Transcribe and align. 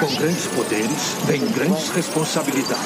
Com 0.00 0.16
grandes 0.16 0.46
poderes, 0.46 1.16
vem 1.26 1.46
grandes 1.48 1.90
responsabilidades. 1.90 2.82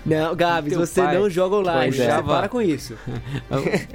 Não, 0.05 0.35
Gabs, 0.35 0.75
você 0.75 1.03
pai. 1.03 1.19
não 1.19 1.29
joga 1.29 1.57
online, 1.57 1.99
é. 1.99 2.23
para 2.23 2.49
com 2.49 2.61
isso. 2.63 2.97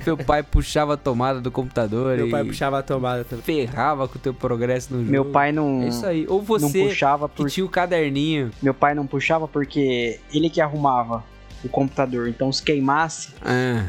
Teu 0.03 0.17
pai 0.17 0.44
puxava 0.44 0.94
a 0.94 0.97
tomada 0.97 1.42
do 1.42 1.52
computador 1.52 2.16
Meu 2.17 2.28
e 2.28 2.31
pai 2.31 2.44
puxava 2.44 2.80
a 2.80 2.84
tomada 2.84 3.23
também. 3.23 3.44
ferrava 3.44 4.08
com 4.08 4.17
o 4.17 4.22
teu 4.22 4.34
progresso 4.34 4.94
no 4.94 5.00
jogo. 5.00 5.12
Meu 5.12 5.25
pai 5.25 5.52
não, 5.52 5.84
É 5.84 5.88
isso 5.88 6.06
aí. 6.06 6.25
Ou 6.28 6.39
não 6.39 6.45
você 6.45 6.84
puxava 6.88 7.28
que 7.28 7.36
por... 7.36 7.50
tinha 7.50 7.66
o 7.66 7.70
caderninho. 7.70 8.52
Meu 8.62 8.73
pai 8.73 8.94
não 8.94 9.08
puxava 9.08 9.47
porque 9.47 10.20
ele 10.34 10.50
que 10.50 10.62
arrumava 10.62 11.23
o 11.64 11.70
computador. 11.70 12.28
Então 12.28 12.52
se 12.52 12.62
queimasse, 12.62 13.30
Ah, 13.42 13.86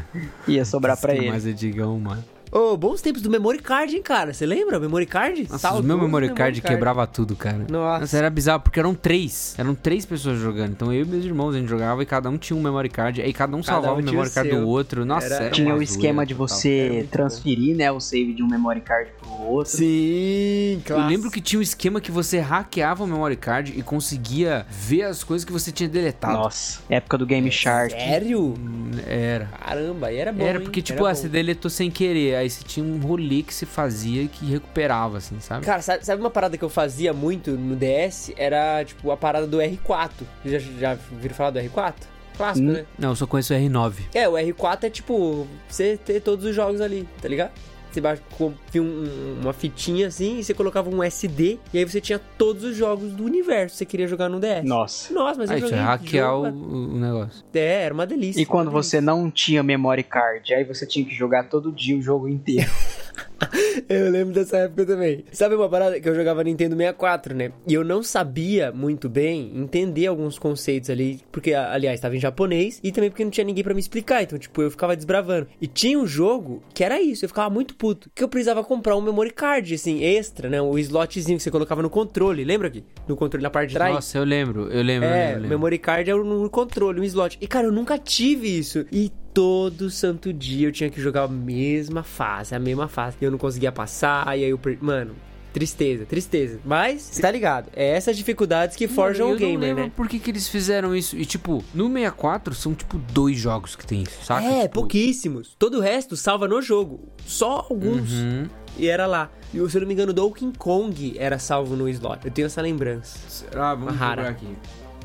ia 0.47 0.65
sobrar 0.65 0.97
pra 0.99 1.13
ele. 1.15 1.29
Mas 1.29 1.45
eu 1.45 1.53
digão, 1.53 1.99
mano. 1.99 2.23
Ô, 2.57 2.75
bons 2.75 3.01
tempos 3.01 3.21
do 3.21 3.29
Memory 3.29 3.59
Card, 3.59 3.95
hein, 3.95 4.01
cara? 4.01 4.33
Você 4.33 4.43
lembra? 4.43 4.79
Memory 4.79 5.05
Card? 5.05 5.47
Nossa, 5.47 5.73
o 5.73 5.83
meu 5.83 5.95
memory 5.95 6.33
card 6.33 6.59
quebrava 6.59 7.05
tudo, 7.05 7.35
cara. 7.35 7.67
Nossa. 7.69 7.99
Nossa, 7.99 8.17
era 8.17 8.29
bizarro, 8.31 8.61
porque 8.61 8.79
eram 8.79 8.95
três. 8.95 9.53
Eram 9.59 9.75
três 9.75 10.07
pessoas 10.07 10.39
jogando. 10.39 10.71
Então 10.71 10.91
eu 10.91 11.03
e 11.03 11.05
meus 11.05 11.23
irmãos 11.23 11.53
a 11.53 11.59
gente 11.59 11.69
jogava 11.69 12.01
e 12.01 12.05
cada 12.07 12.29
um 12.31 12.37
tinha 12.37 12.57
um 12.57 12.61
memory 12.63 12.89
card. 12.89 13.21
Aí 13.21 13.31
cada 13.31 13.55
um 13.55 13.61
Cada 13.61 13.73
salvava 13.73 13.95
um 13.97 14.01
o 14.01 14.03
memory 14.03 14.29
card 14.31 14.49
seu. 14.49 14.59
do 14.61 14.67
outro. 14.67 15.05
Nossa, 15.05 15.27
Era- 15.27 15.35
era 15.45 15.49
Tinha 15.51 15.75
o 15.75 15.83
esquema 15.83 16.25
de 16.25 16.33
você 16.33 17.07
transferir, 17.11 17.75
né, 17.77 17.91
o 17.91 17.99
save 17.99 18.33
de 18.33 18.41
um 18.41 18.47
memory 18.47 18.81
card 18.81 19.11
pro 19.21 19.29
outro. 19.43 19.77
Sim, 19.77 20.81
claro. 20.83 21.03
Eu 21.03 21.07
lembro 21.09 21.29
que 21.29 21.39
tinha 21.39 21.59
um 21.59 21.63
esquema 21.63 22.01
que 22.01 22.11
você 22.11 22.39
hackeava 22.39 23.03
o 23.03 23.07
memory 23.07 23.35
card 23.35 23.73
e 23.77 23.83
conseguia 23.83 24.65
ver 24.69 25.03
as 25.03 25.23
coisas 25.23 25.45
que 25.45 25.51
você 25.51 25.71
tinha 25.71 25.87
deletado. 25.87 26.33
Nossa, 26.33 26.79
época 26.89 27.19
do 27.19 27.25
Game 27.27 27.51
Shark. 27.51 27.91
Sério? 27.91 28.55
Hum, 28.57 28.91
Era. 29.05 29.45
Caramba, 29.63 30.07
aí 30.07 30.17
era 30.17 30.31
bom. 30.33 30.43
Era 30.43 30.57
hein? 30.57 30.63
porque, 30.63 30.81
tipo, 30.81 30.99
Era 31.03 31.11
ah, 31.11 31.13
bom. 31.13 31.19
você 31.21 31.29
deletou 31.29 31.69
sem 31.69 31.91
querer. 31.91 32.35
Aí 32.35 32.46
você 32.49 32.63
tinha 32.63 32.85
um 32.85 32.97
rolê 32.99 33.43
que 33.43 33.53
se 33.53 33.65
fazia 33.65 34.27
que 34.27 34.45
recuperava, 34.45 35.17
assim, 35.17 35.39
sabe? 35.39 35.65
Cara, 35.65 35.81
sabe, 35.81 36.05
sabe 36.05 36.21
uma 36.21 36.29
parada 36.29 36.57
que 36.57 36.63
eu 36.63 36.69
fazia 36.69 37.13
muito 37.13 37.51
no 37.51 37.75
DS? 37.75 38.31
Era, 38.37 38.83
tipo, 38.85 39.11
a 39.11 39.17
parada 39.17 39.45
do 39.47 39.57
R4. 39.57 40.11
Já, 40.45 40.59
já 40.59 40.93
viram 41.19 41.35
falar 41.35 41.51
do 41.51 41.59
R4? 41.59 41.93
Clássico, 42.37 42.67
Hum. 42.67 42.71
né? 42.73 42.85
Não, 42.99 43.09
eu 43.09 43.15
só 43.15 43.25
conheço 43.25 43.53
o 43.53 43.57
R9. 43.57 43.93
É, 44.13 44.27
o 44.29 44.33
R4 44.33 44.83
é 44.83 44.89
tipo, 44.89 45.47
você 45.67 45.97
ter 45.97 46.21
todos 46.21 46.45
os 46.45 46.55
jogos 46.55 46.79
ali, 46.81 47.07
tá 47.21 47.27
ligado? 47.27 47.51
Você 47.97 48.01
baixa- 48.01 48.21
com- 48.37 48.53
tinha 48.71 48.83
um- 48.83 49.39
uma 49.41 49.53
fitinha 49.53 50.05
assim 50.07 50.37
e 50.37 50.43
você 50.43 50.53
colocava 50.53 50.87
um 50.87 51.01
SD 51.01 51.57
e 51.73 51.79
aí 51.79 51.83
você 51.83 51.99
tinha 51.99 52.19
todos 52.37 52.63
os 52.63 52.75
jogos 52.75 53.11
do 53.11 53.23
universo 53.25 53.73
que 53.73 53.77
você 53.79 53.85
queria 53.85 54.07
jogar 54.07 54.29
no 54.29 54.39
DS. 54.39 54.63
Nossa. 54.63 55.11
Nossa, 55.11 55.39
mas 55.39 55.49
eu 55.49 55.55
Aí 55.55 55.61
tinha 55.63 55.69
joguei 55.71 55.83
hackear 55.83 56.37
o, 56.37 56.45
jogo- 56.45 56.75
o 56.75 56.99
negócio. 56.99 57.43
É, 57.55 57.83
era 57.85 57.93
uma 57.93 58.05
delícia. 58.05 58.39
E 58.39 58.45
quando 58.45 58.67
uma 58.67 58.73
você 58.83 59.01
não 59.01 59.31
tinha 59.31 59.63
memory 59.63 60.03
card, 60.03 60.53
aí 60.53 60.63
você 60.63 60.85
tinha 60.85 61.03
que 61.03 61.15
jogar 61.15 61.49
todo 61.49 61.71
dia 61.71 61.97
o 61.97 62.01
jogo 62.01 62.27
inteiro. 62.29 62.69
Eu 63.89 64.09
lembro 64.11 64.33
dessa 64.33 64.57
época 64.57 64.85
também. 64.85 65.23
Sabe 65.31 65.55
uma 65.55 65.69
parada 65.69 65.99
que 65.99 66.09
eu 66.09 66.15
jogava 66.15 66.43
Nintendo 66.43 66.75
64, 66.75 67.33
né? 67.35 67.51
E 67.67 67.73
eu 67.73 67.83
não 67.83 68.01
sabia 68.03 68.71
muito 68.71 69.07
bem 69.07 69.51
entender 69.55 70.07
alguns 70.07 70.37
conceitos 70.37 70.89
ali, 70.89 71.21
porque, 71.31 71.53
aliás, 71.53 71.95
estava 71.97 72.15
em 72.15 72.19
japonês 72.19 72.79
e 72.83 72.91
também 72.91 73.09
porque 73.09 73.23
não 73.23 73.31
tinha 73.31 73.45
ninguém 73.45 73.63
pra 73.63 73.73
me 73.73 73.79
explicar. 73.79 74.23
Então, 74.23 74.37
tipo, 74.37 74.61
eu 74.61 74.71
ficava 74.71 74.95
desbravando. 74.95 75.47
E 75.61 75.67
tinha 75.67 75.97
um 75.97 76.07
jogo 76.07 76.61
que 76.73 76.83
era 76.83 76.99
isso, 77.01 77.23
eu 77.25 77.29
ficava 77.29 77.49
muito 77.49 77.75
puto, 77.75 78.09
que 78.13 78.23
eu 78.23 78.27
precisava 78.27 78.63
comprar 78.63 78.95
um 78.97 79.01
memory 79.01 79.31
card, 79.31 79.73
assim, 79.75 80.03
extra, 80.03 80.49
né? 80.49 80.61
O 80.61 80.77
slotzinho 80.79 81.37
que 81.37 81.43
você 81.43 81.51
colocava 81.51 81.81
no 81.81 81.89
controle, 81.89 82.43
lembra 82.43 82.67
aqui? 82.67 82.83
No 83.07 83.15
controle 83.15 83.43
na 83.43 83.49
parte 83.49 83.69
de 83.69 83.75
trás. 83.75 83.93
Nossa, 83.93 84.17
eu 84.17 84.23
lembro, 84.23 84.67
eu 84.71 84.81
lembro, 84.83 85.07
eu 85.07 85.13
É, 85.13 85.17
lembro, 85.19 85.29
eu 85.29 85.35
lembro. 85.43 85.49
memory 85.49 85.77
card 85.77 86.09
é 86.09 86.13
no 86.15 86.49
controle, 86.49 86.99
um 86.99 87.03
slot. 87.03 87.37
E, 87.39 87.47
cara, 87.47 87.67
eu 87.67 87.71
nunca 87.71 87.97
tive 87.97 88.47
isso. 88.57 88.85
E 88.91 89.11
todo 89.37 89.91
santo 89.91 90.33
dia 90.33 90.67
eu 90.67 90.71
tinha 90.71 90.89
que 90.89 90.99
jogar 90.99 91.25
a 91.25 91.27
mesma 91.27 92.01
fase, 92.01 92.55
a 92.55 92.59
mesma 92.59 92.87
fase. 92.87 93.17
E 93.21 93.23
eu 93.23 93.29
não 93.29 93.37
conseguia 93.37 93.71
passar, 93.71 94.25
e 94.35 94.43
aí 94.43 94.49
eu 94.49 94.57
perdi. 94.57 94.83
Mano, 94.83 95.13
tristeza, 95.53 96.07
tristeza. 96.07 96.59
Mas, 96.65 97.19
tá 97.21 97.29
ligado? 97.29 97.69
É 97.75 97.89
essas 97.89 98.17
dificuldades 98.17 98.75
que 98.75 98.87
forjam 98.87 99.27
o 99.27 99.29
eu 99.29 99.33
não 99.33 99.39
gamer, 99.47 99.59
lembro 99.69 99.83
né? 99.83 99.91
por 99.95 100.07
que, 100.07 100.17
que 100.17 100.31
eles 100.31 100.47
fizeram 100.47 100.95
isso. 100.95 101.15
E, 101.15 101.23
tipo, 101.23 101.63
no 101.71 101.87
64 101.87 102.55
são, 102.55 102.73
tipo, 102.73 102.97
dois 102.97 103.37
jogos 103.37 103.75
que 103.75 103.85
tem 103.85 104.01
isso, 104.01 104.25
saca? 104.25 104.43
É, 104.43 104.61
Tipo, 104.63 104.73
pouquíssimos. 104.73 105.55
Todo 105.59 105.77
o 105.77 105.81
resto 105.81 106.17
salva 106.17 106.47
no 106.47 106.59
jogo. 106.59 107.07
Só 107.23 107.67
alguns. 107.69 108.11
Uhum. 108.13 108.47
E 108.75 108.87
era 108.87 109.05
lá. 109.05 109.29
E 109.53 109.69
se 109.69 109.77
eu 109.77 109.81
não 109.81 109.87
me 109.87 109.93
engano, 109.93 110.13
Donkey 110.13 110.51
Kong 110.57 111.15
era 111.15 111.37
salvo 111.37 111.75
no 111.75 111.87
slot. 111.89 112.25
Eu 112.25 112.31
tenho 112.31 112.47
essa 112.47 112.59
lembrança. 112.63 113.45
Ah, 113.53 113.75
vamos 113.75 113.95
Rara. 113.95 114.29
aqui. 114.29 114.47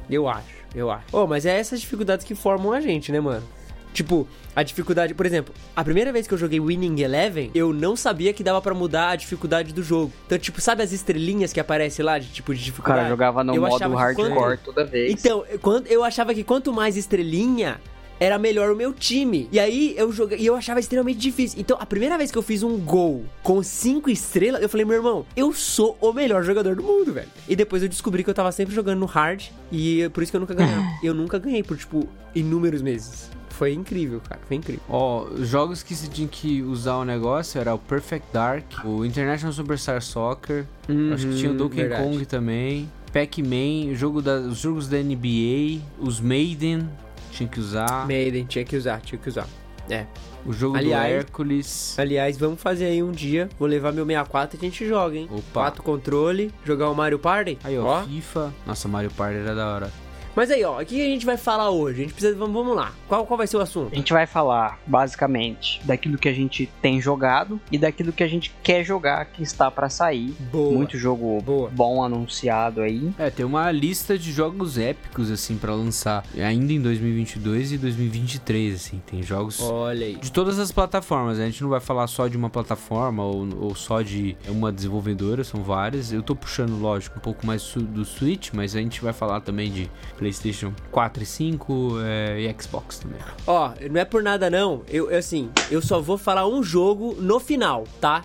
Eu 0.09 0.26
acho, 0.26 0.54
eu 0.75 0.91
acho. 0.91 1.04
Oh, 1.12 1.26
mas 1.26 1.44
é 1.44 1.59
essas 1.59 1.82
dificuldades 1.82 2.25
que 2.25 2.34
formam 2.34 2.72
a 2.72 2.81
gente, 2.81 3.12
né, 3.12 3.20
mano? 3.20 3.47
Tipo, 3.92 4.26
a 4.56 4.62
dificuldade, 4.62 5.12
por 5.14 5.26
exemplo, 5.26 5.54
a 5.76 5.84
primeira 5.84 6.12
vez 6.12 6.26
que 6.26 6.32
eu 6.34 6.38
joguei 6.38 6.58
Winning 6.60 7.00
Eleven, 7.03 7.50
eu 7.54 7.72
não 7.72 7.94
sabia 7.94 8.32
que 8.32 8.42
dava 8.42 8.60
pra 8.62 8.72
mudar 8.75 9.10
a 9.10 9.16
dificuldade 9.16 9.72
do 9.72 9.82
jogo. 9.82 10.12
Então, 10.26 10.38
tipo, 10.38 10.60
sabe 10.60 10.82
as 10.82 10.92
estrelinhas 10.92 11.53
que 11.53 11.60
aparecem 11.60 12.04
lá 12.04 12.19
de 12.19 12.28
tipo 12.28 12.54
de 12.54 12.62
dificuldade? 12.62 12.98
cara 13.00 13.08
jogava 13.10 13.44
no 13.44 13.54
Eu 13.54 13.62
modo 13.62 13.94
hardcore 13.94 14.31
quando- 14.34 14.58
toda 14.64 14.84
vez. 14.84 15.12
Então, 15.12 15.44
eu- 15.50 15.58
quando, 15.58 15.86
eu 15.88 16.02
achava 16.02 16.32
que 16.34 16.42
quanto 16.42 16.72
mais 16.72 16.97
estrelinha, 16.97 17.81
era 18.20 18.38
melhor 18.38 18.70
o 18.70 18.76
meu 18.76 18.92
time. 18.94 19.48
E 19.50 19.58
aí 19.58 19.94
eu 19.98 20.12
joguei, 20.12 20.38
e 20.38 20.47
eu 20.47 20.54
achava 20.54 20.78
extremamente 20.78 21.19
difícil. 21.19 21.58
Então, 21.60 21.76
a 21.81 21.84
primeira 21.84 22.16
vez 22.16 22.31
que 22.31 22.38
eu 22.38 22.42
fiz 22.42 22.62
um 22.62 22.78
gol 22.78 23.25
com 23.42 23.62
cinco 23.64 24.08
estrelas, 24.08 24.62
eu 24.62 24.69
falei, 24.69 24.87
meu 24.87 24.94
irmão, 24.96 25.26
eu 25.37 25.52
sou 25.52 25.99
o 26.00 26.12
melhor 26.12 26.44
jogador 26.44 26.76
do 26.76 26.82
mundo, 26.84 27.12
velho. 27.12 27.26
E 27.49 27.56
depois 27.56 27.82
eu 27.82 27.88
descobri 27.88 28.22
que 28.22 28.31
eu 28.31 28.34
tava 28.34 28.52
sempre 28.52 28.75
jogando 28.75 29.00
no 29.00 29.06
hard 29.06 29.43
e 29.72 30.08
por 30.11 30.22
isso 30.22 30.31
que 30.31 30.37
eu 30.37 30.40
nunca 30.40 30.55
ganhava. 30.55 30.84
eu 31.02 31.12
nunca 31.12 31.37
ganhei 31.38 31.62
por 31.64 31.76
tipo 31.76 32.08
inúmeros 32.34 32.81
meses. 32.81 33.28
Foi 33.62 33.73
incrível, 33.75 34.20
cara, 34.29 34.41
foi 34.49 34.56
incrível. 34.56 34.82
Ó, 34.88 35.23
os 35.23 35.47
jogos 35.49 35.85
que 35.85 35.94
você 35.94 36.09
tinha 36.09 36.26
que 36.26 36.61
usar 36.62 36.97
o 36.97 37.05
negócio 37.05 37.61
era 37.61 37.73
o 37.73 37.79
Perfect 37.79 38.26
Dark, 38.32 38.64
o 38.85 39.05
International 39.05 39.53
Superstar 39.53 40.03
Soccer, 40.03 40.67
acho 41.14 41.29
que 41.29 41.37
tinha 41.37 41.53
o 41.53 41.55
Donkey 41.55 41.81
Uhum, 41.81 41.88
verdade. 41.88 42.03
Kong 42.11 42.26
também, 42.26 42.91
Pac-Man, 43.12 43.94
jogo 43.94 44.20
da, 44.20 44.38
os 44.41 44.59
jogos 44.59 44.88
da 44.88 44.97
NBA, 44.99 45.81
os 46.00 46.19
Maiden, 46.19 46.91
tinha 47.31 47.49
que 47.49 47.61
usar, 47.61 48.05
Maiden, 48.09 48.44
tinha 48.47 48.64
que 48.64 48.76
usar, 48.76 49.00
tinha 49.00 49.17
que 49.17 49.29
usar. 49.29 49.47
É. 49.88 50.06
o 50.44 50.53
jogo 50.53 50.76
Aliás- 50.76 51.12
do 51.12 51.17
Hércules. 51.19 51.94
Aliás, 52.00 52.37
vamos 52.37 52.61
fazer 52.61 52.87
aí 52.87 53.00
um 53.00 53.12
dia. 53.12 53.49
Vou 53.61 53.69
levar 53.69 53.93
meu 53.93 54.05
64 54.05 54.56
e 54.56 54.58
a 54.58 54.61
gente 54.69 54.88
joga, 54.88 55.17
hein? 55.17 55.29
Opa. 55.31 55.43
Quatro 55.53 55.85
controle, 55.85 56.53
jogar 56.65 56.91
o 56.91 56.94
Mario 56.97 57.20
Party. 57.20 57.58
Aí, 57.62 57.79
ó, 57.79 58.03
FIFA. 58.03 58.53
Nossa, 58.67 58.88
Mario 58.88 59.12
Party 59.12 59.37
era 59.37 59.55
da 59.55 59.73
hora. 59.73 59.93
Mas 60.34 60.50
aí, 60.50 60.64
ó, 60.64 60.81
o 60.81 60.87
que 60.87 61.00
a 61.00 61.05
gente 61.05 61.26
vai 61.26 61.37
falar 61.37 61.70
hoje? 61.70 62.00
A 62.00 62.02
gente 62.05 62.14
precisa. 62.14 62.34
Vamos, 62.34 62.55
vamos 62.55 62.75
lá. 62.75 62.93
Qual, 63.06 63.26
qual 63.26 63.37
vai 63.37 63.46
ser 63.46 63.58
o 63.58 63.61
assunto? 63.61 63.93
A 63.93 63.96
gente 63.96 64.12
vai 64.12 64.26
falar, 64.26 64.79
basicamente, 64.87 65.81
daquilo 65.84 66.17
que 66.17 66.29
a 66.29 66.32
gente 66.32 66.70
tem 66.81 67.00
jogado 67.00 67.61
e 67.70 67.76
daquilo 67.76 68.12
que 68.12 68.23
a 68.23 68.29
gente 68.29 68.55
quer 68.62 68.82
jogar 68.82 69.26
que 69.26 69.43
está 69.43 69.70
pra 69.70 69.88
sair. 69.88 70.34
Boa. 70.50 70.73
Muito 70.73 70.96
jogo 70.96 71.40
Boa. 71.43 71.69
bom 71.70 72.02
anunciado 72.02 72.81
aí. 72.81 73.12
É, 73.19 73.29
tem 73.31 73.44
uma 73.44 73.70
lista 73.70 74.19
de 74.19 74.32
jogos 74.32 74.79
épicos, 74.79 75.31
assim, 75.31 75.56
pra 75.56 75.75
lançar 75.75 76.25
ainda 76.37 76.73
em 76.73 76.81
2022 76.81 77.73
e 77.73 77.79
2023, 77.79 78.75
assim. 78.75 79.02
Tem 79.06 79.23
jogos 79.23 79.61
Olha 79.61 80.06
aí. 80.06 80.17
de 80.17 80.32
todas 80.32 80.58
as 80.58 80.73
plataformas. 80.73 81.38
A 81.38 81.44
gente 81.44 81.62
não 81.62 81.69
vai 81.69 81.81
falar 81.81 82.06
só 82.06 82.26
de 82.26 82.37
uma 82.37 82.49
plataforma 82.49 83.23
ou, 83.23 83.46
ou 83.61 83.75
só 83.75 84.00
de 84.00 84.37
uma 84.49 84.73
desenvolvedora, 84.73 85.44
são 85.44 85.62
várias. 85.62 86.12
Eu 86.12 86.23
tô 86.23 86.34
puxando, 86.34 86.79
lógico, 86.81 87.19
um 87.19 87.23
pouco 87.23 87.46
mais 87.46 87.62
do 87.75 88.05
Switch, 88.05 88.50
mas 88.52 88.75
a 88.75 88.81
gente 88.81 89.02
vai 89.02 89.12
falar 89.12 89.40
também 89.40 89.70
de 89.70 89.90
PlayStation 90.22 90.72
4 90.92 91.22
e 91.22 91.26
5 91.26 91.92
é, 92.00 92.40
e 92.40 92.62
Xbox 92.62 93.00
também. 93.00 93.19
Ó, 93.44 93.72
não 93.90 94.00
é 94.00 94.04
por 94.04 94.22
nada 94.22 94.48
não. 94.48 94.82
Eu, 94.88 95.10
eu, 95.10 95.19
assim, 95.19 95.50
eu 95.69 95.82
só 95.82 96.00
vou 96.00 96.16
falar 96.16 96.46
um 96.46 96.62
jogo 96.62 97.16
no 97.20 97.40
final, 97.40 97.84
tá? 98.00 98.22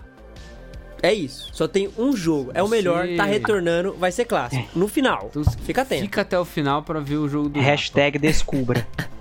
É 1.02 1.12
isso. 1.12 1.50
Só 1.52 1.66
tem 1.66 1.90
um 1.98 2.16
jogo. 2.16 2.50
É 2.54 2.62
o 2.62 2.68
melhor, 2.68 3.06
tá 3.16 3.24
retornando, 3.24 3.94
vai 3.94 4.12
ser 4.12 4.24
clássico. 4.24 4.66
No 4.78 4.88
final. 4.88 5.26
Então, 5.30 5.44
Fica 5.44 5.82
atento. 5.82 6.02
Fica 6.02 6.20
até 6.20 6.38
o 6.38 6.44
final 6.44 6.82
pra 6.82 7.00
ver 7.00 7.16
o 7.16 7.28
jogo 7.28 7.48
do 7.48 7.60
Hashtag 7.60 8.18
descubra. 8.18 8.86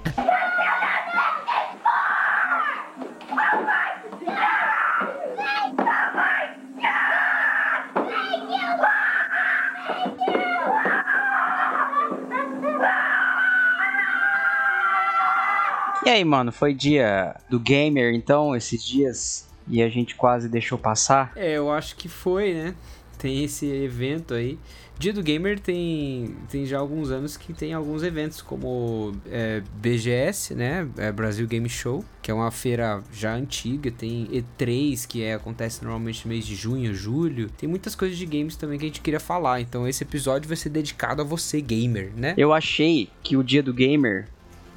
E 16.08 16.10
aí, 16.10 16.24
mano, 16.24 16.54
foi 16.54 16.74
dia 16.74 17.36
do 17.50 17.60
gamer, 17.60 18.14
então, 18.14 18.56
esses 18.56 18.82
dias, 18.82 19.46
e 19.68 19.84
a 19.84 19.90
gente 19.90 20.16
quase 20.16 20.48
deixou 20.48 20.78
passar. 20.78 21.34
É, 21.36 21.58
eu 21.58 21.70
acho 21.70 21.98
que 21.98 22.08
foi, 22.08 22.54
né? 22.54 22.76
Tem 23.18 23.44
esse 23.44 23.66
evento 23.66 24.34
aí. 24.34 24.58
Dia 24.98 25.12
do 25.12 25.22
Gamer 25.22 25.60
tem, 25.60 26.34
tem 26.50 26.66
já 26.66 26.80
alguns 26.80 27.12
anos 27.12 27.36
que 27.36 27.54
tem 27.54 27.74
alguns 27.74 28.04
eventos, 28.04 28.42
como 28.42 29.18
é, 29.30 29.62
BGS, 29.76 30.56
né? 30.56 30.88
É 30.98 31.12
Brasil 31.12 31.46
Game 31.46 31.68
Show, 31.68 32.06
que 32.22 32.32
é 32.32 32.34
uma 32.34 32.52
feira 32.52 33.04
já 33.12 33.36
antiga. 33.36 33.92
Tem 33.92 34.28
E3, 34.28 35.06
que 35.06 35.24
é, 35.24 35.34
acontece 35.34 35.84
normalmente 35.84 36.26
no 36.26 36.30
mês 36.34 36.46
de 36.46 36.56
junho, 36.56 36.96
julho. 36.96 37.50
Tem 37.50 37.68
muitas 37.68 37.96
coisas 37.96 38.18
de 38.18 38.26
games 38.26 38.56
também 38.56 38.80
que 38.80 38.86
a 38.86 38.88
gente 38.88 39.02
queria 39.02 39.20
falar. 39.20 39.60
Então 39.60 39.86
esse 39.86 40.06
episódio 40.06 40.48
vai 40.48 40.56
ser 40.56 40.70
dedicado 40.70 41.22
a 41.22 41.26
você, 41.26 41.60
gamer, 41.60 42.14
né? 42.16 42.34
Eu 42.38 42.54
achei 42.54 43.10
que 43.22 43.36
o 43.36 43.44
dia 43.44 43.62
do 43.62 43.74
gamer 43.74 44.30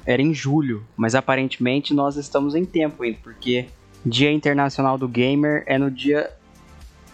era 0.05 0.21
em 0.21 0.33
julho, 0.33 0.85
mas 0.95 1.15
aparentemente 1.15 1.93
nós 1.93 2.17
estamos 2.17 2.55
em 2.55 2.65
tempo 2.65 3.03
ainda, 3.03 3.17
porque 3.23 3.67
Dia 4.05 4.31
Internacional 4.31 4.97
do 4.97 5.07
Gamer 5.07 5.63
é 5.67 5.77
no 5.77 5.91
dia 5.91 6.31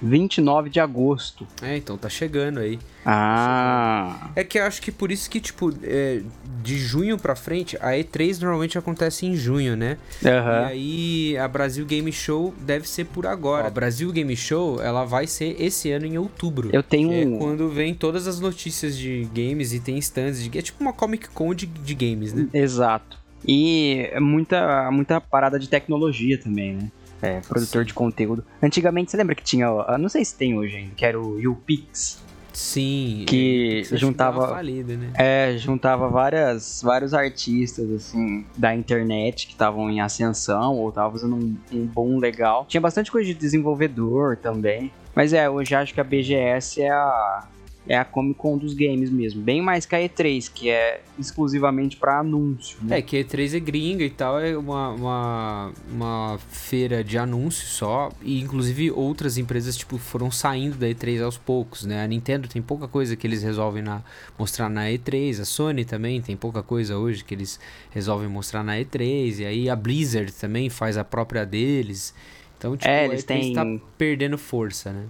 29 0.01 0.69
de 0.69 0.79
agosto. 0.79 1.47
É, 1.61 1.77
então 1.77 1.97
tá 1.97 2.09
chegando 2.09 2.59
aí. 2.59 2.79
Ah, 3.05 4.29
É 4.35 4.43
que 4.43 4.59
eu 4.59 4.63
acho 4.63 4.81
que 4.81 4.91
por 4.91 5.11
isso 5.11 5.29
que, 5.29 5.39
tipo, 5.39 5.73
é, 5.83 6.21
de 6.61 6.77
junho 6.77 7.17
pra 7.17 7.35
frente, 7.35 7.77
a 7.77 7.91
E3 7.91 8.41
normalmente 8.41 8.77
acontece 8.77 9.25
em 9.25 9.35
junho, 9.35 9.75
né? 9.75 9.97
E 10.21 10.27
aham. 10.27 10.65
aí 10.65 11.37
a 11.37 11.47
Brasil 11.47 11.85
Game 11.85 12.11
Show 12.11 12.53
deve 12.59 12.87
ser 12.87 13.05
por 13.05 13.25
agora. 13.25 13.67
A 13.67 13.69
Brasil 13.69 14.11
Game 14.11 14.35
Show, 14.35 14.81
ela 14.81 15.05
vai 15.05 15.25
ser 15.25 15.55
esse 15.59 15.91
ano 15.91 16.05
em 16.05 16.17
outubro. 16.17 16.69
Eu 16.73 16.83
tenho 16.83 17.35
é 17.35 17.37
quando 17.37 17.69
vem 17.69 17.93
todas 17.93 18.27
as 18.27 18.39
notícias 18.39 18.97
de 18.97 19.27
games 19.33 19.73
e 19.73 19.79
tem 19.79 19.97
stands 19.97 20.43
de... 20.43 20.57
É 20.57 20.61
tipo 20.61 20.81
uma 20.81 20.93
Comic 20.93 21.29
Con 21.29 21.53
de, 21.53 21.65
de 21.65 21.95
games, 21.95 22.33
né? 22.33 22.47
Exato. 22.53 23.17
E 23.47 24.09
é 24.11 24.19
muita, 24.19 24.91
muita 24.91 25.21
parada 25.21 25.57
de 25.57 25.69
tecnologia 25.69 26.37
também, 26.37 26.73
né? 26.73 26.91
É, 27.21 27.39
produtor 27.41 27.83
de 27.83 27.93
conteúdo. 27.93 28.43
Antigamente, 28.61 29.11
você 29.11 29.17
lembra 29.17 29.33
que 29.35 29.43
tinha, 29.43 29.71
ó, 29.71 29.97
não 29.97 30.09
sei 30.09 30.23
se 30.23 30.35
tem 30.35 30.57
hoje 30.57 30.75
ainda, 30.77 30.93
que 30.95 31.05
era 31.05 31.19
o 31.19 31.39
YouPix. 31.39 32.25
Sim. 32.53 33.23
Que 33.27 33.77
é, 33.77 33.79
acho 33.81 33.97
juntava- 33.97 34.47
falida, 34.47 34.95
né? 34.97 35.11
É, 35.15 35.55
juntava 35.57 36.09
várias, 36.09 36.81
vários 36.83 37.13
artistas, 37.13 37.91
assim, 37.91 38.45
da 38.57 38.73
internet 38.75 39.45
que 39.45 39.53
estavam 39.53 39.89
em 39.91 40.01
ascensão 40.01 40.75
ou 40.75 40.89
estavam 40.89 41.11
fazendo 41.11 41.35
um, 41.35 41.55
um 41.71 41.85
boom 41.85 42.17
legal. 42.17 42.65
Tinha 42.67 42.81
bastante 42.81 43.11
coisa 43.11 43.27
de 43.27 43.35
desenvolvedor 43.35 44.37
também. 44.37 44.91
Mas 45.13 45.33
é, 45.33 45.47
hoje 45.49 45.75
acho 45.75 45.93
que 45.93 46.01
a 46.01 46.03
BGS 46.03 46.81
é 46.81 46.89
a, 46.89 47.47
é 47.87 47.97
a 47.97 48.03
Comic 48.03 48.37
Con 48.37 48.57
dos 48.57 48.73
games 48.73 49.09
mesmo. 49.09 49.41
Bem 49.41 49.61
mais 49.61 49.85
que 49.85 49.95
a 49.95 49.99
E3, 49.99 50.51
que 50.53 50.69
é 50.69 51.01
exclusivamente 51.17 51.95
pra 51.97 52.19
anúncio, 52.19 52.77
né? 52.81 52.99
É, 52.99 53.01
que 53.01 53.23
E3 53.23 53.55
é 53.55 53.59
gringa 53.59 54.03
e 54.03 54.09
tal, 54.09 54.39
é 54.39 54.57
uma, 54.57 54.89
uma, 54.89 55.71
uma 55.89 56.39
feira 56.49 57.03
de 57.03 57.17
anúncios 57.17 57.69
só. 57.71 58.11
E 58.21 58.41
inclusive 58.41 58.91
outras 58.91 59.37
empresas, 59.37 59.77
tipo, 59.77 59.97
foram 59.97 60.29
saindo 60.29 60.75
da 60.77 60.87
E3 60.87 61.23
aos 61.23 61.37
poucos, 61.37 61.85
né? 61.85 62.03
A 62.03 62.07
Nintendo 62.07 62.47
tem 62.47 62.61
pouca 62.61 62.87
coisa 62.87 63.15
que 63.15 63.25
eles 63.25 63.41
resolvem 63.43 63.81
na, 63.81 64.01
mostrar 64.37 64.69
na 64.69 64.85
E3. 64.89 65.41
A 65.41 65.45
Sony 65.45 65.85
também 65.85 66.21
tem 66.21 66.35
pouca 66.35 66.61
coisa 66.61 66.97
hoje 66.97 67.23
que 67.23 67.33
eles 67.33 67.59
resolvem 67.91 68.27
mostrar 68.27 68.63
na 68.63 68.77
E3. 68.77 69.39
E 69.39 69.45
aí 69.45 69.69
a 69.69 69.75
Blizzard 69.75 70.31
também 70.33 70.69
faz 70.69 70.97
a 70.97 71.03
própria 71.03 71.45
deles. 71.45 72.13
Então, 72.57 72.75
tipo, 72.75 72.89
É, 72.89 73.01
a 73.01 73.05
eles 73.05 73.23
E3 73.23 73.25
têm- 73.27 73.53
tá 73.53 73.65
perdendo 73.97 74.37
força, 74.37 74.91
né? 74.91 75.05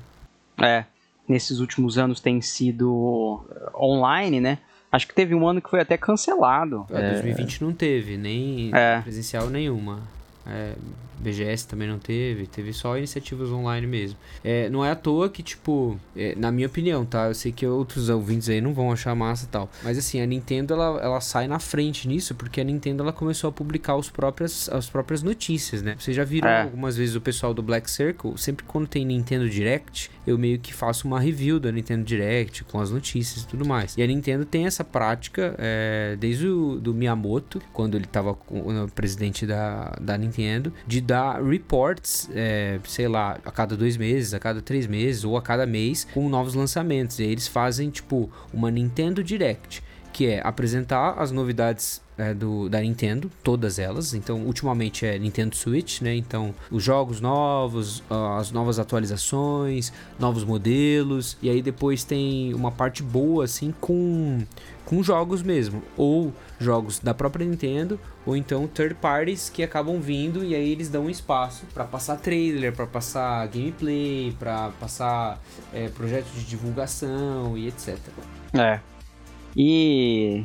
É, 0.59 0.85
nesses 1.27 1.59
últimos 1.59 1.97
anos 1.97 2.19
tem 2.19 2.41
sido 2.41 3.45
eh, 3.51 3.69
online, 3.75 4.39
né? 4.39 4.57
Acho 4.91 5.07
que 5.07 5.13
teve 5.13 5.35
um 5.35 5.47
ano 5.47 5.61
que 5.61 5.69
foi 5.69 5.81
até 5.81 5.97
cancelado. 5.97 6.85
É, 6.89 7.11
2020 7.13 7.63
não 7.63 7.73
teve, 7.73 8.17
nem 8.17 8.71
É. 8.73 9.01
presencial 9.01 9.49
nenhuma. 9.49 9.99
É, 10.47 10.73
BGS 11.19 11.67
também 11.67 11.87
não 11.87 11.97
teve, 11.97 12.45
teve 12.45 12.71
só 12.71 12.95
iniciativas 12.97 13.49
online 13.51 13.87
mesmo. 13.87 14.17
É, 14.43 14.69
não 14.69 14.85
é 14.85 14.91
à 14.91 14.95
toa 14.95 15.29
que, 15.29 15.41
tipo, 15.41 15.99
é, 16.15 16.35
na 16.35 16.51
minha 16.51 16.67
opinião, 16.67 17.03
tá? 17.05 17.25
Eu 17.27 17.33
sei 17.33 17.51
que 17.51 17.65
outros 17.65 18.07
ouvintes 18.09 18.47
aí 18.49 18.61
não 18.61 18.73
vão 18.73 18.91
achar 18.91 19.15
massa 19.15 19.45
e 19.45 19.47
tal. 19.47 19.69
Mas 19.83 19.97
assim, 19.97 20.21
a 20.21 20.25
Nintendo 20.25 20.73
ela, 20.75 20.99
ela 21.01 21.19
sai 21.21 21.47
na 21.47 21.57
frente 21.59 22.07
nisso, 22.07 22.35
porque 22.35 22.61
a 22.61 22.63
Nintendo 22.63 23.01
ela 23.03 23.11
começou 23.11 23.47
a 23.49 23.51
publicar 23.51 23.95
os 23.95 24.09
próprias, 24.09 24.69
as 24.69 24.89
próprias 24.89 25.23
notícias, 25.23 25.81
né? 25.81 25.95
Vocês 25.99 26.15
já 26.15 26.23
viram 26.23 26.47
É. 26.49 26.61
algumas 26.63 26.95
vezes 26.95 27.15
o 27.15 27.21
pessoal 27.21 27.51
do 27.53 27.63
Black 27.63 27.89
Circle, 27.89 28.37
sempre 28.37 28.63
quando 28.65 28.87
tem 28.87 29.03
Nintendo 29.03 29.49
Direct, 29.49 30.11
eu 30.25 30.37
meio 30.37 30.59
que 30.59 30.71
faço 30.73 31.07
uma 31.07 31.19
review 31.19 31.59
da 31.59 31.71
Nintendo 31.71 32.03
Direct 32.03 32.63
com 32.65 32.79
as 32.79 32.91
notícias 32.91 33.43
e 33.43 33.47
tudo 33.47 33.65
mais. 33.65 33.97
E 33.97 34.03
a 34.03 34.07
Nintendo 34.07 34.45
tem 34.45 34.67
essa 34.67 34.83
prática 34.83 35.55
é, 35.57 36.15
desde 36.19 36.47
o 36.47 36.75
do 36.79 36.93
Miyamoto, 36.93 37.59
quando 37.73 37.95
ele 37.95 38.05
tava 38.05 38.35
com, 38.35 38.87
presidente 38.93 39.45
da, 39.45 39.97
da 39.99 40.15
Nintendo, 40.17 40.36
de 40.85 41.01
dar 41.01 41.41
reports, 41.43 42.29
é, 42.33 42.79
sei 42.85 43.07
lá, 43.07 43.37
a 43.43 43.51
cada 43.51 43.75
dois 43.75 43.97
meses, 43.97 44.33
a 44.33 44.39
cada 44.39 44.61
três 44.61 44.85
meses 44.85 45.23
ou 45.23 45.37
a 45.37 45.41
cada 45.41 45.65
mês 45.65 46.07
com 46.13 46.29
novos 46.29 46.53
lançamentos. 46.53 47.19
E 47.19 47.23
eles 47.23 47.47
fazem 47.47 47.89
tipo 47.89 48.29
uma 48.53 48.69
Nintendo 48.69 49.23
Direct 49.23 49.83
que 50.17 50.25
é 50.25 50.41
apresentar 50.43 51.11
as 51.19 51.31
novidades 51.31 52.01
é, 52.17 52.33
do, 52.33 52.67
da 52.67 52.81
Nintendo, 52.81 53.29
todas 53.43 53.77
elas. 53.77 54.15
Então, 54.15 54.47
ultimamente 54.47 55.05
é 55.05 55.19
Nintendo 55.19 55.55
Switch, 55.55 56.01
né? 56.01 56.15
Então, 56.15 56.55
os 56.71 56.83
jogos 56.83 57.21
novos, 57.21 58.01
as 58.39 58.51
novas 58.51 58.79
atualizações, 58.79 59.93
novos 60.19 60.43
modelos. 60.43 61.37
E 61.39 61.51
aí 61.51 61.61
depois 61.61 62.03
tem 62.03 62.51
uma 62.55 62.71
parte 62.71 63.03
boa, 63.03 63.45
assim, 63.45 63.71
com, 63.79 64.39
com 64.85 65.03
jogos 65.03 65.43
mesmo. 65.43 65.83
Ou 65.95 66.33
jogos 66.59 66.99
da 66.99 67.13
própria 67.13 67.45
Nintendo, 67.45 67.99
ou 68.25 68.35
então 68.35 68.67
third 68.67 68.95
parties 68.95 69.49
que 69.49 69.63
acabam 69.63 69.99
vindo 69.99 70.43
e 70.43 70.55
aí 70.55 70.71
eles 70.71 70.89
dão 70.89 71.05
um 71.05 71.09
espaço 71.09 71.65
para 71.73 71.83
passar 71.83 72.17
trailer, 72.17 72.73
para 72.73 72.87
passar 72.87 73.47
gameplay, 73.47 74.35
para 74.39 74.69
passar 74.79 75.39
é, 75.73 75.87
projetos 75.89 76.33
de 76.33 76.45
divulgação 76.45 77.57
e 77.57 77.67
etc. 77.67 77.97
É. 78.53 78.79
E 79.55 80.43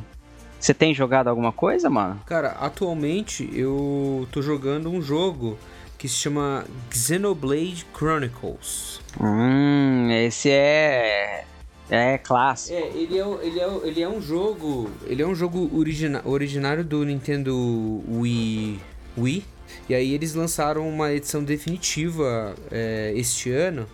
você 0.59 0.73
tem 0.73 0.93
jogado 0.93 1.27
alguma 1.27 1.51
coisa, 1.51 1.89
mano? 1.89 2.21
Cara, 2.25 2.51
atualmente 2.59 3.49
eu 3.53 4.27
tô 4.31 4.41
jogando 4.41 4.89
um 4.89 5.01
jogo 5.01 5.57
que 5.97 6.07
se 6.07 6.15
chama 6.15 6.65
Xenoblade 6.91 7.85
Chronicles. 7.93 9.01
Hum, 9.19 10.09
esse 10.09 10.49
é 10.49 11.45
é 11.89 12.17
clássico. 12.17 12.75
É, 12.75 12.87
ele 12.95 13.19
é, 13.19 13.25
ele 13.41 13.59
é, 13.59 13.79
ele 13.83 14.01
é 14.01 14.09
um 14.09 14.21
jogo. 14.21 14.89
Ele 15.05 15.21
é 15.21 15.27
um 15.27 15.35
jogo 15.35 15.69
origina, 15.77 16.21
originário 16.25 16.83
do 16.83 17.03
Nintendo 17.03 18.03
Wii, 18.07 18.79
Wii. 19.17 19.45
E 19.89 19.95
aí 19.95 20.13
eles 20.13 20.33
lançaram 20.33 20.87
uma 20.87 21.11
edição 21.11 21.43
definitiva 21.43 22.55
é, 22.71 23.11
este 23.15 23.51
ano 23.51 23.87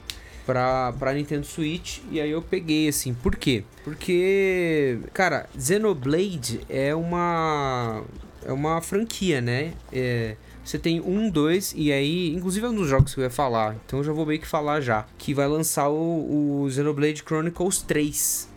pra, 0.46 0.94
pra 0.98 1.14
Nintendo 1.14 1.46
Switch. 1.46 2.00
E 2.12 2.20
aí 2.20 2.32
eu 2.32 2.42
peguei 2.42 2.88
assim. 2.88 3.14
Por 3.14 3.36
quê? 3.36 3.64
Porque, 3.84 5.00
cara, 5.14 5.48
Xenoblade 5.60 6.62
é 6.70 6.94
uma. 6.96 8.04
É 8.46 8.54
uma 8.54 8.82
franquia, 8.82 9.42
né? 9.42 9.74
É, 9.92 10.36
você 10.70 10.78
tem 10.78 11.02
um, 11.02 11.32
dois, 11.32 11.74
e 11.76 11.92
aí, 11.92 12.30
inclusive 12.36 12.64
é 12.64 12.70
um 12.70 12.76
dos 12.76 12.88
jogos 12.88 13.16
que 13.16 13.20
eu 13.20 13.24
ia 13.24 13.30
falar, 13.32 13.76
então 13.84 14.00
eu 14.00 14.04
já 14.04 14.14
vou 14.14 14.24
meio 14.24 14.40
que 14.40 14.46
falar 14.46 14.82
já. 14.82 15.04
Que 15.18 15.34
vai 15.34 15.48
lançar 15.48 15.90
o, 15.90 16.62
o 16.64 16.70
Xenoblade 16.70 17.24
Chronicles 17.26 17.82
3 17.82 18.48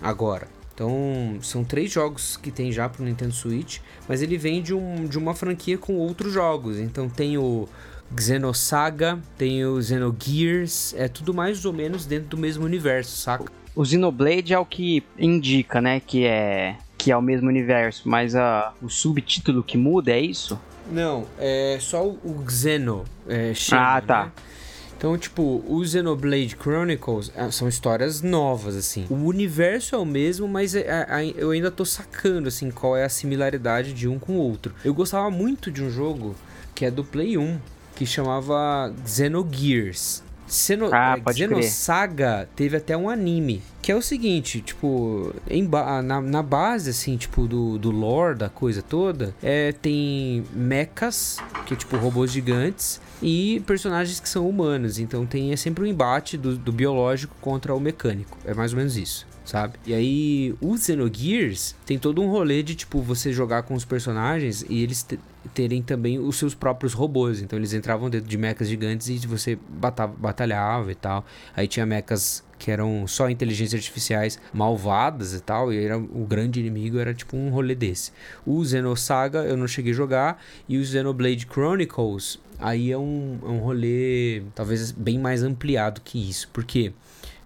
agora. 0.00 0.48
Então, 0.72 1.36
são 1.42 1.62
três 1.64 1.90
jogos 1.92 2.38
que 2.38 2.50
tem 2.50 2.72
já 2.72 2.88
pro 2.88 3.04
Nintendo 3.04 3.34
Switch, 3.34 3.80
mas 4.08 4.22
ele 4.22 4.38
vem 4.38 4.62
de, 4.62 4.72
um, 4.72 5.04
de 5.04 5.18
uma 5.18 5.34
franquia 5.34 5.76
com 5.76 5.96
outros 5.96 6.32
jogos. 6.32 6.78
Então, 6.78 7.06
tem 7.06 7.36
o 7.36 7.68
Xenosaga, 8.18 9.18
tem 9.36 9.66
o 9.66 9.82
Xenogears, 9.82 10.94
é 10.96 11.06
tudo 11.06 11.34
mais 11.34 11.66
ou 11.66 11.72
menos 11.74 12.06
dentro 12.06 12.28
do 12.28 12.38
mesmo 12.38 12.64
universo, 12.64 13.14
saca? 13.14 13.52
O 13.76 13.84
Xenoblade 13.84 14.54
é 14.54 14.58
o 14.58 14.64
que 14.64 15.04
indica, 15.18 15.82
né, 15.82 16.00
que 16.00 16.24
é 16.24 16.76
que 16.96 17.12
é 17.12 17.16
o 17.16 17.22
mesmo 17.22 17.48
universo, 17.48 18.08
mas 18.08 18.34
a, 18.34 18.72
o 18.82 18.88
subtítulo 18.88 19.62
que 19.62 19.78
muda 19.78 20.10
é 20.10 20.20
isso? 20.20 20.58
Não, 20.90 21.26
é 21.38 21.78
só 21.80 22.06
o 22.06 22.44
Xeno. 22.48 23.04
É, 23.28 23.52
Ah, 23.72 24.00
tá. 24.00 24.24
né? 24.26 24.32
Então, 24.96 25.16
tipo, 25.16 25.62
o 25.68 25.84
Xenoblade 25.86 26.56
Chronicles 26.60 27.30
ah, 27.36 27.52
são 27.52 27.68
histórias 27.68 28.20
novas, 28.20 28.74
assim. 28.74 29.06
O 29.08 29.14
universo 29.14 29.94
é 29.94 29.98
o 29.98 30.04
mesmo, 30.04 30.48
mas 30.48 30.74
é- 30.74 31.06
eu 31.36 31.52
ainda 31.52 31.70
tô 31.70 31.84
sacando, 31.84 32.48
assim, 32.48 32.68
qual 32.72 32.96
é 32.96 33.04
a 33.04 33.08
similaridade 33.08 33.92
de 33.92 34.08
um 34.08 34.18
com 34.18 34.32
o 34.32 34.38
outro. 34.40 34.74
Eu 34.84 34.92
gostava 34.92 35.30
muito 35.30 35.70
de 35.70 35.84
um 35.84 35.90
jogo 35.90 36.34
que 36.74 36.84
é 36.84 36.90
do 36.90 37.04
Play 37.04 37.38
1, 37.38 37.58
que 37.94 38.04
chamava 38.04 38.92
Xenogears. 39.06 40.24
Xeno, 40.48 40.90
Ah, 40.92 41.16
é. 41.26 41.32
Xenosaga 41.32 42.48
teve 42.56 42.76
até 42.76 42.96
um 42.96 43.08
anime. 43.08 43.62
Que 43.82 43.92
é 43.92 43.96
o 43.96 44.02
seguinte, 44.02 44.60
tipo, 44.60 45.34
em 45.48 45.64
ba- 45.64 46.02
na, 46.02 46.20
na 46.20 46.42
base, 46.42 46.90
assim, 46.90 47.16
tipo, 47.16 47.46
do, 47.46 47.78
do 47.78 47.90
lore 47.90 48.36
da 48.36 48.48
coisa 48.48 48.82
toda, 48.82 49.34
é, 49.42 49.72
tem 49.72 50.44
mechas, 50.52 51.38
que 51.66 51.74
é 51.74 51.76
tipo 51.76 51.96
robôs 51.96 52.30
gigantes, 52.30 53.00
e 53.22 53.62
personagens 53.66 54.20
que 54.20 54.28
são 54.28 54.48
humanos. 54.48 54.98
Então 54.98 55.24
tem 55.24 55.52
é 55.52 55.56
sempre 55.56 55.84
um 55.84 55.86
embate 55.86 56.36
do, 56.36 56.56
do 56.56 56.72
biológico 56.72 57.34
contra 57.40 57.74
o 57.74 57.80
mecânico. 57.80 58.36
É 58.44 58.52
mais 58.54 58.72
ou 58.72 58.78
menos 58.78 58.96
isso. 58.96 59.26
Sabe? 59.44 59.78
E 59.86 59.94
aí, 59.94 60.54
o 60.60 60.76
Xenogears 60.76 61.74
tem 61.86 61.98
todo 61.98 62.20
um 62.20 62.28
rolê 62.28 62.62
de, 62.62 62.74
tipo, 62.74 63.00
você 63.00 63.32
jogar 63.32 63.62
com 63.62 63.72
os 63.72 63.82
personagens 63.86 64.62
e 64.68 64.82
eles 64.82 65.06
terem 65.54 65.82
também 65.82 66.18
os 66.18 66.36
seus 66.36 66.54
próprios 66.54 66.92
robôs. 66.92 67.42
Então, 67.42 67.58
eles 67.58 67.72
entravam 67.72 68.08
dentro 68.08 68.28
de 68.28 68.38
mechas 68.38 68.68
gigantes 68.68 69.08
e 69.08 69.26
você 69.26 69.58
bata- 69.68 70.06
batalhava 70.06 70.92
e 70.92 70.94
tal. 70.94 71.24
Aí 71.56 71.66
tinha 71.66 71.84
mechas 71.84 72.46
que 72.58 72.70
eram 72.70 73.06
só 73.06 73.30
inteligências 73.30 73.78
artificiais 73.78 74.38
malvadas 74.52 75.32
e 75.32 75.40
tal, 75.40 75.72
e 75.72 75.82
era, 75.82 75.96
o 75.96 76.26
grande 76.28 76.58
inimigo 76.58 76.98
era 76.98 77.14
tipo 77.14 77.36
um 77.36 77.50
rolê 77.50 77.74
desse. 77.74 78.10
O 78.44 78.64
Xenosaga 78.64 79.44
eu 79.44 79.56
não 79.56 79.68
cheguei 79.68 79.92
a 79.92 79.94
jogar, 79.94 80.42
e 80.68 80.76
o 80.76 80.84
Xenoblade 80.84 81.46
Chronicles 81.46 82.40
aí 82.58 82.90
é 82.90 82.98
um, 82.98 83.38
é 83.42 83.46
um 83.46 83.58
rolê 83.58 84.42
talvez 84.54 84.90
bem 84.90 85.18
mais 85.18 85.44
ampliado 85.44 86.00
que 86.00 86.18
isso, 86.28 86.48
porque 86.52 86.92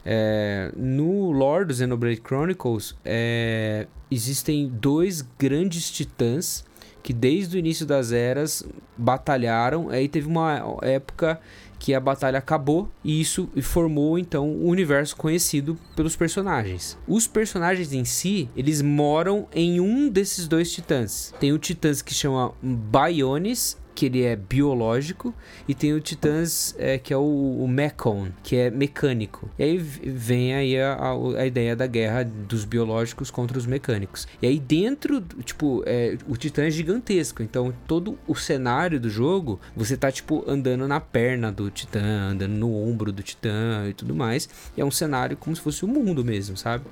é, 0.05 0.73
no 0.75 1.31
lore 1.31 1.67
do 1.67 1.75
Xenoblade 1.75 2.23
Chronicles 2.27 2.97
é, 3.05 3.87
existem 4.11 4.67
dois 4.67 5.23
grandes 5.39 5.91
titãs 5.91 6.65
que 7.03 7.13
desde 7.13 7.57
o 7.57 7.59
início 7.59 7.85
das 7.85 8.13
eras 8.13 8.65
batalharam, 8.97 9.89
aí 9.89 10.09
teve 10.09 10.27
uma 10.27 10.79
época 10.83 11.41
que 11.79 11.95
a 11.95 11.99
batalha 11.99 12.39
acabou 12.39 12.89
e 13.03 13.21
isso 13.21 13.49
formou 13.61 14.17
então 14.17 14.49
o 14.49 14.69
universo 14.69 15.17
conhecido 15.17 15.77
pelos 15.97 16.15
personagens. 16.15 16.97
Os 17.09 17.27
personagens 17.27 17.93
em 17.93 18.05
si, 18.05 18.49
eles 18.57 18.81
moram 18.81 19.49
em 19.53 19.81
um 19.81 20.09
desses 20.09 20.47
dois 20.47 20.71
titãs. 20.71 21.35
Tem 21.41 21.53
o 21.53 21.59
titãs 21.59 22.01
que 22.01 22.15
chama 22.15 22.55
Bionis, 22.63 23.77
que 23.95 24.07
ele 24.07 24.23
é 24.23 24.35
biológico, 24.37 25.35
e 25.69 25.75
tem 25.75 25.93
o 25.93 26.01
Titãs 26.01 26.75
é, 26.79 26.99
que 26.99 27.13
é 27.13 27.17
o, 27.17 27.21
o 27.61 27.69
Mechon, 27.69 28.29
que 28.43 28.57
é 28.57 28.71
mecânico. 28.71 29.49
E 29.59 29.63
aí 29.65 29.79
vem 29.79 30.55
aí 30.55 30.79
a, 30.81 30.95
a- 30.95 31.41
a 31.41 31.47
ideia 31.47 31.77
da 31.77 31.87
guerra 31.87 32.25
dos 32.25 32.65
biológicos 32.65 33.31
contra 33.31 33.59
os 33.59 33.67
mecânicos. 33.67 34.27
E 34.41 34.47
aí 34.47 34.59
dentro, 34.59 35.21
tipo, 35.45 35.83
é, 35.87 36.17
o 36.29 36.37
Titã 36.37 36.65
é 36.65 36.71
gigantesco, 36.71 37.43
então 37.43 37.73
todo 37.87 38.19
o 38.27 38.35
cenário 38.35 38.99
do 39.01 39.11
jogo, 39.11 39.61
você 39.77 39.97
tá, 39.97 40.11
tipo, 40.11 40.45
andando 40.47 40.87
na 40.89 41.01
perna 41.01 41.51
do 41.53 41.71
Titã, 41.71 42.03
andando 42.31 42.53
no 42.53 42.75
ombro 42.75 43.13
do 43.13 43.23
Titã 43.23 43.87
e 43.89 43.93
tudo 43.95 44.15
mais. 44.15 44.49
E 44.77 44.81
é 44.81 44.85
um 44.85 44.91
cenário 44.91 45.37
como 45.37 45.55
se 45.55 45.63
fosse 45.63 45.85
o 45.85 45.89
mundo 45.89 46.25
mesmo, 46.25 46.57
sabe? 46.57 46.85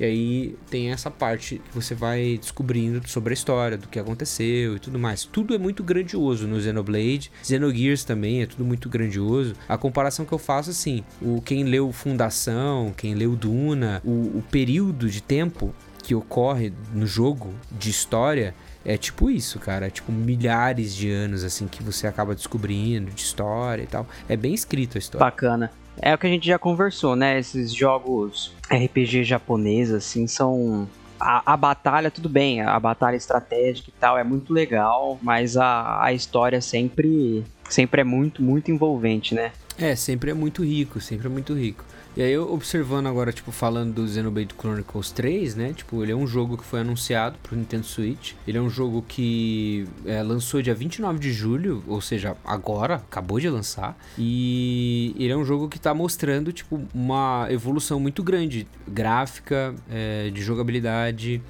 E 0.00 0.04
aí 0.04 0.56
tem 0.70 0.90
essa 0.90 1.10
parte 1.10 1.60
que 1.68 1.74
você 1.74 1.94
vai 1.94 2.38
descobrindo 2.40 3.06
sobre 3.08 3.32
a 3.32 3.34
história, 3.34 3.76
do 3.76 3.88
que 3.88 3.98
aconteceu 3.98 4.76
e 4.76 4.78
tudo 4.78 4.98
mais. 4.98 5.24
Tudo 5.24 5.54
é 5.54 5.58
muito 5.58 5.82
grandioso 5.82 6.45
no 6.46 6.60
Xenoblade. 6.60 7.30
Xenogears 7.42 8.04
também 8.04 8.42
é 8.42 8.46
tudo 8.46 8.64
muito 8.64 8.88
grandioso. 8.88 9.54
A 9.68 9.76
comparação 9.76 10.24
que 10.24 10.32
eu 10.32 10.38
faço, 10.38 10.70
assim, 10.70 11.04
o 11.20 11.40
quem 11.40 11.64
leu 11.64 11.92
Fundação, 11.92 12.92
quem 12.96 13.14
leu 13.14 13.34
Duna, 13.36 14.00
o, 14.04 14.38
o 14.38 14.44
período 14.50 15.08
de 15.08 15.22
tempo 15.22 15.74
que 16.02 16.14
ocorre 16.14 16.72
no 16.94 17.06
jogo 17.06 17.52
de 17.72 17.90
história 17.90 18.54
é 18.84 18.96
tipo 18.96 19.28
isso, 19.28 19.58
cara. 19.58 19.88
É 19.88 19.90
tipo 19.90 20.12
milhares 20.12 20.94
de 20.94 21.10
anos, 21.10 21.42
assim, 21.42 21.66
que 21.66 21.82
você 21.82 22.06
acaba 22.06 22.34
descobrindo 22.34 23.10
de 23.10 23.20
história 23.20 23.82
e 23.82 23.86
tal. 23.86 24.06
É 24.28 24.36
bem 24.36 24.54
escrito 24.54 24.96
a 24.96 24.98
história. 24.98 25.26
Bacana. 25.26 25.72
É 26.00 26.14
o 26.14 26.18
que 26.18 26.26
a 26.26 26.30
gente 26.30 26.46
já 26.46 26.58
conversou, 26.58 27.16
né? 27.16 27.38
Esses 27.38 27.72
jogos 27.74 28.54
RPG 28.70 29.24
japoneses, 29.24 29.94
assim, 29.94 30.26
são. 30.26 30.88
A, 31.18 31.52
a 31.52 31.56
batalha, 31.56 32.10
tudo 32.10 32.28
bem, 32.28 32.60
a 32.60 32.78
batalha 32.78 33.16
estratégica 33.16 33.88
e 33.88 33.92
tal 33.98 34.18
é 34.18 34.24
muito 34.24 34.52
legal, 34.52 35.18
mas 35.22 35.56
a, 35.56 36.04
a 36.04 36.12
história 36.12 36.60
sempre, 36.60 37.44
sempre 37.68 38.02
é 38.02 38.04
muito, 38.04 38.42
muito 38.42 38.70
envolvente, 38.70 39.34
né? 39.34 39.52
É, 39.78 39.94
sempre 39.94 40.30
é 40.30 40.34
muito 40.34 40.64
rico, 40.64 41.00
sempre 41.00 41.26
é 41.26 41.30
muito 41.30 41.54
rico. 41.54 41.84
E 42.16 42.22
aí, 42.22 42.38
observando 42.38 43.08
agora, 43.08 43.30
tipo, 43.30 43.52
falando 43.52 43.92
do 43.92 44.08
Xenoblade 44.08 44.54
Chronicles 44.58 45.10
3, 45.10 45.54
né? 45.54 45.74
Tipo, 45.74 46.02
ele 46.02 46.12
é 46.12 46.16
um 46.16 46.26
jogo 46.26 46.56
que 46.56 46.64
foi 46.64 46.80
anunciado 46.80 47.36
pro 47.42 47.54
Nintendo 47.54 47.84
Switch. 47.84 48.32
Ele 48.48 48.56
é 48.56 48.60
um 48.60 48.70
jogo 48.70 49.04
que 49.06 49.86
é, 50.06 50.22
lançou 50.22 50.62
dia 50.62 50.74
29 50.74 51.18
de 51.18 51.30
julho, 51.30 51.84
ou 51.86 52.00
seja, 52.00 52.34
agora, 52.42 52.94
acabou 52.94 53.38
de 53.38 53.50
lançar. 53.50 53.98
E 54.16 55.14
ele 55.18 55.30
é 55.30 55.36
um 55.36 55.44
jogo 55.44 55.68
que 55.68 55.78
tá 55.78 55.92
mostrando, 55.92 56.54
tipo, 56.54 56.80
uma 56.94 57.48
evolução 57.50 58.00
muito 58.00 58.22
grande. 58.22 58.66
Gráfica, 58.88 59.74
é, 59.90 60.30
de 60.30 60.40
jogabilidade, 60.40 61.42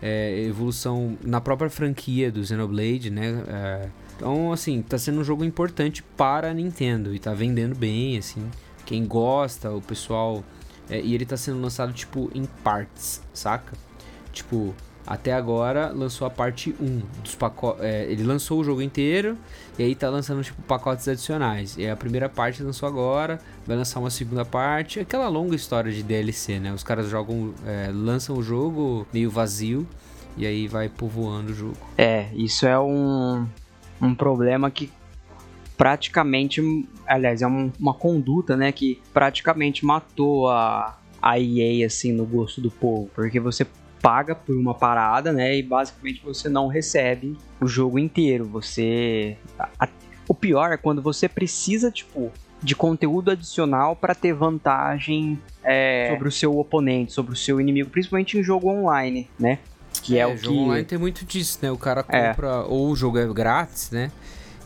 é, 0.00 0.44
evolução 0.44 1.18
na 1.24 1.40
própria 1.40 1.68
franquia 1.68 2.30
do 2.30 2.44
Xenoblade, 2.44 3.10
né? 3.10 3.42
É, 3.48 3.88
então, 4.16 4.52
assim, 4.52 4.82
tá 4.82 4.96
sendo 4.98 5.20
um 5.20 5.24
jogo 5.24 5.42
importante 5.42 6.00
para 6.16 6.50
a 6.50 6.54
Nintendo 6.54 7.12
e 7.12 7.18
tá 7.18 7.34
vendendo 7.34 7.74
bem, 7.74 8.16
assim. 8.16 8.48
Quem 8.84 9.06
gosta, 9.06 9.70
o 9.70 9.80
pessoal. 9.80 10.42
é, 10.90 11.00
e 11.00 11.14
ele 11.14 11.24
tá 11.24 11.36
sendo 11.36 11.60
lançado, 11.60 11.92
tipo, 11.92 12.30
em 12.34 12.44
partes, 12.44 13.22
saca? 13.32 13.72
Tipo, 14.32 14.74
até 15.06 15.32
agora 15.32 15.90
lançou 15.90 16.26
a 16.26 16.30
parte 16.30 16.74
1 16.80 17.02
dos 17.22 17.34
pacotes. 17.34 17.84
ele 17.84 18.22
lançou 18.22 18.60
o 18.60 18.64
jogo 18.64 18.80
inteiro 18.80 19.36
e 19.78 19.82
aí 19.82 19.94
tá 19.94 20.08
lançando, 20.08 20.42
tipo, 20.42 20.62
pacotes 20.62 21.08
adicionais. 21.08 21.76
E 21.76 21.88
a 21.88 21.96
primeira 21.96 22.28
parte 22.28 22.62
lançou 22.62 22.88
agora, 22.88 23.40
vai 23.66 23.76
lançar 23.76 24.00
uma 24.00 24.10
segunda 24.10 24.44
parte. 24.44 25.00
Aquela 25.00 25.28
longa 25.28 25.56
história 25.56 25.90
de 25.90 26.02
DLC, 26.02 26.60
né? 26.60 26.72
Os 26.72 26.82
caras 26.84 27.08
jogam. 27.08 27.52
é, 27.66 27.90
lançam 27.92 28.36
o 28.36 28.42
jogo 28.42 29.06
meio 29.12 29.30
vazio 29.30 29.86
e 30.36 30.46
aí 30.46 30.68
vai 30.68 30.88
povoando 30.88 31.52
o 31.52 31.54
jogo. 31.54 31.76
É, 31.98 32.28
isso 32.34 32.66
é 32.66 32.78
um, 32.78 33.46
um 34.00 34.14
problema 34.14 34.70
que 34.70 34.90
praticamente, 35.82 36.62
aliás, 37.08 37.42
é 37.42 37.46
um- 37.48 37.72
uma 37.80 37.92
conduta, 37.92 38.56
né, 38.56 38.70
que 38.70 39.00
praticamente 39.12 39.84
matou 39.84 40.48
a, 40.48 40.96
a 41.20 41.40
EA, 41.40 41.84
assim, 41.84 42.12
no 42.12 42.24
gosto 42.24 42.60
do 42.60 42.70
povo, 42.70 43.10
porque 43.12 43.40
você 43.40 43.66
paga 44.00 44.32
por 44.32 44.54
uma 44.56 44.74
parada, 44.74 45.32
né, 45.32 45.56
e 45.56 45.60
basicamente 45.62 46.22
você 46.24 46.48
não 46.48 46.68
recebe 46.68 47.36
o 47.60 47.66
jogo 47.66 47.98
inteiro, 47.98 48.44
você... 48.44 49.36
a- 49.58 49.88
o 50.28 50.34
pior 50.34 50.70
é 50.72 50.76
quando 50.76 51.02
você 51.02 51.28
precisa, 51.28 51.90
tipo, 51.90 52.30
de 52.62 52.76
conteúdo 52.76 53.32
adicional 53.32 53.96
para 53.96 54.14
ter 54.14 54.32
vantagem 54.32 55.36
é, 55.64 56.06
sobre 56.12 56.28
o 56.28 56.32
seu 56.32 56.56
oponente, 56.60 57.12
sobre 57.12 57.32
o 57.32 57.36
seu 57.36 57.60
inimigo, 57.60 57.90
principalmente 57.90 58.38
em 58.38 58.42
jogo 58.44 58.68
online, 58.68 59.28
né, 59.36 59.58
que 60.00 60.16
é, 60.16 60.24
o 60.28 60.36
jogo 60.36 60.56
que... 60.56 60.62
online 60.62 60.84
tem 60.84 60.96
muito 60.98 61.24
disso, 61.24 61.58
né? 61.60 61.72
O 61.72 61.76
cara 61.76 62.04
É. 62.08 62.28
compra, 62.28 62.60
ou 62.62 62.88
o 62.90 62.94
jogo 62.96 63.18
é 63.18 63.26
grátis, 63.26 63.90
né? 63.90 64.12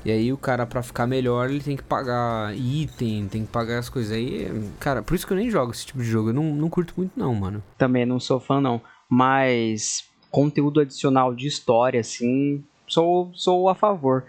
E 0.07 0.11
aí 0.13 0.33
o 0.33 0.39
cara, 0.39 0.65
pra 0.65 0.85
ficar 0.85 1.05
melhor, 1.05 1.51
ele 1.51 1.61
tem 1.61 1.77
que 1.77 1.83
pagar 1.83 2.57
item, 2.57 3.27
tem 3.27 3.45
que 3.45 3.51
pagar 3.51 3.81
as 3.81 3.89
coisas 3.89 4.13
aí. 4.13 4.49
Cara, 4.79 5.03
por 5.03 5.17
isso 5.17 5.27
que 5.27 5.33
eu 5.33 5.37
nem 5.37 5.51
jogo 5.51 5.73
esse 5.73 5.85
tipo 5.85 5.99
de 5.99 6.05
jogo. 6.05 6.29
Eu 6.29 6.33
não, 6.33 6.45
não 6.45 6.71
curto 6.71 6.95
muito, 6.97 7.19
não, 7.19 7.35
mano. 7.35 7.61
também 7.77 8.07
não 8.07 8.21
sou 8.21 8.39
fã 8.39 8.61
não, 8.61 8.81
mas 9.09 10.09
conteúdo 10.31 10.79
adicional 10.79 11.35
de 11.35 11.49
história 11.49 11.99
assim, 11.99 12.63
sou 12.87 13.33
sou 13.35 13.69
a 13.69 13.75
favor. 13.75 14.23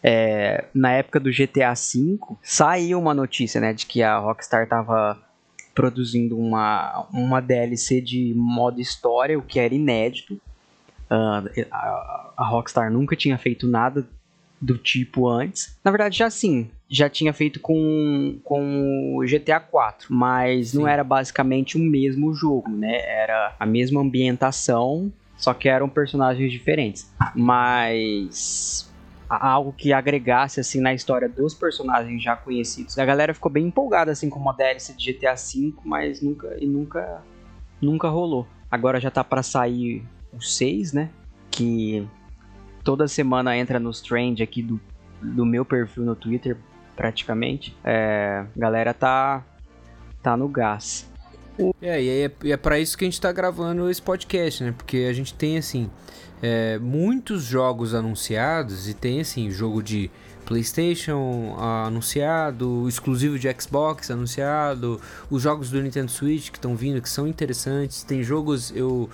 É, 0.00 0.66
na 0.72 0.92
época 0.92 1.18
do 1.18 1.28
GTA 1.28 1.74
V 1.74 2.20
saiu 2.40 3.00
uma 3.00 3.12
notícia, 3.12 3.60
né, 3.60 3.72
de 3.72 3.84
que 3.84 4.04
a 4.04 4.18
Rockstar 4.18 4.68
tava 4.68 5.18
produzindo 5.74 6.38
uma 6.38 7.04
uma 7.12 7.40
DLC 7.42 8.00
de 8.00 8.32
modo 8.36 8.80
história, 8.80 9.36
o 9.36 9.42
que 9.42 9.58
era 9.58 9.74
inédito. 9.74 10.40
Ah, 11.10 11.42
a, 11.72 12.32
a 12.36 12.46
Rockstar 12.46 12.92
nunca 12.92 13.16
tinha 13.16 13.36
feito 13.36 13.66
nada 13.66 14.06
do 14.60 14.78
tipo 14.78 15.28
antes. 15.28 15.76
Na 15.84 15.90
verdade, 15.90 16.18
já 16.18 16.30
sim, 16.30 16.70
já 16.88 17.08
tinha 17.08 17.32
feito 17.32 17.60
com, 17.60 18.38
com 18.44 19.16
o 19.16 19.24
GTA 19.26 19.60
4, 19.60 20.12
mas 20.12 20.72
não 20.72 20.84
Sim. 20.84 20.88
era 20.88 21.04
basicamente 21.04 21.76
o 21.76 21.80
mesmo 21.80 22.32
jogo, 22.34 22.70
né? 22.70 23.00
Era 23.06 23.54
a 23.58 23.66
mesma 23.66 24.00
ambientação, 24.00 25.12
só 25.36 25.52
que 25.52 25.68
eram 25.68 25.88
personagens 25.88 26.50
diferentes. 26.50 27.10
Mas 27.34 28.90
algo 29.28 29.72
que 29.72 29.92
agregasse 29.92 30.60
assim 30.60 30.80
na 30.80 30.94
história 30.94 31.28
dos 31.28 31.54
personagens 31.54 32.22
já 32.22 32.36
conhecidos. 32.36 32.98
A 32.98 33.04
galera 33.04 33.34
ficou 33.34 33.50
bem 33.50 33.66
empolgada 33.66 34.12
assim 34.12 34.30
com 34.30 34.38
uma 34.38 34.52
DLC 34.52 34.94
de 34.94 35.12
GTA 35.12 35.34
V, 35.34 35.74
mas 35.84 36.22
nunca 36.22 36.56
e 36.60 36.66
nunca 36.66 37.22
nunca 37.82 38.08
rolou. 38.08 38.46
Agora 38.70 39.00
já 39.00 39.10
tá 39.10 39.24
pra 39.24 39.42
sair 39.42 40.02
o 40.32 40.40
6, 40.40 40.92
né? 40.92 41.10
Que 41.50 42.06
toda 42.86 43.08
semana 43.08 43.56
entra 43.56 43.80
nos 43.80 44.00
trend 44.00 44.40
aqui 44.40 44.62
do, 44.62 44.80
do 45.20 45.44
meu 45.44 45.64
perfil 45.64 46.04
no 46.04 46.14
Twitter, 46.14 46.56
praticamente. 46.94 47.76
É, 47.84 48.44
galera 48.56 48.94
tá 48.94 49.44
tá 50.22 50.36
no 50.36 50.48
gás. 50.48 51.10
É, 51.82 52.00
e 52.00 52.08
é, 52.08 52.30
e 52.44 52.52
é 52.52 52.56
pra 52.56 52.78
isso 52.78 52.96
que 52.96 53.04
a 53.04 53.08
gente 53.08 53.20
tá 53.20 53.32
gravando 53.32 53.90
esse 53.90 54.00
podcast, 54.00 54.62
né? 54.62 54.72
Porque 54.76 55.08
a 55.10 55.12
gente 55.12 55.34
tem, 55.34 55.58
assim, 55.58 55.90
é, 56.40 56.78
muitos 56.78 57.42
jogos 57.42 57.92
anunciados 57.92 58.88
e 58.88 58.94
tem, 58.94 59.20
assim, 59.20 59.50
jogo 59.50 59.82
de 59.82 60.08
PlayStation 60.46 61.56
ah, 61.58 61.86
anunciado, 61.86 62.88
exclusivo 62.88 63.38
de 63.38 63.48
Xbox 63.60 64.10
anunciado, 64.10 65.00
os 65.28 65.42
jogos 65.42 65.70
do 65.70 65.82
Nintendo 65.82 66.10
Switch 66.10 66.50
que 66.50 66.56
estão 66.56 66.76
vindo, 66.76 67.02
que 67.02 67.08
são 67.08 67.26
interessantes. 67.26 68.04
Tem 68.04 68.22
jogos, 68.22 68.72
eu, 68.74 69.10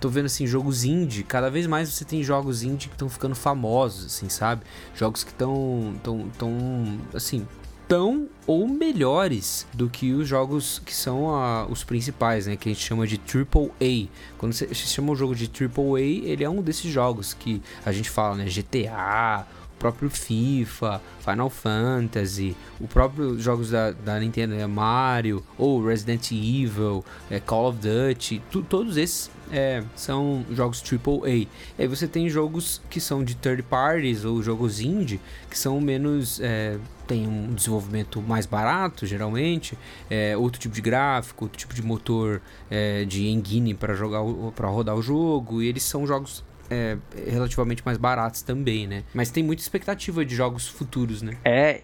tô 0.00 0.08
vendo, 0.08 0.26
assim, 0.26 0.46
jogos 0.46 0.84
indie. 0.84 1.24
Cada 1.24 1.50
vez 1.50 1.66
mais 1.66 1.88
você 1.88 2.04
tem 2.04 2.22
jogos 2.22 2.62
indie 2.62 2.88
que 2.88 2.94
estão 2.94 3.08
ficando 3.08 3.34
famosos, 3.34 4.06
assim, 4.06 4.28
sabe? 4.28 4.62
Jogos 4.94 5.24
que 5.24 5.30
estão, 5.30 5.94
tão, 6.02 6.30
tão, 6.38 7.00
assim, 7.12 7.46
tão 7.88 8.28
ou 8.46 8.68
melhores 8.68 9.66
do 9.74 9.88
que 9.88 10.12
os 10.12 10.28
jogos 10.28 10.80
que 10.84 10.94
são 10.94 11.34
ah, 11.34 11.66
os 11.68 11.82
principais, 11.82 12.46
né? 12.46 12.56
Que 12.56 12.68
a 12.68 12.72
gente 12.72 12.84
chama 12.84 13.06
de 13.06 13.16
AAA. 13.16 14.08
Quando 14.38 14.52
você 14.52 14.72
chama 14.74 15.12
o 15.12 15.16
jogo 15.16 15.34
de 15.34 15.46
AAA, 15.46 16.00
ele 16.00 16.44
é 16.44 16.48
um 16.48 16.62
desses 16.62 16.90
jogos 16.90 17.34
que 17.34 17.60
a 17.84 17.90
gente 17.90 18.08
fala, 18.08 18.36
né? 18.36 18.44
GTA, 18.44 19.46
próprio 19.78 20.08
FIFA, 20.10 21.00
Final 21.20 21.50
Fantasy, 21.50 22.56
o 22.80 22.86
próprio 22.88 23.38
jogos 23.38 23.70
da, 23.70 23.92
da 23.92 24.18
Nintendo, 24.18 24.54
né? 24.54 24.66
Mario, 24.66 25.42
ou 25.58 25.84
Resident 25.84 26.30
Evil, 26.32 27.04
é, 27.30 27.40
Call 27.40 27.68
of 27.68 27.78
Duty, 27.78 28.42
tu- 28.50 28.62
todos 28.62 28.96
esses 28.96 29.30
é, 29.52 29.82
são 29.94 30.44
jogos 30.50 30.82
AAA. 30.82 31.28
E 31.30 31.48
aí 31.78 31.86
você 31.86 32.08
tem 32.08 32.28
jogos 32.28 32.80
que 32.90 33.00
são 33.00 33.22
de 33.22 33.34
third 33.36 33.62
parties 33.64 34.24
ou 34.24 34.42
jogos 34.42 34.80
indie 34.80 35.20
que 35.50 35.58
são 35.58 35.80
menos. 35.80 36.40
É, 36.40 36.78
tem 37.06 37.24
um 37.28 37.54
desenvolvimento 37.54 38.20
mais 38.20 38.46
barato, 38.46 39.06
geralmente, 39.06 39.78
é, 40.10 40.36
outro 40.36 40.60
tipo 40.60 40.74
de 40.74 40.80
gráfico, 40.80 41.44
outro 41.44 41.56
tipo 41.56 41.72
de 41.72 41.80
motor 41.80 42.42
é, 42.68 43.04
de 43.04 43.28
engine 43.28 43.74
para 43.74 43.94
jogar 43.94 44.20
para 44.56 44.66
rodar 44.68 44.96
o 44.96 45.00
jogo, 45.02 45.62
e 45.62 45.68
eles 45.68 45.84
são 45.84 46.04
jogos 46.04 46.42
é, 46.70 46.96
relativamente 47.30 47.82
mais 47.84 47.98
baratos 47.98 48.42
também, 48.42 48.86
né? 48.86 49.02
Mas 49.14 49.30
tem 49.30 49.42
muita 49.42 49.62
expectativa 49.62 50.24
de 50.24 50.34
jogos 50.34 50.66
futuros, 50.68 51.22
né? 51.22 51.36
É, 51.44 51.82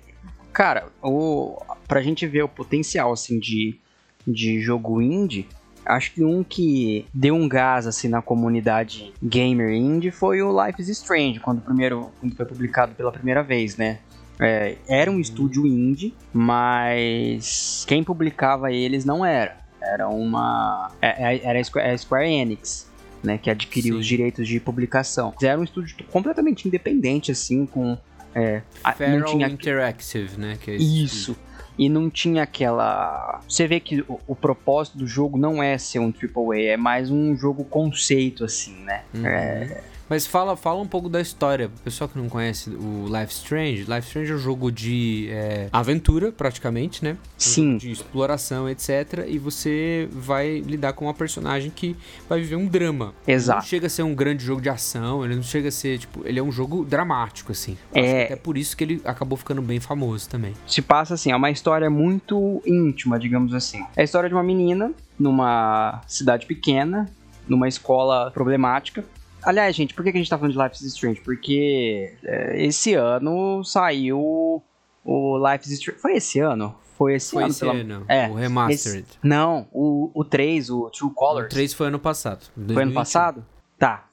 cara, 0.53 0.87
o, 1.03 1.61
pra 1.87 2.01
gente 2.03 2.27
ver 2.27 2.43
o 2.43 2.49
potencial, 2.49 3.13
assim, 3.13 3.39
de, 3.39 3.79
de 4.27 4.61
jogo 4.61 5.01
indie, 5.01 5.49
acho 5.85 6.13
que 6.13 6.23
um 6.25 6.45
que 6.45 7.07
deu 7.13 7.35
um 7.35 7.49
gás, 7.49 7.87
assim, 7.87 8.09
na 8.09 8.23
comunidade 8.23 9.13
gamer 9.23 9.73
indie 9.73 10.11
foi 10.11 10.41
o 10.43 10.65
Life 10.65 10.81
is 10.81 10.89
Strange, 10.89 11.41
quando, 11.41 11.61
primeiro, 11.61 12.11
quando 12.21 12.35
foi 12.37 12.47
publicado 12.47 12.95
pela 12.95 13.11
primeira 13.13 13.43
vez, 13.43 13.77
né? 13.77 13.99
É, 14.41 14.77
era 14.89 15.11
um 15.11 15.21
estúdio 15.21 15.67
indie, 15.67 16.15
mas 16.33 17.85
quem 17.87 18.03
publicava 18.03 18.73
eles 18.73 19.05
não 19.05 19.25
era. 19.25 19.57
Era 19.81 20.09
uma... 20.09 20.91
é- 21.01 21.35
é- 21.37 21.41
Era 21.45 21.59
a 21.59 21.93
a 21.93 21.99
Square 21.99 22.29
Enix, 22.31 22.91
né? 23.23 23.39
Que 23.39 23.51
adquiriu 23.51 23.95
Sim. 23.95 24.01
os 24.01 24.07
direitos 24.07 24.49
de 24.49 24.59
publicação. 24.61 25.35
Era 25.43 25.59
um 25.59 25.65
estúdio 25.65 25.97
completamente 26.11 26.67
independente, 26.67 27.31
assim, 27.31 27.67
com... 27.67 27.97
É, 28.35 28.63
Feral 28.97 29.19
não 29.19 29.27
tinha 29.27 29.49
Interactive, 29.49 30.39
né? 30.39 30.59
É 30.67 30.75
isso. 30.75 31.37
E 31.79 31.89
não 31.89 32.11
tinha 32.11 32.43
aquela. 32.43 33.41
Você 33.49 33.67
vê 33.67 33.81
que 33.81 34.01
o, 34.03 34.21
o 34.27 34.35
propósito 34.35 34.99
do 34.99 35.07
jogo 35.07 35.39
não 35.39 35.63
é 35.63 35.77
ser 35.79 35.99
um 35.99 36.13
AAA, 36.13 36.73
é 36.73 36.77
mais 36.77 37.11
um 37.11 37.37
jogo 37.37 37.65
conceito, 37.65 38.45
assim, 38.45 38.75
né? 38.85 39.03
Uhum. 39.15 39.27
É, 39.27 39.83
Mas 40.09 40.27
fala, 40.27 40.57
fala 40.57 40.81
um 40.81 40.87
pouco 40.87 41.09
da 41.09 41.21
história. 41.21 41.67
O 41.69 41.81
pessoal 41.83 42.09
que 42.09 42.19
não 42.19 42.29
conhece 42.29 42.71
o 42.71 43.07
Life 43.07 43.33
Strange. 43.33 43.85
Life 43.85 44.07
Strange 44.09 44.33
é 44.33 44.35
um 44.35 44.39
jogo 44.39 44.71
de 44.71 45.29
é, 45.31 45.69
aventura, 45.73 46.31
praticamente, 46.33 47.03
né? 47.03 47.17
Sim. 47.39 47.77
De 47.77 47.91
exploração, 47.91 48.69
etc. 48.69 49.25
E 49.27 49.39
você 49.39 50.09
vai 50.13 50.59
lidar 50.61 50.93
com 50.93 51.07
uma 51.07 51.15
personagem 51.15 51.71
que 51.71 51.97
vai 52.29 52.41
viver 52.41 52.57
um 52.57 52.67
drama. 52.67 53.15
Não 53.27 53.35
Exato. 53.35 53.67
chega 53.67 53.87
a 53.87 53.91
ser 53.91 54.03
um 54.03 54.15
grande 54.15 54.45
jogo 54.45 54.61
de 54.61 54.69
ação, 54.69 55.25
ele 55.25 55.35
não 55.37 55.43
chega 55.43 55.69
a 55.69 55.73
ser, 55.73 55.99
tipo, 55.99 56.21
ele 56.27 56.39
é 56.39 56.43
um 56.43 56.53
jogo 56.53 56.85
dramático, 56.85 57.53
assim. 57.53 57.77
Eu 57.95 58.05
É. 58.05 58.25
até 58.25 58.37
por 58.37 58.59
isso 58.59 58.77
que 58.77 58.85
ele 58.85 59.01
acabou 59.05 59.37
ficando 59.39 59.63
bem 59.63 59.81
famoso 59.81 60.29
também. 60.29 60.53
Se 60.67 60.83
passa 60.83 61.15
assim, 61.15 61.31
é 61.33 61.37
uma 61.37 61.51
história 61.51 61.89
muito 61.89 62.63
íntima, 62.67 63.19
digamos 63.19 63.55
assim. 63.55 63.85
É 63.97 64.03
a 64.03 64.05
história 64.05 64.29
de 64.29 64.35
uma 64.35 64.43
menina 64.43 64.93
numa 65.19 66.01
cidade 66.07 66.47
pequena, 66.47 67.09
numa 67.49 67.69
escola 67.69 68.31
problemática. 68.33 69.05
Aliás, 69.45 69.75
gente, 69.75 69.95
por 69.95 70.03
que 70.05 70.11
a 70.11 70.13
gente 70.13 70.29
tá 70.31 70.39
falando 70.39 70.53
de 70.53 70.59
Life 70.63 70.75
is 70.77 70.83
Strange? 70.95 71.21
Porque 71.21 72.15
é, 72.25 72.65
esse 72.65 72.95
ano 72.95 73.63
saiu 73.65 74.63
o 75.05 75.39
Life 75.51 75.67
is 75.67 75.73
Strange. 75.79 76.01
Foi 76.01 76.13
esse 76.17 76.39
ano? 76.41 76.75
Foi 76.97 77.15
esse 77.15 77.31
Foi 77.33 77.43
ano, 77.43 77.51
esse 77.51 77.61
pelo- 77.61 77.73
ano, 77.73 78.05
É, 78.09 78.29
o 78.29 78.35
Remastered. 78.35 79.01
esse- 79.09 79.19
Não, 79.23 79.67
o, 79.73 80.11
o 80.15 80.25
3, 80.25 80.71
o 80.71 80.89
True 80.91 81.11
O 81.11 81.15
Colors. 81.15 81.49
3 81.53 81.73
foi 81.75 81.89
ano 81.89 81.99
passado. 81.99 82.45
Foi 82.55 82.63
ano 82.63 82.67
2021. 82.67 82.95
passado? 82.95 83.47
Tá. 83.79 84.09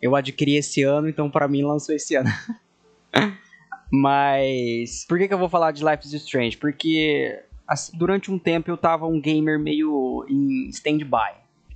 Eu 0.00 0.16
adquiri 0.16 0.56
esse 0.56 0.82
ano, 0.82 1.08
então 1.08 1.30
pra 1.30 1.46
mim 1.46 1.62
lançou 1.62 1.94
esse 1.94 2.16
ano. 2.16 2.28
Mas 3.90 5.04
por 5.06 5.18
que, 5.18 5.28
que 5.28 5.34
eu 5.34 5.38
vou 5.38 5.48
falar 5.48 5.70
de 5.70 5.84
Life 5.84 6.06
is 6.06 6.12
Strange? 6.14 6.56
Porque 6.56 7.38
assim, 7.68 7.96
durante 7.96 8.30
um 8.30 8.38
tempo 8.38 8.70
eu 8.70 8.76
tava 8.76 9.06
um 9.06 9.20
gamer 9.20 9.58
meio 9.58 10.24
em 10.28 10.68
stand-by, 10.70 11.34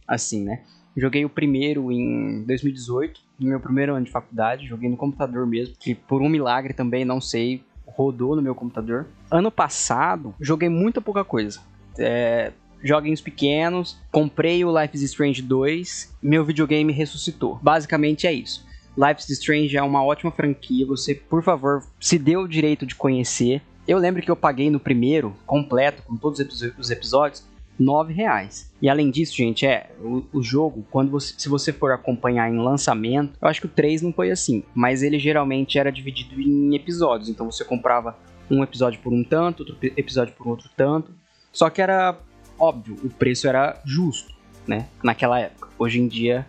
assim, 0.08 0.42
né? 0.42 0.64
Joguei 0.96 1.24
o 1.24 1.28
primeiro 1.28 1.92
em 1.92 2.42
2018, 2.44 3.20
no 3.38 3.48
meu 3.48 3.60
primeiro 3.60 3.94
ano 3.94 4.06
de 4.06 4.10
faculdade, 4.10 4.66
joguei 4.66 4.88
no 4.88 4.96
computador 4.96 5.46
mesmo, 5.46 5.74
que 5.78 5.94
por 5.94 6.22
um 6.22 6.28
milagre 6.28 6.72
também, 6.72 7.04
não 7.04 7.20
sei, 7.20 7.62
rodou 7.86 8.34
no 8.34 8.42
meu 8.42 8.54
computador. 8.54 9.06
Ano 9.30 9.50
passado, 9.50 10.34
joguei 10.40 10.68
muita 10.68 11.00
pouca 11.00 11.22
coisa. 11.24 11.60
É, 11.98 12.52
joguinhos 12.82 13.20
pequenos, 13.20 13.98
comprei 14.10 14.64
o 14.64 14.80
Life 14.80 14.96
is 14.96 15.02
Strange 15.02 15.42
2, 15.42 16.16
meu 16.22 16.44
videogame 16.44 16.92
ressuscitou. 16.92 17.58
Basicamente 17.62 18.26
é 18.26 18.32
isso. 18.32 18.64
Life 18.96 19.20
is 19.20 19.28
Strange 19.30 19.76
é 19.76 19.82
uma 19.82 20.02
ótima 20.02 20.30
franquia, 20.32 20.86
você, 20.86 21.14
por 21.14 21.42
favor, 21.42 21.82
se 22.00 22.18
dê 22.18 22.36
o 22.36 22.46
direito 22.48 22.86
de 22.86 22.94
conhecer. 22.94 23.60
Eu 23.86 23.98
lembro 23.98 24.22
que 24.22 24.30
eu 24.30 24.36
paguei 24.36 24.70
no 24.70 24.80
primeiro, 24.80 25.34
completo, 25.44 26.02
com 26.02 26.16
todos 26.16 26.40
os 26.40 26.62
epi- 26.62 26.80
os 26.80 26.90
episódios, 26.90 27.46
9 27.78 28.12
reais. 28.12 28.70
E 28.80 28.88
além 28.88 29.10
disso, 29.10 29.36
gente, 29.36 29.66
é 29.66 29.90
o, 30.00 30.24
o 30.32 30.42
jogo, 30.42 30.84
quando 30.90 31.10
você, 31.10 31.34
se 31.36 31.48
você 31.48 31.72
for 31.72 31.92
acompanhar 31.92 32.50
em 32.50 32.58
lançamento, 32.58 33.38
eu 33.40 33.48
acho 33.48 33.60
que 33.60 33.66
o 33.66 33.70
3 33.70 34.02
não 34.02 34.12
foi 34.12 34.30
assim, 34.30 34.62
mas 34.74 35.02
ele 35.02 35.18
geralmente 35.18 35.78
era 35.78 35.90
dividido 35.92 36.40
em 36.40 36.74
episódios, 36.74 37.28
então 37.28 37.50
você 37.50 37.64
comprava 37.64 38.16
um 38.50 38.62
episódio 38.62 39.00
por 39.00 39.12
um 39.12 39.24
tanto, 39.24 39.60
outro 39.60 39.76
episódio 39.96 40.34
por 40.34 40.46
outro 40.48 40.70
tanto. 40.76 41.12
Só 41.52 41.68
que 41.68 41.82
era 41.82 42.16
óbvio, 42.58 42.96
o 43.04 43.10
preço 43.10 43.48
era 43.48 43.80
justo, 43.84 44.32
né? 44.66 44.86
Naquela 45.02 45.40
época. 45.40 45.68
Hoje 45.78 46.00
em 46.00 46.06
dia 46.08 46.46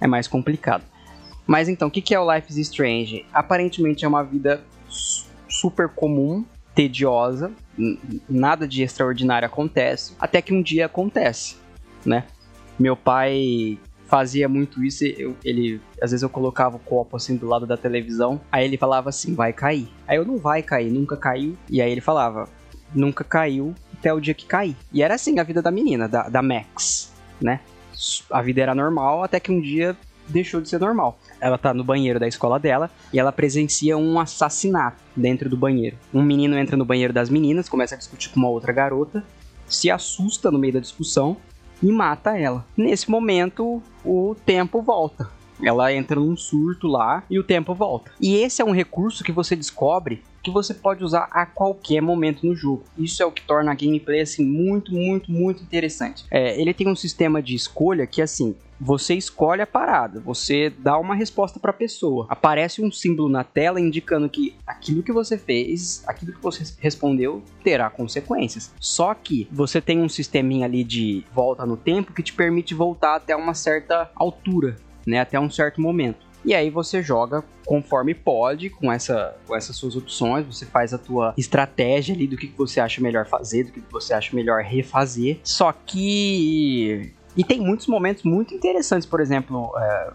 é 0.00 0.06
mais 0.06 0.28
complicado. 0.28 0.84
Mas 1.46 1.68
então, 1.68 1.88
o 1.88 1.90
que 1.90 2.14
é 2.14 2.18
o 2.20 2.34
Life 2.34 2.50
is 2.50 2.56
Strange? 2.58 3.26
Aparentemente 3.32 4.04
é 4.04 4.08
uma 4.08 4.22
vida 4.22 4.62
su- 4.88 5.26
super 5.48 5.88
comum, 5.88 6.44
tediosa, 6.74 7.52
nada 8.28 8.66
de 8.66 8.82
extraordinário 8.82 9.46
acontece, 9.46 10.14
até 10.18 10.42
que 10.42 10.52
um 10.52 10.62
dia 10.62 10.86
acontece, 10.86 11.56
né? 12.04 12.24
Meu 12.78 12.96
pai 12.96 13.78
fazia 14.06 14.48
muito 14.48 14.84
isso, 14.84 15.04
eu- 15.04 15.36
ele 15.44 15.80
às 16.02 16.10
vezes 16.10 16.22
eu 16.22 16.28
colocava 16.28 16.76
o 16.76 16.78
copo 16.80 17.16
assim 17.16 17.36
do 17.36 17.46
lado 17.46 17.66
da 17.66 17.76
televisão, 17.76 18.40
aí 18.50 18.64
ele 18.64 18.76
falava 18.76 19.08
assim, 19.08 19.34
vai 19.34 19.52
cair. 19.52 19.88
Aí 20.06 20.16
eu 20.16 20.24
não 20.24 20.36
vai 20.38 20.62
cair, 20.62 20.90
nunca 20.90 21.16
caiu. 21.16 21.56
E 21.70 21.80
aí 21.80 21.90
ele 21.90 22.00
falava, 22.00 22.48
nunca 22.94 23.24
caiu 23.24 23.74
até 23.98 24.12
o 24.12 24.20
dia 24.20 24.34
que 24.34 24.46
cair. 24.46 24.76
E 24.92 25.02
era 25.02 25.14
assim 25.14 25.38
a 25.38 25.42
vida 25.42 25.62
da 25.62 25.70
menina, 25.70 26.08
da, 26.08 26.28
da 26.28 26.42
Max, 26.42 27.12
né? 27.40 27.60
A 28.30 28.42
vida 28.42 28.60
era 28.60 28.74
normal 28.74 29.22
até 29.22 29.40
que 29.40 29.50
um 29.50 29.60
dia 29.60 29.96
deixou 30.28 30.60
de 30.60 30.68
ser 30.68 30.80
normal. 30.80 31.18
Ela 31.40 31.58
tá 31.58 31.74
no 31.74 31.84
banheiro 31.84 32.18
da 32.20 32.28
escola 32.28 32.58
dela 32.58 32.90
e 33.12 33.18
ela 33.18 33.32
presencia 33.32 33.96
um 33.96 34.18
assassinato 34.18 35.02
dentro 35.16 35.48
do 35.48 35.56
banheiro. 35.56 35.96
Um 36.12 36.22
menino 36.22 36.56
entra 36.56 36.76
no 36.76 36.84
banheiro 36.84 37.12
das 37.12 37.28
meninas, 37.28 37.68
começa 37.68 37.94
a 37.94 37.98
discutir 37.98 38.30
com 38.30 38.40
uma 38.40 38.48
outra 38.48 38.72
garota, 38.72 39.24
se 39.66 39.90
assusta 39.90 40.50
no 40.50 40.58
meio 40.58 40.74
da 40.74 40.80
discussão 40.80 41.36
e 41.82 41.90
mata 41.90 42.38
ela. 42.38 42.64
Nesse 42.76 43.10
momento, 43.10 43.82
o 44.04 44.36
tempo 44.46 44.80
volta. 44.82 45.28
Ela 45.62 45.92
entra 45.92 46.18
num 46.18 46.36
surto 46.36 46.88
lá 46.88 47.22
e 47.30 47.38
o 47.38 47.44
tempo 47.44 47.74
volta. 47.74 48.10
E 48.20 48.36
esse 48.36 48.60
é 48.60 48.64
um 48.64 48.72
recurso 48.72 49.22
que 49.22 49.32
você 49.32 49.54
descobre 49.54 50.22
que 50.42 50.50
você 50.50 50.74
pode 50.74 51.02
usar 51.02 51.28
a 51.30 51.46
qualquer 51.46 52.02
momento 52.02 52.46
no 52.46 52.54
jogo. 52.54 52.84
Isso 52.98 53.22
é 53.22 53.26
o 53.26 53.32
que 53.32 53.42
torna 53.42 53.72
a 53.72 53.74
gameplay 53.74 54.20
assim 54.20 54.44
muito, 54.44 54.92
muito, 54.92 55.32
muito 55.32 55.62
interessante. 55.62 56.24
É, 56.30 56.60
ele 56.60 56.74
tem 56.74 56.86
um 56.86 56.94
sistema 56.94 57.42
de 57.42 57.54
escolha 57.54 58.06
que 58.06 58.20
assim, 58.20 58.54
você 58.84 59.14
escolhe 59.14 59.62
a 59.62 59.66
parada, 59.66 60.20
você 60.20 60.68
dá 60.68 60.98
uma 60.98 61.14
resposta 61.14 61.58
para 61.58 61.70
a 61.70 61.74
pessoa. 61.74 62.26
Aparece 62.28 62.82
um 62.82 62.92
símbolo 62.92 63.30
na 63.30 63.42
tela 63.42 63.80
indicando 63.80 64.28
que 64.28 64.54
aquilo 64.66 65.02
que 65.02 65.10
você 65.10 65.38
fez, 65.38 66.04
aquilo 66.06 66.34
que 66.34 66.42
você 66.42 66.62
respondeu, 66.78 67.42
terá 67.62 67.88
consequências. 67.88 68.74
Só 68.78 69.14
que 69.14 69.48
você 69.50 69.80
tem 69.80 70.02
um 70.02 70.08
sisteminha 70.08 70.66
ali 70.66 70.84
de 70.84 71.24
volta 71.32 71.64
no 71.64 71.78
tempo 71.78 72.12
que 72.12 72.22
te 72.22 72.34
permite 72.34 72.74
voltar 72.74 73.16
até 73.16 73.34
uma 73.34 73.54
certa 73.54 74.10
altura, 74.14 74.76
né, 75.06 75.20
até 75.20 75.40
um 75.40 75.48
certo 75.48 75.80
momento. 75.80 76.26
E 76.44 76.54
aí 76.54 76.68
você 76.68 77.02
joga 77.02 77.42
conforme 77.64 78.14
pode, 78.14 78.68
com, 78.68 78.92
essa, 78.92 79.34
com 79.46 79.56
essas 79.56 79.74
suas 79.76 79.96
opções, 79.96 80.44
você 80.44 80.66
faz 80.66 80.92
a 80.92 80.98
tua 80.98 81.32
estratégia 81.38 82.14
ali 82.14 82.26
do 82.26 82.36
que 82.36 82.52
você 82.54 82.80
acha 82.80 83.00
melhor 83.00 83.26
fazer, 83.26 83.64
do 83.64 83.72
que 83.72 83.82
você 83.90 84.12
acha 84.12 84.36
melhor 84.36 84.62
refazer. 84.62 85.38
Só 85.42 85.72
que. 85.72 87.14
E 87.36 87.42
tem 87.42 87.60
muitos 87.60 87.86
momentos 87.86 88.22
muito 88.22 88.54
interessantes, 88.54 89.06
por 89.06 89.20
exemplo. 89.20 89.72
É, 89.76 90.12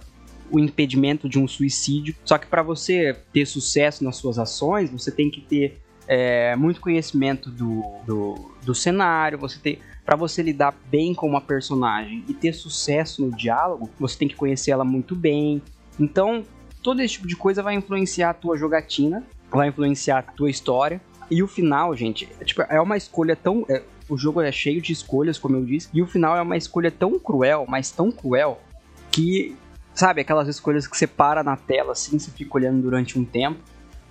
o 0.52 0.58
impedimento 0.58 1.30
de 1.30 1.38
um 1.38 1.48
suicídio. 1.48 2.16
Só 2.26 2.36
que 2.40 2.48
para 2.48 2.64
você 2.64 3.16
ter 3.32 3.46
sucesso 3.46 4.04
nas 4.04 4.16
suas 4.16 4.40
ações, 4.40 4.90
você 4.90 5.12
tem 5.12 5.30
que 5.30 5.42
ter 5.42 5.78
é, 6.08 6.56
muito 6.56 6.82
conhecimento 6.82 7.52
do, 7.52 7.84
do, 8.04 8.52
do 8.64 8.74
cenário, 8.74 9.38
você 9.38 9.60
tem 9.60 9.78
para 10.04 10.16
você 10.16 10.42
lidar 10.42 10.76
bem 10.90 11.14
com 11.14 11.28
uma 11.28 11.40
personagem 11.40 12.24
e 12.28 12.34
ter 12.34 12.52
sucesso 12.54 13.24
no 13.24 13.38
diálogo, 13.38 13.92
você 14.00 14.18
tem 14.18 14.28
que 14.28 14.36
conhecer 14.36 14.72
ela 14.72 14.84
muito 14.84 15.16
bem, 15.16 15.62
então, 16.00 16.44
todo 16.82 17.02
esse 17.02 17.16
tipo 17.16 17.28
de 17.28 17.36
coisa 17.36 17.62
vai 17.62 17.76
influenciar 17.76 18.30
a 18.30 18.34
tua 18.34 18.58
jogatina, 18.58 19.24
vai 19.52 19.68
influenciar 19.68 20.20
a 20.20 20.22
tua 20.22 20.50
história. 20.50 21.02
E 21.30 21.44
o 21.44 21.48
final, 21.48 21.96
gente, 21.96 22.28
é, 22.40 22.46
tipo, 22.46 22.62
é 22.62 22.80
uma 22.80 22.96
escolha 22.96 23.36
tão. 23.36 23.66
É, 23.70 23.84
o 24.10 24.18
jogo 24.18 24.42
é 24.42 24.52
cheio 24.52 24.82
de 24.82 24.92
escolhas, 24.92 25.38
como 25.38 25.56
eu 25.56 25.64
disse, 25.64 25.88
e 25.94 26.02
o 26.02 26.08
final 26.08 26.36
é 26.36 26.42
uma 26.42 26.58
escolha 26.58 26.92
tão 26.92 27.20
cruel, 27.20 27.66
mas 27.70 27.92
tão 27.92 28.12
cruel, 28.12 28.60
que, 29.12 29.56
sabe, 29.94 30.22
aquelas 30.22 30.48
escolhas 30.48 30.88
que 30.88 30.98
você 30.98 31.08
para 31.08 31.44
na 31.44 31.56
tela 31.56 31.94
assim, 31.94 32.18
você 32.18 32.32
fica 32.32 32.58
olhando 32.58 32.82
durante 32.82 33.18
um 33.18 33.24
tempo, 33.24 33.60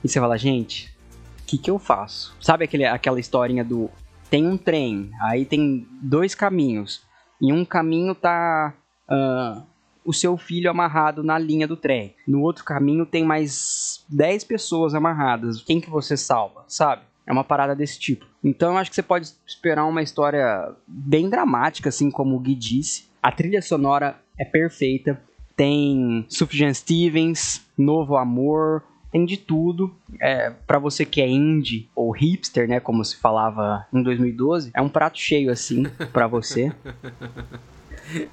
e 0.03 0.09
você 0.09 0.21
fala, 0.21 0.39
gente, 0.39 0.97
o 1.43 1.47
que, 1.47 1.59
que 1.59 1.71
eu 1.71 1.79
faço? 1.79 2.37
Sabe 2.41 2.65
aquele, 2.65 2.85
aquela 2.85 3.19
historinha 3.19 3.65
do. 3.65 3.91
Tem 4.31 4.47
um 4.47 4.57
trem, 4.57 5.11
aí 5.23 5.45
tem 5.45 5.87
dois 6.03 6.35
caminhos, 6.35 7.03
e 7.41 7.53
um 7.53 7.65
caminho 7.65 8.15
tá. 8.15 8.75
Uh, 9.11 9.67
o 10.05 10.13
seu 10.13 10.39
filho 10.39 10.71
amarrado 10.71 11.23
na 11.23 11.39
linha 11.39 11.69
do 11.69 11.77
trem. 11.77 12.15
No 12.27 12.41
outro 12.41 12.65
caminho 12.65 13.05
tem 13.05 13.27
mais 13.27 14.07
10 14.09 14.43
pessoas 14.45 14.95
amarradas. 14.95 15.61
Quem 15.61 15.83
que 15.83 15.91
você 15.91 16.17
salva, 16.17 16.65
sabe? 16.67 17.03
É 17.29 17.33
uma 17.33 17.45
parada 17.45 17.77
desse 17.77 17.99
tipo. 17.99 18.25
Então 18.43 18.73
eu 18.73 18.79
acho 18.79 18.89
que 18.91 18.95
você 18.95 19.03
pode 19.03 19.31
esperar 19.47 19.85
uma 19.85 20.03
história 20.03 20.73
bem 20.87 21.29
dramática, 21.29 21.91
assim 21.91 22.11
como 22.11 22.35
o 22.35 22.41
Gui 22.41 22.55
disse. 22.55 23.05
A 23.23 23.31
trilha 23.31 23.61
sonora 23.61 24.17
é 24.39 24.47
perfeita. 24.47 25.21
Tem 25.55 26.25
Sufjan 26.27 26.73
Stevens, 26.73 27.61
Novo 27.77 28.17
Amor, 28.17 28.83
tem 29.13 29.27
de 29.27 29.37
tudo. 29.37 29.95
É, 30.19 30.55
para 30.67 30.79
você 30.79 31.05
que 31.05 31.21
é 31.21 31.29
indie 31.29 31.91
ou 31.95 32.11
hipster, 32.13 32.67
né, 32.67 32.81
como 32.81 33.05
se 33.05 33.19
falava 33.19 33.87
em 33.93 34.03
2012, 34.03 34.71
é 34.73 34.81
um 34.81 34.89
prato 34.89 35.19
cheio 35.19 35.53
assim 35.53 35.83
para 36.15 36.27
você. 36.27 36.73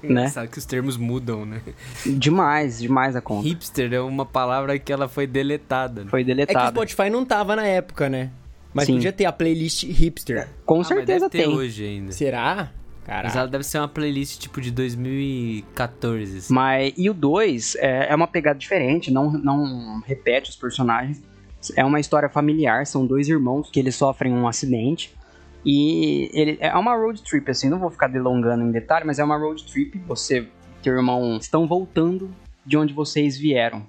né? 0.02 0.28
Sabe 0.28 0.48
que 0.48 0.56
os 0.56 0.64
termos 0.64 0.96
mudam, 0.96 1.44
né? 1.44 1.60
Demais, 2.06 2.78
demais 2.78 3.14
a 3.14 3.20
conta. 3.20 3.46
Hipster 3.46 3.92
é 3.92 4.00
uma 4.00 4.24
palavra 4.24 4.78
que 4.78 4.90
ela 4.90 5.06
foi 5.06 5.26
deletada. 5.26 6.06
Foi 6.06 6.24
deletada. 6.24 6.58
É 6.58 6.62
que 6.62 6.68
o 6.68 6.70
Spotify 6.70 7.10
não 7.10 7.26
tava 7.26 7.54
na 7.54 7.66
época, 7.66 8.08
né? 8.08 8.30
Mas 8.76 8.84
Sim. 8.84 8.96
podia 8.96 9.10
ter 9.10 9.24
a 9.24 9.32
playlist 9.32 9.84
hipster. 9.84 10.50
Com 10.66 10.82
ah, 10.82 10.84
certeza 10.84 11.30
tem. 11.30 11.48
hoje 11.48 11.82
ainda. 11.82 12.12
Será? 12.12 12.70
Caraca. 13.06 13.28
Mas 13.28 13.34
ela 13.34 13.48
deve 13.48 13.64
ser 13.64 13.78
uma 13.78 13.88
playlist 13.88 14.38
tipo 14.38 14.60
de 14.60 14.70
2014. 14.70 16.36
Assim. 16.36 16.52
Mas 16.52 16.92
e 16.94 17.08
o 17.08 17.14
2 17.14 17.76
é, 17.76 18.08
é 18.10 18.14
uma 18.14 18.26
pegada 18.26 18.58
diferente, 18.58 19.10
não, 19.10 19.32
não 19.32 20.02
repete 20.04 20.50
os 20.50 20.56
personagens. 20.56 21.22
É 21.74 21.82
uma 21.86 21.98
história 21.98 22.28
familiar, 22.28 22.86
são 22.86 23.06
dois 23.06 23.30
irmãos 23.30 23.70
que 23.70 23.80
eles 23.80 23.96
sofrem 23.96 24.34
um 24.34 24.46
acidente. 24.46 25.14
E 25.64 26.28
ele 26.34 26.58
é 26.60 26.76
uma 26.76 26.94
road 26.94 27.22
trip, 27.22 27.50
assim, 27.50 27.70
não 27.70 27.78
vou 27.78 27.90
ficar 27.90 28.08
delongando 28.08 28.62
em 28.62 28.70
detalhe, 28.70 29.06
mas 29.06 29.18
é 29.18 29.24
uma 29.24 29.38
road 29.38 29.64
trip. 29.64 29.98
Você 30.06 30.40
e 30.40 30.48
teu 30.82 30.94
irmão 30.94 31.38
estão 31.38 31.66
voltando 31.66 32.30
de 32.64 32.76
onde 32.76 32.92
vocês 32.92 33.38
vieram. 33.38 33.86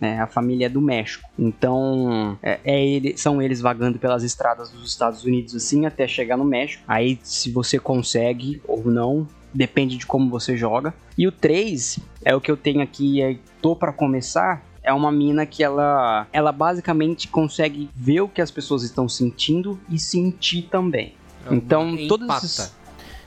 Né, 0.00 0.20
a 0.20 0.26
família 0.26 0.66
é 0.66 0.68
do 0.68 0.80
México. 0.80 1.28
Então, 1.38 2.38
é, 2.42 2.60
é 2.64 2.86
ele, 2.86 3.16
são 3.16 3.42
eles 3.42 3.60
vagando 3.60 3.98
pelas 3.98 4.22
estradas 4.22 4.70
dos 4.70 4.88
Estados 4.88 5.24
Unidos 5.24 5.54
assim 5.54 5.86
até 5.86 6.06
chegar 6.06 6.36
no 6.36 6.44
México. 6.44 6.84
Aí, 6.86 7.18
se 7.22 7.50
você 7.50 7.78
consegue 7.78 8.62
ou 8.66 8.84
não, 8.84 9.26
depende 9.52 9.96
de 9.96 10.06
como 10.06 10.30
você 10.30 10.56
joga. 10.56 10.94
E 11.16 11.26
o 11.26 11.32
3 11.32 11.98
é 12.24 12.34
o 12.34 12.40
que 12.40 12.50
eu 12.50 12.56
tenho 12.56 12.80
aqui, 12.80 13.20
é, 13.20 13.36
tô 13.60 13.74
para 13.74 13.92
começar, 13.92 14.62
é 14.82 14.92
uma 14.92 15.12
mina 15.12 15.44
que 15.44 15.62
ela, 15.62 16.26
ela 16.32 16.52
basicamente 16.52 17.28
consegue 17.28 17.90
ver 17.94 18.20
o 18.20 18.28
que 18.28 18.40
as 18.40 18.50
pessoas 18.50 18.82
estão 18.82 19.08
sentindo 19.08 19.78
e 19.88 19.98
sentir 19.98 20.62
também. 20.62 21.14
É 21.50 21.54
então, 21.54 21.96
todos 22.06 22.28
esses... 22.44 22.77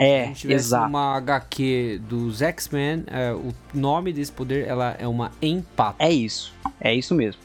É, 0.03 0.33
Se 0.33 0.51
exato. 0.51 0.89
uma 0.89 1.15
HQ 1.17 2.01
dos 2.09 2.41
X-Men, 2.41 3.03
é, 3.05 3.31
o 3.33 3.53
nome 3.71 4.11
desse 4.11 4.31
poder 4.31 4.67
ela 4.67 4.95
é 4.97 5.07
uma 5.07 5.31
empata. 5.39 6.03
É 6.03 6.11
isso. 6.11 6.51
É 6.79 6.91
isso 6.91 7.13
mesmo. 7.13 7.39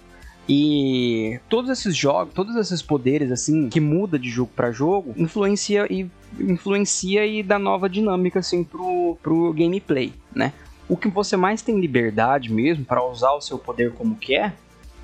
E 0.49 1.39
todos 1.51 1.71
esses 1.71 1.95
jogos, 1.95 2.33
todos 2.33 2.57
esses 2.57 2.81
poderes 2.81 3.31
assim 3.31 3.69
que 3.69 3.79
muda 3.81 4.19
de 4.19 4.31
jogo 4.31 4.51
para 4.57 4.73
jogo, 4.73 5.13
influencia 5.19 5.87
e 5.93 6.09
influencia 6.41 7.27
e 7.27 7.43
dá 7.43 7.59
nova 7.59 7.91
dinâmica 7.91 8.39
assim 8.39 8.65
pro, 8.65 9.19
pro 9.23 9.53
gameplay, 9.53 10.15
né? 10.35 10.55
O 10.89 10.97
que 10.97 11.09
você 11.09 11.37
mais 11.37 11.61
tem 11.61 11.79
liberdade 11.79 12.51
mesmo 12.51 12.87
para 12.87 13.05
usar 13.05 13.33
o 13.33 13.41
seu 13.41 13.59
poder 13.59 13.93
como 13.93 14.17
quer, 14.17 14.55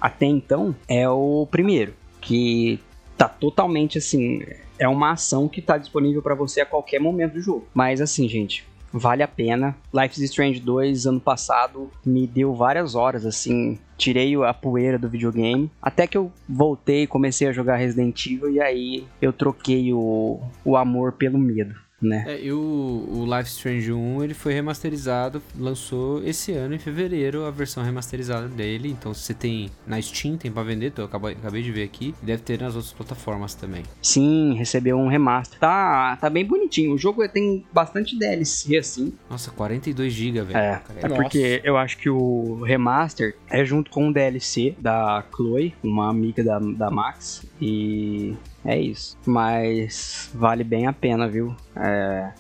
até 0.01 0.25
então, 0.27 0.75
é 0.89 1.09
o 1.09 1.47
primeiro, 1.51 1.93
que 2.21 2.81
tá 3.17 3.29
totalmente 3.29 3.99
assim, 3.99 4.43
é 4.83 4.89
uma 4.89 5.13
ação 5.13 5.49
que 5.49 5.63
tá 5.63 5.79
disponível 5.79 6.21
para 6.21 6.35
você 6.35 6.61
a 6.61 6.67
qualquer 6.67 6.99
momento 6.99 7.35
do 7.35 7.41
jogo. 7.41 7.69
Mas 7.73 8.01
assim, 8.01 8.29
gente, 8.29 8.67
vale 8.93 9.23
a 9.23 9.29
pena. 9.29 9.77
Life 9.95 10.21
is 10.21 10.31
Strange 10.31 10.59
2 10.59 11.07
ano 11.07 11.21
passado 11.21 11.89
me 12.05 12.27
deu 12.27 12.53
várias 12.53 12.97
horas 12.97 13.25
assim, 13.25 13.79
tirei 13.97 14.35
a 14.43 14.53
poeira 14.53 14.99
do 14.99 15.09
videogame, 15.09 15.71
até 15.81 16.07
que 16.07 16.19
eu 16.19 16.33
voltei, 16.49 17.07
comecei 17.07 17.49
a 17.49 17.53
jogar 17.53 17.77
Resident 17.77 18.27
Evil 18.27 18.51
e 18.51 18.61
aí 18.61 19.07
eu 19.21 19.33
troquei 19.33 19.93
o, 19.93 20.41
o 20.65 20.77
amor 20.77 21.13
pelo 21.13 21.39
medo 21.39 21.75
né? 22.03 22.25
É, 22.27 22.41
e 22.41 22.53
o, 22.53 22.59
o 22.59 23.25
Life 23.25 23.51
Strange 23.51 23.93
1 23.93 24.25
ele 24.25 24.35
foi 24.35 24.53
remasterizado, 24.53 25.43
lançou 25.59 26.23
esse 26.25 26.53
ano 26.53 26.75
em 26.75 26.79
fevereiro 26.79 27.45
a 27.45 27.51
versão 27.51 27.83
remasterizada 27.83 28.49
dele. 28.49 28.91
Então 28.91 29.15
se 29.15 29.23
você 29.23 29.35
tem 29.35 29.71
na 29.87 30.01
Steam, 30.01 30.37
tem 30.37 30.51
pra 30.51 30.63
vender, 30.63 30.93
eu 30.97 31.05
acabei, 31.05 31.33
acabei 31.33 31.63
de 31.63 31.71
ver 31.71 31.85
aqui. 31.85 32.15
Deve 32.23 32.43
ter 32.43 32.61
nas 32.61 32.75
outras 32.75 32.93
plataformas 32.93 33.55
também. 33.55 33.83
Sim, 34.03 34.55
recebeu 34.55 34.99
um 34.99 35.09
remaster. 35.09 35.59
Tá, 35.59 36.17
tá 36.17 36.29
bem 36.29 36.45
bonitinho. 36.45 36.95
O 36.95 36.99
jogo 36.99 37.27
tem 37.29 37.65
bastante 37.73 38.19
DLC 38.19 38.77
assim. 38.77 39.13
Nossa, 39.31 39.51
42 39.51 40.13
GB, 40.13 40.43
velho. 40.43 40.57
É, 40.57 40.83
é 41.03 41.09
porque 41.09 41.61
eu 41.65 41.77
acho 41.77 41.99
que 41.99 42.11
o 42.11 42.63
remaster 42.63 43.37
é 43.49 43.65
junto 43.65 43.91
com 43.91 44.09
o 44.09 44.13
DLC 44.13 44.75
da 44.79 45.25
Chloe, 45.35 45.75
uma 45.83 46.09
amiga 46.11 46.43
da, 46.43 46.59
da 46.59 46.91
Max. 46.91 47.45
E 47.61 48.35
é 48.65 48.81
isso. 48.81 49.17
Mas 49.27 50.31
vale 50.35 50.65
bem 50.65 50.87
a 50.87 50.93
pena, 50.93 51.29
viu? 51.29 51.55
É, 51.77 52.33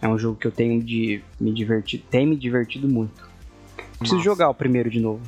é 0.00 0.08
um 0.08 0.18
jogo 0.18 0.38
que 0.38 0.46
eu 0.46 0.52
tenho 0.52 0.82
de 0.82 1.22
me 1.40 1.52
divertir, 1.52 2.04
tem 2.10 2.26
me 2.26 2.36
divertido 2.36 2.88
muito. 2.88 3.28
Preciso 3.98 4.16
Nossa. 4.16 4.24
jogar 4.24 4.48
o 4.48 4.54
primeiro 4.54 4.90
de 4.90 5.00
novo. 5.00 5.22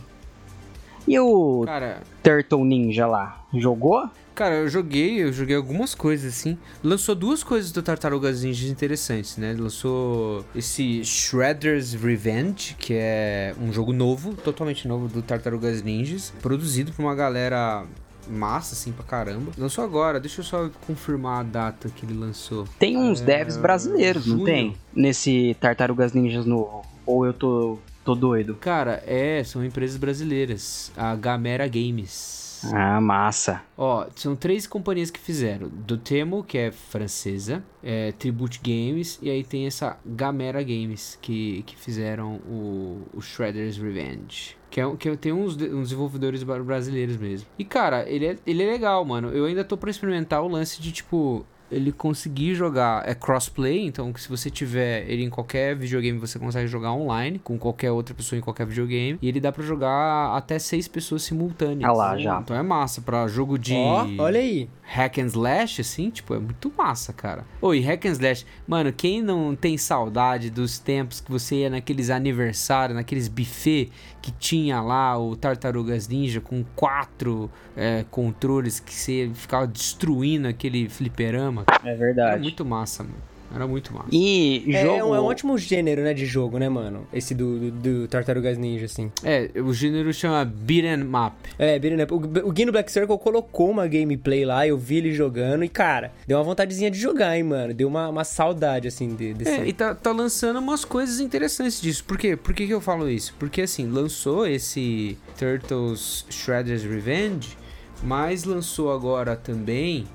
E 1.06 1.18
o 1.18 1.62
Cara, 1.64 2.02
Turtle 2.22 2.64
Ninja 2.64 3.06
lá, 3.06 3.42
jogou? 3.54 4.10
Cara, 4.34 4.54
eu 4.54 4.68
joguei, 4.68 5.22
eu 5.22 5.32
joguei 5.32 5.56
algumas 5.56 5.94
coisas 5.96 6.32
assim. 6.32 6.56
Lançou 6.84 7.14
duas 7.14 7.42
coisas 7.42 7.72
do 7.72 7.82
Tartarugas 7.82 8.44
Ninja 8.44 8.68
interessantes, 8.68 9.36
né? 9.36 9.56
Lançou 9.58 10.44
esse 10.54 11.02
Shredder's 11.04 11.94
Revenge, 11.94 12.76
que 12.78 12.94
é 12.94 13.52
um 13.60 13.72
jogo 13.72 13.92
novo, 13.92 14.34
totalmente 14.34 14.86
novo 14.86 15.08
do 15.08 15.22
Tartarugas 15.22 15.82
Ninjas, 15.82 16.32
produzido 16.40 16.92
por 16.92 17.02
uma 17.02 17.16
galera 17.16 17.84
massa, 18.28 18.74
assim, 18.74 18.92
pra 18.92 19.04
caramba. 19.04 19.52
Lançou 19.56 19.84
agora, 19.84 20.20
deixa 20.20 20.40
eu 20.40 20.44
só 20.44 20.70
confirmar 20.86 21.40
a 21.40 21.42
data 21.42 21.88
que 21.88 22.04
ele 22.04 22.14
lançou. 22.14 22.66
Tem 22.78 22.96
uns 22.96 23.20
é... 23.20 23.24
devs 23.24 23.56
brasileiros, 23.56 24.26
não 24.26 24.44
tem? 24.44 24.76
Nesse 24.94 25.56
Tartarugas 25.60 26.12
Ninjas 26.12 26.46
novo. 26.46 26.84
Ou 27.06 27.24
eu 27.24 27.32
tô, 27.32 27.78
tô 28.04 28.14
doido? 28.14 28.54
Cara, 28.54 29.02
é, 29.06 29.42
são 29.44 29.64
empresas 29.64 29.96
brasileiras. 29.96 30.92
A 30.96 31.14
Gamera 31.14 31.66
Games. 31.66 32.48
Ah, 32.72 33.00
massa. 33.00 33.62
Ó, 33.76 34.06
são 34.16 34.34
três 34.34 34.66
companhias 34.66 35.10
que 35.10 35.20
fizeram. 35.20 35.68
Do 35.68 35.96
Temo, 35.96 36.42
que 36.42 36.58
é 36.58 36.72
francesa, 36.72 37.62
é, 37.82 38.12
Tribute 38.12 38.60
Games, 38.62 39.18
e 39.22 39.30
aí 39.30 39.44
tem 39.44 39.66
essa 39.66 39.96
Gamera 40.04 40.62
Games, 40.62 41.18
que, 41.22 41.62
que 41.62 41.76
fizeram 41.76 42.36
o, 42.46 43.02
o 43.14 43.20
Shredder's 43.20 43.78
Revenge. 43.78 44.56
Que, 44.70 44.80
é, 44.80 44.96
que 44.96 45.16
tem 45.16 45.32
uns, 45.32 45.54
uns 45.56 45.88
desenvolvedores 45.88 46.42
bra- 46.42 46.62
brasileiros 46.62 47.16
mesmo. 47.16 47.46
E, 47.58 47.64
cara, 47.64 48.08
ele 48.08 48.26
é, 48.26 48.36
ele 48.46 48.62
é 48.62 48.66
legal, 48.66 49.04
mano. 49.04 49.30
Eu 49.30 49.46
ainda 49.46 49.64
tô 49.64 49.76
pra 49.76 49.90
experimentar 49.90 50.42
o 50.42 50.48
lance 50.48 50.80
de, 50.82 50.92
tipo, 50.92 51.44
ele 51.70 51.92
conseguir 51.92 52.54
jogar. 52.54 53.08
É 53.08 53.14
crossplay, 53.14 53.86
então 53.86 54.12
que 54.12 54.20
se 54.20 54.28
você 54.28 54.50
tiver 54.50 55.08
ele 55.08 55.22
em 55.24 55.30
qualquer 55.30 55.76
videogame, 55.76 56.18
você 56.18 56.38
consegue 56.38 56.66
jogar 56.66 56.92
online 56.92 57.38
com 57.38 57.58
qualquer 57.58 57.90
outra 57.90 58.14
pessoa 58.14 58.38
em 58.38 58.42
qualquer 58.42 58.66
videogame. 58.66 59.18
E 59.20 59.28
ele 59.28 59.40
dá 59.40 59.52
pra 59.52 59.62
jogar 59.62 60.36
até 60.36 60.58
seis 60.58 60.88
pessoas 60.88 61.22
simultâneas. 61.22 61.88
Ah 61.88 61.92
lá, 61.92 62.18
já. 62.18 62.40
Então 62.40 62.56
é 62.56 62.62
massa. 62.62 63.00
Pra 63.00 63.26
jogo 63.28 63.58
de 63.58 63.74
Ó, 63.74 64.06
olha 64.18 64.40
aí. 64.40 64.68
hack 64.82 65.18
and 65.18 65.26
slash, 65.26 65.80
assim, 65.80 66.10
tipo, 66.10 66.34
é 66.34 66.38
muito 66.38 66.72
massa, 66.76 67.12
cara. 67.12 67.44
Oi, 67.60 67.80
hack 67.80 68.06
and 68.06 68.12
slash. 68.12 68.46
Mano, 68.66 68.92
quem 68.92 69.22
não 69.22 69.54
tem 69.54 69.76
saudade 69.76 70.50
dos 70.50 70.78
tempos 70.78 71.20
que 71.20 71.30
você 71.30 71.56
ia 71.56 71.70
naqueles 71.70 72.10
aniversários, 72.10 72.96
naqueles 72.96 73.28
buffet 73.28 73.90
que 74.20 74.32
tinha 74.32 74.80
lá 74.80 75.18
o 75.18 75.36
Tartarugas 75.36 76.08
Ninja 76.08 76.40
com 76.40 76.64
quatro 76.74 77.50
é, 77.76 78.04
controles 78.10 78.80
que 78.80 78.92
você 78.92 79.30
ficava 79.32 79.66
destruindo 79.66 80.48
aquele 80.48 80.88
fliperama? 80.88 81.57
É 81.84 81.88
Era 81.88 81.96
verdade. 81.96 82.42
muito 82.42 82.64
massa, 82.64 83.02
mano. 83.02 83.16
Era 83.54 83.66
muito 83.66 83.94
massa. 83.94 84.08
E 84.12 84.62
É, 84.74 84.82
jogo. 84.82 84.94
é 84.98 85.04
um, 85.04 85.14
é 85.14 85.20
um 85.20 85.24
ótimo 85.24 85.56
gênero, 85.56 86.02
né, 86.02 86.12
de 86.12 86.26
jogo, 86.26 86.58
né, 86.58 86.68
mano? 86.68 87.06
Esse 87.10 87.34
do, 87.34 87.58
do, 87.58 87.70
do 88.02 88.08
Tartarugas 88.08 88.58
Ninja, 88.58 88.84
assim. 88.84 89.10
É, 89.24 89.50
o 89.62 89.72
gênero 89.72 90.12
chama 90.12 90.44
Beat'em 90.44 91.02
Up. 91.04 91.34
É, 91.58 91.78
beat'em 91.78 92.02
up. 92.02 92.12
o, 92.12 92.16
o 92.46 92.52
Gui 92.52 92.66
no 92.66 92.72
Black 92.72 92.92
Circle 92.92 93.16
colocou 93.16 93.70
uma 93.70 93.86
gameplay 93.86 94.44
lá, 94.44 94.66
eu 94.66 94.76
vi 94.76 94.96
ele 94.96 95.14
jogando 95.14 95.64
e, 95.64 95.68
cara, 95.70 96.12
deu 96.26 96.36
uma 96.36 96.44
vontadezinha 96.44 96.90
de 96.90 96.98
jogar, 96.98 97.38
hein, 97.38 97.42
mano. 97.42 97.72
Deu 97.72 97.88
uma, 97.88 98.10
uma 98.10 98.22
saudade, 98.22 98.86
assim, 98.86 99.14
de, 99.14 99.32
desse... 99.32 99.50
É, 99.50 99.66
e 99.66 99.72
tá, 99.72 99.94
tá 99.94 100.12
lançando 100.12 100.58
umas 100.58 100.84
coisas 100.84 101.18
interessantes 101.18 101.80
disso. 101.80 102.04
Por 102.04 102.18
quê? 102.18 102.36
Por 102.36 102.52
que, 102.52 102.66
que 102.66 102.74
eu 102.74 102.82
falo 102.82 103.08
isso? 103.08 103.34
Porque 103.38 103.62
assim, 103.62 103.88
lançou 103.88 104.46
esse 104.46 105.16
Turtles 105.38 106.26
Shredder's 106.28 106.82
Revenge, 106.84 107.56
mas 108.02 108.44
lançou 108.44 108.92
agora 108.92 109.34
também 109.36 110.06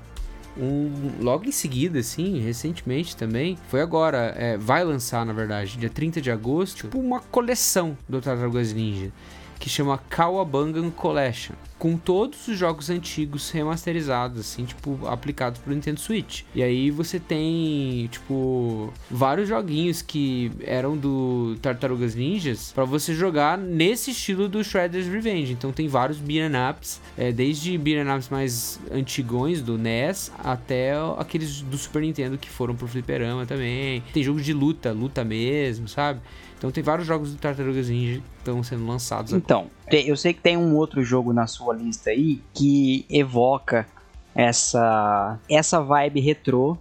um. 0.56 1.12
Logo 1.20 1.46
em 1.46 1.52
seguida, 1.52 1.98
assim, 1.98 2.40
recentemente 2.40 3.16
também. 3.16 3.58
Foi 3.68 3.80
agora, 3.80 4.34
é, 4.36 4.56
vai 4.56 4.84
lançar, 4.84 5.24
na 5.24 5.32
verdade, 5.32 5.76
dia 5.76 5.90
30 5.90 6.20
de 6.20 6.30
agosto, 6.30 6.76
tipo 6.76 6.98
uma 6.98 7.20
coleção 7.20 7.96
do 8.08 8.20
Tartarugas 8.20 8.72
Ninja. 8.72 9.12
Que 9.58 9.68
chama 9.68 9.98
Kawabangan 10.08 10.90
Collection. 10.90 11.54
Com 11.78 11.96
todos 11.96 12.48
os 12.48 12.56
jogos 12.56 12.88
antigos 12.88 13.50
remasterizados, 13.50 14.40
assim, 14.40 14.64
tipo, 14.64 15.06
aplicados 15.06 15.60
pro 15.60 15.74
Nintendo 15.74 16.00
Switch. 16.00 16.42
E 16.54 16.62
aí 16.62 16.90
você 16.90 17.20
tem, 17.20 18.08
tipo, 18.10 18.92
vários 19.10 19.48
joguinhos 19.48 20.00
que 20.00 20.50
eram 20.62 20.96
do 20.96 21.56
Tartarugas 21.60 22.14
Ninjas 22.14 22.72
pra 22.72 22.84
você 22.84 23.14
jogar 23.14 23.58
nesse 23.58 24.12
estilo 24.12 24.48
do 24.48 24.64
Shredder's 24.64 25.06
Revenge. 25.08 25.52
Então 25.52 25.72
tem 25.72 25.86
vários 25.86 26.18
beat'em 26.18 26.52
ups, 26.70 27.00
é, 27.18 27.32
desde 27.32 27.76
beat'em 27.76 28.16
ups 28.16 28.28
mais 28.30 28.80
antigões 28.90 29.60
do 29.60 29.76
NES 29.76 30.32
até 30.38 30.92
aqueles 31.18 31.60
do 31.60 31.76
Super 31.76 32.00
Nintendo 32.02 32.38
que 32.38 32.48
foram 32.48 32.74
pro 32.74 32.86
fliperama 32.86 33.44
também. 33.44 34.02
Tem 34.12 34.22
jogo 34.22 34.40
de 34.40 34.52
luta, 34.52 34.92
luta 34.92 35.22
mesmo, 35.24 35.86
sabe? 35.88 36.20
Então 36.64 36.72
tem 36.72 36.82
vários 36.82 37.06
jogos 37.06 37.30
do 37.30 37.36
Tartarugas 37.38 37.90
Ninja 37.90 38.20
que 38.20 38.38
estão 38.38 38.62
sendo 38.62 38.86
lançados 38.86 39.34
agora. 39.34 39.44
Então, 39.44 39.66
te- 39.90 40.08
eu 40.08 40.16
sei 40.16 40.32
que 40.32 40.40
tem 40.40 40.56
um 40.56 40.74
outro 40.76 41.02
jogo 41.04 41.30
na 41.30 41.46
sua 41.46 41.74
lista 41.74 42.08
aí 42.08 42.40
que 42.54 43.04
evoca 43.10 43.86
essa 44.34 45.38
essa 45.48 45.80
vibe 45.82 46.20
retrô 46.20 46.76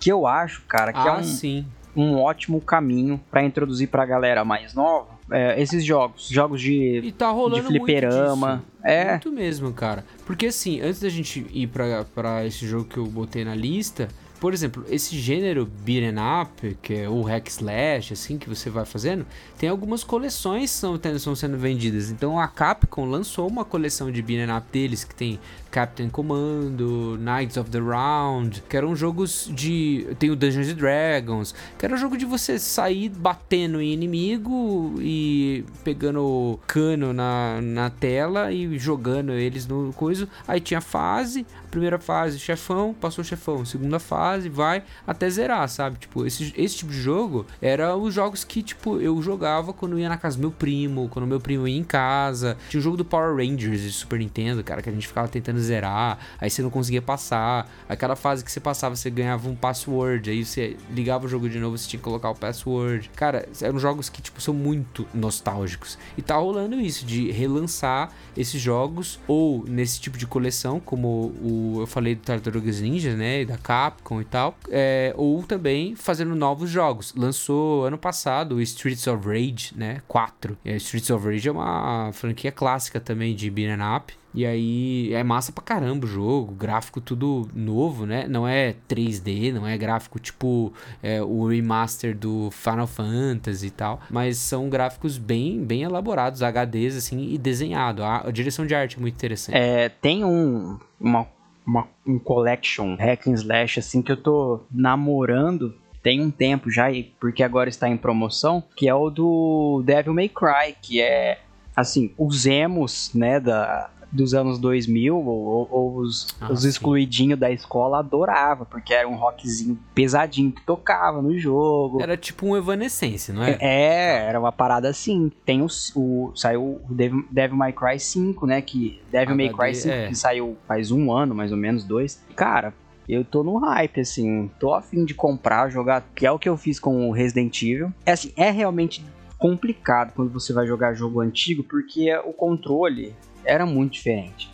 que 0.00 0.10
eu 0.10 0.26
acho, 0.26 0.62
cara, 0.62 0.92
que 0.92 0.98
é 0.98 1.08
ah, 1.10 1.18
um, 1.18 1.22
sim. 1.24 1.64
um 1.94 2.16
ótimo 2.20 2.60
caminho 2.60 3.20
pra 3.30 3.42
introduzir 3.44 3.88
pra 3.88 4.04
galera 4.04 4.44
mais 4.44 4.74
nova 4.74 5.06
é, 5.30 5.60
esses 5.60 5.84
jogos, 5.84 6.28
jogos 6.28 6.60
de 6.60 7.00
E 7.04 7.12
tá 7.12 7.30
rolando 7.30 7.62
de 7.62 7.68
fliperama. 7.78 8.46
muito 8.56 8.58
disso. 8.64 8.78
É. 8.82 9.10
Muito 9.10 9.30
mesmo, 9.32 9.72
cara. 9.72 10.04
Porque 10.26 10.46
assim, 10.46 10.80
antes 10.80 11.00
da 11.00 11.08
gente 11.08 11.46
ir 11.52 11.66
pra, 11.68 12.04
pra 12.14 12.44
esse 12.46 12.66
jogo 12.66 12.84
que 12.86 12.96
eu 12.96 13.04
botei 13.06 13.44
na 13.44 13.54
lista, 13.54 14.08
por 14.40 14.52
exemplo, 14.52 14.84
esse 14.88 15.18
gênero 15.18 15.66
beat'em 15.66 16.14
up, 16.42 16.76
que 16.82 16.94
é 16.94 17.08
o 17.08 17.22
hack 17.22 17.48
slash, 17.48 18.12
assim, 18.12 18.38
que 18.38 18.48
você 18.48 18.70
vai 18.70 18.84
fazendo, 18.84 19.26
tem 19.58 19.68
algumas 19.68 20.04
coleções 20.04 20.70
que 20.70 20.76
são, 20.78 21.00
são 21.18 21.34
sendo 21.34 21.58
vendidas. 21.58 22.10
Então 22.10 22.38
a 22.38 22.46
Capcom 22.46 23.04
lançou 23.04 23.48
uma 23.48 23.64
coleção 23.64 24.10
de 24.10 24.22
beat'em 24.22 24.56
up 24.56 24.66
deles, 24.72 25.04
que 25.04 25.14
tem 25.14 25.38
Captain 25.70 26.08
Commando, 26.08 27.18
Knights 27.18 27.56
of 27.56 27.70
the 27.70 27.78
Round, 27.78 28.62
que 28.68 28.76
eram 28.76 28.94
jogos 28.96 29.50
de... 29.52 30.06
Tem 30.18 30.30
o 30.30 30.36
Dungeons 30.36 30.72
Dragons, 30.74 31.54
que 31.78 31.84
era 31.84 31.94
um 31.94 31.98
jogo 31.98 32.16
de 32.16 32.24
você 32.24 32.58
sair 32.58 33.08
batendo 33.08 33.80
em 33.80 33.92
inimigo 33.92 34.94
e 35.00 35.64
pegando 35.84 36.58
cano 36.66 37.12
na, 37.12 37.60
na 37.60 37.90
tela 37.90 38.52
e 38.52 38.78
jogando 38.78 39.32
eles 39.32 39.66
no 39.66 39.92
coisa. 39.92 40.28
Aí 40.46 40.60
tinha 40.60 40.80
fase, 40.80 41.46
primeira 41.70 41.98
fase, 41.98 42.38
chefão, 42.38 42.94
passou 42.98 43.22
chefão, 43.22 43.64
segunda 43.64 43.98
fase, 43.98 44.48
vai 44.48 44.82
até 45.06 45.28
zerar, 45.28 45.68
sabe? 45.68 45.98
Tipo, 45.98 46.26
esse, 46.26 46.52
esse 46.56 46.76
tipo 46.76 46.92
de 46.92 47.00
jogo 47.00 47.46
era 47.60 47.96
os 47.96 48.14
jogos 48.14 48.44
que, 48.44 48.62
tipo, 48.62 49.00
eu 49.00 49.20
jogava 49.22 49.72
quando 49.72 49.98
ia 49.98 50.08
na 50.08 50.16
casa 50.16 50.36
do 50.36 50.40
meu 50.40 50.50
primo, 50.50 51.08
quando 51.08 51.26
meu 51.26 51.40
primo 51.40 51.66
ia 51.68 51.76
em 51.76 51.84
casa. 51.84 52.56
Tinha 52.68 52.80
o 52.80 52.82
jogo 52.82 52.96
do 52.96 53.04
Power 53.04 53.36
Rangers 53.36 53.82
de 53.82 53.92
Super 53.92 54.18
Nintendo, 54.18 54.62
cara, 54.64 54.82
que 54.82 54.88
a 54.88 54.92
gente 54.92 55.06
ficava 55.06 55.28
tentando 55.28 55.57
zerar, 55.60 56.18
aí 56.40 56.50
você 56.50 56.62
não 56.62 56.70
conseguia 56.70 57.02
passar. 57.02 57.68
Aí 57.88 57.96
cada 57.96 58.16
fase 58.16 58.44
que 58.44 58.50
você 58.50 58.60
passava, 58.60 58.96
você 58.96 59.10
ganhava 59.10 59.48
um 59.48 59.54
password, 59.54 60.30
aí 60.30 60.44
você 60.44 60.76
ligava 60.90 61.26
o 61.26 61.28
jogo 61.28 61.48
de 61.48 61.58
novo, 61.58 61.76
você 61.76 61.88
tinha 61.88 61.98
que 61.98 62.04
colocar 62.04 62.30
o 62.30 62.34
password. 62.34 63.10
Cara, 63.14 63.48
eram 63.60 63.78
jogos 63.78 64.08
que, 64.08 64.22
tipo, 64.22 64.40
são 64.40 64.54
muito 64.54 65.06
nostálgicos. 65.14 65.98
E 66.16 66.22
tá 66.22 66.36
rolando 66.36 66.80
isso, 66.80 67.04
de 67.04 67.30
relançar 67.30 68.10
esses 68.36 68.60
jogos, 68.60 69.20
ou 69.26 69.64
nesse 69.66 70.00
tipo 70.00 70.16
de 70.16 70.26
coleção, 70.26 70.80
como 70.80 71.32
o, 71.42 71.76
eu 71.80 71.86
falei 71.86 72.14
do 72.14 72.22
Tartarugas 72.22 72.80
Ninja, 72.80 73.14
né, 73.14 73.44
da 73.44 73.56
Capcom 73.56 74.20
e 74.20 74.24
tal, 74.24 74.56
é, 74.70 75.12
ou 75.16 75.42
também 75.42 75.94
fazendo 75.94 76.34
novos 76.34 76.70
jogos. 76.70 77.14
Lançou 77.16 77.84
ano 77.84 77.98
passado 77.98 78.56
o 78.56 78.60
Streets 78.60 79.06
of 79.06 79.26
Rage, 79.26 79.72
né, 79.76 80.02
4. 80.06 80.56
E 80.64 80.70
a 80.70 80.76
Streets 80.76 81.10
of 81.10 81.26
Rage 81.26 81.48
é 81.48 81.52
uma 81.52 82.10
franquia 82.12 82.52
clássica 82.52 83.00
também 83.00 83.34
de 83.34 83.50
beat'em 83.50 83.96
up. 83.96 84.14
E 84.34 84.44
aí 84.44 85.12
é 85.14 85.22
massa 85.24 85.50
pra 85.52 85.64
caramba 85.64 86.04
o 86.04 86.08
jogo, 86.08 86.52
gráfico 86.54 87.00
tudo 87.00 87.48
novo, 87.54 88.04
né? 88.04 88.26
Não 88.28 88.46
é 88.46 88.74
3D, 88.88 89.52
não 89.52 89.66
é 89.66 89.76
gráfico 89.78 90.18
tipo 90.20 90.72
é, 91.02 91.22
o 91.22 91.46
remaster 91.48 92.16
do 92.16 92.50
Final 92.50 92.86
Fantasy 92.86 93.66
e 93.66 93.70
tal, 93.70 94.00
mas 94.10 94.36
são 94.38 94.68
gráficos 94.68 95.16
bem, 95.18 95.64
bem 95.64 95.82
elaborados, 95.82 96.42
HDs 96.42 96.96
assim 96.96 97.32
e 97.32 97.38
desenhado. 97.38 98.02
A, 98.04 98.28
a 98.28 98.30
direção 98.30 98.66
de 98.66 98.74
arte 98.74 98.96
é 98.96 99.00
muito 99.00 99.14
interessante. 99.14 99.56
É, 99.56 99.88
tem 99.88 100.24
um, 100.24 100.78
uma, 101.00 101.26
uma- 101.66 101.88
um 102.06 102.18
collection 102.18 102.96
hack 102.96 103.26
and 103.28 103.34
slash 103.34 103.78
assim 103.80 104.02
que 104.02 104.12
eu 104.12 104.16
tô 104.16 104.60
namorando 104.70 105.74
tem 106.02 106.20
um 106.22 106.30
tempo 106.30 106.70
já, 106.70 106.90
e- 106.92 107.02
porque 107.18 107.42
agora 107.42 107.68
está 107.68 107.88
em 107.88 107.96
promoção, 107.96 108.62
que 108.76 108.88
é 108.88 108.94
o 108.94 109.10
do 109.10 109.82
Devil 109.84 110.14
May 110.14 110.28
Cry, 110.28 110.76
que 110.80 111.00
é 111.00 111.40
assim, 111.74 112.12
os 112.16 112.46
emos, 112.46 113.10
né, 113.14 113.38
da, 113.40 113.90
dos 114.10 114.34
anos 114.34 114.58
2000, 114.58 115.16
ou, 115.16 115.68
ou- 115.70 115.96
os, 115.98 116.28
Ah, 116.40 116.52
os 116.52 116.64
excluidinhos 116.64 117.38
da 117.38 117.50
escola 117.50 117.98
adorava, 117.98 118.64
porque 118.64 118.94
era 118.94 119.08
um 119.08 119.16
rockzinho 119.16 119.78
pesadinho 119.94 120.52
que 120.52 120.64
tocava 120.64 121.20
no 121.20 121.38
jogo. 121.38 122.00
Era 122.00 122.16
tipo 122.16 122.46
um 122.46 122.56
Evanescence, 122.56 123.32
não 123.32 123.42
é? 123.42 123.58
É, 123.60 124.26
era 124.28 124.38
uma 124.40 124.52
parada 124.52 124.88
assim. 124.88 125.30
Tem 125.44 125.62
o, 125.62 125.66
o 125.94 126.32
saiu 126.34 126.80
o 126.88 126.94
Devil, 126.94 127.24
Devil 127.30 127.56
May 127.56 127.72
Cry 127.72 127.98
5, 127.98 128.46
né, 128.46 128.62
que 128.62 129.00
Devil 129.10 129.36
May 129.36 129.48
HD, 129.48 129.58
Cry 129.58 129.74
5 129.74 129.94
é. 129.94 130.08
que 130.08 130.14
saiu 130.14 130.56
faz 130.66 130.90
um 130.90 131.12
ano, 131.12 131.34
mais 131.34 131.50
ou 131.52 131.58
menos 131.58 131.84
dois. 131.84 132.22
Cara, 132.36 132.72
eu 133.08 133.24
tô 133.24 133.42
no 133.42 133.56
hype 133.58 134.00
assim, 134.00 134.50
tô 134.60 134.74
afim 134.74 135.04
de 135.04 135.14
comprar, 135.14 135.70
jogar, 135.70 136.04
que 136.14 136.26
é 136.26 136.30
o 136.30 136.38
que 136.38 136.48
eu 136.48 136.56
fiz 136.56 136.78
com 136.78 137.08
o 137.08 137.12
Resident 137.12 137.62
Evil. 137.62 137.92
É 138.06 138.12
assim, 138.12 138.32
é 138.36 138.50
realmente 138.50 139.04
complicado 139.38 140.12
quando 140.14 140.32
você 140.32 140.52
vai 140.52 140.66
jogar 140.66 140.94
jogo 140.94 141.20
antigo, 141.20 141.62
porque 141.62 142.14
o 142.26 142.32
controle 142.32 143.14
era 143.48 143.66
muito 143.66 143.94
diferente. 143.94 144.50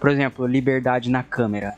Por 0.00 0.10
exemplo, 0.10 0.46
liberdade 0.46 1.10
na 1.10 1.22
câmera. 1.22 1.76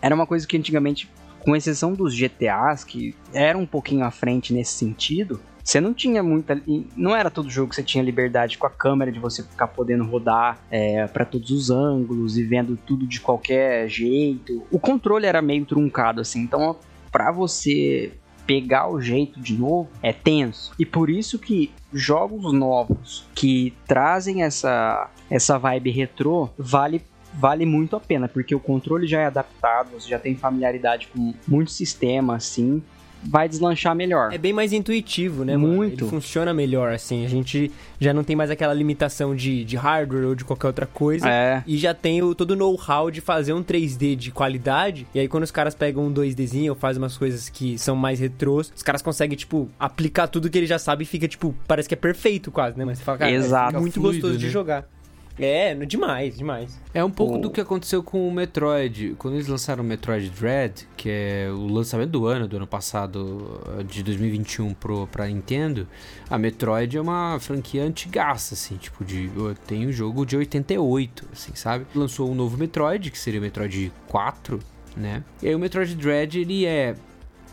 Era 0.00 0.14
uma 0.14 0.26
coisa 0.26 0.46
que 0.46 0.56
antigamente, 0.56 1.08
com 1.40 1.54
exceção 1.54 1.92
dos 1.92 2.14
GTAs, 2.14 2.84
que 2.84 3.14
eram 3.32 3.60
um 3.60 3.66
pouquinho 3.66 4.04
à 4.04 4.10
frente 4.10 4.52
nesse 4.52 4.72
sentido, 4.72 5.40
você 5.68 5.82
não 5.82 5.92
tinha 5.92 6.22
muita. 6.22 6.58
Não 6.96 7.14
era 7.14 7.28
todo 7.28 7.50
jogo 7.50 7.68
que 7.68 7.76
você 7.76 7.82
tinha 7.82 8.02
liberdade 8.02 8.56
com 8.56 8.66
a 8.66 8.70
câmera 8.70 9.12
de 9.12 9.18
você 9.18 9.42
ficar 9.42 9.66
podendo 9.66 10.02
rodar 10.04 10.58
é, 10.70 11.06
para 11.08 11.26
todos 11.26 11.50
os 11.50 11.70
ângulos 11.70 12.38
e 12.38 12.42
vendo 12.42 12.74
tudo 12.74 13.06
de 13.06 13.20
qualquer 13.20 13.86
jeito. 13.86 14.64
O 14.70 14.78
controle 14.78 15.26
era 15.26 15.42
meio 15.42 15.66
truncado, 15.66 16.22
assim. 16.22 16.40
Então, 16.40 16.76
pra 17.12 17.30
você 17.30 18.12
pegar 18.48 18.88
o 18.90 18.98
jeito 18.98 19.38
de 19.38 19.52
novo 19.52 19.90
é 20.02 20.10
tenso. 20.10 20.72
E 20.78 20.86
por 20.86 21.10
isso 21.10 21.38
que 21.38 21.70
jogos 21.92 22.50
novos 22.50 23.26
que 23.34 23.74
trazem 23.86 24.42
essa, 24.42 25.10
essa 25.30 25.58
vibe 25.58 25.90
retrô 25.90 26.48
vale 26.56 27.02
vale 27.34 27.66
muito 27.66 27.94
a 27.94 28.00
pena, 28.00 28.26
porque 28.26 28.54
o 28.54 28.58
controle 28.58 29.06
já 29.06 29.20
é 29.20 29.26
adaptado, 29.26 29.90
você 29.92 30.08
já 30.08 30.18
tem 30.18 30.34
familiaridade 30.34 31.08
com 31.08 31.34
muito 31.46 31.70
sistema 31.70 32.36
assim. 32.36 32.82
Vai 33.22 33.48
deslanchar 33.48 33.94
melhor. 33.94 34.32
É 34.32 34.38
bem 34.38 34.52
mais 34.52 34.72
intuitivo, 34.72 35.44
né, 35.44 35.56
mano? 35.56 35.74
Muito. 35.74 36.04
Ele 36.04 36.10
funciona 36.10 36.52
melhor, 36.54 36.92
assim. 36.92 37.24
A 37.24 37.28
gente 37.28 37.70
já 38.00 38.12
não 38.12 38.24
tem 38.24 38.36
mais 38.36 38.50
aquela 38.50 38.72
limitação 38.72 39.34
de, 39.34 39.64
de 39.64 39.76
hardware 39.76 40.26
ou 40.26 40.34
de 40.34 40.44
qualquer 40.44 40.68
outra 40.68 40.86
coisa. 40.86 41.28
É. 41.28 41.62
E 41.66 41.76
já 41.76 41.92
tem 41.94 42.22
o, 42.22 42.34
todo 42.34 42.52
o 42.52 42.56
know-how 42.56 43.10
de 43.10 43.20
fazer 43.20 43.52
um 43.52 43.62
3D 43.62 44.14
de 44.14 44.30
qualidade. 44.30 45.06
E 45.14 45.20
aí, 45.20 45.28
quando 45.28 45.44
os 45.44 45.50
caras 45.50 45.74
pegam 45.74 46.06
um 46.06 46.12
2Dzinho 46.12 46.70
ou 46.70 46.74
fazem 46.74 47.02
umas 47.02 47.16
coisas 47.16 47.48
que 47.48 47.78
são 47.78 47.96
mais 47.96 48.20
retrôs, 48.20 48.72
os 48.74 48.82
caras 48.82 49.02
conseguem, 49.02 49.36
tipo, 49.36 49.68
aplicar 49.78 50.28
tudo 50.28 50.48
que 50.48 50.58
ele 50.58 50.66
já 50.66 50.78
sabe 50.78 51.02
e 51.02 51.06
fica, 51.06 51.26
tipo, 51.26 51.54
parece 51.66 51.88
que 51.88 51.94
é 51.94 51.98
perfeito 51.98 52.50
quase, 52.50 52.78
né? 52.78 52.84
Mas 52.84 52.98
você 52.98 53.04
fala, 53.04 53.18
cara, 53.18 53.30
Exato. 53.30 53.68
fica 53.68 53.80
muito 53.80 54.00
Fluido, 54.00 54.20
gostoso 54.20 54.38
de 54.38 54.46
né? 54.46 54.52
jogar. 54.52 54.88
É, 55.38 55.74
demais, 55.74 56.36
demais. 56.36 56.78
É 56.92 57.04
um 57.04 57.10
pouco 57.10 57.36
O- 57.36 57.38
do 57.40 57.50
que 57.50 57.60
aconteceu 57.60 58.02
com 58.02 58.26
o 58.28 58.32
Metroid. 58.32 59.14
Quando 59.18 59.34
eles 59.34 59.46
lançaram 59.46 59.84
o 59.84 59.86
Metroid 59.86 60.28
Dread, 60.30 60.88
que 60.96 61.08
é 61.08 61.48
o 61.52 61.66
lançamento 61.66 62.10
do 62.10 62.26
ano, 62.26 62.48
do 62.48 62.56
ano 62.56 62.66
passado, 62.66 63.60
eh, 63.78 63.82
de 63.84 64.02
2021 64.02 64.74
pro, 64.74 65.06
pra 65.06 65.26
Nintendo, 65.28 65.86
a 66.28 66.36
Metroid 66.36 66.96
é 66.96 67.00
uma 67.00 67.38
franquia 67.40 67.84
antigaça, 67.84 68.54
assim, 68.54 68.76
tipo, 68.76 69.04
de, 69.04 69.30
tem 69.66 69.86
um 69.86 69.92
jogo 69.92 70.26
de 70.26 70.36
88, 70.36 71.28
assim, 71.32 71.52
sabe? 71.54 71.86
Lançou 71.94 72.30
um 72.30 72.34
novo 72.34 72.56
Metroid, 72.58 73.10
que 73.10 73.18
seria 73.18 73.38
o 73.38 73.42
Metroid 73.42 73.92
4, 74.08 74.58
né? 74.96 75.22
E 75.42 75.48
aí 75.48 75.54
o 75.54 75.58
Metroid 75.58 75.94
Dread, 75.94 76.40
ele 76.40 76.66
é 76.66 76.96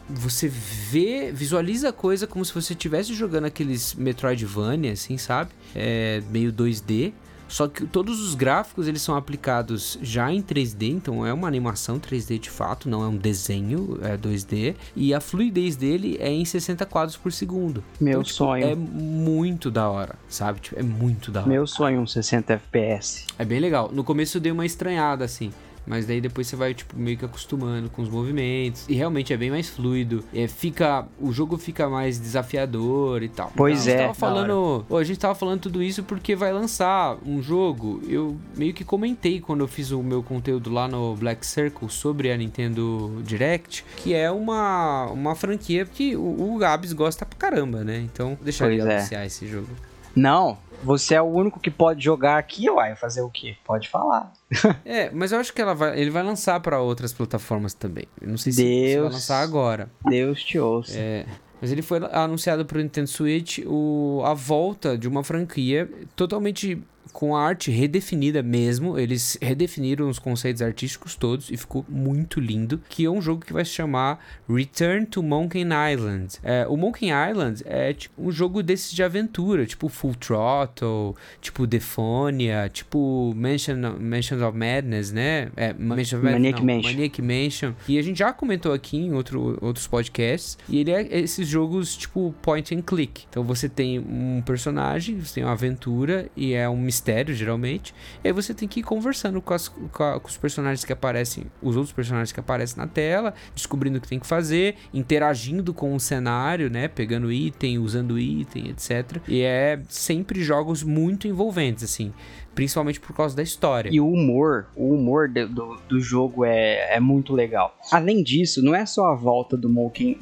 você 0.08 0.48
vê, 0.48 1.32
visualiza 1.32 1.90
a 1.90 1.92
coisa 1.94 2.28
como 2.28 2.46
se 2.46 2.54
você 2.54 2.74
estivesse 2.74 3.12
jogando 3.14 3.46
aqueles 3.46 3.96
Metroidvania, 3.96 4.92
assim, 4.92 5.18
sabe? 5.18 5.50
É 5.76 6.22
meio 6.30 6.52
2D. 6.54 7.12
Só 7.48 7.68
que 7.68 7.86
todos 7.86 8.20
os 8.22 8.36
gráficos 8.36 8.88
eles 8.88 9.02
são 9.02 9.16
aplicados 9.16 9.98
já 10.02 10.32
em 10.32 10.42
3D, 10.42 10.90
então 10.90 11.26
é 11.26 11.32
uma 11.32 11.48
animação 11.48 12.00
3D 12.00 12.40
de 12.40 12.50
fato, 12.50 12.90
não 12.90 13.04
é 13.04 13.08
um 13.08 13.18
desenho 13.18 14.00
é 14.02 14.18
2D. 14.18 14.76
E 14.96 15.14
a 15.14 15.20
fluidez 15.20 15.76
dele 15.76 16.18
é 16.20 16.32
em 16.32 16.44
60 16.44 16.86
quadros 16.86 17.18
por 17.18 17.32
segundo. 17.32 17.84
Meu 18.00 18.14
Então, 18.14 18.24
tipo, 18.24 18.38
sonho. 18.38 18.66
É 18.66 18.76
muito 18.76 19.70
da 19.70 19.90
hora, 19.90 20.16
sabe? 20.28 20.60
Tipo, 20.60 20.80
é 20.80 20.84
muito 20.84 21.32
da 21.32 21.42
hora. 21.42 21.50
Meu 21.50 21.68
sonho, 21.68 22.02
um 22.02 22.08
60 22.08 22.54
FPS. 22.54 23.26
É 23.38 23.46
bem 23.46 23.60
legal. 23.60 23.90
No 23.92 24.04
começo 24.04 24.38
eu 24.38 24.42
dei 24.42 24.52
uma 24.52 24.66
estranhada, 24.66 25.24
assim. 25.26 25.52
Mas 25.86 26.06
daí 26.06 26.20
depois 26.20 26.48
você 26.48 26.56
vai, 26.56 26.74
tipo, 26.74 26.98
meio 26.98 27.18
que 27.18 27.26
acostumando 27.26 27.90
com 27.90 28.02
os 28.02 28.10
movimentos. 28.10 28.86
E 28.90 28.94
realmente 28.94 29.34
é 29.34 29.38
bem 29.38 29.52
mais 29.52 29.70
fluido. 29.70 30.24
É, 30.34 30.48
fica, 30.48 31.08
o 31.20 31.32
jogo 31.32 31.58
fica 31.58 31.90
mais 31.90 32.20
desafiador 32.20 33.24
e 33.24 33.30
tal. 33.30 33.52
Pois 33.56 33.88
a 33.88 33.92
gente 33.92 34.02
é, 34.02 34.14
falando, 34.14 34.86
a 34.90 35.04
gente 35.04 35.20
tava 35.20 35.36
falando 35.36 35.62
tudo 35.62 35.82
isso 35.82 36.04
porque 36.04 36.36
vai 36.36 36.52
lançar 36.52 37.18
um 37.26 37.42
jogo. 37.42 38.02
Eu 38.08 38.38
meio 38.56 38.74
que 38.74 38.84
comentei 38.84 39.40
quando 39.40 39.62
eu 39.62 39.68
fiz 39.68 39.92
o 39.92 40.02
meu 40.02 40.24
conteúdo 40.24 40.72
lá 40.72 40.88
no 40.88 41.16
Black 41.16 41.46
Circle 41.46 41.90
sobre 41.90 42.32
a 42.32 42.38
Nintendo 42.38 43.22
Direct. 43.24 43.86
Que 43.98 44.14
é 44.14 44.32
uma, 44.32 45.06
uma 45.12 45.36
franquia 45.36 45.86
que 45.86 46.16
o, 46.16 46.54
o 46.54 46.58
Gabs 46.58 46.94
gosta 46.94 47.26
pra 47.26 47.38
caramba, 47.38 47.84
né? 47.84 48.00
Então, 48.00 48.38
deixa 48.42 48.66
Pois 48.66 48.84
é. 48.84 48.98
anunciar 48.98 49.26
esse 49.26 49.48
jogo. 49.48 49.68
Não, 50.16 50.58
você 50.84 51.16
é 51.16 51.22
o 51.22 51.26
único 51.26 51.60
que 51.60 51.72
pode 51.72 52.04
jogar 52.04 52.38
aqui, 52.38 52.70
uai. 52.70 52.96
Fazer 52.96 53.22
o 53.22 53.30
quê? 53.30 53.56
Pode 53.66 53.90
falar. 53.90 54.32
É, 54.86 55.10
mas 55.12 55.32
eu 55.32 55.40
acho 55.40 55.52
que 55.54 55.62
ela 55.62 55.74
vai, 55.74 56.00
ele 56.00 56.10
vai 56.12 56.24
lançar 56.24 56.60
pra 56.60 56.80
outras 56.80 57.12
plataformas 57.12 57.74
também. 57.74 58.06
Eu 58.22 58.30
não 58.30 58.38
sei 58.38 58.52
se, 58.52 58.58
se 58.58 58.64
vai 58.64 58.94
Deus. 59.02 59.14
lançar 59.14 59.42
agora. 59.42 59.90
Deus 60.06 60.44
te 60.44 60.60
ouça. 60.60 60.94
É, 60.98 61.26
mas 61.60 61.72
ele 61.72 61.82
foi 61.82 62.00
anunciado 62.12 62.66
pro 62.66 62.80
Nintendo 62.80 63.08
Switch 63.08 63.60
o, 63.66 64.22
a 64.24 64.34
volta 64.34 64.98
de 64.98 65.08
uma 65.08 65.24
franquia 65.24 65.90
totalmente 66.16 66.82
com 67.16 67.34
a 67.34 67.42
arte 67.42 67.72
redefinida 67.72 68.44
mesmo. 68.44 69.00
Eles 69.00 69.38
redefiniram 69.42 70.10
os 70.10 70.20
conceitos 70.20 70.62
artísticos 70.62 71.16
todos 71.16 71.50
e 71.50 71.56
ficou 71.56 71.86
muito 71.88 72.42
lindo. 72.42 72.82
Que 72.90 73.06
é 73.06 73.10
um 73.10 73.22
jogo 73.22 73.46
que 73.46 73.54
vai 73.54 73.64
se 73.64 73.72
chamar 73.72 74.20
Return 74.50 75.06
to 75.06 75.24
Monkey 75.24 75.62
Island. 75.62 76.38
É, 76.44 76.68
o 76.68 76.76
Monkey 76.76 77.08
Island 77.08 77.64
é 77.66 77.94
tipo 77.94 78.22
um 78.22 78.30
jogo 78.30 78.62
desses 78.62 78.92
de 78.92 79.02
aventura, 79.02 79.66
tipo 79.66 79.88
Full 79.88 80.16
Throttle, 80.16 81.16
tipo 81.40 81.66
Defonia, 81.66 82.70
tipo 82.72 83.34
Mansion, 83.34 83.78
Mansion 83.98 84.46
of 84.46 84.58
Madness, 84.58 85.14
né? 85.14 85.50
É, 85.56 85.74
Mansion 85.74 86.18
of 86.20 86.26
Madness, 86.26 86.34
Maniac 86.34 86.60
não, 86.60 86.76
Mansion. 86.76 86.92
Maniac 86.92 87.22
Mansion. 87.22 87.74
E 87.88 87.98
a 87.98 88.02
gente 88.02 88.20
já 88.20 88.34
comentou 88.34 88.74
aqui 88.74 88.98
em 88.98 89.14
outro, 89.14 89.58
outros 89.62 89.88
podcasts. 89.88 90.58
E 90.68 90.80
ele 90.80 90.92
é 90.92 91.20
esses 91.20 91.48
jogos 91.48 91.96
tipo 91.96 92.36
point 92.42 92.76
and 92.76 92.82
click. 92.82 93.24
Então 93.30 93.42
você 93.42 93.70
tem 93.70 94.00
um 94.00 94.44
personagem, 94.46 95.18
você 95.18 95.36
tem 95.36 95.44
uma 95.46 95.54
aventura 95.54 96.30
e 96.36 96.54
é 96.54 96.68
um 96.68 96.76
mistério, 96.76 97.05
geralmente. 97.34 97.94
E 98.24 98.28
aí 98.28 98.34
você 98.34 98.54
tem 98.54 98.68
que 98.68 98.80
ir 98.80 98.84
conversando 98.84 99.42
com, 99.42 99.54
as- 99.54 99.68
com 99.68 100.04
a- 100.04 100.20
com 100.20 100.28
os 100.28 100.38
personagens 100.38 100.84
que 100.86 100.94
aparecem, 100.94 101.46
os 101.62 101.76
outros 101.76 101.94
personagens 101.94 102.32
que 102.32 102.40
aparecem 102.40 102.78
na 102.78 102.88
tela, 102.88 103.34
descobrindo 103.54 103.98
o 103.98 104.02
que 104.02 104.08
tem 104.08 104.20
que 104.20 104.28
fazer, 104.28 104.76
interagindo 104.94 105.74
com 105.74 105.94
o 105.96 106.00
cenário, 106.00 106.70
né? 106.70 106.88
Pegando 106.88 107.32
item, 107.32 107.78
usando 107.80 108.18
item, 108.20 108.70
etc. 108.70 109.22
E 109.28 109.42
é 109.42 109.80
sempre 109.90 110.44
jogos 110.44 110.84
muito 110.84 111.28
envolventes, 111.28 111.84
assim. 111.84 112.14
Principalmente 112.54 113.02
por 113.02 113.14
causa 113.14 113.36
da 113.36 113.44
história. 113.44 113.90
E 113.92 114.00
o 114.00 114.08
humor, 114.10 114.68
o 114.76 114.94
humor 114.94 115.28
de- 115.28 115.46
do, 115.46 115.78
do 115.90 116.00
jogo 116.00 116.46
é, 116.46 116.96
é 116.96 117.00
muito 117.02 117.34
legal. 117.34 117.78
Além 117.92 118.24
disso, 118.24 118.64
não 118.64 118.74
é 118.74 118.86
só 118.86 119.08
a 119.08 119.16
volta 119.16 119.58
do 119.58 119.70
Monkey 119.70 120.18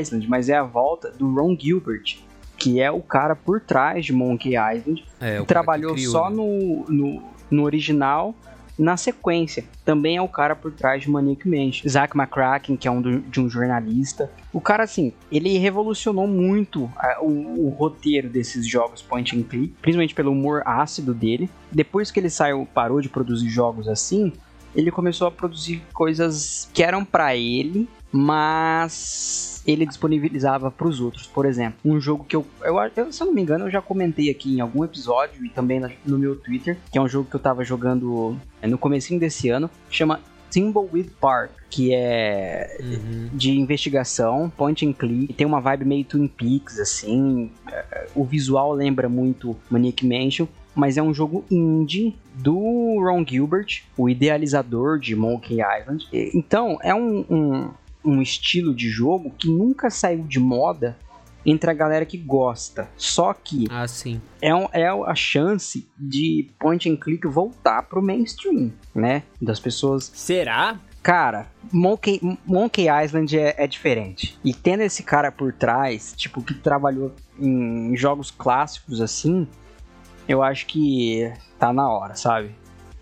Island, 0.00 0.28
mas 0.28 0.48
é 0.50 0.56
a 0.56 0.62
volta 0.62 1.10
do 1.10 1.32
Ron 1.34 1.56
Gilbert, 1.58 2.18
que 2.56 2.80
é 2.80 2.90
o 2.90 3.00
cara 3.00 3.34
por 3.36 3.60
trás 3.60 4.04
de 4.06 4.12
Monkey 4.12 4.50
Island, 4.56 5.04
É, 5.20 5.40
que 5.40 5.46
trabalhou 5.46 5.94
criou, 5.94 6.12
só 6.12 6.30
né? 6.30 6.36
no, 6.36 6.84
no, 6.88 7.22
no 7.50 7.62
original. 7.64 8.34
Na 8.76 8.96
sequência, 8.96 9.64
também 9.84 10.16
é 10.16 10.20
o 10.22 10.26
cara 10.26 10.56
por 10.56 10.72
trás 10.72 11.00
de 11.02 11.08
Maniac 11.08 11.48
Mansion. 11.48 11.88
Zack 11.88 12.16
McCracken, 12.18 12.76
que 12.76 12.88
é 12.88 12.90
um 12.90 13.00
do- 13.00 13.20
de 13.20 13.40
um 13.40 13.48
jornalista. 13.48 14.28
O 14.52 14.60
cara, 14.60 14.82
assim, 14.82 15.12
ele 15.30 15.56
revolucionou 15.58 16.26
muito 16.26 16.90
ah, 16.96 17.18
o, 17.22 17.66
o 17.66 17.68
roteiro 17.68 18.28
desses 18.28 18.66
jogos 18.66 19.00
point 19.00 19.38
and 19.38 19.44
click, 19.44 19.74
principalmente 19.80 20.12
pelo 20.12 20.32
humor 20.32 20.62
ácido 20.66 21.14
dele. 21.14 21.48
Depois 21.70 22.10
que 22.10 22.18
ele 22.18 22.28
saiu, 22.28 22.66
parou 22.74 23.00
de 23.00 23.08
produzir 23.08 23.48
jogos 23.48 23.86
assim, 23.86 24.32
ele 24.74 24.90
começou 24.90 25.28
a 25.28 25.30
produzir 25.30 25.80
coisas 25.92 26.68
que 26.74 26.82
eram 26.82 27.04
pra 27.04 27.36
ele, 27.36 27.88
mas 28.16 29.60
ele 29.66 29.84
disponibilizava 29.84 30.70
pros 30.70 31.00
outros. 31.00 31.26
Por 31.26 31.46
exemplo, 31.46 31.78
um 31.84 32.00
jogo 32.00 32.24
que 32.24 32.36
eu, 32.36 32.46
eu, 32.62 32.76
eu, 32.96 33.12
se 33.12 33.22
eu 33.22 33.26
não 33.26 33.34
me 33.34 33.42
engano, 33.42 33.66
eu 33.66 33.70
já 33.70 33.82
comentei 33.82 34.30
aqui 34.30 34.54
em 34.56 34.60
algum 34.60 34.84
episódio 34.84 35.44
e 35.44 35.48
também 35.48 35.80
no 36.04 36.18
meu 36.18 36.36
Twitter, 36.36 36.78
que 36.92 36.98
é 36.98 37.00
um 37.00 37.08
jogo 37.08 37.28
que 37.28 37.34
eu 37.34 37.40
tava 37.40 37.64
jogando 37.64 38.36
é, 38.62 38.68
no 38.68 38.78
comecinho 38.78 39.18
desse 39.18 39.48
ano, 39.48 39.68
chama 39.90 40.20
Thimbleweed 40.50 41.10
Park, 41.20 41.50
que 41.68 41.92
é 41.92 42.76
Uhum. 42.80 43.30
de 43.32 43.58
investigação, 43.58 44.52
point 44.56 44.86
and 44.86 44.92
click, 44.92 45.32
tem 45.32 45.46
uma 45.46 45.60
vibe 45.60 45.84
meio 45.84 46.04
Twin 46.04 46.28
Peaks, 46.28 46.78
assim, 46.78 47.50
é, 47.70 48.06
o 48.14 48.24
visual 48.24 48.72
lembra 48.72 49.08
muito 49.08 49.56
Maniac 49.68 50.06
Mansion, 50.06 50.46
mas 50.74 50.96
é 50.96 51.02
um 51.02 51.12
jogo 51.14 51.44
indie 51.50 52.16
do 52.34 52.54
Ron 53.00 53.24
Gilbert, 53.26 53.82
o 53.96 54.08
idealizador 54.08 54.98
de 54.98 55.14
Monkey 55.16 55.58
Island. 55.60 56.06
Então, 56.12 56.78
é 56.82 56.94
um, 56.94 57.24
um, 57.30 57.70
um 58.04 58.20
estilo 58.20 58.74
de 58.74 58.88
jogo 58.88 59.30
que 59.38 59.48
nunca 59.48 59.90
saiu 59.90 60.22
de 60.24 60.38
moda 60.38 60.96
entre 61.46 61.70
a 61.70 61.74
galera 61.74 62.06
que 62.06 62.16
gosta. 62.16 62.88
Só 62.96 63.34
que 63.34 63.66
Ah, 63.70 63.86
sim. 63.86 64.20
é, 64.40 64.54
um- 64.54 64.68
é 64.72 64.88
a 64.88 65.14
chance 65.14 65.86
de 65.98 66.48
point 66.58 66.88
and 66.90 66.96
click 66.96 67.26
voltar 67.26 67.82
pro 67.82 68.02
mainstream, 68.02 68.72
né? 68.94 69.22
Das 69.40 69.60
pessoas 69.60 70.10
Será? 70.14 70.78
Cara, 71.02 71.48
Monkey, 71.70 72.18
Monkey 72.46 72.86
Island 72.88 73.38
é, 73.38 73.54
é 73.58 73.66
diferente. 73.66 74.38
E 74.42 74.54
tendo 74.54 74.82
esse 74.84 75.02
cara 75.02 75.30
por 75.30 75.52
trás, 75.52 76.14
tipo, 76.16 76.42
que 76.42 76.54
trabalhou 76.54 77.12
em 77.38 77.94
jogos 77.94 78.30
clássicos 78.30 79.02
assim, 79.02 79.46
eu 80.26 80.42
acho 80.42 80.64
que 80.64 81.30
tá 81.58 81.74
na 81.74 81.86
hora, 81.90 82.14
sabe? 82.14 82.52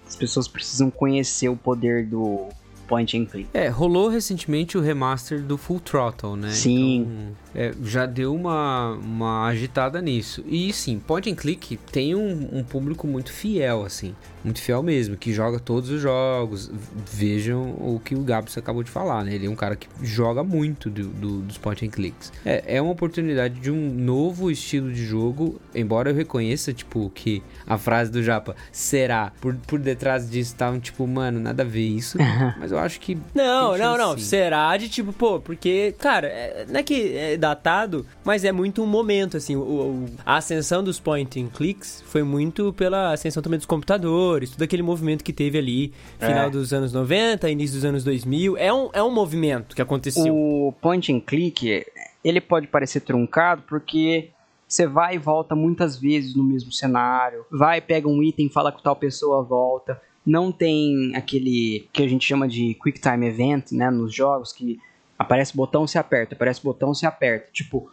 As 0.05 0.17
pessoas 0.17 0.49
precisam 0.49 0.91
conhecer 0.91 1.49
o 1.49 1.57
poder 1.57 2.05
do 2.05 2.49
point 2.93 3.17
and 3.17 3.25
click. 3.25 3.49
É, 3.55 3.69
rolou 3.69 4.09
recentemente 4.09 4.77
o 4.77 4.83
remaster 4.83 5.41
do 5.41 5.57
Full 5.57 5.81
Throttle, 5.81 6.37
né? 6.37 6.51
Sim. 6.51 7.01
Então, 7.01 7.37
é, 7.55 7.73
já 7.85 8.07
deu 8.07 8.35
uma, 8.35 8.93
uma 8.93 9.47
agitada 9.47 10.01
nisso. 10.01 10.45
E 10.47 10.73
sim, 10.73 10.99
Point 10.99 11.31
and 11.31 11.35
Click 11.35 11.77
tem 11.91 12.15
um, 12.15 12.49
um 12.53 12.65
público 12.65 13.07
muito 13.07 13.33
fiel, 13.33 13.85
assim. 13.85 14.15
Muito 14.45 14.61
fiel 14.61 14.83
mesmo, 14.83 15.17
que 15.17 15.33
joga 15.33 15.61
todos 15.61 15.89
os 15.91 16.01
jogos. 16.01 16.71
Vejam 17.13 17.63
o 17.79 18.01
que 18.05 18.15
o 18.15 18.21
Gabs 18.23 18.57
acabou 18.59 18.83
de 18.83 18.91
falar, 18.91 19.25
né? 19.25 19.35
Ele 19.35 19.47
é 19.47 19.51
um 19.51 19.55
cara 19.55 19.77
que 19.77 19.87
joga 20.03 20.43
muito 20.43 20.91
do, 20.91 21.07
do- 21.09 21.41
dos 21.43 21.59
Point 21.59 21.87
and 21.87 21.91
Clicks. 21.91 22.33
É, 22.45 22.77
é 22.77 22.83
uma 22.83 22.91
oportunidade 22.93 23.61
de 23.61 23.71
um 23.71 23.91
novo 23.95 24.51
estilo 24.51 24.93
de 24.93 25.05
jogo, 25.05 25.61
embora 25.75 26.11
eu 26.11 26.15
reconheça, 26.15 26.73
tipo, 26.73 27.11
que 27.15 27.43
a 27.67 27.79
frase 27.79 28.11
do 28.11 28.23
Japa, 28.23 28.57
será, 28.73 29.33
por, 29.41 29.55
por 29.67 29.79
detrás 29.79 30.29
disso 30.29 30.55
tá 30.57 30.71
um 30.71 30.81
tipo, 30.81 31.07
mano, 31.07 31.39
nada 31.39 31.63
a 31.63 31.67
ver 31.67 31.87
isso. 31.87 32.19
mas 32.59 32.73
eu 32.73 32.79
acho 32.79 32.99
que 32.99 33.17
Não, 33.35 33.77
não, 33.79 33.97
não. 33.97 34.19
sim. 34.19 34.25
Será 34.25 34.77
de 34.77 34.89
tipo, 34.89 35.13
pô, 35.13 35.39
porque, 35.41 35.95
cara, 35.99 36.27
é- 36.27 36.67
não 36.69 36.81
é 36.81 36.83
que 36.83 37.17
é 37.17 37.37
datado, 37.43 38.07
mas 38.25 38.45
é 38.45 38.53
muito 38.53 38.83
um 38.83 38.87
momento, 38.87 39.37
assim. 39.37 39.57
O, 39.57 39.61
o- 39.61 40.07
a 40.25 40.37
ascensão 40.37 40.83
dos 40.83 40.99
point 41.01 41.41
and 41.41 41.49
clicks 41.49 42.03
foi 42.07 42.23
muito 42.23 42.73
pela 42.73 43.13
ascensão 43.13 43.43
também 43.43 43.59
dos 43.59 43.67
computadores, 43.67 44.51
todo 44.53 44.63
aquele 44.63 44.83
movimento 44.83 45.23
que 45.25 45.33
teve 45.33 45.59
ali, 45.59 45.93
final 46.19 46.47
É. 46.47 46.51
dos 46.51 46.73
anos 46.73 46.93
90, 46.93 47.51
início 47.51 47.77
dos 47.77 47.85
anos 47.85 48.05
2000. 48.05 48.57
É 48.57 48.73
um, 48.73 48.89
é 48.93 49.03
um 49.03 49.11
movimento 49.11 49.75
que 49.77 49.83
aconteceu. 49.83 50.33
O 50.35 50.73
point 50.81 51.13
and 51.13 51.21
click, 51.21 51.85
ele 52.25 52.41
pode 52.41 52.67
parecer 52.69 53.01
truncado 53.01 53.63
porque 53.69 54.31
você 54.69 54.87
vai 54.87 55.17
e 55.17 55.19
volta 55.19 55.55
muitas 55.55 55.99
vezes 55.99 56.35
no 56.35 56.43
mesmo 56.45 56.73
cenário, 56.73 57.45
vai, 57.51 57.81
pega 57.81 58.09
um 58.09 58.23
item, 58.23 58.49
fala 58.49 58.73
com 58.73 58.81
tal 58.81 58.97
pessoa, 58.97 59.43
volta. 59.43 60.01
Não 60.25 60.53
tem 60.53 61.13
aquele 61.17 61.89
que 61.93 62.03
a 62.03 62.09
gente 62.09 62.25
chama 62.25 62.47
de 62.49 62.75
Quick 62.83 63.01
Time 63.01 63.27
Event, 63.27 63.73
né, 63.73 63.91
nos 63.91 64.15
jogos, 64.15 64.53
que 64.53 64.79
aparece 65.23 65.57
botão, 65.57 65.87
se 65.87 65.99
aperta, 65.99 66.35
aparece 66.35 66.63
botão, 66.63 66.95
se 66.95 67.07
aperta. 67.07 67.49
Tipo, 67.53 67.91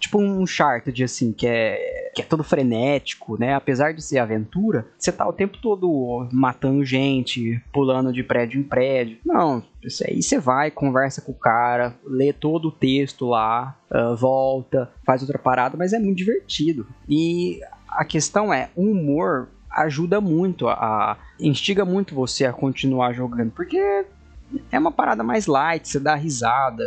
tipo 0.00 0.18
um 0.18 0.40
Uncharted, 0.40 1.04
assim, 1.04 1.32
que 1.32 1.46
é, 1.46 2.10
que 2.14 2.22
é 2.22 2.24
todo 2.24 2.42
frenético, 2.42 3.38
né? 3.38 3.54
Apesar 3.54 3.92
de 3.92 4.02
ser 4.02 4.18
aventura, 4.18 4.86
você 4.98 5.12
tá 5.12 5.28
o 5.28 5.32
tempo 5.32 5.58
todo 5.58 6.26
matando 6.32 6.84
gente, 6.84 7.62
pulando 7.72 8.12
de 8.12 8.22
prédio 8.22 8.58
em 8.58 8.64
prédio. 8.64 9.18
Não, 9.24 9.62
isso 9.84 10.02
aí 10.06 10.22
você 10.22 10.38
vai, 10.38 10.70
conversa 10.70 11.20
com 11.20 11.32
o 11.32 11.38
cara, 11.38 11.94
lê 12.04 12.32
todo 12.32 12.68
o 12.68 12.72
texto 12.72 13.26
lá, 13.26 13.76
ah, 13.90 14.14
volta, 14.14 14.90
faz 15.04 15.20
outra 15.20 15.38
parada, 15.38 15.76
mas 15.76 15.92
é 15.92 15.98
muito 15.98 16.18
divertido. 16.18 16.86
E 17.08 17.60
a 17.88 18.04
questão 18.04 18.52
é, 18.52 18.70
o 18.74 18.82
humor 18.82 19.48
ajuda 19.70 20.20
muito 20.20 20.66
a, 20.68 20.72
a 20.74 21.16
instiga 21.38 21.84
muito 21.84 22.14
você 22.14 22.44
a 22.44 22.52
continuar 22.52 23.12
jogando, 23.12 23.52
porque 23.52 24.04
é 24.70 24.78
uma 24.78 24.92
parada 24.92 25.22
mais 25.22 25.46
light, 25.46 25.88
você 25.88 26.00
dá 26.00 26.14
risada, 26.14 26.84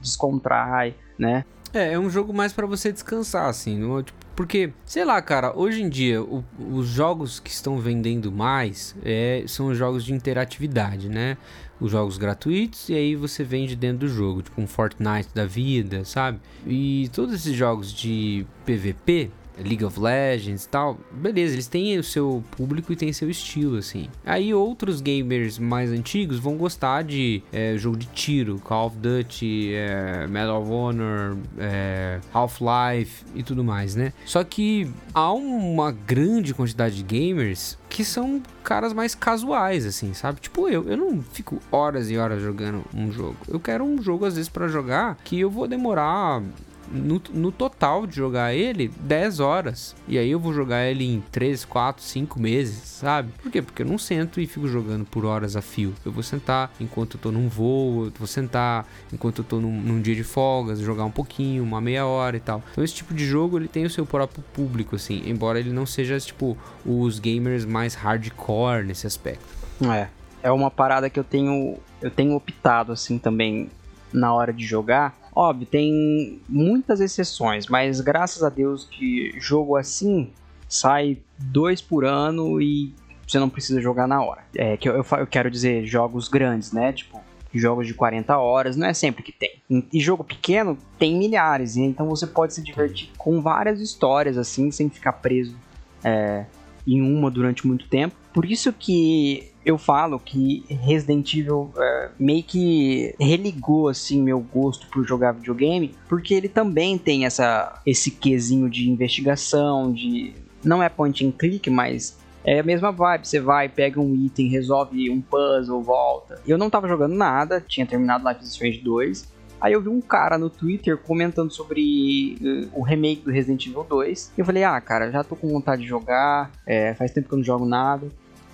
descontrai, 0.00 0.94
né? 1.18 1.44
É, 1.72 1.92
é 1.94 1.98
um 1.98 2.08
jogo 2.08 2.32
mais 2.32 2.52
pra 2.52 2.66
você 2.66 2.92
descansar, 2.92 3.48
assim. 3.48 3.82
é, 3.98 4.02
tipo, 4.02 4.26
porque, 4.36 4.70
sei 4.84 5.04
lá, 5.04 5.20
cara, 5.22 5.52
hoje 5.56 5.82
em 5.82 5.88
dia, 5.88 6.22
o- 6.22 6.44
os 6.72 6.86
jogos 6.86 7.40
que 7.40 7.50
estão 7.50 7.78
vendendo 7.78 8.30
mais 8.30 8.94
é, 9.02 9.42
são 9.46 9.68
os 9.68 9.78
jogos 9.78 10.04
de 10.04 10.12
interatividade, 10.12 11.08
né? 11.08 11.36
Os 11.80 11.90
jogos 11.90 12.16
gratuitos 12.18 12.88
e 12.88 12.94
aí 12.94 13.16
você 13.16 13.42
vende 13.44 13.74
dentro 13.76 14.00
do 14.00 14.08
jogo, 14.08 14.42
tipo 14.42 14.60
um 14.60 14.66
Fortnite 14.66 15.28
da 15.34 15.44
vida, 15.46 16.04
sabe? 16.04 16.38
E 16.66 17.08
todos 17.14 17.34
esses 17.34 17.54
jogos 17.54 17.92
de 17.92 18.46
PVP, 18.64 19.30
League 19.58 19.84
of 19.84 19.98
Legends 19.98 20.64
e 20.64 20.68
tal, 20.68 20.98
beleza, 21.12 21.54
eles 21.54 21.66
têm 21.66 21.98
o 21.98 22.04
seu 22.04 22.42
público 22.52 22.92
e 22.92 22.96
têm 22.96 23.12
seu 23.12 23.28
estilo, 23.30 23.76
assim. 23.76 24.08
Aí 24.24 24.52
outros 24.52 25.00
gamers 25.00 25.58
mais 25.58 25.90
antigos 25.90 26.38
vão 26.38 26.56
gostar 26.56 27.02
de 27.02 27.42
é, 27.52 27.76
jogo 27.76 27.96
de 27.96 28.06
tiro, 28.06 28.58
Call 28.60 28.86
of 28.86 28.96
Duty, 28.96 29.72
é, 29.74 30.26
Medal 30.26 30.62
of 30.62 30.70
Honor, 30.70 31.36
é, 31.58 32.20
Half-Life 32.32 33.24
e 33.34 33.42
tudo 33.42 33.64
mais, 33.64 33.94
né? 33.94 34.12
Só 34.24 34.44
que 34.44 34.90
há 35.14 35.32
uma 35.32 35.92
grande 35.92 36.54
quantidade 36.54 36.96
de 36.96 37.02
gamers 37.02 37.78
que 37.88 38.04
são 38.04 38.42
caras 38.62 38.92
mais 38.92 39.14
casuais, 39.14 39.86
assim, 39.86 40.12
sabe? 40.12 40.40
Tipo 40.40 40.68
eu, 40.68 40.88
eu 40.88 40.96
não 40.96 41.22
fico 41.22 41.60
horas 41.70 42.10
e 42.10 42.18
horas 42.18 42.42
jogando 42.42 42.84
um 42.94 43.10
jogo. 43.10 43.36
Eu 43.48 43.58
quero 43.60 43.84
um 43.84 44.02
jogo, 44.02 44.24
às 44.24 44.34
vezes, 44.34 44.48
pra 44.48 44.68
jogar 44.68 45.16
que 45.24 45.38
eu 45.38 45.50
vou 45.50 45.66
demorar 45.66 46.42
no, 46.90 47.20
no 47.32 47.52
total 47.52 48.06
de 48.06 48.16
jogar 48.16 48.54
ele 48.54 48.90
10 49.00 49.40
horas. 49.40 49.94
E 50.08 50.18
aí 50.18 50.30
eu 50.30 50.38
vou 50.38 50.52
jogar 50.52 50.84
ele 50.84 51.04
em 51.04 51.20
3, 51.32 51.64
4, 51.64 52.02
5 52.02 52.40
meses, 52.40 52.76
sabe? 52.76 53.32
Por 53.42 53.50
quê? 53.50 53.62
Porque 53.62 53.82
eu 53.82 53.86
não 53.86 53.98
sento 53.98 54.40
e 54.40 54.46
fico 54.46 54.68
jogando 54.68 55.04
por 55.04 55.24
horas 55.24 55.56
a 55.56 55.62
fio. 55.62 55.94
Eu 56.04 56.12
vou 56.12 56.22
sentar 56.22 56.72
enquanto 56.80 57.16
eu 57.16 57.20
tô 57.20 57.32
num 57.32 57.48
voo, 57.48 58.06
eu 58.06 58.12
vou 58.18 58.26
sentar 58.26 58.86
enquanto 59.12 59.38
eu 59.38 59.44
tô 59.44 59.60
num, 59.60 59.80
num 59.80 60.00
dia 60.00 60.14
de 60.14 60.24
folgas, 60.24 60.80
jogar 60.80 61.04
um 61.04 61.10
pouquinho, 61.10 61.62
uma 61.62 61.80
meia 61.80 62.06
hora 62.06 62.36
e 62.36 62.40
tal. 62.40 62.62
Então 62.72 62.84
esse 62.84 62.94
tipo 62.94 63.14
de 63.14 63.24
jogo 63.24 63.58
ele 63.58 63.68
tem 63.68 63.84
o 63.84 63.90
seu 63.90 64.06
próprio 64.06 64.42
público, 64.52 64.96
assim, 64.96 65.22
embora 65.26 65.58
ele 65.58 65.72
não 65.72 65.86
seja, 65.86 66.18
tipo, 66.18 66.56
os 66.84 67.18
gamers 67.18 67.64
mais 67.64 67.94
hardcore 67.94 68.84
nesse 68.84 69.06
aspecto. 69.06 69.44
É. 69.82 70.08
É 70.42 70.50
uma 70.52 70.70
parada 70.70 71.10
que 71.10 71.18
eu 71.18 71.24
tenho. 71.24 71.76
Eu 72.00 72.08
tenho 72.08 72.36
optado 72.36 72.92
assim 72.92 73.18
também 73.18 73.68
na 74.12 74.32
hora 74.32 74.52
de 74.52 74.64
jogar. 74.64 75.12
Óbvio, 75.36 75.66
tem 75.66 76.40
muitas 76.48 76.98
exceções, 76.98 77.66
mas 77.66 78.00
graças 78.00 78.42
a 78.42 78.48
Deus 78.48 78.86
que 78.86 79.38
jogo 79.38 79.76
assim 79.76 80.30
sai 80.66 81.18
dois 81.38 81.82
por 81.82 82.06
ano 82.06 82.58
e 82.58 82.94
você 83.28 83.38
não 83.38 83.50
precisa 83.50 83.78
jogar 83.78 84.08
na 84.08 84.22
hora. 84.22 84.42
É 84.56 84.78
que 84.78 84.88
eu, 84.88 84.94
eu, 84.94 85.04
eu 85.18 85.26
quero 85.26 85.50
dizer 85.50 85.84
jogos 85.84 86.28
grandes, 86.28 86.72
né? 86.72 86.90
Tipo, 86.90 87.20
jogos 87.52 87.86
de 87.86 87.92
40 87.92 88.34
horas, 88.38 88.76
não 88.76 88.86
é 88.86 88.94
sempre 88.94 89.22
que 89.22 89.30
tem. 89.30 89.62
E 89.92 90.00
jogo 90.00 90.24
pequeno 90.24 90.78
tem 90.98 91.14
milhares, 91.14 91.76
e 91.76 91.82
então 91.82 92.08
você 92.08 92.26
pode 92.26 92.54
se 92.54 92.62
divertir 92.62 93.10
com 93.18 93.42
várias 93.42 93.78
histórias 93.78 94.38
assim, 94.38 94.70
sem 94.70 94.88
ficar 94.88 95.12
preso 95.12 95.54
é, 96.02 96.46
em 96.86 97.02
uma 97.02 97.30
durante 97.30 97.66
muito 97.66 97.86
tempo. 97.88 98.16
Por 98.32 98.46
isso 98.46 98.72
que 98.72 99.50
eu 99.66 99.76
falo 99.76 100.20
que 100.20 100.64
Resident 100.70 101.34
Evil 101.34 101.72
é, 101.76 102.10
meio 102.16 102.44
que 102.44 103.12
religou 103.18 103.88
assim 103.88 104.22
meu 104.22 104.38
gosto 104.38 104.86
por 104.86 105.04
jogar 105.04 105.32
videogame, 105.32 105.92
porque 106.08 106.32
ele 106.32 106.48
também 106.48 106.96
tem 106.96 107.26
essa 107.26 107.82
esse 107.84 108.12
quesinho 108.12 108.70
de 108.70 108.88
investigação, 108.88 109.92
de 109.92 110.32
não 110.64 110.80
é 110.80 110.88
point 110.88 111.26
and 111.26 111.32
click, 111.32 111.68
mas 111.68 112.16
é 112.44 112.60
a 112.60 112.62
mesma 112.62 112.92
vibe, 112.92 113.26
você 113.26 113.40
vai, 113.40 113.68
pega 113.68 114.00
um 114.00 114.14
item, 114.14 114.48
resolve 114.48 115.10
um 115.10 115.20
puzzle, 115.20 115.82
volta. 115.82 116.40
Eu 116.46 116.56
não 116.56 116.70
tava 116.70 116.86
jogando 116.86 117.16
nada, 117.16 117.60
tinha 117.60 117.84
terminado 117.84 118.26
Life 118.26 118.44
is 118.44 118.50
Strange 118.50 118.78
2. 118.78 119.34
Aí 119.60 119.72
eu 119.72 119.80
vi 119.80 119.88
um 119.88 120.00
cara 120.00 120.38
no 120.38 120.48
Twitter 120.48 120.96
comentando 120.96 121.50
sobre 121.50 122.36
eh, 122.40 122.68
o 122.72 122.82
remake 122.82 123.22
do 123.22 123.32
Resident 123.32 123.66
Evil 123.66 123.82
2. 123.82 124.34
E 124.36 124.40
eu 124.40 124.44
falei, 124.44 124.62
ah, 124.62 124.80
cara, 124.80 125.10
já 125.10 125.24
tô 125.24 125.34
com 125.34 125.48
vontade 125.48 125.82
de 125.82 125.88
jogar, 125.88 126.52
é, 126.64 126.94
faz 126.94 127.10
tempo 127.10 127.26
que 127.26 127.34
eu 127.34 127.38
não 127.38 127.44
jogo 127.44 127.64
nada. 127.64 128.06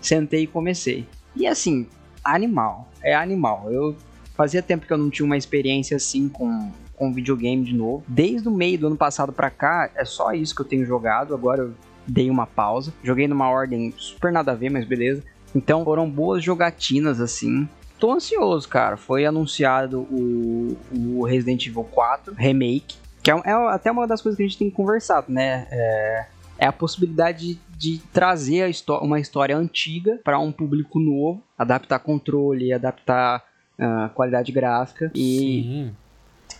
Sentei 0.03 0.43
e 0.43 0.47
comecei. 0.47 1.07
E 1.35 1.47
assim, 1.47 1.87
animal, 2.25 2.89
é 3.03 3.15
animal. 3.15 3.71
Eu 3.71 3.97
fazia 4.35 4.63
tempo 4.63 4.87
que 4.87 4.93
eu 4.93 4.99
não 4.99 5.09
tinha 5.09 5.25
uma 5.25 5.37
experiência 5.37 5.97
assim 5.97 6.29
com, 6.29 6.71
com 6.97 7.13
videogame 7.13 7.65
de 7.65 7.75
novo. 7.75 8.05
Desde 8.07 8.49
o 8.49 8.51
meio 8.51 8.79
do 8.79 8.87
ano 8.89 8.97
passado 8.97 9.33
pra 9.33 9.51
cá, 9.51 9.91
é 9.95 10.05
só 10.05 10.33
isso 10.33 10.55
que 10.55 10.61
eu 10.61 10.67
tenho 10.67 10.85
jogado. 10.85 11.35
Agora 11.35 11.63
eu 11.63 11.75
dei 12.07 12.29
uma 12.29 12.47
pausa. 12.47 12.93
Joguei 13.03 13.29
numa 13.29 13.49
ordem 13.49 13.95
super 13.97 14.33
nada 14.33 14.53
a 14.53 14.55
ver, 14.55 14.71
mas 14.71 14.85
beleza. 14.85 15.23
Então 15.55 15.85
foram 15.85 16.09
boas 16.09 16.43
jogatinas 16.43 17.21
assim. 17.21 17.69
Tô 17.99 18.13
ansioso, 18.13 18.69
cara. 18.69 18.97
Foi 18.97 19.25
anunciado 19.25 20.01
o, 20.01 20.77
o 20.93 21.25
Resident 21.25 21.67
Evil 21.67 21.85
4 21.85 22.35
Remake, 22.35 22.97
que 23.23 23.31
é, 23.31 23.35
é 23.45 23.53
até 23.53 23.93
uma 23.93 24.07
das 24.07 24.21
coisas 24.21 24.37
que 24.37 24.43
a 24.43 24.47
gente 24.47 24.59
tem 24.59 24.71
conversado, 24.71 25.31
né? 25.31 25.69
É, 25.71 26.27
é 26.59 26.67
a 26.67 26.73
possibilidade 26.73 27.55
de, 27.55 27.61
de 27.83 27.99
trazer 28.13 28.63
a 28.63 28.93
uma 29.01 29.19
história 29.19 29.57
antiga 29.57 30.21
para 30.23 30.39
um 30.39 30.53
público 30.53 31.01
novo, 31.01 31.43
adaptar 31.59 31.99
controle, 31.99 32.73
adaptar 32.73 33.45
ah, 33.77 34.09
qualidade 34.15 34.53
gráfica 34.53 35.11
e, 35.13 35.65
Sim. 35.65 35.97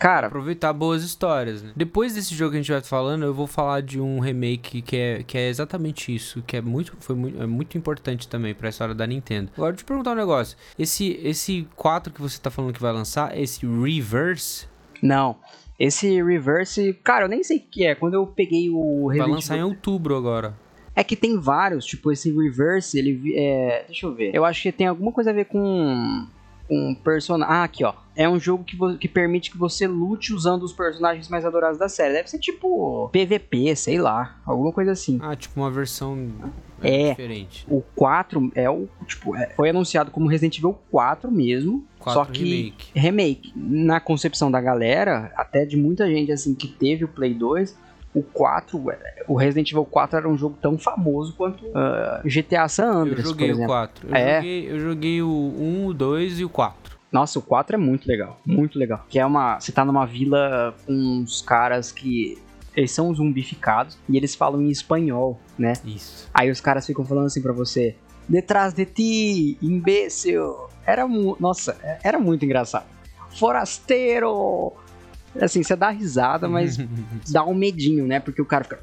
cara, 0.01 0.27
Aproveitar 0.27 0.73
boas 0.73 1.05
histórias, 1.05 1.63
né? 1.63 1.71
Depois 1.77 2.15
desse 2.15 2.35
jogo 2.35 2.51
que 2.51 2.57
a 2.57 2.61
gente 2.61 2.73
vai 2.73 2.81
falando, 2.81 3.25
eu 3.25 3.33
vou 3.33 3.47
falar 3.47 3.83
de 3.83 4.01
um 4.01 4.19
remake 4.19 4.83
que 4.83 4.97
é, 4.97 5.23
que 5.23 5.39
é 5.39 5.49
exatamente 5.49 6.13
isso, 6.13 6.43
que 6.43 6.57
é 6.57 6.61
muito, 6.61 6.97
foi 6.99 7.15
muito, 7.15 7.41
é 7.41 7.47
muito 7.47 7.79
importante 7.79 8.27
também 8.27 8.53
pra 8.53 8.71
história 8.71 8.93
da 8.93 9.07
Nintendo. 9.07 9.53
Agora, 9.55 9.71
deixa 9.71 9.83
eu 9.83 9.87
te 9.87 9.89
perguntar 9.89 10.11
um 10.11 10.17
negócio. 10.17 10.59
Esse, 10.77 11.21
esse 11.23 11.69
4 11.77 12.13
que 12.13 12.21
você 12.21 12.41
tá 12.41 12.51
falando 12.51 12.75
que 12.75 12.83
vai 12.83 12.93
lançar, 12.93 13.39
esse 13.39 13.65
Reverse, 13.65 14.67
não. 15.01 15.37
Esse 15.79 16.21
Reverse, 16.21 16.93
cara, 17.05 17.27
eu 17.27 17.29
nem 17.29 17.45
sei 17.45 17.59
o 17.59 17.61
que 17.61 17.85
é. 17.85 17.95
Quando 17.95 18.15
eu 18.15 18.27
peguei 18.27 18.69
o 18.71 19.07
vai 19.07 19.29
lançar 19.29 19.57
em 19.57 19.63
outubro 19.63 20.17
agora. 20.17 20.55
É 20.95 21.03
que 21.03 21.17
tem 21.17 21.39
vários, 21.39 21.85
tipo, 21.87 22.13
esse 22.13 22.31
reverse, 22.31 22.99
ele 22.99 23.35
é. 23.35 23.85
Deixa 23.87 24.07
eu 24.07 24.15
ver. 24.15 24.35
Eu 24.35 24.45
acho 24.45 24.63
que 24.63 24.71
tem 24.73 24.87
alguma 24.87 25.11
coisa 25.13 25.31
a 25.31 25.33
ver 25.33 25.47
com. 25.47 26.27
Com 26.69 26.95
personagem. 26.95 27.55
Ah, 27.55 27.65
aqui, 27.65 27.85
ó. 27.85 27.93
É 28.15 28.29
um 28.29 28.39
jogo 28.39 28.63
que, 28.63 28.77
que 28.99 29.09
permite 29.09 29.51
que 29.51 29.59
você 29.59 29.87
lute 29.87 30.33
usando 30.33 30.63
os 30.63 30.73
personagens 30.73 31.29
mais 31.29 31.45
adorados 31.45 31.79
da 31.79 31.89
série. 31.89 32.15
Deve 32.15 32.31
ser 32.31 32.39
tipo 32.39 33.09
PVP, 33.13 33.75
sei 33.75 33.99
lá. 33.99 34.37
Alguma 34.47 34.71
coisa 34.73 34.93
assim. 34.93 35.19
Ah, 35.23 35.35
tipo 35.35 35.59
uma 35.61 35.71
versão 35.71 36.31
É. 36.83 37.11
diferente. 37.11 37.67
O 37.69 37.83
4 37.97 38.53
é 38.55 38.71
o. 38.71 38.87
Tipo, 39.07 39.35
é- 39.37 39.51
foi 39.57 39.71
anunciado 39.71 40.11
como 40.11 40.29
Resident 40.29 40.59
Evil 40.59 40.79
4 40.91 41.31
mesmo. 41.33 41.85
4 41.99 42.21
só 42.21 42.25
que. 42.31 42.43
remake. 42.45 42.91
remake. 42.95 43.53
Na 43.57 43.99
concepção 44.01 44.51
da 44.51 44.61
galera, 44.61 45.33
até 45.37 45.65
de 45.67 45.77
muita 45.77 46.07
gente 46.09 46.31
assim 46.33 46.55
que 46.55 46.69
teve 46.69 47.05
o 47.05 47.09
Play 47.09 47.35
2, 47.35 47.77
o 48.15 48.23
4, 48.23 48.91
é, 48.91 49.25
o 49.27 49.35
Resident 49.37 49.71
Evil 49.71 49.85
4 49.87 50.19
era 50.19 50.29
um 50.29 50.37
jogo 50.37 50.57
tão 50.61 50.77
famoso 50.79 51.35
quanto 51.35 51.65
ah, 51.75 52.21
GTA 52.25 52.69
San 52.69 52.85
Eu 52.85 52.93
Andreas, 52.99 53.23
por 53.23 53.29
joguei 53.31 53.49
o 53.49 53.53
exemplo. 53.53 53.67
4. 53.69 54.09
Eu, 54.09 54.15
É. 54.15 54.37
joguei, 54.37 54.71
eu 54.73 54.81
joguei 54.81 55.23
o 55.23 55.29
1, 55.29 55.87
o 55.87 55.95
2 55.95 56.41
e 56.41 56.45
o 56.45 56.49
4. 56.49 56.97
Nossa, 57.11 57.39
o 57.39 57.43
4 57.43 57.77
é 57.77 57.79
muito 57.79 58.07
legal, 58.07 58.39
muito 58.47 58.79
legal. 58.79 59.05
Que 59.09 59.19
é 59.19 59.25
uma, 59.27 59.59
você 59.61 59.71
tá 59.73 59.85
numa 59.85 60.07
vila 60.07 60.75
com 60.87 60.93
uns 60.93 61.43
caras 61.43 61.91
que 61.93 62.39
eles 62.75 62.91
são 62.91 63.13
zumbificados 63.15 63.99
e 64.09 64.17
eles 64.17 64.35
falam 64.35 64.63
em 64.63 64.71
espanhol, 64.71 65.39
né? 65.59 65.75
Isso. 65.85 66.29
Aí 66.33 66.51
os 66.51 66.61
caras 66.61 66.87
ficam 66.87 67.05
falando 67.05 67.27
assim 67.27 67.43
pra 67.43 67.53
você: 67.53 67.95
"Detrás 68.27 68.73
de 68.73 68.87
ti, 68.87 69.59
imbecil". 69.61 70.55
Era 70.87 71.07
mu 71.07 71.37
nossa, 71.39 71.77
é- 71.83 71.99
era 72.03 72.19
muito 72.19 72.45
engraçado. 72.47 72.87
Forasteiro. 73.39 74.73
Assim, 75.41 75.63
você 75.63 75.75
dá 75.75 75.91
risada, 75.91 76.49
mas 76.49 76.77
dá 77.31 77.45
um 77.45 77.55
medinho, 77.55 78.07
né? 78.07 78.21
Porque 78.21 78.41
o 78.43 78.45
cara 78.47 78.65
fica. 78.65 78.79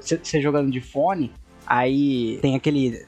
Você 0.00 0.40
jogando 0.40 0.70
de 0.70 0.80
fone, 0.80 1.32
aí 1.66 2.38
tem 2.42 2.54
aquele. 2.56 3.04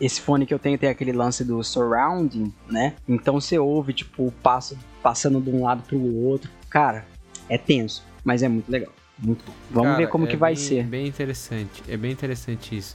Esse 0.00 0.20
fone 0.20 0.46
que 0.46 0.54
eu 0.54 0.58
tenho 0.58 0.78
tem 0.78 0.88
aquele 0.88 1.12
lance 1.12 1.44
do 1.44 1.62
surrounding, 1.62 2.52
né? 2.68 2.94
Então 3.06 3.38
você 3.38 3.58
ouve, 3.58 3.92
tipo, 3.92 4.26
o 4.26 4.32
passo 4.32 4.76
passando 5.02 5.40
de 5.40 5.50
um 5.50 5.62
lado 5.64 5.82
pro 5.82 5.98
outro. 5.98 6.50
Cara, 6.70 7.04
é 7.48 7.58
tenso, 7.58 8.02
mas 8.24 8.42
é 8.42 8.48
muito 8.48 8.70
legal. 8.70 8.92
Muito 9.18 9.44
bom. 9.44 9.52
Vamos 9.70 9.88
Cara, 9.90 9.96
ver 9.98 10.08
como 10.08 10.24
é 10.24 10.28
que 10.28 10.36
vai 10.36 10.54
bem- 10.54 10.62
ser. 10.64 10.84
Bem 10.84 11.06
interessante. 11.06 11.82
É 11.86 11.96
bem 11.98 12.10
interessante 12.10 12.74
isso. 12.74 12.94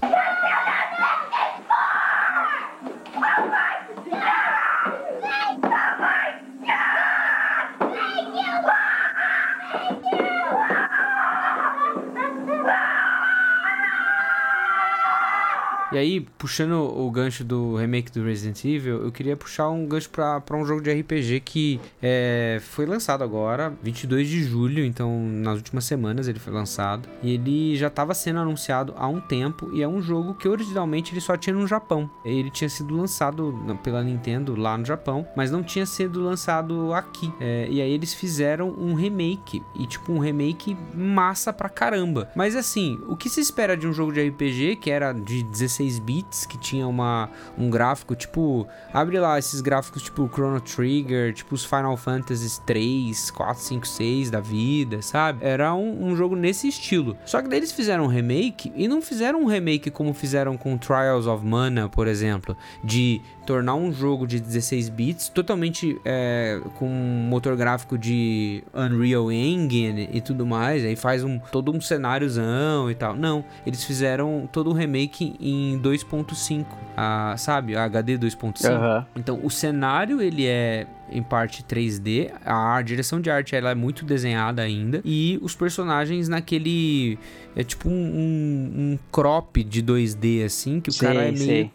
E 15.95 15.97
aí, 15.97 16.19
puxando 16.19 16.73
o 16.73 17.09
gancho 17.09 17.41
do 17.45 17.77
remake 17.77 18.11
do 18.11 18.21
Resident 18.21 18.65
Evil, 18.65 19.01
eu 19.01 19.13
queria 19.13 19.37
puxar 19.37 19.69
um 19.69 19.85
gancho 19.85 20.09
pra 20.09 20.43
um 20.51 20.65
jogo 20.65 20.81
de 20.81 20.91
RPG 20.91 21.39
que 21.39 21.79
é, 22.03 22.59
foi 22.61 22.85
lançado 22.85 23.23
agora, 23.23 23.73
22 23.81 24.27
de 24.27 24.43
julho, 24.43 24.83
então 24.83 25.17
nas 25.25 25.55
últimas 25.55 25.85
semanas 25.85 26.27
ele 26.27 26.37
foi 26.37 26.51
lançado. 26.51 27.07
E 27.23 27.35
ele 27.35 27.77
já 27.77 27.87
estava 27.87 28.13
sendo 28.13 28.39
anunciado 28.39 28.93
há 28.97 29.07
um 29.07 29.21
tempo, 29.21 29.69
e 29.71 29.81
é 29.81 29.87
um 29.87 30.01
jogo 30.01 30.33
que 30.33 30.49
originalmente 30.49 31.13
ele 31.13 31.21
só 31.21 31.37
tinha 31.37 31.55
no 31.55 31.65
Japão. 31.65 32.09
Ele 32.25 32.51
tinha 32.51 32.69
sido 32.69 32.93
lançado 32.93 33.57
pela 33.81 34.03
Nintendo 34.03 34.53
lá 34.53 34.77
no 34.77 34.83
Japão, 34.83 35.25
mas 35.33 35.49
não 35.49 35.63
tinha 35.63 35.85
sido 35.85 36.21
lançado 36.21 36.93
aqui. 36.93 37.31
É, 37.39 37.69
e 37.69 37.81
aí 37.81 37.91
eles 37.91 38.13
fizeram 38.13 38.69
um 38.77 38.95
remake, 38.95 39.63
e 39.73 39.87
tipo 39.87 40.11
um 40.11 40.19
remake 40.19 40.75
massa 40.93 41.53
pra 41.53 41.69
caramba. 41.69 42.29
Mas 42.35 42.53
assim, 42.53 42.99
o 43.07 43.15
que 43.15 43.29
se 43.29 43.39
espera 43.39 43.77
de 43.77 43.87
um 43.87 43.93
jogo 43.93 44.11
de 44.11 44.27
RPG 44.27 44.75
que 44.75 44.91
era 44.91 45.13
de 45.13 45.41
16 45.41 45.84
bits, 45.99 46.45
que 46.45 46.57
tinha 46.57 46.87
uma, 46.87 47.29
um 47.57 47.69
gráfico 47.69 48.15
tipo. 48.15 48.67
Abre 48.93 49.19
lá 49.19 49.37
esses 49.39 49.61
gráficos 49.61 50.03
tipo 50.03 50.29
Chrono 50.33 50.59
Trigger, 50.59 51.33
tipo 51.33 51.55
os 51.55 51.63
Final 51.63 51.95
Fantasy 51.97 52.59
3, 52.61 53.31
4, 53.31 53.61
5, 53.61 53.87
6 53.87 54.31
da 54.31 54.39
vida, 54.39 55.01
sabe? 55.01 55.45
Era 55.45 55.73
um, 55.73 56.07
um 56.07 56.15
jogo 56.15 56.35
nesse 56.35 56.67
estilo. 56.67 57.17
Só 57.25 57.41
que 57.41 57.47
daí 57.47 57.59
eles 57.59 57.71
fizeram 57.71 58.05
um 58.05 58.07
remake 58.07 58.71
e 58.75 58.87
não 58.87 59.01
fizeram 59.01 59.41
um 59.41 59.45
remake 59.45 59.91
como 59.91 60.13
fizeram 60.13 60.57
com 60.57 60.77
Trials 60.77 61.27
of 61.27 61.45
Mana, 61.45 61.87
por 61.89 62.07
exemplo, 62.07 62.55
de 62.83 63.21
tornar 63.45 63.75
um 63.75 63.91
jogo 63.91 64.25
de 64.25 64.39
16 64.39 64.89
bits 64.89 65.29
totalmente 65.29 65.99
é, 66.03 66.59
com 66.75 66.87
um 66.87 67.27
motor 67.29 67.55
gráfico 67.55 67.97
de 67.97 68.63
Unreal 68.73 69.31
Engine 69.31 70.09
e 70.11 70.19
tudo 70.19 70.45
mais, 70.45 70.83
aí 70.83 70.95
faz 70.95 71.23
um 71.23 71.39
todo 71.39 71.71
um 71.71 71.79
cenáriozão 71.79 72.89
e 72.89 72.95
tal. 72.95 73.15
Não, 73.15 73.45
eles 73.65 73.83
fizeram 73.83 74.49
todo 74.51 74.69
um 74.69 74.73
remake 74.73 75.35
em 75.39 75.79
2.5, 75.81 76.65
ah, 76.97 77.35
sabe? 77.37 77.75
HD 77.75 78.17
2.5. 78.17 78.65
Aham. 78.69 79.05
Então, 79.15 79.39
o 79.43 79.49
cenário, 79.49 80.21
ele 80.21 80.45
é 80.45 80.87
em 81.11 81.21
parte 81.21 81.63
3D, 81.63 82.31
a 82.43 82.81
direção 82.81 83.21
de 83.21 83.29
arte 83.29 83.55
ela 83.55 83.69
é 83.69 83.75
muito 83.75 84.03
desenhada 84.03 84.63
ainda, 84.63 85.01
e 85.05 85.39
os 85.41 85.55
personagens 85.55 86.27
naquele... 86.27 87.19
É 87.55 87.63
tipo 87.63 87.87
um, 87.87 87.93
um, 87.93 88.71
um 88.75 88.99
crop 89.11 89.63
de 89.63 89.81
2D, 89.81 90.43
assim, 90.43 90.81
que 90.81 90.89
o 90.89 90.93
Sei, 90.93 91.07
cara 91.07 91.21
é 91.21 91.31
meio 91.31 91.37
sei. 91.37 91.71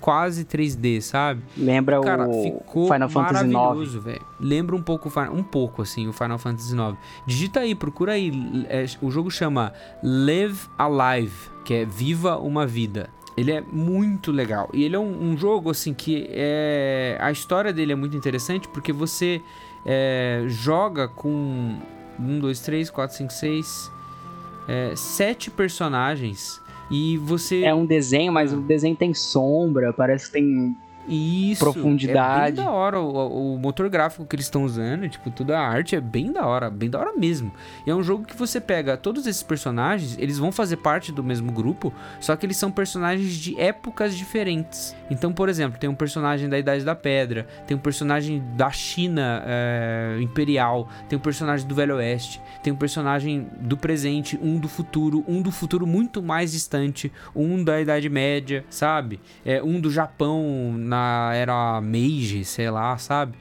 Quase 0.00 0.44
3D, 0.44 1.00
sabe? 1.00 1.42
Lembra 1.56 2.00
Cara, 2.00 2.28
o 2.28 2.42
ficou 2.42 2.92
Final 2.92 3.08
Fantasy 3.08 3.44
IX. 3.44 3.52
maravilhoso, 3.52 4.00
velho. 4.00 4.22
Lembra 4.40 4.76
um 4.76 4.82
pouco, 4.82 5.12
um 5.32 5.42
pouco 5.42 5.82
assim, 5.82 6.08
o 6.08 6.12
Final 6.12 6.38
Fantasy 6.38 6.74
IX. 6.74 6.96
Digita 7.26 7.60
aí, 7.60 7.74
procura 7.74 8.12
aí. 8.12 8.32
é, 8.68 8.84
o 9.00 9.10
jogo 9.10 9.30
chama 9.30 9.72
Live 10.02 10.68
Alive, 10.78 11.50
que 11.64 11.74
é 11.74 11.84
Viva 11.84 12.36
uma 12.38 12.66
Vida. 12.66 13.10
Ele 13.36 13.50
é 13.50 13.60
muito 13.60 14.30
legal. 14.30 14.68
E 14.72 14.84
ele 14.84 14.94
é 14.94 14.98
um, 14.98 15.30
um 15.30 15.36
jogo, 15.36 15.70
assim, 15.70 15.94
que 15.94 16.26
é... 16.30 17.16
A 17.20 17.32
história 17.32 17.72
dele 17.72 17.92
é 17.92 17.94
muito 17.94 18.16
interessante 18.16 18.68
porque 18.68 18.92
você 18.92 19.40
é, 19.86 20.44
joga 20.48 21.08
com... 21.08 21.78
Um, 22.20 22.38
dois, 22.38 22.60
três, 22.60 22.90
quatro, 22.90 23.16
cinco, 23.16 23.32
seis... 23.32 23.90
é, 24.68 24.94
sete 24.94 25.50
personagens... 25.50 26.60
E 26.92 27.16
você 27.16 27.62
É 27.62 27.74
um 27.74 27.86
desenho, 27.86 28.32
mas 28.32 28.52
o 28.52 28.60
desenho 28.60 28.94
tem 28.94 29.14
sombra, 29.14 29.92
parece 29.92 30.26
que 30.26 30.32
tem. 30.32 30.76
Isso, 31.08 31.64
Profundidade. 31.64 32.52
É 32.52 32.54
bem 32.54 32.64
da 32.64 32.70
hora 32.70 33.00
o, 33.00 33.54
o 33.54 33.58
motor 33.58 33.88
gráfico 33.88 34.24
que 34.24 34.36
eles 34.36 34.46
estão 34.46 34.64
usando, 34.64 35.08
tipo, 35.08 35.30
toda 35.30 35.58
a 35.58 35.66
arte 35.66 35.96
é 35.96 36.00
bem 36.00 36.32
da 36.32 36.46
hora, 36.46 36.70
bem 36.70 36.88
da 36.88 36.98
hora 36.98 37.12
mesmo. 37.12 37.52
E 37.86 37.90
é 37.90 37.94
um 37.94 38.02
jogo 38.02 38.24
que 38.24 38.36
você 38.36 38.60
pega 38.60 38.96
todos 38.96 39.26
esses 39.26 39.42
personagens, 39.42 40.16
eles 40.18 40.38
vão 40.38 40.52
fazer 40.52 40.76
parte 40.76 41.12
do 41.12 41.22
mesmo 41.22 41.50
grupo, 41.50 41.92
só 42.20 42.36
que 42.36 42.46
eles 42.46 42.56
são 42.56 42.70
personagens 42.70 43.34
de 43.34 43.58
épocas 43.60 44.16
diferentes. 44.16 44.94
Então, 45.10 45.32
por 45.32 45.48
exemplo, 45.48 45.78
tem 45.78 45.90
um 45.90 45.94
personagem 45.94 46.48
da 46.48 46.58
Idade 46.58 46.84
da 46.84 46.94
Pedra, 46.94 47.46
tem 47.66 47.76
um 47.76 47.80
personagem 47.80 48.42
da 48.56 48.70
China 48.70 49.42
é, 49.46 50.18
Imperial, 50.20 50.88
tem 51.08 51.18
um 51.18 51.22
personagem 51.22 51.66
do 51.66 51.74
Velho 51.74 51.96
Oeste, 51.96 52.40
tem 52.62 52.72
um 52.72 52.76
personagem 52.76 53.46
do 53.60 53.76
presente, 53.76 54.38
um 54.42 54.58
do 54.58 54.68
futuro, 54.68 55.24
um 55.26 55.42
do 55.42 55.50
futuro 55.50 55.86
muito 55.86 56.22
mais 56.22 56.52
distante, 56.52 57.12
um 57.34 57.62
da 57.62 57.80
Idade 57.80 58.08
Média, 58.08 58.64
sabe? 58.70 59.20
É, 59.44 59.62
um 59.62 59.80
do 59.80 59.90
Japão 59.90 60.72
na 60.92 61.32
era 61.34 61.80
Meiji, 61.80 62.44
sei 62.44 62.70
lá, 62.70 62.98
sabe? 62.98 63.32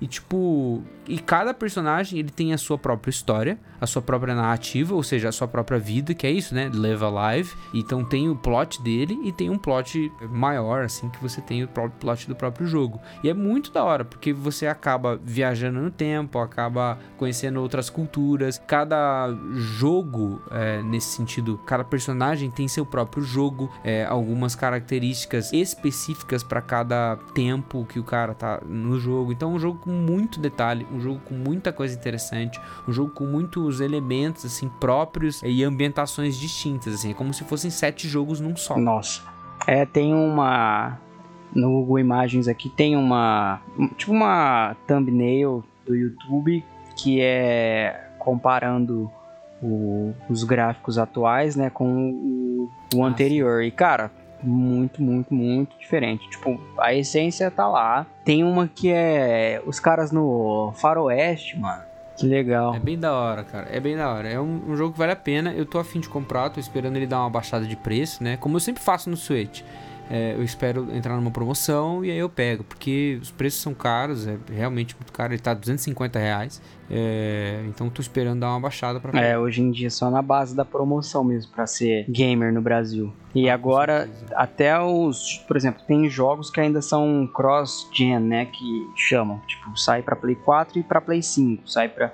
E 0.00 0.06
tipo, 0.06 0.82
e 1.06 1.18
cada 1.18 1.52
personagem 1.52 2.18
ele 2.18 2.30
tem 2.30 2.52
a 2.52 2.58
sua 2.58 2.78
própria 2.78 3.10
história, 3.10 3.58
a 3.80 3.86
sua 3.86 4.00
própria 4.00 4.34
narrativa, 4.34 4.94
ou 4.94 5.02
seja, 5.02 5.28
a 5.28 5.32
sua 5.32 5.48
própria 5.48 5.78
vida, 5.78 6.14
que 6.14 6.26
é 6.26 6.30
isso, 6.30 6.54
né? 6.54 6.70
Live 6.72 7.04
Alive. 7.04 7.54
Então 7.74 8.04
tem 8.04 8.28
o 8.28 8.36
plot 8.36 8.82
dele 8.82 9.18
e 9.24 9.32
tem 9.32 9.50
um 9.50 9.58
plot 9.58 10.10
maior, 10.30 10.84
assim, 10.84 11.08
que 11.08 11.20
você 11.20 11.40
tem 11.40 11.64
o 11.64 11.68
próprio 11.68 11.98
plot 12.00 12.28
do 12.28 12.36
próprio 12.36 12.66
jogo. 12.66 13.00
E 13.22 13.28
é 13.28 13.34
muito 13.34 13.72
da 13.72 13.82
hora, 13.84 14.04
porque 14.04 14.32
você 14.32 14.66
acaba 14.66 15.20
viajando 15.22 15.80
no 15.80 15.90
tempo, 15.90 16.38
acaba 16.38 16.98
conhecendo 17.18 17.60
outras 17.60 17.90
culturas. 17.90 18.60
Cada 18.66 19.28
jogo, 19.54 20.40
é, 20.50 20.82
nesse 20.82 21.16
sentido, 21.16 21.58
cada 21.66 21.84
personagem 21.84 22.50
tem 22.50 22.68
seu 22.68 22.86
próprio 22.86 23.22
jogo, 23.22 23.70
é, 23.84 24.04
algumas 24.04 24.54
características 24.54 25.52
específicas 25.52 26.42
para 26.42 26.62
cada 26.62 27.16
tempo 27.34 27.84
que 27.84 27.98
o 27.98 28.04
cara 28.04 28.32
tá 28.32 28.60
no 28.64 28.98
jogo. 28.98 29.32
Então 29.32 29.52
é 29.52 29.54
um 29.54 29.58
jogo 29.58 29.89
com 29.90 29.96
muito 29.96 30.38
detalhe, 30.38 30.86
um 30.92 31.00
jogo 31.00 31.20
com 31.24 31.34
muita 31.34 31.72
coisa 31.72 31.94
interessante, 31.96 32.60
um 32.88 32.92
jogo 32.92 33.10
com 33.10 33.24
muitos 33.24 33.80
elementos 33.80 34.44
assim 34.44 34.68
próprios 34.80 35.42
e 35.42 35.64
ambientações 35.64 36.36
distintas, 36.36 36.94
assim, 36.94 37.10
é 37.10 37.14
como 37.14 37.34
se 37.34 37.42
fossem 37.44 37.70
sete 37.70 38.06
jogos 38.08 38.38
num 38.40 38.54
só. 38.56 38.76
Nossa. 38.78 39.22
É, 39.66 39.84
tem 39.84 40.14
uma. 40.14 40.98
No 41.54 41.70
Google 41.80 41.98
Imagens 41.98 42.46
aqui 42.46 42.68
tem 42.68 42.96
uma. 42.96 43.60
Tipo 43.96 44.12
uma 44.12 44.76
thumbnail 44.86 45.64
do 45.84 45.94
YouTube 45.96 46.64
que 46.96 47.20
é 47.20 48.08
comparando 48.18 49.10
o- 49.62 50.12
os 50.28 50.44
gráficos 50.44 50.96
atuais, 50.98 51.56
né, 51.56 51.68
com 51.70 52.10
o, 52.12 52.70
o 52.94 53.04
Ah, 53.04 53.08
anterior. 53.08 53.62
E 53.62 53.70
cara, 53.70 54.10
muito, 54.46 55.02
muito, 55.02 55.32
muito 55.32 55.78
diferente. 55.78 56.28
Tipo, 56.30 56.60
a 56.78 56.94
essência 56.94 57.50
tá 57.50 57.66
lá. 57.68 58.06
Tem 58.24 58.44
uma 58.44 58.68
que 58.68 58.90
é 58.90 59.62
os 59.66 59.80
caras 59.80 60.10
no 60.10 60.72
Faroeste, 60.76 61.58
mano. 61.58 61.82
Que 62.16 62.26
legal. 62.26 62.74
É 62.74 62.78
bem 62.78 62.98
da 62.98 63.14
hora, 63.14 63.42
cara. 63.42 63.68
É 63.70 63.80
bem 63.80 63.96
da 63.96 64.12
hora. 64.12 64.28
É 64.28 64.38
um, 64.38 64.62
um 64.68 64.76
jogo 64.76 64.92
que 64.92 64.98
vale 64.98 65.12
a 65.12 65.16
pena. 65.16 65.54
Eu 65.54 65.64
tô 65.64 65.78
afim 65.78 66.00
de 66.00 66.08
comprar, 66.08 66.50
tô 66.50 66.60
esperando 66.60 66.96
ele 66.96 67.06
dar 67.06 67.20
uma 67.20 67.30
baixada 67.30 67.64
de 67.64 67.74
preço, 67.74 68.22
né? 68.22 68.36
Como 68.36 68.56
eu 68.56 68.60
sempre 68.60 68.82
faço 68.82 69.08
no 69.08 69.16
Switch. 69.16 69.62
É, 70.10 70.34
eu 70.34 70.42
espero 70.42 70.88
entrar 70.92 71.14
numa 71.14 71.30
promoção 71.30 72.04
e 72.04 72.10
aí 72.10 72.18
eu 72.18 72.28
pego, 72.28 72.64
porque 72.64 73.18
os 73.22 73.30
preços 73.30 73.60
são 73.60 73.72
caros, 73.72 74.26
é 74.26 74.36
realmente 74.50 74.96
muito 74.96 75.12
caro. 75.12 75.32
Ele 75.32 75.40
tá 75.40 75.54
250 75.54 76.18
reais. 76.18 76.60
É, 76.90 77.62
então 77.68 77.88
tô 77.88 78.02
esperando 78.02 78.40
dar 78.40 78.48
uma 78.50 78.58
baixada 78.58 78.98
pra 78.98 79.16
É, 79.20 79.38
hoje 79.38 79.62
em 79.62 79.70
dia 79.70 79.88
só 79.88 80.10
na 80.10 80.20
base 80.20 80.56
da 80.56 80.64
promoção 80.64 81.22
mesmo 81.22 81.52
pra 81.52 81.64
ser 81.64 82.04
gamer 82.10 82.52
no 82.52 82.60
Brasil. 82.60 83.12
E 83.32 83.48
Ah, 83.48 83.54
agora 83.54 84.10
até 84.34 84.76
os, 84.80 85.38
por 85.46 85.56
exemplo, 85.56 85.82
tem 85.86 86.10
jogos 86.10 86.50
que 86.50 86.60
ainda 86.60 86.82
são 86.82 87.30
cross-gen, 87.32 88.18
né, 88.18 88.46
que 88.46 88.86
chamam, 88.96 89.40
tipo, 89.46 89.78
sai 89.78 90.02
pra 90.02 90.16
Play 90.16 90.34
4 90.34 90.80
e 90.80 90.82
pra 90.82 91.00
Play 91.00 91.22
5, 91.22 91.70
sai 91.70 91.88
pra 91.88 92.12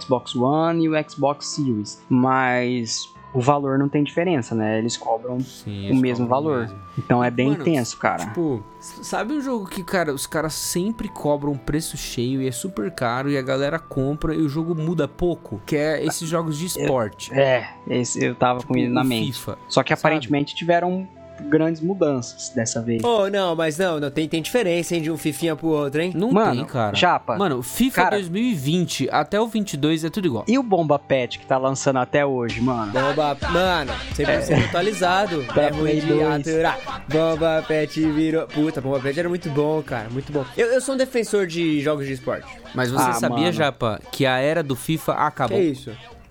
Xbox 0.00 0.34
One 0.34 0.86
e 0.86 0.88
o 0.88 1.08
Xbox 1.08 1.46
Series, 1.46 2.02
mas 2.08 3.08
o 3.36 3.40
valor 3.40 3.78
não 3.78 3.88
tem 3.88 4.02
diferença, 4.02 4.54
né? 4.54 4.78
Eles 4.78 4.96
cobram, 4.96 5.38
Sim, 5.40 5.82
o 5.82 5.90
eles 5.90 6.00
mesmo 6.00 6.26
cobram 6.26 6.42
valor. 6.42 6.60
mesmo. 6.62 6.78
então 6.98 7.22
é 7.22 7.30
bem 7.30 7.50
Mano, 7.50 7.60
intenso, 7.60 7.98
cara. 7.98 8.24
Tipo, 8.26 8.62
sabe 8.80 9.34
um 9.34 9.40
jogo 9.40 9.66
que, 9.66 9.84
cara, 9.84 10.12
os 10.14 10.26
caras 10.26 10.54
sempre 10.54 11.08
cobram 11.08 11.52
um 11.52 11.56
preço 11.58 11.96
cheio 11.96 12.40
e 12.40 12.48
é 12.48 12.52
super 12.52 12.90
caro 12.90 13.28
e 13.30 13.36
a 13.36 13.42
galera 13.42 13.78
compra 13.78 14.34
e 14.34 14.38
o 14.40 14.48
jogo 14.48 14.74
muda 14.74 15.06
pouco? 15.06 15.60
Que 15.66 15.76
é 15.76 16.04
esses 16.04 16.28
jogos 16.28 16.56
de 16.56 16.66
esporte. 16.66 17.32
É, 17.34 17.68
esse 17.86 18.24
eu 18.24 18.34
tava 18.34 18.60
com 18.60 18.68
Tipo, 18.68 18.78
ele 18.78 18.88
na 18.88 19.02
o 19.02 19.04
mente. 19.04 19.32
FIFA. 19.34 19.58
Só 19.68 19.82
que 19.82 19.90
sabe? 19.90 20.00
aparentemente 20.00 20.54
tiveram 20.54 21.06
grandes 21.40 21.80
mudanças 21.80 22.50
dessa 22.54 22.80
vez. 22.82 23.02
Oh, 23.04 23.28
não, 23.28 23.54
mas 23.54 23.78
não, 23.78 24.00
não 24.00 24.10
tem, 24.10 24.28
tem 24.28 24.40
diferença, 24.42 24.94
hein, 24.94 25.02
de 25.02 25.10
um 25.10 25.16
fifinha 25.16 25.54
pro 25.56 25.68
outro, 25.68 26.00
hein? 26.00 26.12
Não 26.14 26.30
Mano, 26.32 26.56
tem, 26.56 26.64
cara. 26.64 26.96
Japa. 26.96 27.36
Mano, 27.36 27.62
FIFA 27.62 28.02
Cara- 28.02 28.16
2020 28.16 29.08
até 29.10 29.40
o 29.40 29.46
22 29.46 30.04
é 30.04 30.10
tudo 30.10 30.26
igual. 30.26 30.44
E 30.48 30.58
o 30.58 30.62
Bomba 30.62 30.98
Pet 30.98 31.38
que 31.38 31.46
tá 31.46 31.58
lançando 31.58 31.98
até 31.98 32.24
hoje, 32.24 32.60
mano? 32.60 32.92
Bomba, 32.92 33.36
mano, 33.50 33.92
100% 34.14 34.64
atualizado. 34.66 35.44
Pra 35.52 35.64
é 35.64 35.70
ruim 35.70 36.00
de 36.00 36.06
2. 36.06 36.48
aturar. 36.48 37.04
Bomba 37.08 37.64
Pet 37.66 38.00
virou. 38.12 38.46
Puta, 38.46 38.80
Bomba 38.80 39.00
Pet 39.00 39.18
era 39.18 39.28
muito 39.28 39.48
bom, 39.50 39.82
cara, 39.82 40.08
muito 40.10 40.32
bom. 40.32 40.44
Eu, 40.56 40.68
eu 40.68 40.80
sou 40.80 40.94
um 40.94 40.98
defensor 40.98 41.46
de 41.46 41.80
jogos 41.80 42.06
de 42.06 42.12
esporte. 42.12 42.46
Mas 42.74 42.90
você 42.90 43.10
Ah, 43.10 43.12
sabia, 43.14 43.38
mano. 43.38 43.52
Japa, 43.52 44.00
que 44.10 44.26
a 44.26 44.38
era 44.38 44.62
do 44.62 44.74
FIFA 44.76 45.12
acabou? 45.14 45.56
Que 45.58 45.64
isso? 45.64 45.90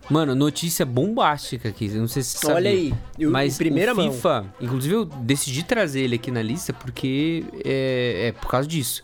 Mano, 0.09 0.35
notícia 0.35 0.85
bombástica 0.85 1.69
aqui, 1.69 1.87
eu 1.87 2.01
não 2.01 2.07
sei 2.07 2.21
se 2.23 2.31
você 2.31 2.37
sabia. 2.39 2.55
Olha 2.55 2.69
aí, 2.69 2.93
e 3.17 3.25
o- 3.25 3.31
Mas 3.31 3.55
em 3.55 3.57
primeira 3.57 3.93
o 3.93 3.95
mão. 3.95 4.11
FIFA, 4.11 4.45
inclusive 4.61 4.93
eu 4.95 5.05
decidi 5.05 5.63
trazer 5.63 6.01
ele 6.01 6.15
aqui 6.15 6.31
na 6.31 6.41
lista 6.41 6.73
porque 6.73 7.43
é, 7.63 8.27
é 8.27 8.31
por 8.31 8.49
causa 8.49 8.67
disso. 8.67 9.01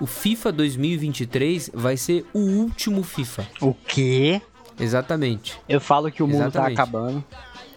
O 0.00 0.06
FIFA 0.06 0.52
2023 0.52 1.70
vai 1.74 1.96
ser 1.96 2.24
o 2.32 2.38
último 2.38 3.02
FIFA. 3.02 3.46
O 3.60 3.74
quê? 3.74 4.40
Exatamente. 4.80 5.56
Eu 5.68 5.80
falo 5.80 6.10
que 6.10 6.22
o 6.22 6.26
mundo 6.26 6.42
Exatamente. 6.42 6.76
tá 6.76 6.82
acabando. 6.82 7.24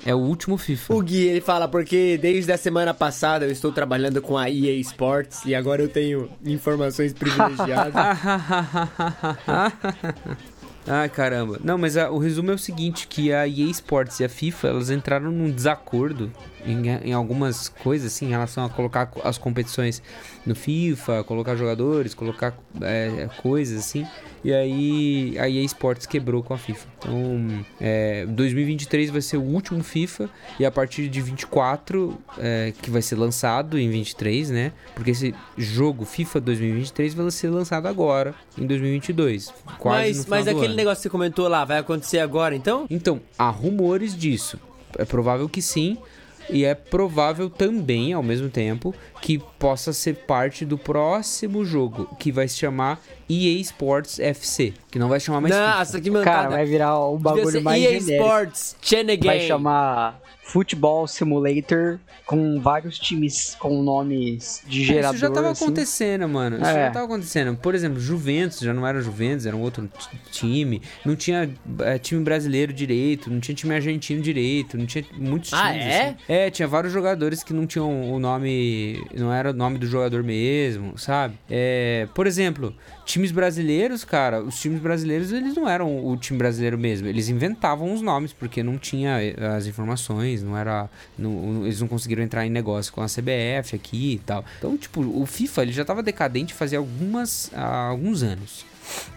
É 0.06 0.16
o 0.16 0.20
último 0.20 0.58
FIFA. 0.58 0.94
O 0.96 1.02
Gui, 1.02 1.28
ele 1.28 1.42
fala, 1.42 1.68
porque 1.68 2.18
desde 2.20 2.52
a 2.52 2.58
semana 2.58 2.92
passada 2.94 3.46
eu 3.46 3.52
estou 3.52 3.72
trabalhando 3.72 4.20
com 4.22 4.36
a 4.38 4.50
EA 4.50 4.74
Sports 4.80 5.42
e 5.46 5.54
agora 5.54 5.82
eu 5.82 5.90
tenho 5.90 6.30
informações 6.46 7.14
privilegiadas. 7.14 7.94
Ai, 10.88 11.10
caramba. 11.10 11.60
Não, 11.64 11.78
mas 11.78 11.96
a- 11.96 12.10
o 12.10 12.18
resumo 12.18 12.52
é 12.52 12.54
o 12.56 12.58
seguinte, 12.58 13.08
que 13.08 13.32
a 13.32 13.48
EA 13.48 13.70
Sports 13.70 14.20
e 14.20 14.24
a 14.26 14.30
FIFA, 14.30 14.68
elas 14.70 14.90
entraram 14.90 15.32
num 15.32 15.52
desacordo 15.52 16.32
em, 16.66 17.10
em 17.10 17.14
algumas 17.14 17.70
coisas, 17.70 18.14
assim, 18.14 18.26
em 18.28 18.30
relação 18.30 18.66
a 18.66 18.70
colocar 18.70 19.06
co- 19.08 19.22
as 19.24 19.38
competições 19.38 20.02
no 20.46 20.56
FIFA, 20.56 21.24
colocar 21.24 21.56
jogadores, 21.56 22.14
colocar 22.14 22.54
é, 22.82 23.30
coisas, 23.42 23.80
assim. 23.80 24.06
E 24.44 24.52
aí 24.52 25.38
a 25.38 25.48
EA 25.48 25.64
Sports 25.66 26.08
quebrou 26.08 26.42
com 26.42 26.54
a 26.54 26.58
FIFA. 26.58 26.88
Então, 27.00 27.66
é, 27.80 28.26
2023 28.26 29.10
vai 29.12 29.22
ser 29.22 29.38
o 29.38 29.42
último 29.44 29.84
FIFA 29.84 30.30
e 30.60 30.66
a 30.66 30.72
partir 30.72 31.08
de 31.10 31.22
24, 31.22 32.18
é, 32.40 32.74
que 32.82 32.90
vai 32.90 33.02
ser 33.04 33.16
lançado 33.16 33.78
em 33.78 33.90
23, 33.90 34.50
né? 34.50 34.72
Porque 34.96 35.12
esse 35.12 35.36
jogo 35.58 36.06
FIFA 36.06 36.40
2023 36.42 37.14
vai 37.14 37.30
ser 37.32 37.50
lançado 37.50 37.88
agora, 37.88 38.34
em 38.58 38.66
2022. 38.66 39.54
Quase 39.78 40.08
mas 40.20 40.26
mas 40.26 40.48
aquele 40.48 40.66
ano. 40.68 40.76
negócio 40.76 40.98
que 40.98 41.04
você 41.04 41.10
comentou 41.10 41.48
lá, 41.48 41.64
vai 41.64 41.78
acontecer 41.78 42.18
agora 42.20 42.56
então? 42.56 42.88
Então, 42.90 43.22
há 43.38 43.50
rumores 43.50 44.16
disso. 44.18 44.60
É 44.98 45.06
provável 45.06 45.48
que 45.48 45.62
sim. 45.62 45.98
E 46.50 46.66
é 46.66 46.76
provável 46.76 47.50
também, 47.50 48.14
ao 48.14 48.24
mesmo 48.24 48.50
tempo, 48.50 48.94
que 49.22 49.40
possa 49.60 49.94
ser 49.94 50.16
parte 50.16 50.66
do 50.66 50.78
próximo 50.78 51.64
jogo, 51.64 52.08
que 52.20 52.32
vai 52.32 52.48
se 52.48 52.58
chamar 52.58 53.00
EA 53.30 53.60
Sports 53.62 54.20
FC. 54.20 54.74
Que 54.90 55.00
não 55.00 55.08
vai 55.08 55.20
chamar 55.20 55.42
mais 55.42 55.54
FIFA. 55.54 55.68
Nossa, 55.68 56.02
que 56.02 56.10
mancada. 56.10 56.38
Cara, 56.38 56.50
vai 56.50 56.66
virar 56.66 57.08
um 57.10 57.18
bagulho 57.18 57.62
mais 57.62 57.82
EA 57.84 58.00
genérico. 58.00 58.24
Sports 58.26 58.76
Channel 58.82 59.18
Vai 59.24 59.38
Game. 59.38 59.48
chamar 59.48 60.22
Football 60.44 61.08
Simulator 61.08 62.00
com 62.26 62.60
vários 62.60 62.98
times 63.00 63.56
com 63.60 63.82
nomes 63.82 64.62
de 64.68 64.84
gerador. 64.84 65.16
Isso 65.16 65.22
já 65.22 65.30
tava 65.32 65.52
assim. 65.52 65.64
acontecendo, 65.64 66.28
mano. 66.28 66.58
Isso 66.58 66.66
É. 66.66 66.86
já 66.86 66.92
tava 66.92 67.06
acontecendo. 67.06 67.56
Por 67.56 67.76
exemplo, 67.76 68.00
Juventus 68.00 68.60
já 68.60 68.74
não 68.74 68.86
era 68.86 69.00
Juventus, 69.02 69.46
era 69.46 69.56
um 69.56 69.62
outro 69.62 69.90
time. 70.32 70.82
Não 71.06 71.16
tinha 71.16 71.50
é, 71.80 71.98
time 71.98 72.24
brasileiro 72.24 72.74
direito, 72.74 73.30
não 73.30 73.40
tinha 73.40 73.56
time 73.56 73.74
argentino 73.76 74.22
direito, 74.22 74.78
não 74.78 74.86
tinha 74.86 75.06
muitos 75.18 75.50
times. 75.52 75.64
Ah, 75.66 75.76
é? 75.76 76.02
assim. 76.10 76.16
É, 76.28 76.50
tinha 76.50 76.68
vários 76.68 76.92
jogadores 76.92 77.44
que 77.44 77.54
não 77.54 77.66
tinham 77.66 78.12
o 78.12 78.20
nome. 78.20 79.04
Não 79.16 79.32
era 79.32 79.52
o 79.52 79.54
nome 79.54 79.78
do 79.78 79.86
jogador 79.88 80.24
mesmo, 80.24 80.98
sabe? 80.98 81.36
É, 81.50 82.08
por 82.14 82.28
exemplo, 82.28 82.76
times 83.06 83.32
brasileiros, 83.32 84.04
cara, 84.04 84.42
os 84.42 84.60
times 84.60 84.80
brasileiros 84.82 85.32
eles 85.32 85.56
não 85.56 85.68
eram 85.70 86.06
o 86.06 86.18
time 86.18 86.38
brasileiro 86.38 86.78
mesmo. 86.78 87.08
Eles 87.08 87.30
inventavam 87.30 87.94
os 87.94 88.02
nomes 88.02 88.34
porque 88.34 88.64
não 88.64 88.78
tinha 88.78 89.22
eh, 89.22 89.36
as 89.56 89.66
informações, 89.68 90.41
não 90.42 90.58
era. 90.58 90.90
não- 91.18 91.64
eles 91.66 91.80
não 91.82 91.88
conseguiram 91.88 92.24
entrar 92.24 92.46
em 92.46 92.50
negócio 92.50 92.92
com 92.94 93.02
a 93.02 93.08
CBF 93.08 93.76
aqui 93.76 94.14
e 94.16 94.20
tal. 94.20 94.44
Então, 94.58 94.78
tipo, 94.78 95.02
o 95.02 95.26
FIFA 95.26 95.62
ele 95.64 95.72
já 95.72 95.86
tava 95.86 96.02
decadente 96.04 96.54
fazia 96.54 96.78
algumas, 96.78 97.52
há 97.54 97.88
alguns 97.88 98.24
anos. 98.24 98.66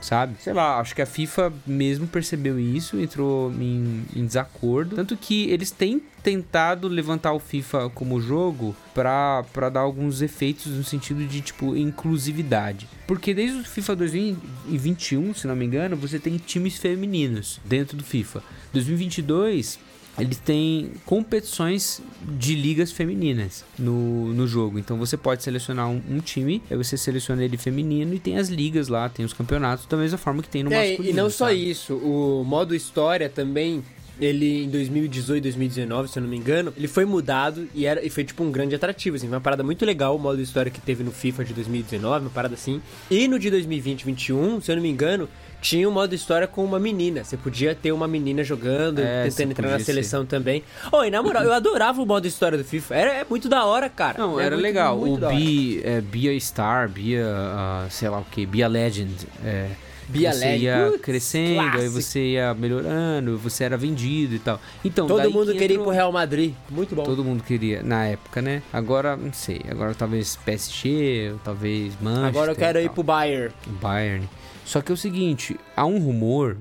Sabe? 0.01 0.37
Sei 0.41 0.53
lá, 0.53 0.79
acho 0.79 0.95
que 0.95 1.03
a 1.03 1.07
FIFA 1.07 1.53
mesmo 1.67 2.07
percebeu 2.07 2.61
isso, 2.61 3.01
entrou 3.01 3.51
em, 3.59 4.05
em 4.15 4.25
desacordo. 4.25 4.95
Tanto 4.95 5.17
que 5.17 5.51
eles 5.51 5.71
têm 5.73 6.01
tentado 6.23 6.87
levantar 6.87 7.33
o 7.33 7.41
FIFA 7.41 7.91
como 7.91 8.21
jogo 8.21 8.77
pra, 8.95 9.43
pra 9.53 9.69
dar 9.71 9.81
alguns 9.81 10.23
efeitos 10.23 10.67
no 10.67 10.85
sentido 10.85 11.27
de, 11.27 11.41
tipo, 11.41 11.75
inclusividade. 11.77 12.87
Porque 13.07 13.35
desde 13.35 13.59
o 13.59 13.65
FIFA 13.65 13.97
2021, 13.97 15.35
se 15.35 15.47
não 15.47 15.57
me 15.57 15.65
engano, 15.65 15.97
você 15.97 16.19
tem 16.19 16.37
times 16.37 16.77
femininos 16.77 17.61
dentro 17.65 17.97
do 17.97 18.05
FIFA. 18.05 18.43
2022, 18.73 19.79
eles 20.19 20.39
têm 20.39 20.93
competições 21.05 22.01
de 22.39 22.55
ligas 22.55 22.93
femininas 22.93 23.65
no, 23.79 24.33
no 24.33 24.47
jogo. 24.47 24.79
Então 24.79 24.97
você 24.97 25.17
pode 25.17 25.43
selecionar 25.43 25.89
um, 25.89 26.01
um 26.11 26.21
time, 26.21 26.63
aí 26.71 26.77
você 26.77 26.97
seleciona 26.97 27.45
ele 27.45 27.57
feminino 27.57 28.15
e 28.15 28.19
tem 28.19 28.39
as 28.39 28.49
ligas 28.49 28.89
lá, 28.89 29.09
tem 29.09 29.25
os 29.25 29.33
campeonatos, 29.33 29.87
da 29.87 29.97
mesma 29.97 30.19
forma 30.19 30.43
que 30.43 30.49
tem 30.49 30.63
no 30.63 30.73
É, 30.73 30.89
masculino. 30.89 31.11
e 31.11 31.13
não 31.17 31.29
só 31.31 31.47
sabe? 31.49 31.71
isso, 31.71 31.95
o 31.97 32.45
modo 32.45 32.75
história 32.75 33.29
também, 33.29 33.83
ele 34.21 34.65
em 34.65 34.69
2018, 34.71 35.43
2019, 35.43 36.09
se 36.09 36.19
eu 36.19 36.23
não 36.23 36.31
me 36.31 36.37
engano, 36.37 36.73
ele 36.77 36.87
foi 36.87 37.05
mudado 37.05 37.67
e, 37.75 37.85
era, 37.85 38.05
e 38.05 38.09
foi 38.09 38.23
tipo 38.23 38.45
um 38.45 38.51
grande 38.53 38.75
atrativo, 38.75 39.17
assim, 39.17 39.27
foi 39.27 39.35
uma 39.37 39.41
parada 39.41 39.65
muito 39.65 39.85
legal 39.85 40.15
o 40.15 40.19
modo 40.19 40.41
história 40.41 40.71
que 40.71 40.81
teve 40.81 41.03
no 41.03 41.11
FIFA 41.11 41.45
de 41.45 41.53
2019, 41.55 42.27
uma 42.27 42.31
parada 42.31 42.55
assim. 42.55 42.81
E 43.11 43.27
no 43.27 43.39
de 43.39 43.51
2020, 43.51 44.05
2021, 44.05 44.61
se 44.61 44.71
eu 44.71 44.77
não 44.77 44.83
me 44.83 44.89
engano, 44.89 45.29
tinha 45.65 45.89
um 45.89 45.93
modo 45.93 46.15
história 46.15 46.47
com 46.47 46.63
uma 46.63 46.79
menina. 46.79 47.25
Você 47.25 47.39
podia 47.39 47.75
ter 47.75 47.91
uma 47.91 48.07
menina 48.07 48.45
jogando, 48.45 48.99
É, 48.99 49.25
tentando 49.25 49.53
entrar 49.53 49.71
na 49.71 49.81
seleção 49.81 50.27
também. 50.27 50.63
Oh, 50.93 51.03
e 51.03 51.11
na 51.11 51.23
moral, 51.23 51.43
eu 51.43 51.55
adorava 51.55 52.03
o 52.03 52.07
modo 52.07 52.27
história 52.27 52.59
do 52.59 52.63
FIFA. 52.65 52.95
Era, 52.95 53.11
é 53.15 53.27
muito 53.29 53.49
da 53.49 53.65
hora, 53.65 53.89
cara. 53.89 54.19
Não, 54.19 54.39
É 54.39 54.45
era 54.45 54.57
muito, 54.57 54.63
legal. 54.63 54.99
muito 54.99 55.25
o. 55.25 55.29
Be, 55.31 55.81
é, 55.83 56.03
Be 56.03 56.29
a 56.29 56.39
Star, 56.39 56.87
Be 56.91 57.17
a, 57.19 57.85
a, 57.87 57.91
sei 57.91 58.11
lá 58.11 58.19
o 58.19 58.25
que, 58.25 58.45
Be 58.45 58.63
a 58.63 58.69
Legend. 58.69 59.27
É, 59.43 59.71
A 60.13 60.33
você 60.33 60.57
ia 60.57 60.87
Putz, 60.91 61.01
crescendo, 61.03 61.61
aí 61.61 61.71
clássico. 61.71 62.03
você 62.03 62.21
ia 62.33 62.55
melhorando, 62.55 63.39
você 63.39 63.65
era 63.65 63.77
vendido 63.77 64.35
e 64.35 64.39
tal. 64.39 64.61
Então, 64.85 65.07
Todo 65.07 65.31
mundo 65.31 65.53
que 65.53 65.59
queria 65.59 65.75
ir 65.77 65.79
entrou- 65.79 65.85
pro 65.87 65.93
Real 65.95 66.13
Madrid. 66.13 66.53
Muito 66.71 66.95
bom. 66.95 67.03
Todo 67.05 67.25
mundo 67.25 67.43
queria, 67.43 67.83
na 67.83 68.05
época, 68.07 68.43
né? 68.43 68.63
Agora, 68.73 69.17
não 69.17 69.33
sei. 69.33 69.61
Agora 69.71 69.95
talvez 69.95 70.37
PSG, 70.45 71.35
talvez 71.45 71.93
Manchester. 72.01 72.27
Agora 72.29 72.53
eu 72.53 72.57
quero 72.57 72.81
ir 72.81 72.91
pro 72.91 73.03
Bayern. 73.03 73.53
Bayern. 73.81 74.29
Só 74.65 74.81
que 74.81 74.91
é 74.91 74.95
o 74.95 74.97
seguinte, 74.97 75.57
há 75.77 75.85
um 75.87 75.99
rumor, 75.99 76.57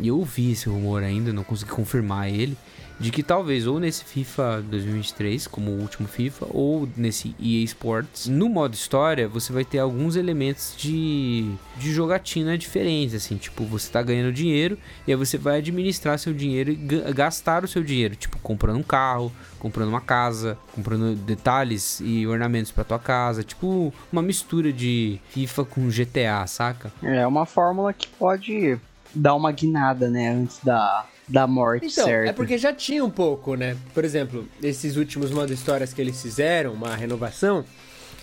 e 0.00 0.08
eu 0.08 0.18
ouvi 0.18 0.52
esse 0.52 0.68
rumor 0.68 1.02
ainda, 1.02 1.32
não 1.32 1.44
consegui 1.44 1.70
confirmar 1.70 2.28
ele, 2.30 2.56
de 3.02 3.10
que 3.10 3.22
talvez 3.22 3.66
ou 3.66 3.80
nesse 3.80 4.04
FIFA 4.04 4.62
2023, 4.70 5.46
como 5.48 5.72
o 5.72 5.80
último 5.80 6.06
FIFA, 6.06 6.46
ou 6.50 6.88
nesse 6.96 7.34
EA 7.40 7.64
Sports, 7.64 8.28
no 8.28 8.48
modo 8.48 8.74
história, 8.74 9.26
você 9.28 9.52
vai 9.52 9.64
ter 9.64 9.80
alguns 9.80 10.14
elementos 10.14 10.74
de, 10.78 11.50
de 11.76 11.92
jogatina 11.92 12.56
diferentes, 12.56 13.14
assim, 13.14 13.36
tipo, 13.36 13.64
você 13.64 13.90
tá 13.90 14.00
ganhando 14.02 14.32
dinheiro, 14.32 14.78
e 15.06 15.10
aí 15.10 15.16
você 15.16 15.36
vai 15.36 15.58
administrar 15.58 16.18
seu 16.18 16.32
dinheiro 16.32 16.70
e 16.70 16.76
ga- 16.76 17.10
gastar 17.12 17.64
o 17.64 17.68
seu 17.68 17.82
dinheiro, 17.82 18.14
tipo, 18.14 18.38
comprando 18.38 18.76
um 18.78 18.82
carro, 18.84 19.32
comprando 19.58 19.88
uma 19.88 20.00
casa, 20.00 20.56
comprando 20.72 21.16
detalhes 21.16 22.00
e 22.04 22.24
ornamentos 22.26 22.70
pra 22.70 22.84
tua 22.84 22.98
casa, 23.00 23.42
tipo, 23.42 23.92
uma 24.12 24.22
mistura 24.22 24.72
de 24.72 25.18
FIFA 25.30 25.64
com 25.64 25.88
GTA, 25.90 26.46
saca? 26.46 26.92
É 27.02 27.26
uma 27.26 27.46
fórmula 27.46 27.92
que 27.92 28.06
pode 28.06 28.78
dar 29.14 29.34
uma 29.34 29.50
guinada, 29.52 30.08
né? 30.08 30.30
Antes 30.30 30.58
da, 30.64 31.04
da 31.32 31.46
morte, 31.46 31.86
Então, 31.86 32.04
certo? 32.04 32.28
é 32.28 32.32
porque 32.32 32.58
já 32.58 32.72
tinha 32.74 33.02
um 33.02 33.10
pouco, 33.10 33.54
né? 33.54 33.74
Por 33.94 34.04
exemplo, 34.04 34.46
esses 34.62 34.96
últimos 34.96 35.30
modo 35.30 35.50
histórias 35.52 35.92
que 35.94 36.00
eles 36.00 36.20
fizeram, 36.20 36.74
uma 36.74 36.94
renovação, 36.94 37.64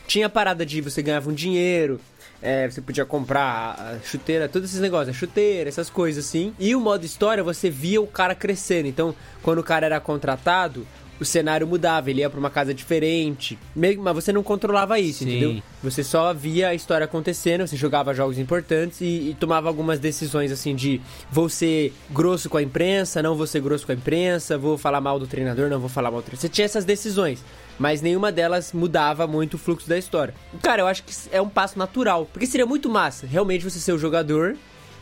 tinha 0.08 0.28
a 0.28 0.30
parada 0.30 0.64
de 0.66 0.80
você 0.80 1.02
ganhava 1.02 1.30
um 1.30 1.34
dinheiro, 1.34 2.00
é, 2.42 2.70
você 2.70 2.82
podia 2.82 3.06
comprar 3.06 4.00
chuteira, 4.04 4.48
todos 4.48 4.70
esses 4.70 4.80
negócios, 4.80 5.16
chuteira, 5.16 5.68
essas 5.68 5.90
coisas 5.90 6.26
assim. 6.26 6.54
E 6.60 6.76
o 6.76 6.80
modo 6.80 7.04
história, 7.06 7.44
você 7.44 7.70
via 7.70 8.00
o 8.00 8.08
cara 8.08 8.36
crescendo. 8.36 8.88
Então, 8.88 9.14
quando 9.42 9.58
o 9.58 9.64
cara 9.64 9.88
era 9.88 10.00
contratado, 10.00 10.86
o 11.20 11.26
cenário 11.26 11.68
mudava, 11.68 12.10
ele 12.10 12.22
ia 12.22 12.30
pra 12.30 12.40
uma 12.40 12.50
casa 12.50 12.74
diferente. 12.74 13.58
Meio- 13.76 14.02
Mas 14.02 14.16
você 14.16 14.32
não 14.32 14.42
controlava 14.44 15.00
isso, 15.00 15.24
Sim. 15.24 15.30
entendeu? 15.30 15.64
Você 15.84 16.04
só 16.04 16.34
via 16.34 16.70
a 16.70 16.74
história 16.76 17.06
acontecendo, 17.06 17.66
você 17.68 17.76
jogava 17.76 18.14
jogos 18.14 18.38
importantes 18.38 19.02
e, 19.02 19.06
e 19.32 19.38
tomava 19.40 19.68
algumas 19.68 20.00
decisões 20.00 20.52
assim 20.52 20.76
de 20.76 21.02
vou 21.32 21.50
ser 21.50 21.94
grosso 22.10 22.50
com 22.50 22.58
a 22.58 22.62
imprensa, 22.62 23.22
não 23.22 23.36
vou 23.36 23.48
ser 23.48 23.62
grosso 23.62 23.86
com 23.86 23.92
a 23.92 23.96
imprensa, 23.96 24.58
vou 24.58 24.78
falar 24.78 25.02
mal 25.02 25.20
do 25.20 25.28
treinador, 25.28 25.70
não 25.70 25.80
vou 25.80 25.90
falar 25.90 26.10
mal 26.12 26.22
do 26.22 26.24
treinador. 26.26 26.42
Você 26.42 26.50
tinha 26.50 26.66
essas 26.66 26.86
decisões, 26.86 27.44
mas 27.78 28.02
nenhuma 28.02 28.32
delas 28.32 28.74
mudava 28.74 29.26
muito 29.28 29.54
o 29.56 29.58
fluxo 29.58 29.88
da 29.88 29.98
história. 29.98 30.34
Cara, 30.62 30.82
eu 30.82 30.88
acho 30.88 31.04
que 31.04 31.14
é 31.32 31.42
um 31.42 31.50
passo 31.50 31.78
natural, 31.80 32.28
porque 32.32 32.46
seria 32.46 32.66
muito 32.66 32.90
massa 32.90 33.26
realmente 33.28 33.64
você 33.64 33.80
ser 33.80 33.92
o 33.94 33.98
jogador 34.00 34.56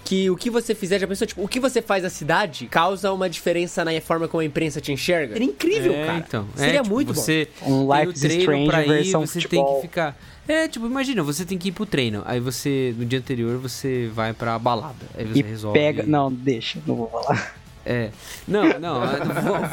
que 0.08 0.30
o 0.30 0.38
que 0.38 0.50
você 0.50 0.74
fizer, 0.74 1.00
já 1.00 1.06
pensou, 1.08 1.28
tipo, 1.28 1.44
o 1.44 1.48
que 1.50 1.60
você 1.60 1.82
faz 1.82 2.02
na 2.02 2.10
cidade 2.10 2.66
causa 2.68 3.12
uma 3.12 3.30
diferença 3.30 3.84
na 3.84 4.00
forma 4.00 4.26
como 4.28 4.40
a 4.40 4.46
imprensa 4.46 4.80
te 4.80 4.92
enxerga? 4.92 5.34
Seria 5.34 5.48
incrível, 5.48 5.94
é, 5.94 6.06
cara. 6.06 6.24
então. 6.26 6.48
Seria 6.56 6.80
é, 6.80 6.82
tipo, 6.82 6.94
muito 6.96 7.14
você 7.14 7.50
Um 7.62 7.86
tem 7.88 8.00
Life 8.00 8.14
is 8.14 8.20
treino 8.22 8.42
Strange 8.42 8.68
pra 8.68 8.84
ir, 8.86 8.88
versão 8.88 9.26
você 9.26 9.34
tem 9.34 9.42
futebol. 9.42 9.76
que 9.76 9.82
ficar... 9.82 10.18
É, 10.48 10.66
tipo, 10.70 10.86
imagina, 10.86 11.22
você 11.24 11.44
tem 11.44 11.58
que 11.58 11.68
ir 11.68 11.72
pro 11.74 11.86
treino, 11.86 12.24
aí 12.26 12.40
você, 12.40 12.96
no 12.98 13.06
dia 13.06 13.20
anterior, 13.20 13.58
você 13.58 14.10
vai 14.14 14.32
pra 14.32 14.58
balada, 14.58 14.96
aí 15.18 15.26
você 15.26 15.40
E 15.40 15.42
resolve... 15.42 15.78
pega. 15.78 16.04
Não, 16.04 16.32
deixa, 16.32 16.80
não 16.88 16.96
vou 16.96 17.10
falar. 17.10 17.54
É. 17.90 18.10
Não, 18.48 18.64
não. 18.80 19.02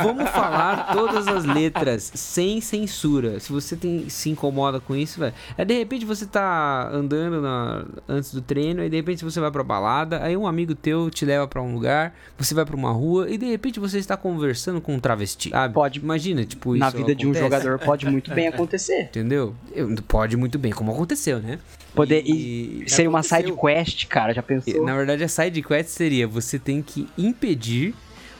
vamos 0.02 0.30
falar 0.30 0.92
todas 0.92 1.26
as 1.26 1.44
letras 1.44 2.12
sem 2.14 2.60
censura. 2.60 3.40
Se 3.40 3.52
você 3.52 3.74
tem, 3.76 4.08
se 4.08 4.30
incomoda 4.30 4.78
com 4.78 4.94
isso, 4.94 5.18
velho. 5.18 5.34
É 5.58 5.64
de 5.64 5.74
repente 5.76 6.04
você 6.04 6.24
tá 6.26 6.88
andando 6.92 7.40
na- 7.40 7.84
antes 8.08 8.32
do 8.32 8.40
treino, 8.40 8.82
aí 8.82 8.88
de 8.88 8.96
repente 8.96 9.24
você 9.24 9.40
vai 9.40 9.50
pra 9.50 9.64
balada, 9.64 10.22
aí 10.22 10.36
um 10.36 10.46
amigo 10.46 10.74
teu 10.74 11.10
te 11.10 11.24
leva 11.24 11.46
pra 11.48 11.60
um 11.60 11.74
lugar, 11.74 12.14
você 12.38 12.54
vai 12.54 12.64
pra 12.64 12.76
uma 12.76 12.92
rua 12.92 13.28
e 13.28 13.36
de 13.36 13.46
repente 13.46 13.80
você 13.80 13.98
está 13.98 14.16
conversando 14.16 14.80
com 14.80 14.94
um 14.94 15.00
travesti. 15.00 15.50
Sabe? 15.50 15.74
Pode. 15.74 15.98
Imagina, 15.98 16.44
tipo, 16.44 16.76
isso 16.76 16.80
Na 16.84 16.90
vida 16.90 17.14
de 17.14 17.26
um 17.26 17.30
acontece, 17.30 17.44
jogador 17.64 17.78
pode 17.80 18.08
muito 18.08 18.32
bem 18.32 18.46
acontecer. 18.48 19.02
Entendeu? 19.04 19.54
Eu- 19.72 19.94
Pode 20.06 20.36
muito 20.36 20.58
bem, 20.58 20.70
como 20.72 20.92
aconteceu, 20.92 21.40
né? 21.40 21.58
Poder 21.94 22.22
E- 22.26 22.84
e, 22.84 22.90
seria 22.90 23.08
uma 23.08 23.22
side 23.22 23.52
quest, 23.52 24.06
cara, 24.06 24.32
já 24.34 24.42
pensou? 24.42 24.84
Na 24.84 24.94
verdade, 24.94 25.24
a 25.24 25.28
side 25.28 25.62
quest 25.62 25.88
seria 25.90 26.26
você 26.28 26.58
tem 26.58 26.82
que 26.82 27.08
impedir 27.16 27.94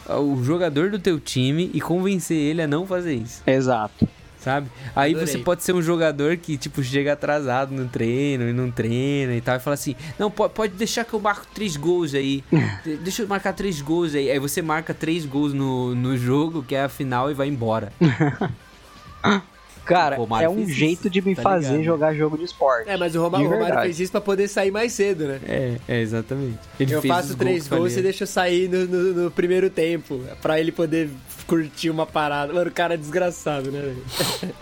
o 0.08 0.42
jogador 0.44 0.90
do 0.90 0.98
teu 0.98 1.18
time 1.18 1.70
e 1.72 1.80
convencer 1.80 2.36
ele 2.36 2.62
a 2.62 2.66
não 2.66 2.86
fazer 2.86 3.14
isso, 3.14 3.42
Exato. 3.46 4.06
sabe? 4.38 4.68
Aí 4.94 5.12
Adorei. 5.14 5.26
você 5.26 5.38
pode 5.38 5.62
ser 5.62 5.72
um 5.74 5.80
jogador 5.82 6.36
que, 6.36 6.56
tipo, 6.58 6.82
chega 6.82 7.12
atrasado 7.14 7.72
no 7.72 7.88
treino 7.88 8.48
e 8.48 8.52
não 8.52 8.70
treina 8.70 9.34
e 9.34 9.40
tal, 9.40 9.56
e 9.56 9.60
fala 9.60 9.74
assim, 9.74 9.96
não, 10.18 10.30
po- 10.30 10.48
pode 10.50 10.74
deixar 10.74 11.04
que 11.04 11.14
eu 11.14 11.20
marco 11.20 11.46
três 11.54 11.76
gols 11.76 12.14
aí, 12.14 12.44
De- 12.84 12.96
deixa 12.98 13.22
eu 13.22 13.28
marcar 13.28 13.52
três 13.54 13.80
gols 13.80 14.14
aí. 14.14 14.30
Aí 14.30 14.38
você 14.38 14.60
marca 14.60 14.92
três 14.92 15.24
gols 15.24 15.52
no, 15.54 15.94
no 15.94 16.16
jogo, 16.16 16.62
que 16.62 16.74
é 16.74 16.84
a 16.84 16.88
final, 16.88 17.30
e 17.30 17.34
vai 17.34 17.48
embora. 17.48 17.92
Cara, 19.84 20.16
O 20.16 20.20
Romário 20.20 20.46
é 20.46 20.48
um 20.48 20.54
fez 20.56 20.68
isso, 20.70 20.78
jeito 20.78 21.10
de 21.10 21.20
me 21.20 21.34
tá 21.34 21.42
fazer 21.42 21.68
ligado? 21.68 21.84
jogar 21.84 22.14
jogo 22.14 22.38
de 22.38 22.44
esporte. 22.44 22.88
É, 22.88 22.96
mas 22.96 23.14
o, 23.14 23.20
Romário 23.22 23.48
verdade. 23.48 23.82
fez 23.82 24.00
isso 24.00 24.12
pra 24.12 24.20
poder 24.20 24.48
sair 24.48 24.70
mais 24.70 24.92
cedo, 24.92 25.26
né? 25.26 25.40
É, 25.46 25.76
é, 25.88 26.00
exatamente. 26.00 26.58
Ele 26.80 26.94
eu 26.94 27.00
fez 27.02 27.14
faço 27.14 27.28
os 27.30 27.34
três 27.34 27.68
que 27.68 27.74
gols 27.76 27.96
e 27.96 28.02
deixo 28.02 28.22
eu 28.22 28.26
sair 28.26 28.68
no, 28.68 28.86
no- 28.86 29.24
no 29.24 29.30
primeiro 29.30 29.68
tempo. 29.70 30.20
Pra 30.42 30.58
ele 30.58 30.72
poder 30.72 31.10
curtir 31.46 31.90
uma 31.90 32.06
parada. 32.06 32.52
Mano, 32.52 32.70
o 32.70 32.72
cara 32.72 32.94
é 32.94 32.96
desgraçado, 32.96 33.70
né. 33.70 33.94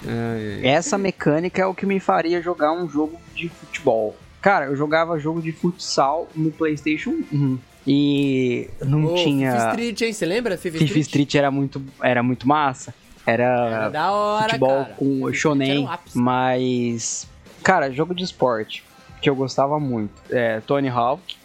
Essa 0.62 0.98
mecânica 0.98 1.62
é 1.62 1.66
o 1.66 1.74
que 1.74 1.86
me 1.86 2.00
faria 2.00 2.40
jogar 2.42 2.72
um 2.72 2.88
jogo 2.88 3.18
de 3.34 3.48
futebol. 3.48 4.16
Cara, 4.40 4.66
eu 4.66 4.76
jogava 4.76 5.18
jogo 5.18 5.40
de 5.40 5.52
futsal 5.52 6.28
no 6.34 6.50
PlayStation 6.50 7.10
1 7.32 7.58
e 7.86 8.68
não 8.84 9.04
Ô, 9.06 9.14
tinha. 9.14 9.52
FIFA 9.52 9.68
Street, 9.70 10.00
hein? 10.02 10.12
Você 10.12 10.26
lembra? 10.26 10.56
FIFA, 10.58 10.78
FIFA 10.78 10.98
Street 10.98 11.34
era 11.36 11.50
muito, 11.50 11.80
era 12.02 12.22
muito 12.22 12.46
massa. 12.48 12.92
Era, 13.24 13.90
Era 13.90 14.12
hora, 14.12 14.44
futebol 14.44 14.84
cara. 14.84 14.94
com 14.94 15.32
shonen, 15.32 15.88
mas 16.14 17.28
cara, 17.62 17.90
jogo 17.90 18.14
de 18.14 18.24
esporte 18.24 18.84
que 19.22 19.30
eu 19.30 19.36
gostava 19.36 19.78
muito. 19.78 20.12
É, 20.28 20.60
Tony 20.60 20.88
Hawk. 20.88 21.36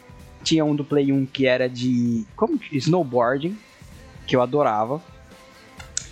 Tinha 0.43 0.65
um 0.65 0.75
do 0.75 0.84
Play 0.84 1.11
1 1.11 1.25
que 1.28 1.45
era 1.45 1.69
de 1.69 2.25
como 2.36 2.59
snowboarding, 2.71 3.57
que 4.25 4.36
eu 4.36 4.41
adorava. 4.41 5.01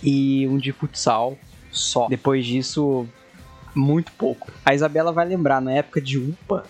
E 0.02 0.46
um 0.46 0.58
de 0.58 0.72
futsal 0.72 1.36
só. 1.72 2.06
Depois 2.06 2.46
disso, 2.46 3.06
muito 3.74 4.12
pouco. 4.12 4.52
A 4.64 4.74
Isabela 4.74 5.10
vai 5.10 5.26
lembrar, 5.26 5.60
na 5.60 5.72
época 5.72 6.00
de 6.00 6.18
UPA, 6.18 6.64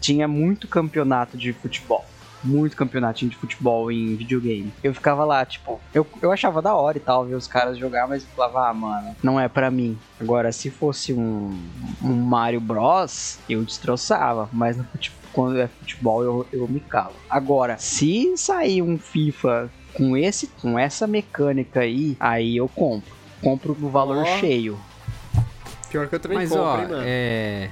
tinha 0.00 0.28
muito 0.28 0.68
campeonato 0.68 1.38
de 1.38 1.52
futebol. 1.52 2.04
Muito 2.44 2.76
campeonatinho 2.76 3.30
de 3.30 3.36
futebol 3.36 3.90
em 3.90 4.14
videogame. 4.16 4.72
Eu 4.82 4.92
ficava 4.92 5.24
lá, 5.24 5.44
tipo, 5.46 5.80
eu, 5.94 6.06
eu 6.20 6.30
achava 6.30 6.60
da 6.60 6.74
hora 6.74 6.98
e 6.98 7.00
tal 7.00 7.24
ver 7.24 7.34
os 7.34 7.46
caras 7.46 7.78
jogar, 7.78 8.06
mas 8.06 8.22
eu 8.22 8.28
falava, 8.36 8.68
ah, 8.68 8.74
mano, 8.74 9.16
não 9.22 9.40
é 9.40 9.48
pra 9.48 9.70
mim. 9.70 9.98
Agora, 10.20 10.52
se 10.52 10.70
fosse 10.70 11.12
um, 11.14 11.58
um 12.02 12.12
Mario 12.14 12.60
Bros, 12.60 13.38
eu 13.48 13.64
destroçava, 13.64 14.48
mas 14.52 14.76
no 14.76 14.84
fute- 14.84 15.12
quando 15.32 15.58
é 15.58 15.66
futebol 15.68 16.22
eu, 16.22 16.46
eu 16.52 16.68
me 16.68 16.80
calo. 16.80 17.14
Agora, 17.30 17.76
se 17.78 18.36
sair 18.36 18.82
um 18.82 18.98
FIFA 18.98 19.70
com 19.94 20.16
esse 20.16 20.46
com 20.48 20.78
essa 20.78 21.06
mecânica 21.06 21.80
aí, 21.80 22.16
aí 22.20 22.56
eu 22.56 22.68
compro. 22.68 23.14
Compro 23.42 23.76
no 23.78 23.88
valor 23.90 24.18
Ó. 24.18 24.24
cheio. 24.24 24.78
Pior 25.90 26.08
que 26.08 26.14
eu 26.14 26.20
também 26.20 26.38
Mas, 26.38 26.50
compro, 26.50 26.64
ó, 26.64 26.78
hein, 26.80 26.88
mano. 26.88 27.02
é... 27.06 27.70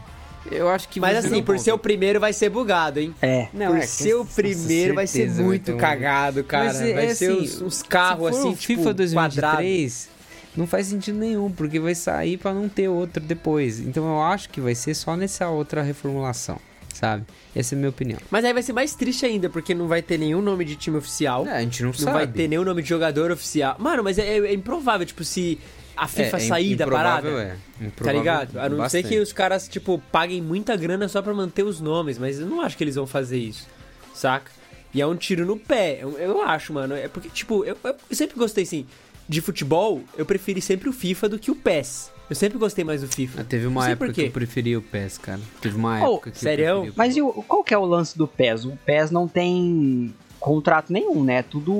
Eu 0.50 0.68
acho 0.68 0.88
que 0.88 0.98
Mas 1.00 1.16
assim, 1.18 1.30
não 1.36 1.42
por 1.42 1.58
ser 1.58 1.72
o 1.72 1.78
primeiro 1.78 2.18
vai 2.20 2.32
ser 2.32 2.48
bugado, 2.50 2.98
hein? 3.00 3.14
É. 3.22 3.48
Não, 3.52 3.68
por 3.68 3.78
é, 3.78 3.86
ser 3.86 4.14
o 4.14 4.24
primeiro 4.24 4.94
vai 4.94 5.06
ser 5.06 5.30
muito 5.30 5.72
um- 5.72 5.76
cagado, 5.76 6.42
cara. 6.44 6.64
Mas 6.66 6.80
é- 6.80 6.92
vai 6.94 7.06
é 7.06 7.14
ser 7.14 7.30
assim, 7.32 7.40
uns, 7.42 7.62
uns 7.62 7.82
carros 7.82 8.28
assim, 8.28 8.48
o 8.50 8.56
tipo, 8.56 8.82
FIFA 8.82 8.82
quadrado. 9.14 9.56
2023, 9.56 10.08
não 10.56 10.66
faz 10.66 10.86
sentido 10.88 11.18
nenhum, 11.18 11.50
porque 11.50 11.78
vai 11.80 11.94
sair 11.94 12.36
pra 12.36 12.52
não 12.52 12.68
ter 12.68 12.88
outro 12.88 13.22
depois. 13.22 13.78
Então 13.80 14.04
eu 14.04 14.20
acho 14.22 14.48
que 14.50 14.60
vai 14.60 14.74
ser 14.74 14.94
só 14.94 15.16
nessa 15.16 15.48
outra 15.48 15.82
reformulação, 15.82 16.58
sabe? 16.92 17.24
Essa 17.54 17.74
é 17.74 17.76
a 17.76 17.78
minha 17.78 17.90
opinião. 17.90 18.18
Mas 18.30 18.44
aí 18.44 18.52
vai 18.52 18.62
ser 18.62 18.72
mais 18.72 18.94
triste 18.94 19.24
ainda, 19.24 19.48
porque 19.48 19.74
não 19.74 19.86
vai 19.86 20.02
ter 20.02 20.18
nenhum 20.18 20.42
nome 20.42 20.64
de 20.64 20.74
time 20.74 20.96
oficial. 20.96 21.46
É, 21.46 21.52
a 21.58 21.60
gente 21.60 21.82
não, 21.82 21.88
Não 21.90 21.94
sabe. 21.94 22.12
vai 22.12 22.26
ter 22.26 22.48
nenhum 22.48 22.64
nome 22.64 22.82
de 22.82 22.88
jogador 22.88 23.30
oficial. 23.30 23.76
Mano, 23.78 24.02
mas 24.02 24.18
é- 24.18 24.38
é 24.38 24.52
improvável, 24.54 25.06
tipo, 25.06 25.22
se 25.22 25.58
a 25.96 26.06
FIFA 26.08 26.36
É, 26.38 26.40
é 26.44 26.48
sair 26.48 26.76
da 26.76 26.86
parada. 26.86 27.28
É. 27.28 27.56
Tá 27.96 28.12
ligado? 28.12 28.58
A 28.58 28.68
não 28.68 28.78
bastante. 28.78 29.02
ser 29.02 29.08
que 29.14 29.20
os 29.20 29.32
caras, 29.32 29.68
tipo, 29.68 30.00
paguem 30.10 30.40
muita 30.40 30.76
grana 30.76 31.08
só 31.08 31.20
pra 31.22 31.32
manter 31.34 31.62
os 31.64 31.80
nomes, 31.80 32.18
mas 32.18 32.38
eu 32.40 32.46
não 32.46 32.60
acho 32.60 32.76
que 32.76 32.84
eles 32.84 32.94
vão 32.94 33.06
fazer 33.06 33.38
isso, 33.38 33.66
saca? 34.14 34.50
E 34.94 35.00
é 35.00 35.06
um 35.06 35.16
tiro 35.16 35.46
no 35.46 35.56
pé, 35.58 35.98
eu, 36.02 36.18
eu 36.18 36.42
acho, 36.42 36.72
mano. 36.72 36.94
É 36.94 37.08
porque, 37.08 37.28
tipo, 37.28 37.64
eu, 37.64 37.76
eu 37.84 38.16
sempre 38.16 38.36
gostei, 38.38 38.64
assim, 38.64 38.86
de 39.28 39.40
futebol, 39.40 40.02
eu 40.18 40.26
preferi 40.26 40.60
sempre 40.60 40.88
o 40.88 40.92
FIFA 40.92 41.28
do 41.30 41.38
que 41.38 41.50
o 41.50 41.54
PES. 41.56 42.10
Eu 42.28 42.36
sempre 42.36 42.58
gostei 42.58 42.84
mais 42.84 43.00
do 43.02 43.08
FIFA. 43.08 43.40
Ah, 43.40 43.44
teve 43.44 43.66
uma 43.66 43.88
época 43.90 44.12
que 44.12 44.22
eu 44.22 44.30
preferia 44.30 44.78
o 44.78 44.82
PES, 44.82 45.18
cara. 45.18 45.40
Teve 45.60 45.76
uma 45.76 46.00
Oh, 46.02 46.14
época 46.14 46.30
que 46.30 46.38
sério? 46.38 46.64
eu 46.64 46.74
preferia 46.82 46.92
o 46.92 46.94
Mas 46.96 47.16
e 47.16 47.22
o, 47.22 47.30
qual 47.42 47.62
que 47.64 47.74
é 47.74 47.78
o 47.78 47.84
lance 47.84 48.16
do 48.16 48.26
PES? 48.26 48.64
O 48.66 48.78
PES 48.86 49.10
não 49.10 49.26
tem 49.28 50.14
contrato 50.42 50.92
nenhum, 50.92 51.22
né? 51.24 51.42
Tudo 51.42 51.72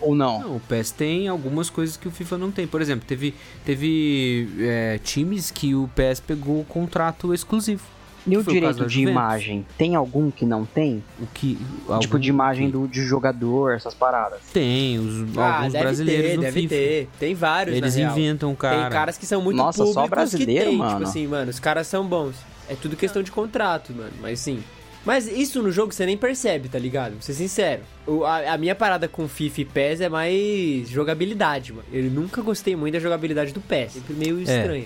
ou 0.00 0.14
não? 0.14 0.40
Não, 0.40 0.56
o 0.56 0.60
PES 0.60 0.90
tem 0.90 1.28
algumas 1.28 1.70
coisas 1.70 1.96
que 1.96 2.08
o 2.08 2.10
FIFA 2.10 2.36
não 2.38 2.50
tem. 2.50 2.66
Por 2.66 2.82
exemplo, 2.82 3.06
teve, 3.06 3.34
teve 3.64 4.48
é, 4.60 4.98
times 5.02 5.50
que 5.50 5.74
o 5.74 5.88
PES 5.94 6.20
pegou 6.20 6.60
o 6.60 6.64
contrato 6.64 7.32
exclusivo. 7.32 7.82
E 8.26 8.36
o 8.36 8.40
o 8.40 8.42
direito 8.44 8.80
da 8.80 8.84
de 8.86 9.00
imagem? 9.00 9.64
Tem 9.78 9.94
algum 9.94 10.30
que 10.30 10.44
não 10.44 10.66
tem? 10.66 11.02
O 11.18 11.26
que, 11.32 11.56
tipo, 12.00 12.18
de 12.18 12.28
imagem 12.28 12.66
que- 12.66 12.72
do, 12.72 12.86
de 12.86 13.00
jogador, 13.02 13.72
essas 13.74 13.94
paradas. 13.94 14.40
Tem, 14.52 14.98
os, 14.98 15.38
Ah, 15.38 15.56
alguns 15.58 15.72
deve 15.72 15.84
brasileiros 15.84 16.30
ter, 16.30 16.36
no 16.36 16.42
deve 16.42 16.60
FIFA. 16.62 16.74
ter. 16.74 17.08
Tem 17.18 17.34
vários, 17.34 17.76
Eles 17.76 17.94
na 17.94 18.00
real. 18.02 18.12
inventam, 18.18 18.54
cara. 18.54 18.82
Tem 18.82 18.90
caras 18.90 19.16
que 19.16 19.24
são 19.24 19.40
muito 19.40 19.56
Nossa, 19.56 19.86
só 19.86 20.06
brasileiro, 20.06 20.64
que 20.64 20.68
tem, 20.70 20.76
mano. 20.76 20.90
tipo 20.98 21.08
assim, 21.08 21.26
mano, 21.26 21.50
os 21.50 21.58
caras 21.60 21.86
são 21.86 22.04
bons. 22.06 22.34
É 22.68 22.74
tudo 22.74 22.96
questão 22.96 23.22
de 23.22 23.30
contrato, 23.30 23.94
mano, 23.94 24.12
mas 24.20 24.40
sim. 24.40 24.62
Mas 25.08 25.26
isso 25.26 25.62
no 25.62 25.72
jogo 25.72 25.90
você 25.90 26.04
nem 26.04 26.18
percebe, 26.18 26.68
tá 26.68 26.78
ligado? 26.78 27.12
Vou 27.12 27.22
ser 27.22 27.32
sincero. 27.32 27.80
O- 28.06 28.24
a, 28.26 28.52
a 28.52 28.58
minha 28.58 28.74
parada 28.74 29.08
com 29.08 29.26
FIFA 29.26 29.60
e 29.62 29.64
PES 29.64 30.00
é 30.02 30.08
mais 30.10 30.86
jogabilidade, 30.90 31.72
mano. 31.72 31.86
Eu 31.90 32.04
nunca 32.10 32.42
gostei 32.42 32.76
muito 32.76 32.92
da 32.92 33.00
jogabilidade 33.00 33.54
do 33.54 33.60
PES. 33.62 33.92
Sempre 33.92 34.12
meio 34.12 34.38
estranho. 34.38 34.84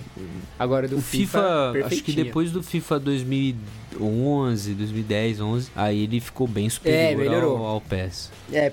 Agora 0.57 0.87
do 0.87 0.95
É. 0.95 0.99
O 0.99 1.03
FIFA, 1.03 1.73
FIFA, 1.75 1.87
acho 1.89 2.05
que 2.05 2.13
depois 2.13 2.53
do 2.53 2.63
FIFA 2.63 3.01
2011, 3.01 4.75
2010, 4.75 5.41
11, 5.41 5.71
aí 5.75 6.05
ele 6.05 6.21
ficou 6.21 6.47
bem 6.47 6.71
superior 6.71 7.33
É, 7.35 7.41
ao, 7.41 7.65
ao 7.67 7.81
PES. 7.81 8.31
É, 8.53 8.71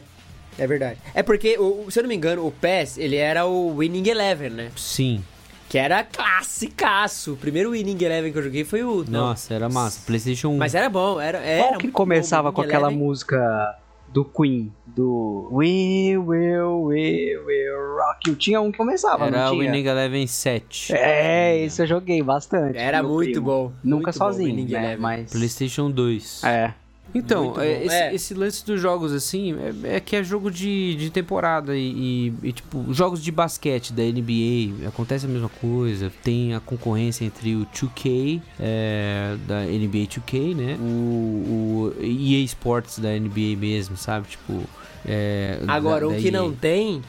é 0.55 0.67
verdade. 0.67 0.99
É 1.15 1.23
porque, 1.23 1.57
se 1.89 1.99
eu 1.99 2.03
não 2.03 2.07
me 2.09 2.15
engano, 2.15 2.45
o 2.45 2.51
PES, 2.51 2.99
ele 2.99 3.15
era 3.15 3.47
o 3.47 3.75
Winning 3.75 4.07
Eleven, 4.07 4.51
né? 4.51 4.71
Sim. 4.75 5.23
Que 5.69 5.77
era 5.77 6.03
classicaço. 6.03 7.33
O 7.33 7.37
primeiro 7.37 7.71
Winning 7.71 8.03
Eleven 8.03 8.31
que 8.31 8.39
eu 8.39 8.43
joguei 8.43 8.63
foi 8.65 8.83
o... 8.83 9.05
não. 9.07 9.27
Nossa, 9.27 9.53
era 9.53 9.69
massa. 9.69 10.01
PlayStation 10.05 10.49
1. 10.49 10.57
Mas 10.57 10.73
era 10.73 10.89
bom, 10.89 11.21
era, 11.21 11.37
era 11.37 11.63
Qual 11.67 11.77
que 11.77 11.91
começava 11.91 12.49
bom, 12.49 12.55
com 12.55 12.61
aquela 12.61 12.87
Eleven. 12.87 13.05
música 13.05 13.77
do 14.11 14.25
Queen? 14.25 14.73
Do 14.87 15.47
We 15.51 16.17
Will, 16.17 16.85
We 16.85 17.37
Will 17.45 17.97
Rock 17.97 18.29
You. 18.29 18.35
Tinha 18.35 18.59
um 18.59 18.71
que 18.71 18.77
começava, 18.79 19.27
Era 19.27 19.45
não 19.45 19.53
o 19.53 19.59
tinha? 19.59 19.71
Winning 19.71 19.87
Eleven 19.87 20.25
7. 20.25 20.93
É, 20.95 21.63
esse 21.63 21.83
eu 21.83 21.85
joguei 21.85 22.23
bastante. 22.23 22.75
Era 22.77 23.03
muito 23.03 23.33
primo. 23.33 23.45
bom. 23.45 23.71
Nunca 23.83 24.05
muito 24.05 24.05
bom, 24.05 24.11
sozinho, 24.25 24.55
Winning 24.55 24.71
né? 24.71 24.97
Mas... 24.97 25.31
PlayStation 25.31 25.91
2. 25.91 26.43
É. 26.45 26.73
Então, 27.13 27.59
é, 27.59 27.83
esse, 27.85 27.95
É. 27.95 28.13
esse 28.15 28.33
lance 28.33 28.65
dos 28.65 28.79
jogos, 28.79 29.11
assim, 29.11 29.55
é, 29.83 29.95
é 29.95 29.99
que 29.99 30.15
é 30.15 30.23
jogo 30.23 30.51
de, 30.51 30.95
de 30.95 31.09
temporada 31.09 31.75
e, 31.75 32.31
e- 32.43 32.47
e, 32.49 32.51
tipo, 32.53 32.85
jogos 32.93 33.23
de 33.23 33.31
basquete 33.31 33.91
da 33.93 34.03
NBA, 34.03 34.87
acontece 34.87 35.25
a 35.25 35.29
mesma 35.29 35.49
coisa. 35.49 36.11
Tem 36.23 36.53
a 36.53 36.59
concorrência 36.59 37.25
entre 37.25 37.55
o 37.55 37.65
2K, 37.65 38.41
é, 38.59 39.35
da 39.47 39.61
NBA 39.65 40.05
2K, 40.07 40.55
né? 40.55 40.77
O, 40.79 40.83
o 40.83 41.95
EA 41.99 42.43
Sports 42.45 42.99
da 42.99 43.09
NBA 43.09 43.55
mesmo, 43.57 43.97
sabe? 43.97 44.27
Tipo, 44.27 44.63
é, 45.05 45.59
Agora, 45.67 46.01
da- 46.01 46.07
o 46.07 46.11
da 46.11 46.17
que 46.19 46.27
EA. 46.27 46.31
não 46.31 46.53
tem 46.53 47.01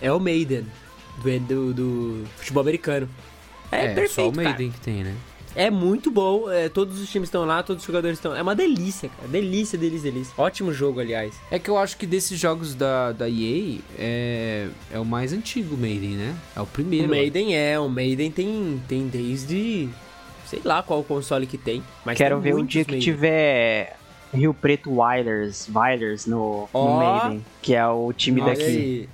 é 0.00 0.10
o 0.12 0.18
Maiden, 0.18 0.66
do, 1.22 1.38
do, 1.40 1.74
do 1.74 2.24
futebol 2.36 2.62
americano. 2.62 3.08
É, 3.70 3.86
É, 3.86 3.94
perfeito, 3.94 4.12
só 4.14 4.28
o 4.28 4.32
cara. 4.32 4.48
Maiden 4.48 4.70
que 4.70 4.80
tem, 4.80 5.04
né? 5.04 5.14
É 5.54 5.70
muito 5.70 6.10
bom, 6.10 6.50
é, 6.50 6.68
todos 6.68 7.00
os 7.00 7.10
times 7.10 7.26
estão 7.28 7.44
lá, 7.44 7.62
todos 7.62 7.82
os 7.82 7.86
jogadores 7.86 8.18
estão. 8.18 8.34
É 8.34 8.42
uma 8.42 8.54
delícia, 8.54 9.08
cara. 9.08 9.28
Delícia, 9.28 9.78
delícia, 9.78 10.10
delícia. 10.10 10.34
Ótimo 10.36 10.72
jogo, 10.72 11.00
aliás. 11.00 11.34
É 11.50 11.58
que 11.58 11.68
eu 11.68 11.76
acho 11.76 11.96
que 11.96 12.06
desses 12.06 12.38
jogos 12.38 12.74
da, 12.74 13.12
da 13.12 13.28
EA 13.28 13.78
é, 13.98 14.68
é 14.92 14.98
o 14.98 15.04
mais 15.04 15.32
antigo, 15.32 15.74
o 15.74 15.78
Maiden, 15.78 16.12
né? 16.12 16.34
É 16.56 16.60
o 16.60 16.66
primeiro. 16.66 17.06
O 17.06 17.10
Maiden 17.10 17.54
é, 17.56 17.78
o 17.78 17.88
Maiden 17.88 18.30
tem, 18.30 18.82
tem 18.88 19.06
desde. 19.08 19.88
Sei 20.46 20.60
lá 20.64 20.82
qual 20.82 21.02
console 21.02 21.46
que 21.46 21.58
tem. 21.58 21.82
Mas 22.04 22.16
Quero 22.18 22.36
tem 22.36 22.44
ver 22.44 22.52
muitos 22.54 22.72
dia 22.72 22.84
que 22.84 22.92
Maiden. 22.92 23.12
tiver 23.12 23.96
Rio 24.34 24.54
Preto 24.54 24.90
Wilders, 25.00 25.68
Wilders 25.74 26.26
no, 26.26 26.62
no 26.62 26.68
Ó. 26.72 27.20
Maiden, 27.22 27.44
que 27.60 27.74
é 27.74 27.86
o 27.86 28.12
time 28.12 28.40
Nossa. 28.40 28.54
daqui. 28.54 28.64
Aí. 28.64 29.08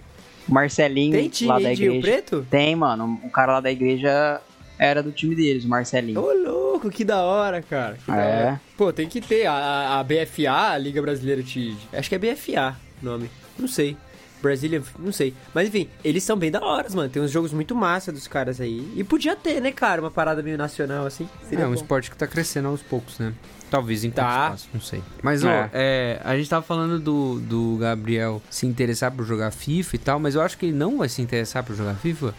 Marcelinho, 0.48 1.12
Tem 1.12 1.28
time 1.28 1.48
lá 1.48 1.58
da 1.60 1.72
igreja. 1.72 2.00
Preto? 2.00 2.46
Tem, 2.50 2.74
mano. 2.74 3.20
O 3.22 3.30
cara 3.30 3.52
lá 3.54 3.60
da 3.60 3.70
igreja 3.70 4.40
era 4.78 5.02
do 5.02 5.10
time 5.12 5.34
deles, 5.34 5.64
o 5.64 5.68
Marcelinho. 5.68 6.20
Ô, 6.20 6.32
louco, 6.32 6.90
que 6.90 7.04
da 7.04 7.22
hora, 7.22 7.60
cara. 7.62 7.96
Que 8.04 8.10
da 8.10 8.16
É. 8.22 8.44
hora. 8.46 8.60
Pô, 8.76 8.92
tem 8.92 9.08
que 9.08 9.20
ter 9.20 9.46
a, 9.46 9.98
a 9.98 10.04
BFA, 10.04 10.72
a 10.72 10.78
Liga 10.78 11.02
Brasileira 11.02 11.42
de. 11.42 11.76
Acho 11.92 12.08
que 12.08 12.14
é 12.14 12.18
BFA 12.18 12.76
o 13.02 13.04
nome. 13.04 13.30
Não 13.58 13.66
sei. 13.68 13.96
Brasília, 14.40 14.80
não 15.00 15.10
sei. 15.10 15.34
Mas 15.52 15.66
enfim, 15.66 15.88
eles 16.04 16.22
são 16.22 16.36
bem 16.36 16.48
da 16.48 16.60
hora, 16.64 16.88
mano. 16.90 17.08
Tem 17.08 17.20
uns 17.20 17.30
jogos 17.32 17.52
muito 17.52 17.74
massa 17.74 18.12
dos 18.12 18.28
caras 18.28 18.60
aí. 18.60 18.88
E 18.94 19.02
podia 19.02 19.34
ter, 19.34 19.60
né, 19.60 19.72
cara, 19.72 20.00
uma 20.00 20.12
parada 20.12 20.40
meio 20.44 20.56
nacional 20.56 21.04
assim. 21.06 21.28
Seria 21.48 21.64
É 21.64 21.66
um 21.66 21.70
bom. 21.70 21.74
esporte 21.74 22.08
que 22.08 22.16
tá 22.16 22.24
crescendo 22.24 22.68
aos 22.68 22.80
poucos, 22.80 23.18
né? 23.18 23.32
Talvez 23.68 24.04
em 24.04 24.10
Tá. 24.12 24.22
espaço, 24.54 24.68
não 24.72 24.80
sei. 24.80 25.02
Mas, 25.24 25.42
ó, 25.44 25.48
É. 25.50 25.70
é, 25.74 26.20
a 26.24 26.36
gente 26.36 26.48
tava 26.48 26.64
falando 26.64 27.00
do, 27.00 27.40
do 27.40 27.76
Gabriel 27.80 28.40
se 28.48 28.64
interessar 28.64 29.10
por 29.10 29.26
jogar 29.26 29.50
FIFA 29.50 29.96
e 29.96 29.98
tal, 29.98 30.20
mas 30.20 30.36
eu 30.36 30.40
acho 30.40 30.56
que 30.56 30.66
ele 30.66 30.76
não 30.76 30.98
vai 30.98 31.08
se 31.08 31.20
interessar 31.20 31.64
por 31.64 31.74
jogar 31.74 31.94
FIFA 31.96 32.32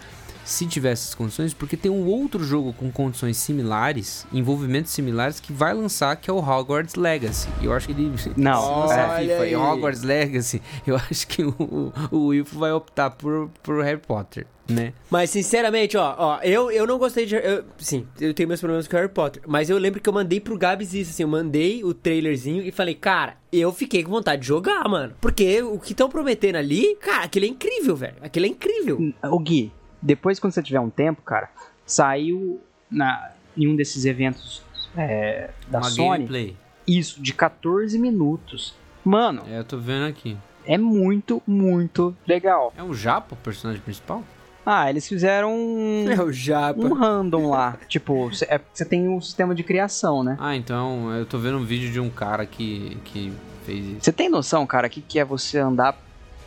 se 0.49 0.65
tiver 0.65 0.91
essas 0.91 1.13
condições, 1.13 1.53
porque 1.53 1.77
tem 1.77 1.91
um 1.91 2.05
outro 2.07 2.43
jogo 2.43 2.73
com 2.73 2.91
condições 2.91 3.37
similares, 3.37 4.25
envolvimentos 4.33 4.91
similares, 4.91 5.39
que 5.39 5.53
vai 5.53 5.73
lançar, 5.73 6.15
que 6.15 6.29
é 6.29 6.33
o 6.33 6.37
Hogwarts 6.39 6.95
Legacy. 6.95 7.47
E 7.61 7.65
eu 7.65 7.73
acho 7.73 7.87
que 7.87 7.93
ele... 7.93 8.09
Não, 8.35 8.87
se 8.87 8.93
Olha 8.95 9.19
FIFA 9.19 9.41
aí. 9.43 9.51
e 9.51 9.55
Hogwarts 9.55 10.03
Legacy, 10.03 10.61
eu 10.87 10.95
acho 10.95 11.27
que 11.27 11.43
o, 11.43 11.53
o, 11.59 11.93
o 12.15 12.25
Wilfo 12.27 12.57
vai 12.57 12.71
optar 12.71 13.11
por, 13.11 13.49
por 13.61 13.83
Harry 13.83 13.99
Potter, 13.99 14.47
né? 14.67 14.93
Mas 15.09 15.29
sinceramente, 15.29 15.97
ó, 15.97 16.15
ó, 16.17 16.39
eu, 16.41 16.69
eu 16.71 16.85
não 16.85 16.97
gostei 16.99 17.25
de. 17.25 17.35
eu- 17.35 17.63
sim, 17.77 18.05
eu 18.19 18.33
tenho 18.33 18.47
meus 18.47 18.59
problemas 18.59 18.87
com 18.87 18.95
Harry 18.97 19.09
Potter. 19.09 19.41
Mas 19.47 19.69
eu 19.69 19.77
lembro 19.77 19.99
que 19.99 20.07
eu 20.07 20.13
mandei 20.13 20.39
pro 20.39 20.57
Gabs 20.57 20.93
isso, 20.93 21.11
assim, 21.11 21.23
eu 21.23 21.29
mandei 21.29 21.83
o 21.83 21.93
trailerzinho 21.93 22.61
e 22.63 22.71
falei, 22.71 22.93
cara, 22.93 23.35
eu 23.51 23.71
fiquei 23.73 24.03
com 24.03 24.11
vontade 24.11 24.41
de 24.43 24.47
jogar, 24.47 24.87
mano. 24.87 25.13
Porque 25.19 25.61
o 25.63 25.79
que 25.79 25.91
estão 25.93 26.07
prometendo 26.09 26.55
ali, 26.57 26.95
cara, 27.01 27.23
aquilo 27.23 27.45
é 27.45 27.49
incrível, 27.49 27.95
velho. 27.95 28.15
Aquilo 28.21 28.45
é 28.45 28.49
incrível. 28.49 28.99
O 29.23 29.39
Gui, 29.39 29.71
depois 30.01 30.39
quando 30.39 30.53
você 30.53 30.63
tiver 30.63 30.79
um 30.79 30.89
tempo, 30.89 31.21
cara, 31.21 31.49
saiu 31.85 32.59
na, 32.89 33.31
em 33.57 33.67
um 33.67 33.75
desses 33.75 34.05
eventos 34.05 34.61
é, 34.97 35.49
da 35.67 35.79
Uma 35.79 35.89
Sony, 35.89 36.09
gameplay. 36.19 36.55
isso, 36.87 37.21
de 37.21 37.33
14 37.33 37.97
minutos. 37.99 38.73
Mano, 39.03 39.43
É, 39.49 39.59
eu 39.59 39.63
tô 39.63 39.77
vendo 39.77 40.05
aqui. 40.07 40.37
é 40.65 40.77
muito, 40.77 41.41
muito 41.47 42.15
legal. 42.27 42.73
É 42.77 42.83
um 42.83 42.93
Japa 42.93 43.33
o 43.33 43.37
personagem 43.37 43.81
principal? 43.81 44.23
Ah, 44.65 44.87
eles 44.89 45.07
fizeram 45.07 45.51
um, 45.55 46.05
É 46.09 46.21
o 46.21 46.31
Japa. 46.31 46.79
um 46.79 46.93
random 46.93 47.49
lá. 47.49 47.77
tipo, 47.87 48.31
cê- 48.35 48.45
é- 48.49 48.59
você 48.71 48.85
tem 48.85 49.07
um 49.09 49.19
sistema 49.21 49.55
de 49.55 49.63
criação, 49.63 50.23
né? 50.23 50.37
Ah, 50.39 50.55
então 50.55 51.11
eu 51.15 51.25
tô 51.25 51.39
vendo 51.39 51.57
um 51.57 51.65
vídeo 51.65 51.91
de 51.91 51.99
um 51.99 52.09
cara 52.09 52.45
que, 52.45 52.97
que 53.05 53.33
fez 53.65 53.85
isso. 53.85 53.97
Você 54.01 54.11
tem 54.11 54.29
noção, 54.29 54.67
cara, 54.67 54.87
que 54.89 55.01
que 55.01 55.17
é 55.17 55.25
você 55.25 55.57
andar. 55.57 55.97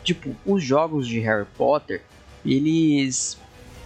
Tipo, 0.03 0.33
os 0.45 0.63
jogos 0.63 1.07
de 1.07 1.19
Harry 1.19 1.45
Potter, 1.57 2.01
eles 2.45 3.37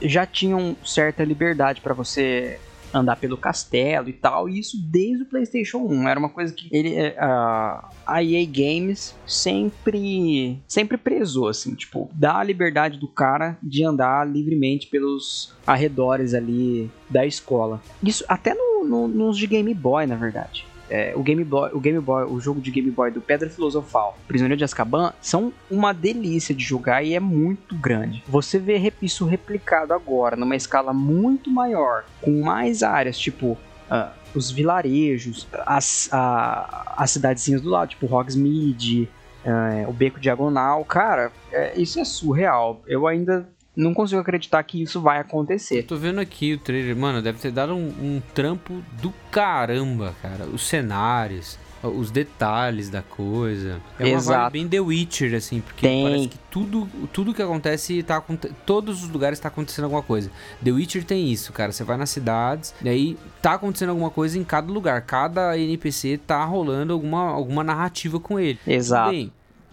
já 0.01 0.25
tinham 0.25 0.75
certa 0.85 1.23
liberdade 1.23 1.81
pra 1.81 1.93
você 1.93 2.59
andar 2.93 3.17
pelo 3.17 3.37
castelo 3.37 4.07
e 4.07 4.13
tal, 4.13 4.47
e 4.47 4.59
isso 4.59 4.77
desde 4.89 5.23
o 5.23 5.25
PlayStation 5.25 5.79
1. 5.79 6.07
Era 6.07 6.19
uma 6.19 6.29
coisa 6.29 6.53
que 6.53 6.69
ele, 6.71 6.95
é, 6.95 7.15
a, 7.19 7.89
a 8.05 8.23
EA 8.23 8.45
Games 8.45 9.13
sempre 9.25 10.57
sempre 10.67 10.97
prezou, 10.97 11.49
assim, 11.49 11.75
tipo, 11.75 12.09
dar 12.13 12.37
a 12.37 12.43
liberdade 12.43 12.97
do 12.97 13.07
cara 13.07 13.57
de 13.61 13.83
andar 13.83 14.25
livremente 14.25 14.87
pelos 14.87 15.53
arredores 15.65 16.33
ali 16.33 16.89
da 17.09 17.25
escola. 17.25 17.81
Isso 18.01 18.23
até 18.27 18.53
no, 18.53 18.85
no- 18.85 19.07
nos 19.07 19.37
de 19.37 19.47
Game 19.47 19.73
Boy, 19.73 20.05
na 20.07 20.15
verdade. 20.15 20.65
É, 20.89 21.13
o 21.15 21.23
Game 21.23 21.43
Boy, 21.43 21.71
o 21.73 21.79
Game 21.79 21.99
Boy, 21.99 22.25
o 22.25 22.39
jogo 22.39 22.61
de 22.61 22.71
Game 22.71 22.89
Boy 22.89 23.11
do 23.11 23.21
Pedra 23.21 23.49
Filosofal, 23.49 24.17
Prisioneiro 24.27 24.57
de 24.57 24.63
Azkaban, 24.63 25.13
são 25.21 25.51
uma 25.69 25.93
delícia 25.93 26.55
de 26.55 26.63
jogar 26.63 27.03
e 27.03 27.13
é 27.13 27.19
muito 27.19 27.75
grande. 27.75 28.23
Você 28.27 28.57
vê 28.57 28.93
isso 29.01 29.25
replicado 29.25 29.93
agora 29.93 30.35
numa 30.35 30.55
escala 30.55 30.93
muito 30.93 31.51
maior, 31.51 32.05
com 32.21 32.41
mais 32.41 32.83
áreas, 32.83 33.17
tipo 33.17 33.57
ah, 33.89 34.13
os 34.33 34.51
vilarejos, 34.51 35.47
as, 35.65 36.09
as 36.11 37.11
cidadezinhas 37.11 37.61
do 37.61 37.69
lado, 37.69 37.89
tipo 37.89 38.13
Hogsmeade, 38.13 39.09
ah, 39.45 39.85
o 39.87 39.93
Beco 39.93 40.19
Diagonal, 40.19 40.83
cara, 40.85 41.31
é, 41.51 41.79
isso 41.79 41.99
é 41.99 42.05
surreal. 42.05 42.81
Eu 42.87 43.07
ainda 43.07 43.49
não 43.77 43.93
consigo 43.93 44.19
acreditar 44.19 44.63
que 44.63 44.81
isso 44.81 44.99
vai 44.99 45.19
acontecer. 45.19 45.79
Eu 45.79 45.83
tô 45.87 45.95
vendo 45.95 46.19
aqui 46.19 46.53
o 46.53 46.57
trailer, 46.57 46.95
mano, 46.97 47.21
deve 47.21 47.37
ter 47.37 47.51
dado 47.51 47.75
um, 47.75 47.87
um 47.87 48.21
trampo 48.33 48.81
do 49.01 49.13
caramba, 49.31 50.15
cara. 50.21 50.45
Os 50.45 50.67
cenários, 50.67 51.59
os 51.83 52.09
detalhes 52.09 52.89
da 52.89 53.03
coisa. 53.03 53.79
É 53.99 54.05
uma 54.05 54.17
Exato. 54.17 54.51
vibe 54.51 54.53
bem 54.53 54.67
The 54.67 54.79
Witcher, 54.79 55.35
assim, 55.35 55.61
porque 55.61 55.87
Tem. 55.87 56.03
parece 56.03 56.27
que 56.29 56.37
tudo, 56.49 56.87
tudo 57.13 57.33
que 57.33 57.41
acontece 57.41 58.01
tá 58.01 58.19
todos 58.65 59.03
os 59.03 59.09
lugares 59.09 59.39
tá 59.39 59.47
acontecendo 59.47 59.83
alguma 59.83 60.01
coisa. 60.01 60.31
The 60.63 60.71
Witcher 60.71 61.03
tem 61.03 61.31
isso, 61.31 61.53
cara. 61.53 61.71
Você 61.71 61.83
vai 61.83 61.97
nas 61.97 62.09
cidades, 62.09 62.73
e 62.81 62.89
aí 62.89 63.17
tá 63.43 63.53
acontecendo 63.53 63.89
alguma 63.89 64.09
coisa 64.09 64.39
em 64.39 64.43
cada 64.43 64.71
lugar. 64.71 65.01
Cada 65.01 65.57
NPC 65.57 66.19
tá 66.25 66.43
rolando 66.43 66.93
alguma, 66.93 67.29
alguma 67.29 67.63
narrativa 67.63 68.19
com 68.19 68.39
ele. 68.39 68.59
Exato. 68.65 69.11
Bem, 69.11 69.31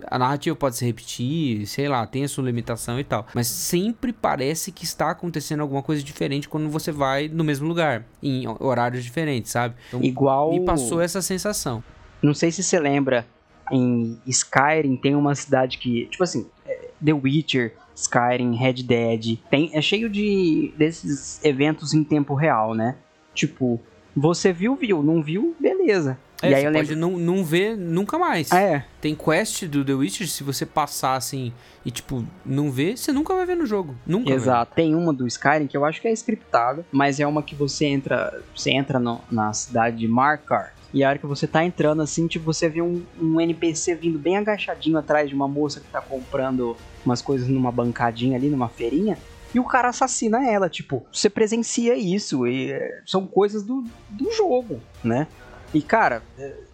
a 0.08 0.18
narrativa 0.18 0.54
pode 0.56 0.76
se 0.76 0.84
repetir, 0.84 1.66
sei 1.66 1.88
lá, 1.88 2.06
tem 2.06 2.24
a 2.24 2.28
sua 2.28 2.44
limitação 2.44 2.98
e 2.98 3.04
tal. 3.04 3.26
Mas 3.34 3.46
sempre 3.46 4.12
parece 4.12 4.72
que 4.72 4.84
está 4.84 5.10
acontecendo 5.10 5.60
alguma 5.60 5.82
coisa 5.82 6.02
diferente 6.02 6.48
quando 6.48 6.68
você 6.68 6.92
vai 6.92 7.28
no 7.28 7.44
mesmo 7.44 7.66
lugar, 7.66 8.04
em 8.22 8.46
horários 8.60 9.04
diferentes, 9.04 9.50
sabe? 9.50 9.74
Então, 9.88 10.02
Igual. 10.02 10.52
me 10.52 10.64
passou 10.64 11.00
essa 11.00 11.20
sensação. 11.22 11.82
Não 12.22 12.34
sei 12.34 12.50
se 12.50 12.62
você 12.62 12.78
lembra, 12.78 13.26
em 13.70 14.18
Skyrim 14.26 14.96
tem 14.96 15.14
uma 15.14 15.34
cidade 15.34 15.78
que, 15.78 16.06
tipo 16.06 16.22
assim, 16.22 16.46
é, 16.66 16.90
The 17.04 17.12
Witcher, 17.12 17.74
Skyrim, 17.94 18.54
Red 18.56 18.82
Dead, 18.82 19.38
tem, 19.50 19.70
é 19.72 19.80
cheio 19.80 20.10
de 20.10 20.72
desses 20.76 21.42
eventos 21.44 21.94
em 21.94 22.02
tempo 22.02 22.34
real, 22.34 22.74
né? 22.74 22.96
Tipo, 23.34 23.80
você 24.16 24.52
viu, 24.52 24.76
viu, 24.76 25.02
não 25.02 25.22
viu, 25.22 25.54
beleza. 25.58 26.18
É, 26.46 26.50
e 26.50 26.54
aí 26.54 26.60
você 26.62 26.68
eu 26.68 26.72
pode 26.72 26.94
lembro. 26.94 27.10
não, 27.10 27.18
não 27.36 27.44
ver 27.44 27.76
nunca 27.76 28.18
mais. 28.18 28.50
É, 28.52 28.84
Tem 29.00 29.14
quest 29.14 29.64
do 29.66 29.84
The 29.84 29.92
Witcher, 29.94 30.28
se 30.28 30.42
você 30.44 30.64
passar 30.66 31.14
assim 31.16 31.52
e, 31.84 31.90
tipo, 31.90 32.24
não 32.44 32.70
ver, 32.70 32.96
você 32.96 33.12
nunca 33.12 33.34
vai 33.34 33.44
ver 33.46 33.56
no 33.56 33.66
jogo. 33.66 33.94
Nunca. 34.06 34.30
exato. 34.32 34.74
Tem 34.74 34.94
uma 34.94 35.12
do 35.12 35.26
Skyrim 35.26 35.66
que 35.66 35.76
eu 35.76 35.84
acho 35.84 36.00
que 36.00 36.08
é 36.08 36.12
scriptada, 36.12 36.84
mas 36.90 37.20
é 37.20 37.26
uma 37.26 37.42
que 37.42 37.54
você 37.54 37.86
entra, 37.86 38.42
você 38.54 38.70
entra 38.70 38.98
no- 38.98 39.20
na 39.30 39.52
cidade 39.52 39.96
de 39.98 40.08
Markar. 40.08 40.72
E 40.92 41.02
a 41.02 41.08
hora 41.08 41.18
que 41.18 41.26
você 41.26 41.46
tá 41.46 41.64
entrando 41.64 42.02
assim, 42.02 42.26
tipo, 42.28 42.44
você 42.44 42.68
vê 42.68 42.80
um, 42.80 43.02
um 43.20 43.40
NPC 43.40 43.96
vindo 43.96 44.16
bem 44.18 44.36
agachadinho 44.36 44.96
atrás 44.96 45.28
de 45.28 45.34
uma 45.34 45.48
moça 45.48 45.80
que 45.80 45.88
tá 45.88 46.00
comprando 46.00 46.76
umas 47.04 47.20
coisas 47.20 47.48
numa 47.48 47.72
bancadinha 47.72 48.36
ali, 48.36 48.48
numa 48.48 48.68
feirinha. 48.68 49.18
E 49.52 49.58
o 49.60 49.64
cara 49.64 49.88
assassina 49.88 50.48
ela, 50.48 50.68
tipo, 50.68 51.04
você 51.12 51.28
presencia 51.28 51.96
isso. 51.96 52.46
E 52.46 52.70
é, 52.72 53.00
são 53.06 53.26
coisas 53.26 53.62
do, 53.64 53.84
do 54.08 54.32
jogo, 54.32 54.80
né? 55.02 55.26
E 55.74 55.82
cara, 55.82 56.22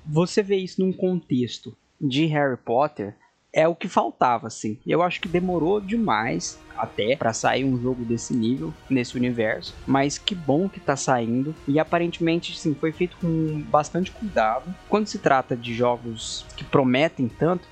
você 0.05 0.43
vê 0.43 0.57
isso 0.57 0.81
num 0.81 0.93
contexto 0.93 1.77
de 2.01 2.27
Harry 2.27 2.57
Potter 2.57 3.17
é 3.53 3.67
o 3.67 3.75
que 3.75 3.89
faltava, 3.89 4.47
assim. 4.47 4.79
Eu 4.87 5.03
acho 5.03 5.21
que 5.21 5.29
demorou 5.29 5.81
demais 5.81 6.59
até 6.77 7.17
pra 7.17 7.33
sair 7.33 7.65
um 7.65 7.81
jogo 7.81 8.05
desse 8.05 8.33
nível, 8.33 8.73
nesse 8.89 9.17
universo. 9.17 9.75
Mas 9.87 10.19
que 10.19 10.35
bom 10.35 10.69
que 10.69 10.79
tá 10.79 10.97
saindo. 10.97 11.55
E 11.67 11.79
aparentemente, 11.79 12.57
sim, 12.59 12.75
foi 12.75 12.93
feito 12.93 13.17
com 13.21 13.61
bastante 13.63 14.13
cuidado. 14.13 14.73
Quando 14.89 15.09
se 15.09 15.19
trata 15.19 15.57
de 15.57 15.75
jogos 15.75 16.47
que 16.57 16.65
prometem 16.65 17.29
tanto, 17.29 17.67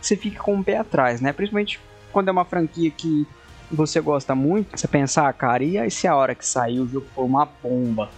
você 0.00 0.16
fica 0.16 0.42
com 0.42 0.58
o 0.58 0.64
pé 0.64 0.76
atrás, 0.76 1.20
né? 1.20 1.32
Principalmente 1.32 1.80
quando 2.12 2.28
é 2.28 2.32
uma 2.32 2.44
franquia 2.44 2.90
que 2.90 3.26
você 3.70 4.00
gosta 4.00 4.34
muito. 4.34 4.78
Você 4.78 4.86
pensa, 4.86 5.26
ah, 5.26 5.32
cara, 5.32 5.64
e 5.64 5.78
aí 5.78 5.90
se 5.90 6.06
a 6.06 6.14
hora 6.14 6.34
que 6.34 6.46
saiu 6.46 6.82
o 6.82 6.88
jogo 6.88 7.06
foi 7.14 7.24
uma 7.24 7.46
bomba? 7.46 8.10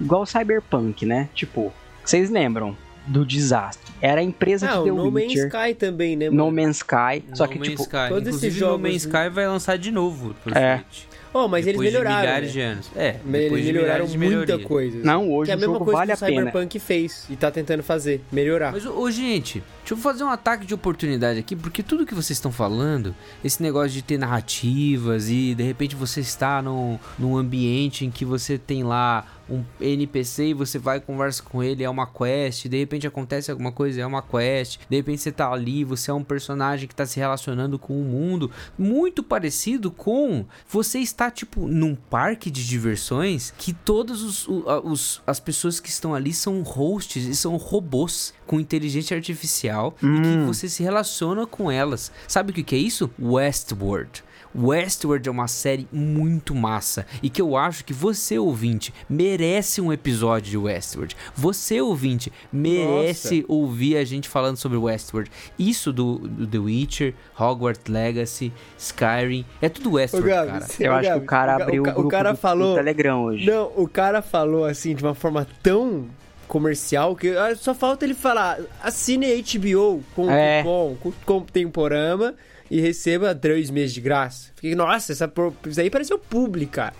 Igual 0.00 0.24
Cyberpunk, 0.24 1.04
né? 1.04 1.28
Tipo, 1.34 1.72
vocês 2.10 2.30
lembram 2.30 2.76
do 3.06 3.24
desastre? 3.24 3.90
Era 4.02 4.20
a 4.20 4.24
empresa 4.24 4.66
Ah, 4.66 4.72
que 4.72 4.78
o 4.78 4.84
deu 4.84 4.94
No 4.96 5.10
Man's. 5.10 5.32
Sky 5.34 5.74
também, 5.78 6.16
né, 6.16 6.30
No 6.30 6.46
mano? 6.46 6.62
Man's 6.62 6.76
Sky. 6.78 7.24
Só 7.34 7.44
No 7.44 7.50
que, 7.50 7.58
Man's 7.58 7.68
tipo, 7.70 7.82
Sky. 7.82 8.08
todos 8.08 8.28
esses 8.36 8.54
jogos, 8.54 8.76
No 8.80 8.88
Man's 8.88 9.06
né? 9.06 9.12
Sky 9.24 9.28
vai 9.34 9.46
lançar 9.48 9.78
de 9.78 9.90
novo 9.90 10.34
pro 10.42 10.56
É. 10.56 10.78
Switch. 10.78 11.04
Oh, 11.32 11.46
mas 11.46 11.64
depois 11.64 11.86
eles 11.86 11.92
melhoraram. 12.00 12.16
de 12.20 12.26
milhares 12.26 12.46
né? 12.48 12.52
de 12.52 12.60
anos. 12.60 12.90
É, 12.96 13.16
Eles 13.32 13.64
melhoraram 13.66 14.04
de 14.06 14.18
muita 14.18 14.36
melhoria. 14.40 14.66
coisa. 14.66 14.98
não, 15.04 15.30
hoje 15.30 15.46
que 15.46 15.50
é 15.52 15.54
a 15.54 15.56
o 15.56 15.60
mesma 15.60 15.78
coisa 15.78 15.92
vale 15.92 16.10
a 16.12 16.16
que 16.16 16.24
o 16.24 16.26
pena. 16.26 16.38
Cyberpunk 16.46 16.78
fez 16.80 17.26
e 17.30 17.36
tá 17.36 17.50
tentando 17.52 17.82
fazer, 17.84 18.20
melhorar. 18.32 18.72
Mas, 18.72 18.84
ô, 18.84 19.08
gente, 19.12 19.62
deixa 19.90 19.94
eu 19.94 19.96
fazer 19.96 20.22
um 20.22 20.30
ataque 20.30 20.64
de 20.64 20.72
oportunidade 20.72 21.40
aqui, 21.40 21.56
porque 21.56 21.82
tudo 21.82 22.06
que 22.06 22.14
vocês 22.14 22.36
estão 22.36 22.52
falando, 22.52 23.14
esse 23.42 23.60
negócio 23.60 23.90
de 23.90 24.02
ter 24.02 24.18
narrativas 24.18 25.28
e 25.28 25.52
de 25.54 25.64
repente 25.64 25.96
você 25.96 26.20
está 26.20 26.62
num, 26.62 26.96
num 27.18 27.36
ambiente 27.36 28.06
em 28.06 28.10
que 28.10 28.24
você 28.24 28.56
tem 28.56 28.84
lá 28.84 29.26
um 29.50 29.64
NPC 29.80 30.48
e 30.48 30.54
você 30.54 30.78
vai 30.78 31.00
conversa 31.00 31.42
com 31.42 31.62
ele, 31.62 31.82
é 31.82 31.90
uma 31.90 32.06
quest, 32.06 32.68
de 32.68 32.78
repente 32.78 33.06
acontece 33.06 33.50
alguma 33.50 33.72
coisa, 33.72 34.00
é 34.00 34.06
uma 34.06 34.22
quest, 34.22 34.78
de 34.88 34.96
repente 34.96 35.22
você 35.22 35.32
tá 35.32 35.50
ali, 35.50 35.82
você 35.82 36.10
é 36.10 36.14
um 36.14 36.22
personagem 36.22 36.86
que 36.86 36.94
tá 36.94 37.04
se 37.04 37.18
relacionando 37.18 37.78
com 37.78 38.00
o 38.00 38.04
mundo, 38.04 38.50
muito 38.78 39.22
parecido 39.22 39.90
com 39.90 40.46
você 40.68 41.00
está 41.00 41.30
tipo 41.30 41.66
num 41.66 41.96
parque 41.96 42.50
de 42.50 42.64
diversões 42.64 43.52
que 43.58 43.72
todas 43.72 44.22
os, 44.22 44.46
os, 44.48 45.22
as 45.26 45.40
pessoas 45.40 45.80
que 45.80 45.88
estão 45.88 46.14
ali 46.14 46.32
são 46.32 46.62
hosts 46.62 47.26
e 47.26 47.34
são 47.34 47.56
robôs 47.56 48.32
com 48.50 48.58
inteligência 48.58 49.16
artificial 49.16 49.94
e 50.02 50.20
que 50.22 50.44
você 50.44 50.68
se 50.68 50.82
relaciona 50.82 51.46
com 51.46 51.70
elas. 51.70 52.10
Sabe 52.26 52.50
o 52.50 52.54
que, 52.54 52.64
que 52.64 52.74
é 52.74 52.78
isso? 52.78 53.08
Westworld. 53.16 54.24
Westworld 54.52 55.28
é 55.28 55.30
uma 55.30 55.46
série 55.46 55.86
muito 55.92 56.52
massa 56.52 57.06
e 57.22 57.30
que 57.30 57.40
eu 57.40 57.56
acho 57.56 57.84
que 57.84 57.92
você, 57.92 58.36
ouvinte, 58.36 58.92
merece 59.08 59.80
um 59.80 59.92
episódio 59.92 60.50
de 60.50 60.58
Westworld. 60.58 61.16
Você, 61.36 61.80
ouvinte, 61.80 62.32
merece 62.52 63.44
ouvir 63.46 63.96
a 63.96 64.04
gente 64.04 64.28
falando 64.28 64.56
sobre 64.56 64.76
Westworld. 64.76 65.30
Isso 65.56 65.92
do, 65.92 66.18
do 66.18 66.44
The 66.48 66.58
Witcher, 66.58 67.14
Hogwarts 67.38 67.84
Legacy, 67.88 68.52
Skyrim, 68.76 69.44
é 69.62 69.68
tudo 69.68 69.92
Westworld, 69.92 70.28
Gabi, 70.28 70.50
cara. 70.50 70.66
Eu 70.80 70.92
acho 70.94 71.12
que 71.12 71.18
o 71.18 71.24
cara 71.26 71.54
abriu 71.54 71.82
o 71.82 71.84
ca- 71.84 71.92
grupo 71.92 72.08
cara 72.08 72.32
do, 72.32 72.36
falou, 72.38 72.70
do 72.72 72.74
Telegram 72.74 73.22
hoje. 73.22 73.46
Não, 73.46 73.70
o 73.76 73.86
cara 73.86 74.20
falou 74.20 74.64
assim 74.64 74.96
de 74.96 75.04
uma 75.04 75.14
forma 75.14 75.46
tão 75.62 76.06
comercial 76.50 77.14
que 77.14 77.30
ah, 77.30 77.54
só 77.54 77.72
falta 77.72 78.04
ele 78.04 78.12
falar: 78.14 78.58
assine 78.82 79.26
HBO 79.42 80.02
com 80.14 80.30
É. 80.30 80.62
cupom, 80.62 80.96
com, 81.00 81.12
com 81.24 81.40
Temporama 81.42 82.34
e 82.70 82.80
receba 82.80 83.34
três 83.34 83.70
meses 83.70 83.94
de 83.94 84.00
graça. 84.00 84.50
Fiquei, 84.56 84.74
nossa, 84.74 85.12
essa, 85.12 85.32
isso 85.66 85.80
aí 85.80 85.88
pareceu 85.88 86.18
público, 86.18 86.72
cara. 86.72 86.94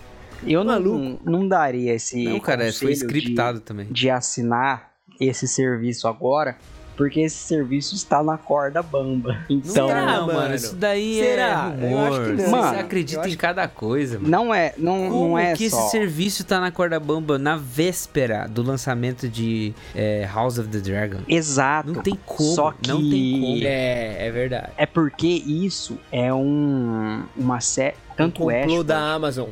Eu 0.47 0.63
não, 0.63 0.73
Maluco. 0.73 1.29
não 1.29 1.47
daria 1.47 1.93
esse. 1.93 2.23
Não, 2.23 2.39
cara, 2.39 2.71
foi 2.73 2.93
scriptado 2.93 3.59
de, 3.59 3.65
também. 3.65 3.85
De 3.91 4.09
assinar 4.09 4.91
esse 5.19 5.47
serviço 5.47 6.07
agora, 6.07 6.57
porque 7.01 7.21
esse 7.21 7.35
serviço 7.37 7.95
está 7.95 8.21
na 8.21 8.37
corda 8.37 8.83
bamba. 8.83 9.39
Então. 9.49 9.87
Não, 9.87 10.27
mano, 10.27 10.33
mano? 10.33 10.55
isso 10.55 10.75
daí 10.75 11.15
Será? 11.19 11.73
é 11.75 11.83
Eu 11.83 11.89
rumor. 11.89 12.07
acho 12.11 12.21
que 12.21 12.29
não. 12.29 12.37
Você 12.37 12.51
Mano, 12.51 12.79
acredita 12.79 13.17
eu 13.19 13.23
acho 13.23 13.33
em 13.33 13.37
cada 13.37 13.67
coisa, 13.67 14.19
mano. 14.19 14.29
Não 14.29 14.53
é, 14.53 14.73
não, 14.77 15.09
Como 15.09 15.27
não 15.29 15.39
é 15.39 15.53
que 15.53 15.67
só. 15.67 15.79
esse 15.79 15.91
serviço 15.91 16.43
tá 16.45 16.59
na 16.59 16.69
corda 16.71 16.99
bamba 16.99 17.39
na 17.39 17.57
véspera 17.57 18.47
do 18.47 18.61
lançamento 18.61 19.27
de 19.27 19.73
é, 19.95 20.29
House 20.31 20.59
of 20.59 20.69
the 20.69 20.77
Dragon? 20.77 21.21
Exato. 21.27 21.91
Não 21.91 22.03
tem 22.03 22.17
como, 22.23 22.53
Só 22.55 22.71
que 22.71 22.87
não 22.87 23.01
tem 23.01 23.41
como. 23.41 23.57
É, 23.63 24.27
é 24.27 24.31
verdade. 24.31 24.69
é 24.77 24.85
porque 24.85 25.27
isso 25.27 25.97
é 26.11 26.31
um 26.31 27.23
uma 27.35 27.59
série 27.59 27.95
tanto 28.15 28.43
o 28.43 28.45
Westworld, 28.45 28.67
complô 28.69 28.83
da 28.83 29.13
Amazon. 29.13 29.49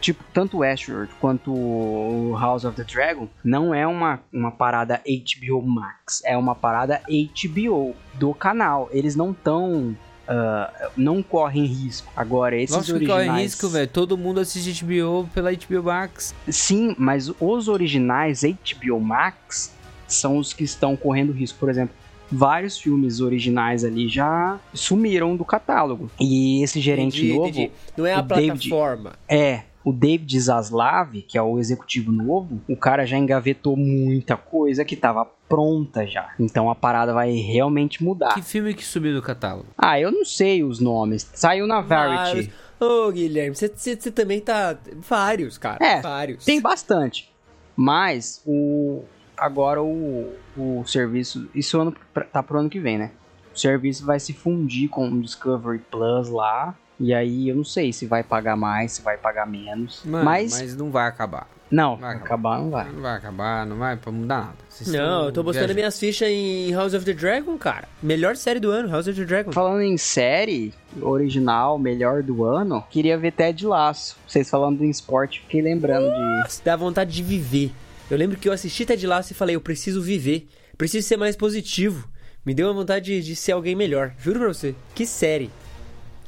Tipo 0.00 0.24
tanto 0.32 0.58
Westworld 0.58 1.10
quanto 1.20 1.52
o 1.52 2.36
House 2.38 2.64
of 2.64 2.76
the 2.76 2.84
Dragon 2.84 3.28
não 3.44 3.74
é 3.74 3.86
uma, 3.86 4.20
uma 4.32 4.50
parada 4.50 5.00
HBO 5.06 5.62
Max, 5.62 6.22
é 6.24 6.36
uma 6.36 6.54
parada 6.54 7.02
HBO 7.08 7.94
do 8.14 8.32
canal. 8.34 8.88
Eles 8.92 9.14
não 9.14 9.32
tão 9.32 9.96
ah, 10.26 10.90
não 10.96 11.22
correm 11.22 11.64
risco. 11.64 12.10
Agora 12.16 12.56
esses 12.56 12.86
que 12.86 12.92
originais 12.92 13.26
corre 13.28 13.42
risco, 13.42 13.68
velho. 13.68 13.88
Todo 13.88 14.16
mundo 14.16 14.38
assiste 14.40 14.84
HBO 14.84 15.28
pela 15.34 15.50
HBO 15.52 15.82
Max. 15.82 16.34
Sim, 16.48 16.94
mas 16.96 17.30
os 17.40 17.68
originais 17.68 18.42
HBO 18.42 19.00
Max 19.00 19.74
são 20.06 20.38
os 20.38 20.52
que 20.52 20.62
estão 20.64 20.96
correndo 20.96 21.32
risco. 21.32 21.58
Por 21.58 21.68
exemplo, 21.68 21.94
vários 22.30 22.78
filmes 22.78 23.20
originais 23.20 23.84
ali 23.84 24.08
já 24.08 24.58
sumiram 24.72 25.36
do 25.36 25.44
catálogo. 25.44 26.08
E 26.20 26.62
esse 26.62 26.80
gerente 26.80 27.18
Entendi, 27.18 27.34
novo 27.34 27.48
entendi. 27.48 27.70
Não 27.96 28.06
é 28.06 28.14
a 28.14 28.20
o 28.20 28.22
David- 28.22 28.68
plataforma. 28.68 29.12
é 29.28 29.62
o 29.84 29.92
David 29.92 30.38
Zaslav, 30.40 31.22
que 31.22 31.38
é 31.38 31.42
o 31.42 31.58
executivo 31.58 32.12
novo. 32.12 32.60
O 32.68 32.76
cara 32.76 33.06
já 33.06 33.16
engavetou 33.16 33.76
muita 33.76 34.36
coisa 34.36 34.84
que 34.84 34.94
tava 34.96 35.24
pronta 35.48 36.06
já. 36.06 36.32
Então 36.38 36.70
a 36.70 36.74
parada 36.74 37.12
vai 37.12 37.32
realmente 37.32 38.02
mudar. 38.04 38.34
Que 38.34 38.42
filme 38.42 38.74
que 38.74 38.84
subiu 38.84 39.14
do 39.14 39.22
catálogo? 39.22 39.66
Ah, 39.76 39.98
eu 39.98 40.12
não 40.12 40.24
sei 40.24 40.62
os 40.62 40.80
nomes. 40.80 41.30
Saiu 41.34 41.66
na 41.66 41.80
Variety. 41.80 42.52
Ô, 42.78 43.10
Guilherme, 43.10 43.54
você- 43.56 43.96
também 44.10 44.40
tá. 44.40 44.76
Vários, 44.96 45.58
cara. 45.58 45.84
É, 45.84 46.00
vários. 46.00 46.44
Tem 46.44 46.60
bastante. 46.60 47.30
Mas 47.76 48.42
o 48.46 49.02
agora 49.36 49.82
o, 49.82 50.30
o 50.56 50.84
serviço, 50.86 51.48
isso 51.54 51.80
ano 51.80 51.94
tá 52.30 52.42
pro 52.42 52.58
ano 52.58 52.68
que 52.68 52.78
vem, 52.78 52.98
né? 52.98 53.10
O 53.54 53.58
serviço 53.58 54.04
vai 54.04 54.20
se 54.20 54.32
fundir 54.34 54.88
com 54.88 55.08
o 55.08 55.20
Discovery 55.22 55.80
Plus 55.90 56.28
lá. 56.28 56.74
E 57.00 57.14
aí 57.14 57.48
eu 57.48 57.56
não 57.56 57.64
sei 57.64 57.92
se 57.92 58.04
vai 58.04 58.22
pagar 58.22 58.56
mais, 58.56 58.92
se 58.92 59.02
vai 59.02 59.16
pagar 59.16 59.46
menos. 59.46 60.02
Mano, 60.04 60.24
mas, 60.24 60.60
mas... 60.60 60.76
não 60.76 60.90
vai 60.90 61.08
acabar. 61.08 61.48
não, 61.70 61.96
vai 61.96 62.14
acabar 62.14 62.58
não 62.58 62.70
vai. 62.70 62.92
Não 62.92 63.00
vai 63.00 63.16
acabar, 63.16 63.66
não 63.66 63.76
vai 63.78 63.96
pra 63.96 64.12
mudar 64.12 64.40
nada. 64.40 64.56
Vocês 64.68 64.92
Não, 64.92 65.26
eu 65.26 65.32
tô 65.32 65.42
botando 65.42 65.60
viajando. 65.60 65.74
minhas 65.74 65.98
fichas 65.98 66.28
em 66.28 66.72
House 66.72 66.92
of 66.92 67.04
the 67.04 67.14
Dragon, 67.14 67.56
cara. 67.56 67.88
Melhor 68.02 68.36
série 68.36 68.60
do 68.60 68.70
ano, 68.70 68.90
House 68.90 69.08
of 69.08 69.18
the 69.18 69.24
Dragon. 69.24 69.50
Falando 69.50 69.80
em 69.80 69.96
série 69.96 70.74
original, 71.00 71.78
melhor 71.78 72.22
do 72.22 72.44
ano, 72.44 72.84
queria 72.90 73.16
ver 73.16 73.32
Ted 73.32 73.66
Laço. 73.66 74.18
Vocês 74.26 74.50
falando 74.50 74.84
em 74.84 74.90
esporte, 74.90 75.40
fiquei 75.40 75.62
lembrando 75.62 76.10
de 76.10 76.62
Dá 76.62 76.76
vontade 76.76 77.12
de 77.12 77.22
viver. 77.22 77.72
Eu 78.10 78.18
lembro 78.18 78.36
que 78.36 78.48
eu 78.48 78.52
assisti 78.52 78.84
Ted 78.84 79.06
Lasso 79.06 79.32
e 79.32 79.36
falei, 79.36 79.56
eu 79.56 79.60
preciso 79.60 80.02
viver. 80.02 80.48
Preciso 80.76 81.06
ser 81.06 81.16
mais 81.16 81.36
positivo. 81.36 82.08
Me 82.44 82.52
deu 82.54 82.66
uma 82.66 82.74
vontade 82.74 83.04
de, 83.04 83.22
de 83.22 83.36
ser 83.36 83.52
alguém 83.52 83.76
melhor. 83.76 84.12
Juro 84.18 84.40
pra 84.40 84.48
você. 84.48 84.74
Que 84.94 85.06
série. 85.06 85.50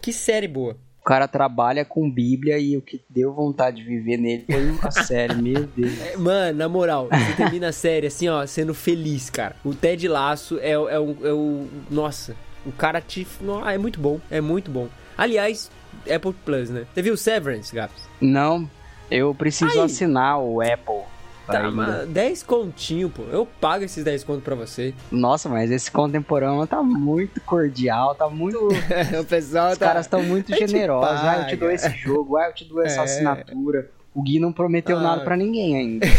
Que 0.03 0.13
série 0.13 0.49
boa. 0.49 0.77
o 1.01 1.05
cara 1.05 1.27
trabalha 1.27 1.85
com 1.85 2.11
Bíblia 2.11 2.59
e 2.59 2.77
o 2.77 2.83
que 2.83 3.01
deu 3.09 3.33
vontade 3.33 3.77
de 3.79 3.85
viver 3.85 4.17
nele 4.19 4.45
foi 4.45 4.79
a 4.89 4.91
série, 5.03 5.35
meu 5.35 5.67
Deus. 5.77 6.01
É, 6.01 6.17
Mano, 6.17 6.59
na 6.59 6.69
moral, 6.69 7.09
você 7.11 7.33
termina 7.37 7.69
a 7.69 7.73
série 7.73 8.07
assim, 8.09 8.29
ó, 8.29 8.45
sendo 8.47 8.75
feliz, 8.75 9.31
cara. 9.31 9.57
O 9.65 9.75
Ted 9.75 10.07
Laço 10.09 10.59
é, 10.61 10.77
o- 10.79 10.89
é, 10.89 10.99
o, 11.01 11.17
é 11.27 11.33
o. 11.33 11.67
Nossa, 11.91 12.37
o 12.67 12.73
cara 12.73 13.01
te. 13.01 13.27
no- 13.41 13.67
É 13.69 13.79
muito 13.79 13.99
bom, 14.01 14.21
é 14.31 14.41
muito 14.41 14.71
bom. 14.71 14.89
Aliás, 15.17 15.71
Apple 16.13 16.35
Plus, 16.45 16.69
né? 16.71 16.85
Você 16.93 17.03
viu 17.03 17.17
Severance, 17.17 17.75
Gaps? 17.75 18.03
Não, 18.21 18.69
eu 19.11 19.35
preciso 19.35 19.79
Ai. 19.81 19.87
assinar 19.87 20.41
o 20.41 20.61
Apple. 20.61 21.03
Tá, 21.47 21.59
ainda. 21.59 21.71
mas 21.73 22.09
10 22.09 22.43
continho, 22.45 23.09
pô. 23.11 23.23
Eu 23.31 23.47
pago 23.61 23.85
esses 23.85 24.03
10 24.05 24.25
contos 24.25 24.45
pra 24.45 24.55
você. 24.55 24.95
Nossa, 25.11 25.49
mas 25.49 25.71
esse 25.71 25.91
contemporâneo 25.91 26.67
tá 26.67 26.83
muito 26.83 27.41
cordial, 27.41 28.15
tá 28.15 28.29
muito. 28.29 28.59
o 29.21 29.25
pessoal 29.25 29.73
Os 29.73 29.79
tá. 29.79 29.87
caras 29.87 30.07
estão 30.07 30.23
muito 30.23 30.55
generosos. 30.57 31.21
Ah, 31.25 31.41
eu 31.43 31.47
te 31.49 31.57
dou 31.57 31.71
esse 31.71 31.91
jogo, 31.97 32.37
ah, 32.37 32.47
eu 32.47 32.55
te 32.55 32.65
dou 32.65 32.83
essa 32.83 33.01
É. 33.01 33.05
assinatura. 33.05 33.91
O 34.15 34.23
Gui 34.23 34.39
não 34.39 34.53
prometeu 34.53 34.99
Ah. 34.99 35.03
nada 35.03 35.25
pra 35.25 35.37
ninguém 35.37 35.77
ainda. 35.77 36.07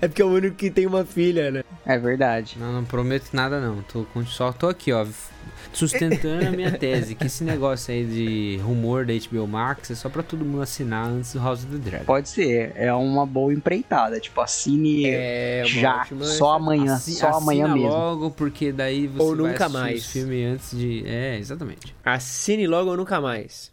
É 0.00 0.06
porque 0.08 0.22
é 0.22 0.24
o 0.24 0.28
único 0.28 0.56
que 0.56 0.70
tem 0.70 0.86
uma 0.86 1.04
filha, 1.04 1.50
né? 1.50 1.64
É 1.84 1.98
verdade. 1.98 2.56
Não, 2.60 2.72
não 2.72 2.84
prometo 2.84 3.30
nada 3.32 3.60
não. 3.60 3.82
Tô, 3.82 4.04
com- 4.12 4.24
só 4.24 4.52
tô 4.52 4.68
aqui, 4.68 4.92
ó, 4.92 5.04
sustentando 5.74 6.46
a 6.46 6.50
minha 6.50 6.70
tese, 6.72 7.14
que 7.14 7.26
esse 7.26 7.44
negócio 7.44 7.92
aí 7.92 8.04
de 8.04 8.60
rumor 8.62 9.04
da 9.04 9.12
HBO 9.12 9.46
Max 9.46 9.90
é 9.90 9.94
só 9.94 10.08
pra 10.08 10.22
todo 10.22 10.44
mundo 10.44 10.62
assinar 10.62 11.06
antes 11.06 11.32
do 11.34 11.40
House 11.40 11.64
of 11.64 11.72
the 11.76 11.78
Dragon. 11.90 12.04
Pode 12.04 12.28
ser, 12.28 12.72
é 12.76 12.92
uma 12.92 13.26
boa 13.26 13.52
empreitada. 13.52 14.18
Tipo, 14.20 14.40
assine 14.40 15.06
É, 15.06 15.62
já, 15.66 16.00
ótima- 16.02 16.24
só 16.24 16.52
amanhã, 16.54 16.94
Assi- 16.94 17.12
só 17.14 17.28
amanhã 17.28 17.68
mesmo. 17.68 17.88
logo, 17.88 18.30
porque 18.30 18.72
daí 18.72 19.06
você 19.06 19.22
Ou 19.22 19.36
vai 19.36 19.52
nunca 19.52 19.68
mais. 19.68 20.00
os 20.00 20.12
filmes 20.12 20.46
antes 20.54 20.70
de... 20.78 21.04
É, 21.06 21.38
exatamente. 21.38 21.94
Assine 22.04 22.66
logo 22.66 22.90
ou 22.90 22.96
nunca 22.96 23.20
mais. 23.20 23.72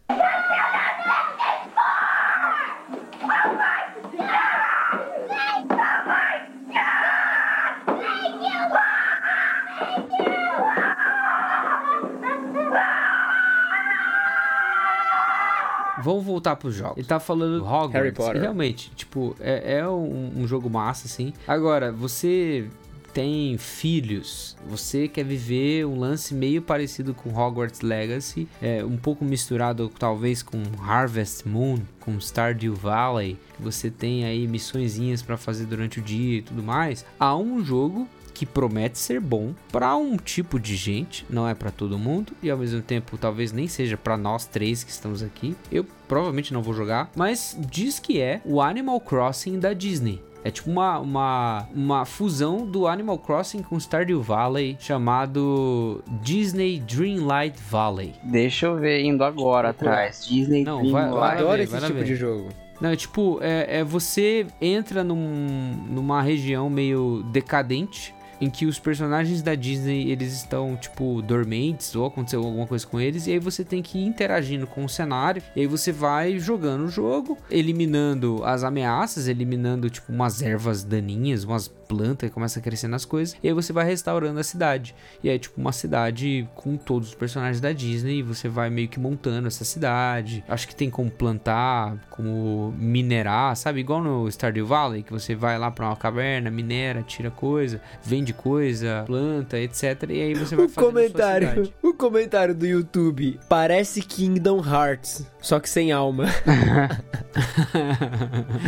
Vamos 16.04 16.24
voltar 16.24 16.56
pros 16.56 16.76
jogos. 16.76 16.98
Ele 16.98 17.08
tá 17.08 17.20
falando 17.20 17.60
do 17.60 17.66
Hogwarts. 17.66 17.94
Harry 17.94 18.12
Potter. 18.12 18.38
E 18.38 18.40
realmente, 18.40 18.92
tipo, 18.96 19.36
é, 19.40 19.80
é 19.80 19.88
um, 19.88 20.32
um 20.38 20.48
jogo 20.48 20.70
massa, 20.70 21.08
assim. 21.08 21.34
Agora, 21.48 21.92
você 21.92 22.68
tem 23.14 23.58
filhos, 23.58 24.56
você 24.66 25.08
quer 25.08 25.26
viver 25.26 25.86
um 25.86 26.00
lance 26.00 26.34
meio 26.34 26.62
parecido 26.62 27.14
com 27.14 27.30
Hogwarts 27.30 27.82
Legacy, 27.82 28.48
é, 28.62 28.84
um 28.84 28.98
pouco 28.98 29.26
misturado 29.26 29.92
talvez 30.00 30.42
com 30.42 30.62
Harvest 30.82 31.48
Moon, 31.48 31.80
com 32.00 32.18
Stardew 32.20 32.74
Valley, 32.74 33.38
você 33.60 33.90
tem 33.90 34.26
aí 34.26 34.48
missõezinhas 34.48 35.22
pra 35.22 35.38
fazer 35.38 35.66
durante 35.66 36.00
o 36.00 36.02
dia 36.02 36.40
e 36.40 36.42
tudo 36.42 36.64
mais. 36.64 37.06
Há 37.20 37.36
um 37.36 37.64
jogo 37.64 38.08
que 38.34 38.46
promete 38.46 38.98
ser 38.98 39.20
bom 39.20 39.54
para 39.72 39.96
um 39.96 40.18
tipo 40.18 40.60
de 40.60 40.76
gente, 40.76 41.26
não 41.30 41.48
é 41.48 41.54
para 41.54 41.70
todo 41.72 41.98
mundo 41.98 42.34
e 42.42 42.50
ao 42.50 42.58
mesmo 42.58 42.82
tempo 42.82 43.18
talvez 43.18 43.52
nem 43.52 43.68
seja 43.68 43.98
para 43.98 44.18
nós 44.18 44.46
três 44.46 44.84
que 44.84 44.92
estamos 44.92 45.22
aqui. 45.22 45.56
Eu 45.72 45.86
provavelmente 46.08 46.54
não 46.54 46.62
vou 46.62 46.74
jogar, 46.74 47.10
mas 47.16 47.58
diz 47.70 48.00
que 48.00 48.20
é 48.20 48.42
o 48.46 48.62
Animal 48.62 49.00
Crossing 49.02 49.60
da 49.60 49.74
Disney. 49.74 50.22
É 50.44 50.50
tipo 50.50 50.72
uma, 50.72 50.98
uma, 50.98 51.68
uma 51.72 52.04
fusão 52.04 52.66
do 52.66 52.88
Animal 52.88 53.20
Crossing 53.20 53.62
com 53.62 53.80
Stardew 53.80 54.24
Valley 54.24 54.76
chamado 54.80 56.04
Disney 56.24 56.80
Dreamlight 56.80 57.60
Valley. 57.70 58.14
Deixa 58.24 58.66
eu 58.66 58.76
ver 58.78 59.04
indo 59.04 59.24
agora 59.24 59.70
atrás. 59.70 60.26
Disney 60.28 60.64
Não, 60.64 60.80
Dream 60.80 60.92
vai- 60.94 61.10
Eu 61.10 61.14
vai 61.16 61.38
adoro 61.38 61.58
ver, 61.58 61.64
esse 61.64 61.78
tipo 61.78 61.94
ver. 61.94 62.04
de 62.06 62.16
jogo. 62.16 62.50
Não, 62.82 62.90
é 62.90 62.96
tipo, 62.96 63.38
é, 63.42 63.80
é 63.80 63.84
você 63.84 64.48
entra 64.60 65.04
num, 65.04 65.76
numa 65.88 66.22
região 66.24 66.68
meio 66.72 67.22
decadente 67.32 68.12
em 68.42 68.50
que 68.50 68.66
os 68.66 68.80
personagens 68.80 69.42
da 69.44 69.54
Disney 69.56 70.12
eles 70.12 70.34
estão 70.34 70.76
tipo 70.76 71.22
dormentes 71.22 71.96
ou 71.96 72.08
aconteceu 72.08 72.44
alguma 72.44 72.66
coisa 72.66 72.86
com 72.86 73.00
eles 73.00 73.28
e 73.28 73.32
aí 73.32 73.40
você 73.40 73.64
tem 73.64 73.84
que 73.84 74.00
ir 74.00 74.06
interagindo 74.06 74.66
com 74.66 74.84
o 74.84 74.90
cenário 74.90 75.42
e 75.56 75.62
aí 75.62 75.68
você 75.68 75.92
vai 75.92 76.40
jogando 76.40 76.86
o 76.86 76.90
jogo, 76.90 77.38
eliminando 77.50 78.44
as 78.44 78.64
ameaças, 78.64 79.28
eliminando 79.28 79.90
tipo 79.90 80.12
umas 80.12 80.42
ervas 80.42 80.84
daninhas, 80.84 81.44
umas 81.44 81.68
plantas 81.68 82.30
que 82.30 82.34
começam 82.34 82.62
a 82.62 82.64
crescer 82.64 82.88
nas 82.88 83.04
coisas 83.04 83.36
e 83.44 83.48
aí 83.48 83.54
você 83.54 83.72
vai 83.72 83.86
restaurando 83.86 84.40
a 84.40 84.44
cidade. 84.44 84.96
E 85.24 85.30
é 85.30 85.38
tipo 85.38 85.60
uma 85.60 85.72
cidade 85.72 86.48
com 86.56 86.78
todos 86.78 87.10
os 87.10 87.16
personagens 87.16 87.60
da 87.60 87.72
Disney 87.72 88.20
e 88.20 88.24
você 88.24 88.48
vai 88.48 88.70
meio 88.70 88.88
que 88.88 89.00
montando 89.00 89.48
essa 89.48 89.66
cidade. 89.66 90.44
Acho 90.48 90.68
que 90.68 90.76
tem 90.76 90.90
como 90.90 91.12
plantar, 91.12 91.98
como 92.10 92.74
minerar, 92.78 93.56
sabe? 93.56 93.82
Igual 93.82 94.02
no 94.02 94.32
Stardew 94.32 94.66
Valley, 94.66 95.04
que 95.04 95.12
você 95.12 95.36
vai 95.36 95.60
lá 95.60 95.70
pra 95.70 95.88
uma 95.88 95.96
caverna, 95.96 96.50
minera, 96.50 97.04
tira 97.04 97.30
coisa, 97.30 97.82
vende 98.02 98.31
coisa, 98.34 99.04
planta, 99.06 99.60
etc. 99.60 100.04
E 100.10 100.22
aí 100.22 100.34
você 100.34 100.56
vai 100.56 100.66
O 100.66 100.70
comentário, 100.70 101.50
cidade. 101.50 101.74
o 101.84 101.94
comentário 101.94 102.56
do 102.56 102.66
YouTube 102.66 103.40
parece 103.50 104.02
Kingdom 104.02 104.64
Hearts, 104.66 105.26
só 105.42 105.60
que 105.60 105.70
sem 105.70 105.92
alma. 105.92 106.26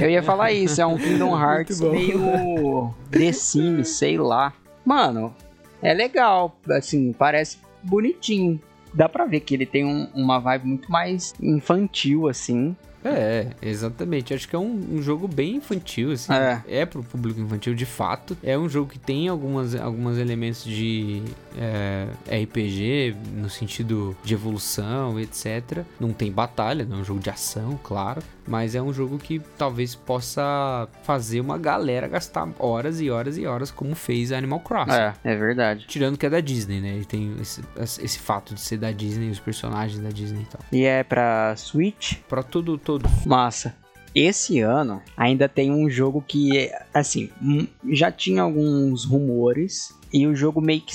Eu 0.02 0.10
ia 0.10 0.24
falar 0.24 0.52
isso, 0.52 0.82
é 0.82 0.86
um 0.86 0.98
Kingdom 0.98 1.38
Hearts 1.40 1.80
meio 1.82 2.94
The 3.12 3.32
Sims, 3.32 3.90
sei 3.90 4.18
lá. 4.18 4.54
Mano, 4.86 5.34
é 5.82 5.94
legal, 5.94 6.58
assim, 6.70 7.14
parece 7.14 7.58
bonitinho. 7.82 8.60
Dá 8.94 9.10
pra 9.10 9.26
ver 9.26 9.40
que 9.40 9.54
ele 9.56 9.66
tem 9.66 9.86
um- 9.86 10.08
uma 10.14 10.40
vibe 10.40 10.68
muito 10.68 10.92
mais 10.92 11.34
infantil, 11.42 12.28
assim. 12.28 12.76
É, 13.04 13.48
exatamente. 13.62 14.34
Acho 14.34 14.48
que 14.48 14.56
é 14.56 14.60
um, 14.60 14.96
um 14.96 15.02
jogo 15.02 15.28
bem 15.28 15.58
infantil, 15.58 16.12
assim. 16.12 16.34
É. 16.34 16.62
É. 16.68 16.86
pro 16.86 17.04
público 17.04 17.40
infantil, 17.40 17.74
de 17.76 17.86
fato. 17.86 18.38
É 18.44 18.58
um 18.58 18.70
jogo 18.70 18.90
que 18.90 19.00
tem 19.00 19.28
algumas, 19.28 19.76
alguns 19.76 20.18
elementos 20.18 20.64
de 20.64 21.22
é, 21.58 22.08
RPG, 22.44 23.16
no 23.36 23.50
sentido 23.50 24.16
de 24.24 24.34
evolução, 24.34 25.20
etc. 25.20 25.84
Não 26.00 26.14
tem 26.14 26.32
batalha, 26.32 26.86
não 26.86 26.98
é 26.98 27.02
um 27.02 27.04
jogo 27.04 27.20
de 27.20 27.30
ação, 27.30 27.80
claro. 27.84 28.22
Mas 28.48 28.76
é 28.76 28.82
um 28.82 28.92
jogo 28.94 29.18
que 29.18 29.40
talvez 29.58 29.96
possa 29.96 30.88
fazer 31.04 31.40
uma 31.40 31.58
galera 31.58 32.08
gastar 32.08 32.48
horas 32.60 33.00
e 33.00 33.10
horas 33.10 33.38
e 33.38 33.46
horas, 33.46 33.72
como 33.72 33.96
fez 33.96 34.32
Animal 34.32 34.60
Crossing. 34.60 34.92
É, 34.92 35.14
é 35.24 35.36
verdade. 35.36 35.86
Tirando 35.88 36.18
que 36.18 36.26
é 36.26 36.30
da 36.30 36.40
Disney, 36.42 36.82
né? 36.82 36.90
Ele 36.90 37.06
tem 37.06 37.36
esse, 37.40 37.62
esse 37.78 38.20
fato 38.20 38.54
de 38.54 38.62
ser 38.62 38.78
da 38.78 38.92
Disney, 38.92 39.30
os 39.30 39.40
personagens 39.40 40.00
da 40.00 40.10
Disney 40.10 40.42
e 40.42 40.46
tal. 40.46 40.62
E 40.72 40.84
é 40.84 41.04
pra 41.04 41.56
Switch, 41.56 42.18
Pra 42.28 42.44
tudo, 42.44 42.78
todos. 42.78 43.10
Massa. 43.26 43.76
Esse 44.16 44.60
ano 44.60 45.02
ainda 45.18 45.50
tem 45.50 45.72
um 45.72 45.90
jogo 45.90 46.22
que, 46.22 46.70
assim, 46.94 47.30
hum, 47.42 47.66
já 47.92 48.12
tinha 48.12 48.44
alguns 48.44 49.06
rumores 49.06 49.98
e 50.12 50.28
o 50.28 50.36
jogo 50.36 50.62
meio 50.62 50.82
que. 50.82 50.94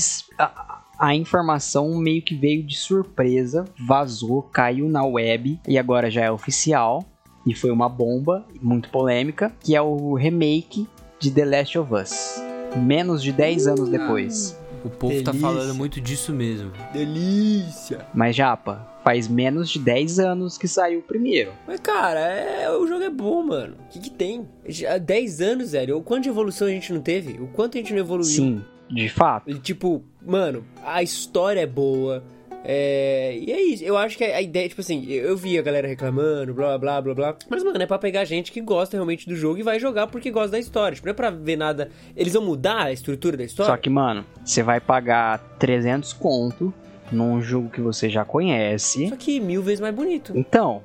a 0.99 1.15
informação 1.15 1.97
meio 1.99 2.23
que 2.23 2.37
veio 2.37 2.63
de 2.63 2.77
surpresa, 2.77 3.65
vazou, 3.87 4.43
caiu 4.43 4.89
na 4.89 5.05
web 5.05 5.59
e 5.67 5.77
agora 5.79 6.11
já 6.11 6.23
é 6.23 6.31
oficial. 6.31 7.05
E 7.47 7.55
foi 7.55 7.71
uma 7.71 7.89
bomba 7.89 8.45
muito 8.61 8.89
polêmica, 8.91 9.53
que 9.61 9.75
é 9.75 9.81
o 9.83 10.15
remake 10.15 10.87
de 11.19 11.31
The 11.31 11.45
Last 11.45 11.79
of 11.79 11.95
Us. 11.95 12.43
Menos 12.77 13.23
de 13.23 13.33
10 13.33 13.67
anos 13.67 13.89
depois. 13.89 14.59
O 14.85 14.91
povo 14.91 15.15
tá 15.23 15.33
Delícia. 15.33 15.41
falando 15.41 15.75
muito 15.75 16.01
disso 16.01 16.33
mesmo. 16.33 16.71
Delícia. 16.93 18.07
Mas, 18.15 18.37
Japa, 18.37 18.87
faz 19.03 19.27
menos 19.27 19.71
de 19.71 19.79
10 19.79 20.19
anos 20.21 20.57
que 20.57 20.69
saiu 20.69 21.01
o 21.01 21.03
primeiro. 21.03 21.51
Mas, 21.67 21.81
cara, 21.81 22.21
é, 22.21 22.71
o 22.71 22.87
jogo 22.87 23.03
é 23.03 23.11
bom, 23.11 23.43
mano. 23.43 23.75
O 23.87 23.89
que, 23.89 23.99
que 23.99 24.11
tem? 24.11 24.47
Já, 24.67 24.97
10 24.99 25.41
anos, 25.41 25.73
velho. 25.73 25.97
O 25.99 26.03
quanto 26.03 26.25
de 26.25 26.29
evolução 26.29 26.69
a 26.69 26.71
gente 26.71 26.93
não 26.93 27.01
teve? 27.01 27.41
O 27.43 27.49
quanto 27.49 27.77
a 27.77 27.81
gente 27.81 27.93
não 27.93 27.99
evoluiu? 28.01 28.25
Sim, 28.31 28.65
de 28.89 29.09
fato. 29.09 29.51
E, 29.51 29.59
Tipo, 29.59 30.03
mano, 30.25 30.65
a 30.85 31.03
história 31.03 31.61
é 31.61 31.67
boa. 31.67 32.23
É... 32.65 33.37
E 33.41 33.53
é 33.53 33.61
isso. 33.63 33.85
Eu 33.85 33.97
acho 33.97 34.17
que 34.19 34.25
a 34.25 34.41
ideia, 34.43 34.69
tipo 34.69 34.81
assim, 34.81 35.07
eu 35.07 35.37
vi 35.37 35.59
a 35.59 35.63
galera 35.63 35.87
reclamando, 35.89 36.53
blá 36.53 36.77
blá 36.79 37.01
blá 37.01 37.15
blá. 37.15 37.37
Mas, 37.49 37.63
mano, 37.65 37.81
é 37.83 37.87
pra 37.87 37.99
pegar 37.99 38.25
gente 38.25 38.53
que 38.53 38.61
gosta 38.61 38.97
realmente 38.97 39.29
do 39.29 39.35
jogo 39.37 39.59
e 39.59 39.63
vai 39.63 39.79
jogar 39.79 40.07
porque 40.09 40.31
gosta 40.31 40.51
da 40.53 40.59
história. 40.59 40.95
Tipo, 40.95 41.07
não 41.07 41.13
é 41.13 41.15
pra 41.15 41.31
ver 41.31 41.57
nada. 41.57 41.91
Eles 42.17 42.33
vão 42.33 42.43
mudar 42.45 42.85
a 42.85 42.93
estrutura 42.93 43.37
da 43.37 43.45
história? 43.45 43.71
Só 43.73 43.77
que, 43.77 43.89
mano, 43.89 44.25
você 44.45 44.63
vai 44.63 44.81
pagar 44.81 45.39
300 45.59 46.13
conto 46.13 46.73
num 47.11 47.41
jogo 47.41 47.71
que 47.71 47.81
você 47.81 48.09
já 48.11 48.25
conhece. 48.25 49.09
Só 49.09 49.17
que 49.17 49.41
mil 49.41 49.63
vezes 49.63 49.81
mais 49.81 49.95
bonito. 49.95 50.33
Então, 50.37 50.83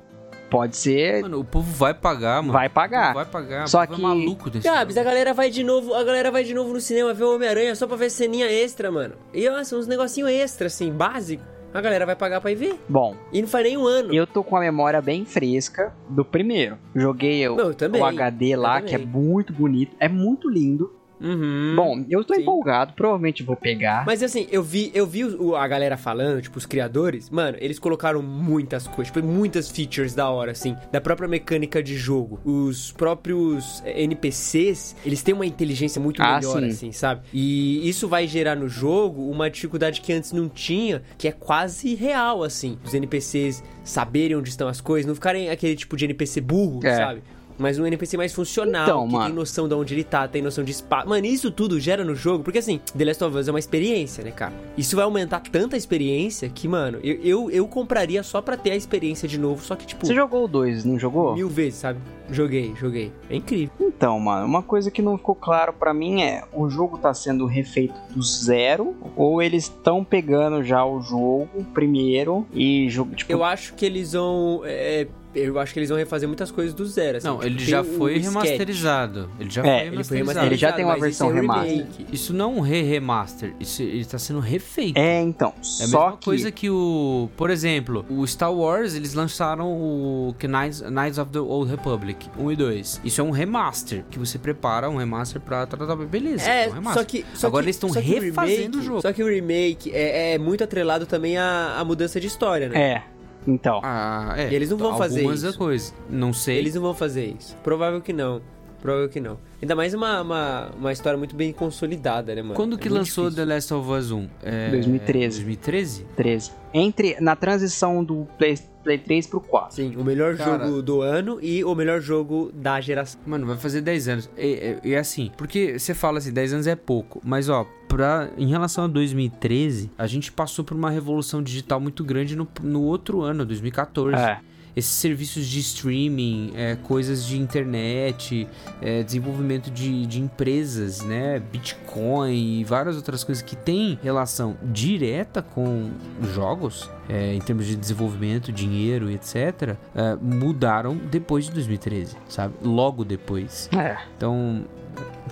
pode 0.48 0.76
ser. 0.76 1.20
Mano, 1.22 1.40
o 1.40 1.44
povo 1.44 1.70
vai 1.70 1.92
pagar, 1.92 2.40
mano. 2.40 2.52
Vai 2.52 2.68
pagar. 2.68 3.12
Vai 3.12 3.26
pagar. 3.26 3.68
Só 3.68 3.82
o 3.82 3.86
povo 3.86 3.98
que- 3.98 4.02
é 4.04 4.08
maluco 4.08 4.48
desse 4.48 4.66
Gabs, 4.66 4.96
a 4.96 5.02
galera 5.02 5.34
vai 5.34 5.50
de 5.50 5.62
novo, 5.62 5.92
a 5.92 6.02
galera 6.02 6.30
vai 6.30 6.44
de 6.44 6.54
novo 6.54 6.72
no 6.72 6.80
cinema 6.80 7.12
ver 7.12 7.24
o 7.24 7.34
Homem-Aranha 7.34 7.74
só 7.74 7.86
pra 7.86 7.96
ver 7.96 8.08
ceninha 8.10 8.46
extra, 8.50 8.90
mano. 8.90 9.16
E 9.34 9.48
nossa, 9.50 9.76
uns 9.76 9.86
negocinho 9.86 10.26
extra, 10.28 10.68
assim, 10.68 10.90
básico. 10.90 11.42
A 11.74 11.80
galera 11.80 12.06
vai 12.06 12.14
pagar 12.14 12.40
pra 12.40 12.52
ir 12.52 12.54
ver. 12.54 12.78
Bom, 12.88 13.16
E 13.32 13.42
não 13.42 13.48
faz 13.48 13.64
nem 13.64 13.76
um 13.76 13.84
ano. 13.84 14.14
eu 14.14 14.26
tô 14.28 14.44
com 14.44 14.56
a 14.56 14.60
memória 14.60 15.02
bem 15.02 15.24
fresca 15.24 15.92
do 16.08 16.24
primeiro. 16.24 16.78
Joguei 16.94 17.48
o, 17.48 17.56
Não, 17.56 17.64
eu 17.66 17.74
também. 17.74 18.00
o 18.00 18.04
HD 18.04 18.54
lá, 18.54 18.80
que 18.80 18.94
é 18.94 18.98
muito 18.98 19.52
bonito. 19.52 19.96
É 19.98 20.08
muito 20.08 20.48
lindo. 20.48 20.92
Uhum. 21.24 21.72
Bom, 21.76 22.04
eu 22.10 22.22
tô 22.22 22.34
sim. 22.34 22.42
empolgado, 22.42 22.92
provavelmente 22.92 23.42
vou 23.42 23.56
pegar. 23.56 24.04
Mas 24.04 24.22
assim, 24.22 24.46
eu 24.52 24.62
vi, 24.62 24.90
eu 24.94 25.06
vi 25.06 25.24
o- 25.24 25.56
a 25.56 25.66
galera 25.66 25.96
falando, 25.96 26.42
tipo, 26.42 26.58
os 26.58 26.66
criadores, 26.66 27.30
mano, 27.30 27.56
eles 27.60 27.78
colocaram 27.78 28.20
muitas 28.22 28.86
coisas, 28.86 29.12
tipo, 29.12 29.26
muitas 29.26 29.70
features 29.70 30.14
da 30.14 30.28
hora, 30.28 30.52
assim, 30.52 30.76
da 30.92 31.00
própria 31.00 31.26
mecânica 31.26 31.82
de 31.82 31.96
jogo. 31.96 32.38
Os 32.44 32.92
próprios 32.92 33.82
NPCs, 33.86 34.94
eles 35.04 35.22
têm 35.22 35.34
uma 35.34 35.46
inteligência 35.46 36.00
muito 36.00 36.22
Ah, 36.22 36.36
melhor, 36.36 36.60
sim. 36.60 36.68
assim, 36.68 36.92
sabe? 36.92 37.22
E 37.32 37.88
isso 37.88 38.06
vai 38.08 38.26
gerar 38.26 38.54
no 38.54 38.68
jogo 38.68 39.30
uma 39.30 39.50
dificuldade 39.50 40.00
que 40.00 40.12
antes 40.12 40.32
não 40.32 40.48
tinha, 40.48 41.02
que 41.18 41.28
é 41.28 41.32
quase 41.32 41.94
real, 41.94 42.42
assim. 42.42 42.78
Os 42.84 42.94
NPCs 42.94 43.62
saberem 43.82 44.36
onde 44.36 44.48
estão 44.48 44.68
as 44.68 44.80
coisas, 44.80 45.06
não 45.06 45.14
ficarem 45.14 45.50
aquele 45.50 45.76
tipo 45.76 45.96
de 45.96 46.04
NPC 46.04 46.40
burro, 46.40 46.80
É. 46.84 46.96
sabe? 46.96 47.22
Mas 47.58 47.78
um 47.78 47.86
NPC 47.86 48.16
mais 48.16 48.32
funcional, 48.32 48.84
Então, 48.84 49.06
que 49.06 49.12
mano. 49.14 49.26
tem 49.26 49.34
noção 49.34 49.68
de 49.68 49.74
onde 49.74 49.94
ele 49.94 50.04
tá, 50.04 50.26
tem 50.26 50.42
noção 50.42 50.64
de 50.64 50.72
espaço. 50.72 51.08
Mano, 51.08 51.24
isso 51.26 51.50
tudo 51.50 51.78
gera 51.78 52.04
no 52.04 52.14
jogo, 52.14 52.42
porque 52.44 52.58
assim, 52.58 52.80
The 52.96 53.04
Last 53.04 53.24
of 53.24 53.36
Us 53.36 53.48
é 53.48 53.52
uma 53.52 53.58
experiência, 53.58 54.24
né, 54.24 54.30
cara? 54.30 54.52
Isso 54.76 54.96
vai 54.96 55.04
aumentar 55.04 55.40
tanta 55.40 55.76
experiência 55.76 56.48
que, 56.48 56.66
mano, 56.66 56.98
eu, 57.02 57.14
eu, 57.22 57.50
eu 57.50 57.66
compraria 57.68 58.22
só 58.22 58.40
pra 58.42 58.56
ter 58.56 58.72
a 58.72 58.76
experiência 58.76 59.28
de 59.28 59.38
novo, 59.38 59.64
só 59.64 59.76
que, 59.76 59.86
tipo, 59.86 60.06
Você 60.06 60.14
jogou 60.14 60.44
o 60.44 60.48
2, 60.48 60.84
não 60.84 60.98
jogou? 60.98 61.34
mil 61.34 61.48
vezes, 61.48 61.78
sabe? 61.80 61.98
Joguei, 62.30 62.72
joguei. 62.80 63.12
É 63.28 63.36
incrível. 63.36 63.70
Então, 63.78 64.18
mano, 64.18 64.46
uma 64.46 64.62
coisa 64.62 64.90
que 64.90 65.02
não 65.02 65.18
ficou 65.18 65.34
claro 65.34 65.74
pra 65.74 65.92
mim 65.92 66.22
é: 66.22 66.42
o 66.54 66.70
jogo 66.70 66.96
tá 66.96 67.12
sendo 67.12 67.44
refeito 67.44 67.94
do 68.14 68.22
zero 68.22 68.94
ou 69.14 69.42
eles 69.42 69.64
estão 69.64 70.02
pegando 70.02 70.62
já 70.64 70.84
o 70.86 71.02
jogo 71.02 71.48
primeiro 71.74 72.46
e 72.54 72.88
jogo 72.88 73.14
tipo 73.14 73.30
Eu 73.30 73.44
acho 73.44 73.74
que 73.74 73.84
eles 73.84 74.12
vão. 74.14 74.62
é, 74.64 75.06
eu 75.34 75.58
acho 75.58 75.72
que 75.72 75.78
eles 75.78 75.88
vão 75.88 75.98
refazer 75.98 76.28
muitas 76.28 76.50
coisas 76.50 76.72
do 76.74 76.84
zero. 76.86 77.18
Assim, 77.18 77.26
Não, 77.26 77.36
tipo, 77.38 77.46
ele 77.46 77.64
já 77.64 77.80
o- 77.80 77.84
foi 77.84 78.18
remasterizado. 78.18 79.28
Ele 79.38 79.50
já 79.50 79.62
É, 79.62 79.64
foi 79.64 79.86
ele 79.88 79.96
Ele 79.96 80.04
foi 80.04 80.16
remasterizado. 80.18 80.46
Ele 80.46 80.56
já 80.56 80.72
tem 80.72 80.84
uma 80.84 80.98
versão 80.98 81.30
é 81.30 81.34
remaster. 81.34 81.70
remake. 81.76 82.06
Isso 82.12 82.32
não 82.32 82.44
é 82.44 82.58
um 82.58 82.60
re-remaster. 82.60 83.54
Isso 83.60 83.82
ele 83.82 84.04
tá 84.04 84.18
sendo 84.18 84.40
refeito. 84.40 84.98
É, 84.98 85.20
então. 85.20 85.52
É 85.80 85.84
a 85.84 85.86
só 85.88 86.04
mesma 86.04 86.16
que 86.18 86.24
coisa 86.24 86.50
que 86.52 86.70
o. 86.70 87.28
Por 87.36 87.50
exemplo, 87.50 88.04
o 88.08 88.26
Star 88.26 88.52
Wars, 88.52 88.94
eles 88.94 89.14
lançaram 89.14 89.70
o 89.72 90.34
Knights, 90.42 90.80
Knights 90.82 91.18
of 91.18 91.30
the 91.30 91.38
Old 91.40 91.70
Republic 91.70 92.28
1 92.38 92.52
e 92.52 92.56
2. 92.56 93.00
Isso 93.04 93.20
é 93.20 93.24
um 93.24 93.30
remaster. 93.30 94.04
Que 94.10 94.18
você 94.18 94.38
prepara 94.38 94.88
um 94.88 94.96
remaster 94.96 95.40
pra 95.40 95.66
tratar. 95.66 95.96
Beleza. 95.96 96.48
É, 96.48 96.68
um 96.68 96.72
remaster. 96.72 97.02
só 97.02 97.04
que. 97.04 97.24
Só 97.34 97.46
Agora 97.46 97.62
que, 97.62 97.66
eles 97.66 97.76
estão 97.76 97.90
refazendo 97.90 98.58
remake- 98.58 98.78
o 98.78 98.82
jogo. 98.82 99.02
Só 99.02 99.12
que 99.12 99.22
o 99.22 99.26
remake 99.28 99.90
é, 99.92 100.34
é 100.34 100.38
muito 100.38 100.62
atrelado 100.64 101.06
também 101.06 101.36
à, 101.36 101.76
à 101.78 101.84
mudança 101.84 102.20
de 102.20 102.26
história, 102.26 102.68
né? 102.68 102.78
É, 102.80 103.02
então. 103.46 103.80
Ah, 103.82 104.34
é. 104.36 104.50
E 104.50 104.54
eles 104.54 104.70
não 104.70 104.76
vão 104.76 104.96
fazer 104.96 105.20
Algumas 105.20 105.42
isso. 105.42 105.58
coisas. 105.58 105.94
Não 106.08 106.32
sei. 106.32 106.58
Eles 106.58 106.74
não 106.74 106.82
vão 106.82 106.94
fazer 106.94 107.34
isso. 107.38 107.56
Provável 107.62 108.00
que 108.00 108.12
não. 108.12 108.40
Provável 108.84 109.08
que 109.08 109.18
não. 109.18 109.38
Ainda 109.62 109.74
mais 109.74 109.94
uma, 109.94 110.20
uma, 110.20 110.70
uma 110.78 110.92
história 110.92 111.16
muito 111.16 111.34
bem 111.34 111.54
consolidada, 111.54 112.34
né, 112.34 112.42
mano? 112.42 112.52
Quando 112.54 112.76
É 112.76 112.78
que 112.78 112.90
lançou 112.90 113.30
difícil. 113.30 113.46
The 113.46 113.54
Last 113.54 113.72
of 113.72 113.90
Us 113.90 114.10
1? 114.10 114.28
É, 114.42 114.70
2013. 114.72 115.36
2013? 115.38 116.06
13. 116.14 116.52
Entre, 116.74 117.16
na 117.18 117.34
transição 117.34 118.04
do 118.04 118.28
Play, 118.36 118.58
Play 118.82 118.98
3 118.98 119.26
pro 119.26 119.40
4. 119.40 119.74
Sim, 119.74 119.96
o 119.96 120.04
melhor 120.04 120.36
Cara- 120.36 120.66
jogo 120.66 120.82
do 120.82 121.00
ano 121.00 121.38
e 121.40 121.64
o 121.64 121.74
melhor 121.74 121.98
jogo 122.02 122.52
da 122.52 122.78
geração. 122.78 123.18
Mano, 123.24 123.46
vai 123.46 123.56
fazer 123.56 123.80
10 123.80 124.06
anos. 124.06 124.30
E, 124.36 124.78
e- 124.84 124.88
e 124.90 124.94
assim, 124.96 125.30
porque 125.38 125.78
você 125.78 125.94
fala 125.94 126.18
assim, 126.18 126.30
10 126.30 126.52
anos 126.52 126.66
é 126.66 126.76
pouco. 126.76 127.22
Mas 127.24 127.48
ó, 127.48 127.64
pra, 127.88 128.28
em 128.36 128.48
relação 128.50 128.84
a 128.84 128.86
2013, 128.86 129.90
a 129.96 130.06
gente 130.06 130.30
passou 130.30 130.62
por 130.62 130.76
uma 130.76 130.90
revolução 130.90 131.42
digital 131.42 131.80
muito 131.80 132.04
grande 132.04 132.36
no, 132.36 132.46
no 132.62 132.82
outro 132.82 133.22
ano, 133.22 133.46
2014. 133.46 134.14
É. 134.22 134.40
esses 134.76 134.92
serviços 134.92 135.46
de 135.46 135.60
streaming, 135.60 136.52
é, 136.54 136.76
coisas 136.76 137.24
de 137.24 137.38
internet, 137.38 138.48
é, 138.80 139.02
desenvolvimento 139.02 139.70
de, 139.70 140.06
de 140.06 140.20
empresas, 140.20 141.00
né? 141.02 141.38
Bitcoin 141.38 142.60
e 142.60 142.64
várias 142.64 142.96
outras 142.96 143.22
coisas 143.22 143.42
que 143.42 143.56
têm 143.56 143.98
relação 144.02 144.56
direta 144.62 145.42
com 145.42 145.90
jogos, 146.34 146.90
é, 147.08 147.34
em 147.34 147.40
termos 147.40 147.66
de 147.66 147.76
desenvolvimento, 147.76 148.52
dinheiro 148.52 149.10
e 149.10 149.14
etc., 149.14 149.76
é, 149.94 150.16
mudaram 150.20 150.96
depois 150.96 151.46
de 151.46 151.52
2013, 151.52 152.16
sabe? 152.28 152.54
Logo 152.62 153.04
depois. 153.04 153.68
É. 153.72 153.96
Então, 154.16 154.64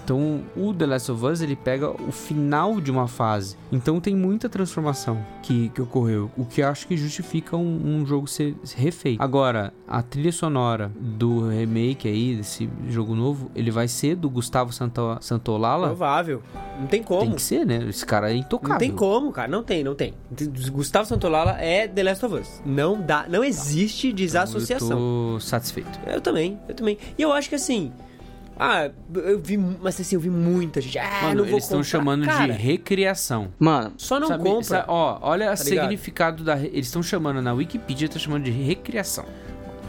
então 0.05 0.43
o 0.57 0.75
The 0.75 0.87
Last 0.87 1.13
of 1.13 1.25
Us 1.25 1.41
ele 1.41 1.57
pega 1.57 1.91
o 1.91 2.13
final 2.13 2.81
de 2.81 2.91
uma 2.91 3.09
fase. 3.09 3.57
Então 3.71 4.01
tem 4.01 4.15
muita 4.15 4.49
transformação 4.49 5.25
que, 5.43 5.69
que 5.71 5.81
ocorreu, 5.81 6.31
o 6.37 6.45
que 6.45 6.63
acho 6.63 6.87
que 6.87 6.97
justifica 6.97 7.57
um, 7.57 8.01
um 8.01 8.07
jogo 8.07 8.27
ser 8.27 8.55
refeito. 8.77 9.23
Agora, 9.23 9.73
a 9.87 10.03
trilha 10.03 10.33
sonora 10.33 10.91
do 10.99 11.49
remake 11.49 12.09
aí, 12.09 12.37
desse 12.37 12.69
jogo 12.89 13.15
novo, 13.15 13.51
ele 13.55 13.71
vai 13.71 13.89
ser 13.89 14.17
do 14.17 14.29
Gustavo 14.29 14.73
Santo, 14.73 15.19
Santolala? 15.21 15.89
Provável. 15.89 16.43
Não 16.79 16.87
tem 16.87 17.03
como. 17.03 17.23
Tem 17.23 17.35
que 17.35 17.43
ser, 17.43 17.67
né? 17.67 17.85
Esse 17.89 18.05
cara 18.05 18.33
é 18.33 18.37
intocável. 18.37 18.75
Não 18.75 18.79
tem 18.79 18.91
como, 18.91 19.33
cara. 19.33 19.49
Não 19.49 19.63
tem, 19.63 19.85
não 19.85 19.95
tem. 19.95 20.15
Gustavo 20.71 21.07
Santolala 21.07 21.53
é 21.61 21.87
The 21.87 22.03
Last 22.03 22.27
of 22.27 22.35
Us. 22.35 22.63
Não 22.65 23.01
dá, 23.01 23.27
não 23.29 23.45
existe 23.45 24.13
desassociação. 24.13 24.91
Eu 24.91 24.97
tô 24.97 25.41
satisfeito. 25.41 25.91
Eu 26.07 26.21
também, 26.21 26.59
eu 26.69 26.75
também. 26.75 26.99
E 27.17 27.23
eu 27.23 27.33
acho 27.33 27.49
que 27.49 27.55
assim, 27.55 27.93
ah, 28.59 28.91
eu 29.15 29.39
vi, 29.39 29.57
mas 29.57 30.01
assim, 30.01 30.15
eu 30.15 30.21
vi 30.21 30.31
muita 30.31 30.81
gente. 30.81 30.99
Ah, 30.99 31.21
Mano, 31.23 31.35
não 31.37 31.45
vou 31.45 31.55
eles 31.55 31.65
estão 31.65 31.79
comprar. 31.79 31.91
chamando 31.91 32.25
Cara, 32.25 32.53
de 32.53 32.59
recriação. 32.63 33.49
Mano, 33.59 33.93
Só 33.97 34.21
não 34.21 34.29
Sabe- 34.29 34.45
compra. 34.45 34.63
sa- 34.65 34.85
ó, 34.89 35.19
olha 35.23 35.53
o 35.53 35.57
Tá 35.57 35.65
ligado? 35.65 35.81
significado 35.83 36.45
da. 36.45 36.55
re- 36.55 36.69
Eles 36.73 36.87
estão 36.87 37.03
chamando 37.03 37.41
na 37.43 37.53
Wikipedia, 37.53 38.07
estão 38.07 38.21
chamando 38.21 38.45
de 38.45 38.51
recriação. 38.51 39.25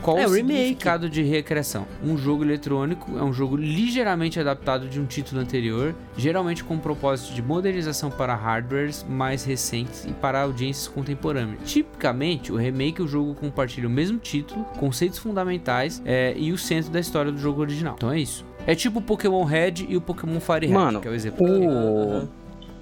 Qual 0.01 0.17
É, 0.17 0.27
o 0.27 0.31
remake. 0.31 0.57
significado 0.59 1.09
de 1.09 1.23
recriação? 1.23 1.87
Um 2.03 2.17
jogo 2.17 2.43
eletrônico 2.43 3.17
é 3.17 3.23
um 3.23 3.31
jogo 3.31 3.55
ligeiramente 3.55 4.37
adaptado 4.37 4.89
de 4.89 4.99
um 4.99 5.05
título 5.05 5.39
anterior, 5.39 5.95
geralmente 6.17 6.61
com 6.61 6.75
o 6.75 6.77
propósito 6.77 7.33
de 7.33 7.41
modernização 7.41 8.11
para 8.11 8.35
hardwares 8.35 9.05
mais 9.07 9.45
recentes 9.45 10.03
e 10.03 10.11
para 10.11 10.41
audiências 10.41 10.89
contemporâneas. 10.89 11.57
Tipicamente, 11.63 12.51
o 12.51 12.57
remake 12.57 13.01
o 13.01 13.07
jogo 13.07 13.33
compartilha 13.33 13.87
o 13.87 13.89
mesmo 13.89 14.17
título, 14.17 14.65
conceitos 14.77 15.19
fundamentais 15.19 16.01
é, 16.03 16.33
e 16.37 16.51
o 16.51 16.57
centro 16.57 16.91
da 16.91 16.99
história 16.99 17.31
do 17.31 17.37
jogo 17.37 17.61
original. 17.61 17.93
Então 17.95 18.11
é 18.11 18.19
isso. 18.19 18.43
É 18.65 18.75
tipo 18.75 18.99
o 18.99 19.01
Pokémon 19.01 19.43
Red 19.43 19.85
e 19.89 19.97
o 19.97 20.01
Pokémon 20.01 20.39
Fire 20.39 20.65
Red, 20.65 20.73
Mano, 20.73 21.01
que 21.01 21.07
é 21.07 21.11
o 21.11 21.13
exemplo. 21.13 21.45
o, 21.45 22.29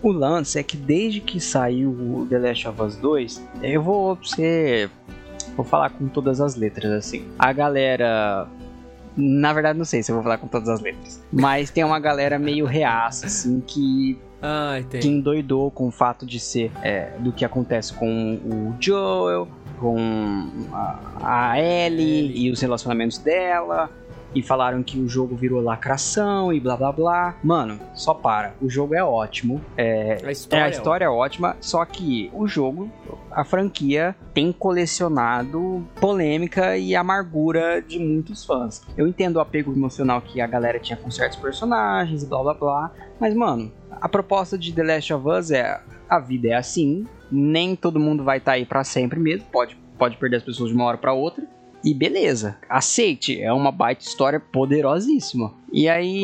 o 0.02 0.12
lance 0.12 0.60
é 0.60 0.64
que 0.64 0.78
desde 0.78 1.20
que 1.20 1.40
saiu 1.40 1.90
o 1.90 2.28
The 2.30 2.38
Last 2.38 2.68
of 2.68 2.82
Us 2.82 2.96
2, 2.98 3.48
eu 3.64 3.82
vou 3.82 4.18
ser. 4.24 4.90
Vou 5.56 5.66
falar 5.66 5.90
com 5.90 6.08
todas 6.08 6.40
as 6.40 6.56
letras 6.56 6.92
assim. 6.92 7.26
A 7.38 7.52
galera. 7.52 8.48
Na 9.18 9.52
verdade, 9.52 9.78
não 9.78 9.86
sei 9.86 10.02
se 10.02 10.12
eu 10.12 10.16
vou 10.16 10.24
falar 10.24 10.38
com 10.38 10.48
todas 10.48 10.70
as 10.70 10.80
letras. 10.80 11.22
Mas 11.32 11.70
tem 11.70 11.84
uma 11.84 12.00
galera 12.00 12.40
meio 12.40 12.66
reaça, 12.66 13.26
assim, 13.26 13.60
que 13.60 14.18
Ai, 14.42 14.84
tem. 14.84 15.02
que 15.02 15.08
endoidou 15.10 15.70
com 15.70 15.88
o 15.88 15.92
fato 15.92 16.26
de 16.26 16.40
ser 16.40 16.72
é, 16.82 17.12
do 17.20 17.34
que 17.34 17.44
acontece 17.44 17.94
com 17.94 18.36
o 18.36 18.74
Joel, 18.80 19.50
com 19.80 19.98
a, 20.72 21.52
a 21.52 21.60
Ellie 21.60 22.46
e 22.46 22.52
os 22.52 22.62
relacionamentos 22.62 23.18
dela. 23.18 23.90
E 24.34 24.42
falaram 24.42 24.82
que 24.82 25.00
o 25.00 25.08
jogo 25.08 25.36
virou 25.36 25.62
lacração 25.62 26.54
e 26.54 26.60
blá 26.60 26.78
blá 26.78 26.92
blá. 26.92 27.36
Mano, 27.44 27.80
só 27.94 28.14
para. 28.14 28.54
O 28.62 28.70
jogo 28.70 28.96
é 28.96 29.04
ótimo. 29.04 29.62
É, 29.78 30.18
A 30.24 30.32
história, 30.32 30.64
é, 30.64 30.66
a 30.66 30.70
história 30.70 31.06
é 31.06 31.10
ótima, 31.10 31.58
só 31.60 31.84
que 31.86 32.30
o 32.34 32.48
jogo, 32.48 32.90
a 33.32 33.44
franquia, 33.44 34.16
tem 34.34 34.52
colecionado 34.52 35.86
polêmica 36.00 36.78
e 36.78 36.96
amargura 36.96 37.82
de 37.82 38.00
muitos 38.00 38.46
fãs. 38.46 38.82
Eu 38.98 39.08
entendo 39.08 39.36
o 39.38 39.40
apego 39.40 39.72
emocional 39.74 40.22
que 40.22 40.40
a 40.40 40.48
galera 40.48 40.80
tinha 40.80 40.98
com 40.98 41.12
certos 41.12 41.38
personagens 41.38 42.24
e 42.24 42.26
blá 42.26 42.42
blá 42.42 42.54
blá, 42.54 42.92
mas 43.20 43.34
mano, 43.34 43.72
a 44.00 44.08
proposta 44.08 44.58
de 44.58 44.72
The 44.74 44.84
Last 44.84 45.14
of 45.14 45.28
Us 45.28 45.52
é 45.52 45.82
a 46.10 46.20
vida 46.20 46.50
é 46.50 46.54
assim, 46.56 47.08
nem 47.32 47.76
todo 47.76 48.00
mundo 48.00 48.24
vai 48.24 48.38
estar 48.38 48.54
aí 48.54 48.66
pra 48.66 48.84
sempre 48.84 49.18
mesmo, 49.20 49.46
pode, 49.50 49.78
pode 49.98 50.18
perder 50.18 50.38
as 50.38 50.44
pessoas 50.44 50.70
de 50.70 50.76
uma 50.76 50.84
hora 50.86 50.98
pra 50.98 51.14
outra. 51.14 51.46
E 51.84 51.94
beleza, 51.94 52.58
aceite, 52.70 53.42
é 53.42 53.52
uma 53.52 53.72
baita 53.72 54.04
história 54.04 54.40
poderosíssima. 54.40 55.54
E 55.72 55.90
aí, 55.90 56.24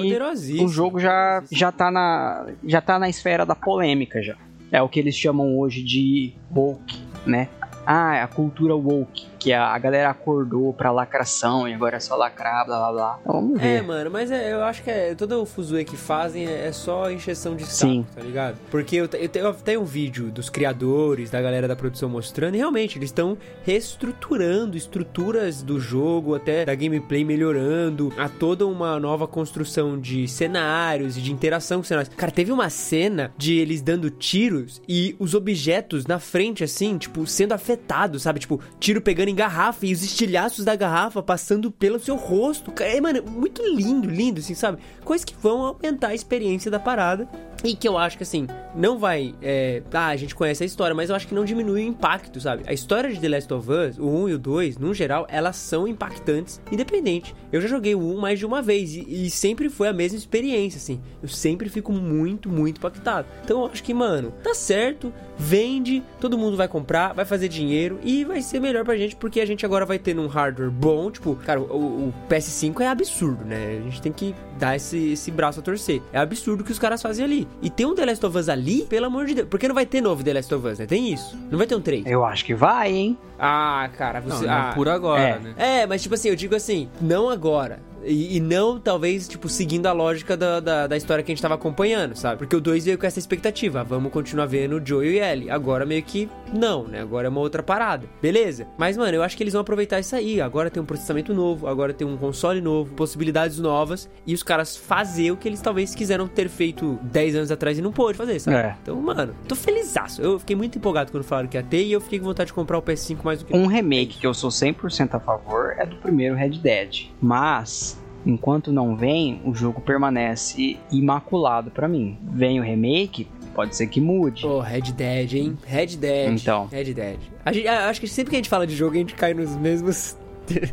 o 0.60 0.68
jogo 0.68 1.00
já, 1.00 1.44
já, 1.52 1.72
tá 1.72 1.90
na, 1.90 2.48
já 2.66 2.80
tá 2.80 3.00
na 3.00 3.10
esfera 3.10 3.46
da 3.46 3.56
polêmica 3.56 4.22
já. 4.22 4.36
É 4.72 4.82
o 4.82 4.90
que 4.90 5.00
eles 5.00 5.16
chamam 5.16 5.58
hoje 5.58 5.82
de 5.82 6.34
woke, 6.54 7.02
né? 7.26 7.48
Ah, 7.86 8.18
é 8.18 8.22
a 8.22 8.28
cultura 8.28 8.76
woke, 8.76 9.26
que 9.48 9.54
a, 9.54 9.68
a 9.74 9.78
galera 9.80 10.10
acordou 10.10 10.74
pra 10.74 10.92
lacração 10.92 11.68
e 11.70 11.74
agora 11.74 11.96
é 11.96 12.00
só 12.02 12.18
lacrar, 12.18 12.66
blá 12.66 12.78
blá 12.80 12.92
blá. 12.92 13.18
Então, 13.22 13.34
vamos 13.34 13.60
É, 13.62 13.76
ver. 13.78 13.84
mano, 13.84 14.12
mas 14.12 14.30
é, 14.30 14.52
eu 14.52 14.62
acho 14.64 14.84
que 14.84 14.90
é, 14.92 15.16
todo 15.16 15.42
o 15.42 15.46
fuzuê 15.46 15.86
que 15.86 15.96
fazem 15.96 16.46
é, 16.46 16.68
é 16.68 16.72
só 16.74 17.10
encheção 17.10 17.56
de 17.56 17.64
saco, 17.66 17.92
Sim. 17.94 18.06
tá 18.14 18.22
ligado? 18.22 18.58
Porque 18.70 18.98
eu, 18.98 19.06
eu, 19.14 19.30
eu 19.34 19.54
tenho 19.54 19.82
um 19.82 19.86
vídeo 19.86 20.26
dos 20.30 20.50
criadores, 20.50 21.30
da 21.30 21.42
galera 21.42 21.66
da 21.66 21.78
produção 21.78 22.10
mostrando, 22.10 22.56
e 22.56 22.58
realmente 22.58 22.98
eles 22.98 23.08
estão 23.10 23.38
reestruturando 23.64 24.76
estruturas 24.76 25.64
do 25.64 25.80
jogo, 25.80 26.36
até 26.36 26.66
da 26.66 26.76
gameplay 26.76 27.24
melhorando, 27.24 28.12
a 28.18 28.28
toda 28.28 28.68
uma 28.68 29.00
nova 29.00 29.28
construção 29.28 29.98
de 30.00 30.28
cenários 30.28 31.18
e 31.18 31.22
de 31.22 31.32
interação 31.32 31.80
com 31.80 31.84
cenários. 31.86 32.14
Cara, 32.16 32.32
teve 32.32 32.52
uma 32.52 32.70
cena 32.70 33.32
de 33.38 33.58
eles 33.58 33.82
dando 33.82 34.10
tiros 34.10 34.82
e 34.90 35.16
os 35.20 35.34
objetos 35.34 36.06
na 36.06 36.20
frente, 36.20 36.64
assim, 36.64 36.98
tipo, 36.98 37.26
sendo 37.26 37.54
afetados, 37.54 38.24
sabe? 38.24 38.40
Tipo, 38.42 38.60
tiro 38.80 39.00
pegando 39.02 39.30
em 39.30 39.36
garrafa 39.38 39.86
e 39.86 39.94
os 39.94 40.02
estilhaços 40.04 40.66
da 40.66 40.76
garrafa 40.76 41.22
passando 41.22 41.72
pelo 41.72 42.00
seu 42.00 42.16
rosto. 42.16 42.74
É, 42.82 43.00
mano, 43.00 43.22
muito 43.24 43.62
lindo, 43.64 44.10
lindo, 44.10 44.40
assim, 44.40 44.56
sabe? 44.56 44.80
Coisas 45.06 45.24
que 45.24 45.36
vão 45.40 45.62
aumentar 45.64 46.10
a 46.10 46.16
experiência 46.16 46.72
da 46.72 46.80
parada. 46.80 47.30
E 47.64 47.76
que 47.76 47.88
eu 47.88 47.98
acho 47.98 48.18
que, 48.18 48.24
assim, 48.24 48.46
não 48.76 49.00
vai. 49.00 49.34
É, 49.42 49.82
ah, 49.92 50.08
a 50.08 50.16
gente 50.16 50.36
conhece 50.36 50.64
a 50.64 50.66
história, 50.66 50.96
mas 50.96 51.10
eu 51.10 51.16
acho 51.16 51.28
que 51.28 51.34
não 51.34 51.44
diminui 51.44 51.82
o 51.82 51.88
impacto, 51.88 52.40
sabe? 52.40 52.64
A 52.68 52.74
história 52.74 53.12
de 53.12 53.20
The 53.20 53.30
Last 53.30 53.54
of 53.54 53.72
Us, 53.72 53.98
o 53.98 54.08
1 54.08 54.30
e 54.30 54.34
o 54.34 54.40
2, 54.40 54.78
no 54.78 54.94
geral, 54.94 55.26
elas 55.30 55.56
são 55.56 55.88
impactantes, 55.88 56.62
independente. 56.72 57.36
Eu 57.52 57.60
já 57.60 57.68
joguei 57.68 57.96
o 57.96 58.00
1 58.00 58.18
mais 58.20 58.38
de 58.38 58.46
uma 58.46 58.62
vez 58.62 58.96
e, 58.96 59.26
e 59.26 59.30
sempre 59.32 59.70
foi 59.70 59.88
a 59.88 59.94
mesma 59.94 60.18
experiência, 60.18 60.78
assim. 60.78 61.02
Eu 61.22 61.30
sempre 61.30 61.68
fico 61.68 61.92
muito, 61.92 62.48
muito 62.48 62.78
impactado. 62.78 63.28
Então 63.44 63.62
eu 63.62 63.72
acho 63.72 63.84
que, 63.84 63.94
mano, 63.94 64.32
tá 64.44 64.54
certo, 64.54 65.12
vende, 65.38 66.04
todo 66.20 66.38
mundo 66.38 66.56
vai 66.56 66.68
comprar, 66.68 67.14
vai 67.14 67.26
fazer 67.26 67.48
dinheiro 67.48 68.00
e 68.04 68.24
vai 68.24 68.42
ser 68.42 68.60
melhor 68.60 68.86
pra 68.86 68.96
gente, 68.96 69.16
porque 69.20 69.40
a 69.40 69.46
gente 69.46 69.66
agora 69.66 69.86
vai 69.86 70.00
ter 70.00 70.18
um 70.18 70.28
hardware 70.28 70.70
bom. 70.72 71.12
Tipo, 71.12 71.36
cara, 71.36 71.60
o, 71.60 71.64
o 72.10 72.14
PS5 72.30 72.82
é 72.82 72.88
absurdo, 72.88 73.44
né? 73.46 73.78
A 73.80 73.84
gente 73.84 74.02
tem 74.02 74.12
que 74.12 74.36
dar 74.58 74.76
esse, 74.76 75.12
esse 75.14 75.32
braço 75.32 75.60
a 75.60 75.64
torcer. 75.64 76.02
É 76.12 76.20
absurdo 76.20 76.62
o 76.62 76.64
que 76.64 76.72
os 76.72 76.80
caras 76.80 77.02
fazem 77.02 77.24
ali. 77.24 77.48
E 77.62 77.70
tem 77.70 77.86
um 77.86 77.94
The 77.96 78.06
Last 78.06 78.26
of 78.26 78.38
Us 78.38 78.50
ali, 78.50 78.86
pelo 78.86 79.06
amor 79.08 79.26
de 79.26 79.36
Deus. 79.36 79.48
Porque 79.50 79.68
não 79.68 79.76
vai 79.76 79.86
ter 79.86 80.02
novo 80.02 80.24
The 80.24 80.34
Last 80.34 80.54
of 80.54 80.68
Us, 80.68 80.80
né? 80.80 80.86
Tem 80.86 81.12
isso. 81.14 81.38
Não 81.50 81.58
vai 81.58 81.68
ter 81.68 81.76
um 81.76 81.82
3. 81.82 82.06
Eu 82.06 82.26
acho 82.26 82.46
que 82.46 82.54
vai, 82.54 82.92
hein? 82.92 83.18
Ah, 83.40 83.90
cara, 83.98 84.22
Não, 84.22 84.36
você. 84.36 84.46
não 84.46 84.54
ah, 84.54 84.72
por 84.74 84.90
agora, 84.90 85.22
é. 85.22 85.40
né? 85.40 85.54
é, 85.58 85.86
mas 85.86 86.02
tipo 86.02 86.16
assim, 86.16 86.30
eu 86.30 86.36
digo 86.36 86.56
assim, 86.56 86.90
não 87.00 87.30
agora. 87.30 87.80
E, 88.04 88.38
e 88.38 88.40
não, 88.40 88.80
talvez, 88.80 89.28
tipo, 89.28 89.50
seguindo 89.50 89.88
a 89.88 89.92
lógica 89.92 90.38
da, 90.38 90.60
da, 90.60 90.88
da 90.88 90.98
história 90.98 91.24
que 91.24 91.32
a 91.32 91.36
gente 91.36 91.42
tava 91.42 91.56
acompanhando, 91.56 92.16
sabe? 92.16 92.38
Porque 92.38 92.56
o 92.56 92.62
2 92.62 92.86
veio 92.86 92.98
com 92.98 93.06
essa 93.06 93.20
expectativa. 93.20 93.84
Vamos 93.84 94.12
continuar 94.12 94.46
vendo 94.46 94.78
o 94.78 94.86
Joe 94.86 95.08
e 95.08 95.20
Ellie. 95.20 95.50
Agora 95.50 95.86
meio 95.86 96.04
que 96.04 96.30
não, 96.54 96.88
né? 96.88 97.02
Agora 97.02 97.28
é 97.28 97.30
uma 97.30 97.40
outra 97.40 97.62
parada. 97.62 98.08
Beleza? 98.22 98.68
Mas, 98.78 98.98
mano, 98.98 99.16
eu 99.16 99.24
acho 99.24 99.36
que 99.36 99.44
eles 99.44 99.54
vão 99.54 99.62
aproveitar 99.62 100.00
isso 100.00 100.16
aí. 100.16 100.40
Agora 100.42 100.70
tem 100.70 100.82
um 100.82 100.86
processamento 100.86 101.34
novo, 101.34 101.68
agora 101.68 101.94
tem 101.94 102.08
um 102.08 102.18
console 102.18 102.62
novo, 102.62 102.94
possibilidades 102.94 103.60
novas. 103.60 104.10
E 104.26 104.34
os 104.34 104.44
caras 104.44 104.76
fazer 104.76 105.32
o 105.32 105.38
que 105.38 105.48
eles 105.48 105.62
talvez 105.62 105.94
quiseram 105.94 106.28
ter 106.28 106.50
feito 106.50 107.00
10 107.04 107.36
anos 107.36 107.52
atrás 107.52 107.78
e 107.78 107.82
não 107.82 107.92
pôde 107.92 108.18
fazer, 108.18 108.40
sabe? 108.40 108.58
É. 108.58 108.76
Então, 108.82 108.96
mano, 109.02 109.36
tô 109.48 109.56
felizaço. 109.56 110.22
Eu 110.22 110.40
fiquei 110.40 110.56
muito 110.56 110.78
empolgado 110.78 111.12
quando 111.12 111.24
falaram 111.24 111.48
que 111.48 111.58
ia 111.58 111.64
ter 111.64 111.84
e 111.84 111.92
eu 111.92 112.02
fiquei 112.02 112.20
com 112.20 112.26
vontade 112.26 112.48
de 112.48 112.54
comprar 112.54 112.78
o 112.78 112.82
PS5 112.82 113.18
mais 113.24 113.40
do 113.40 113.46
que. 113.46 113.56
Um 113.56 113.68
remake 113.68 114.20
que 114.20 114.28
eu 114.28 114.34
sou 114.34 114.50
100% 114.50 115.16
a 115.16 115.20
favor 115.20 115.76
é 115.78 115.86
do 115.86 115.96
primeiro 115.98 116.36
Red 116.36 116.52
Dead. 116.52 117.08
Mas, 117.22 117.97
enquanto 118.28 118.72
não 118.72 118.96
vem, 118.96 119.42
o 119.46 119.56
jogo 119.56 119.82
permanece 119.82 120.78
imaculado 120.92 121.72
pra 121.72 121.88
mim. 121.88 122.18
Vem 122.32 122.60
o 122.60 122.64
remake, 122.64 123.28
pode 123.56 123.76
ser 123.76 123.88
que 123.88 124.02
mude. 124.02 124.44
Pô, 124.44 124.60
Red 124.60 124.92
Dead, 124.94 125.34
hein? 125.34 125.58
Red 125.66 125.98
Dead. 125.98 126.34
Então. 126.34 126.68
Red 126.68 126.94
Dead. 126.94 127.18
A 127.46 127.52
gente, 127.52 127.68
acho 127.68 128.02
que 128.02 128.08
sempre 128.08 128.32
que 128.32 128.36
a 128.36 128.40
gente 128.40 128.50
fala 128.50 128.68
de 128.68 128.76
jogo, 128.76 128.96
a 128.96 129.00
gente 129.00 129.16
cai 129.16 129.34
nos 129.34 129.56
mesmos. 129.56 130.18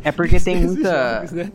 É 0.03 0.11
porque 0.11 0.39
tem 0.41 0.57
muita, 0.57 1.15
jogos, 1.15 1.31
né? 1.31 1.51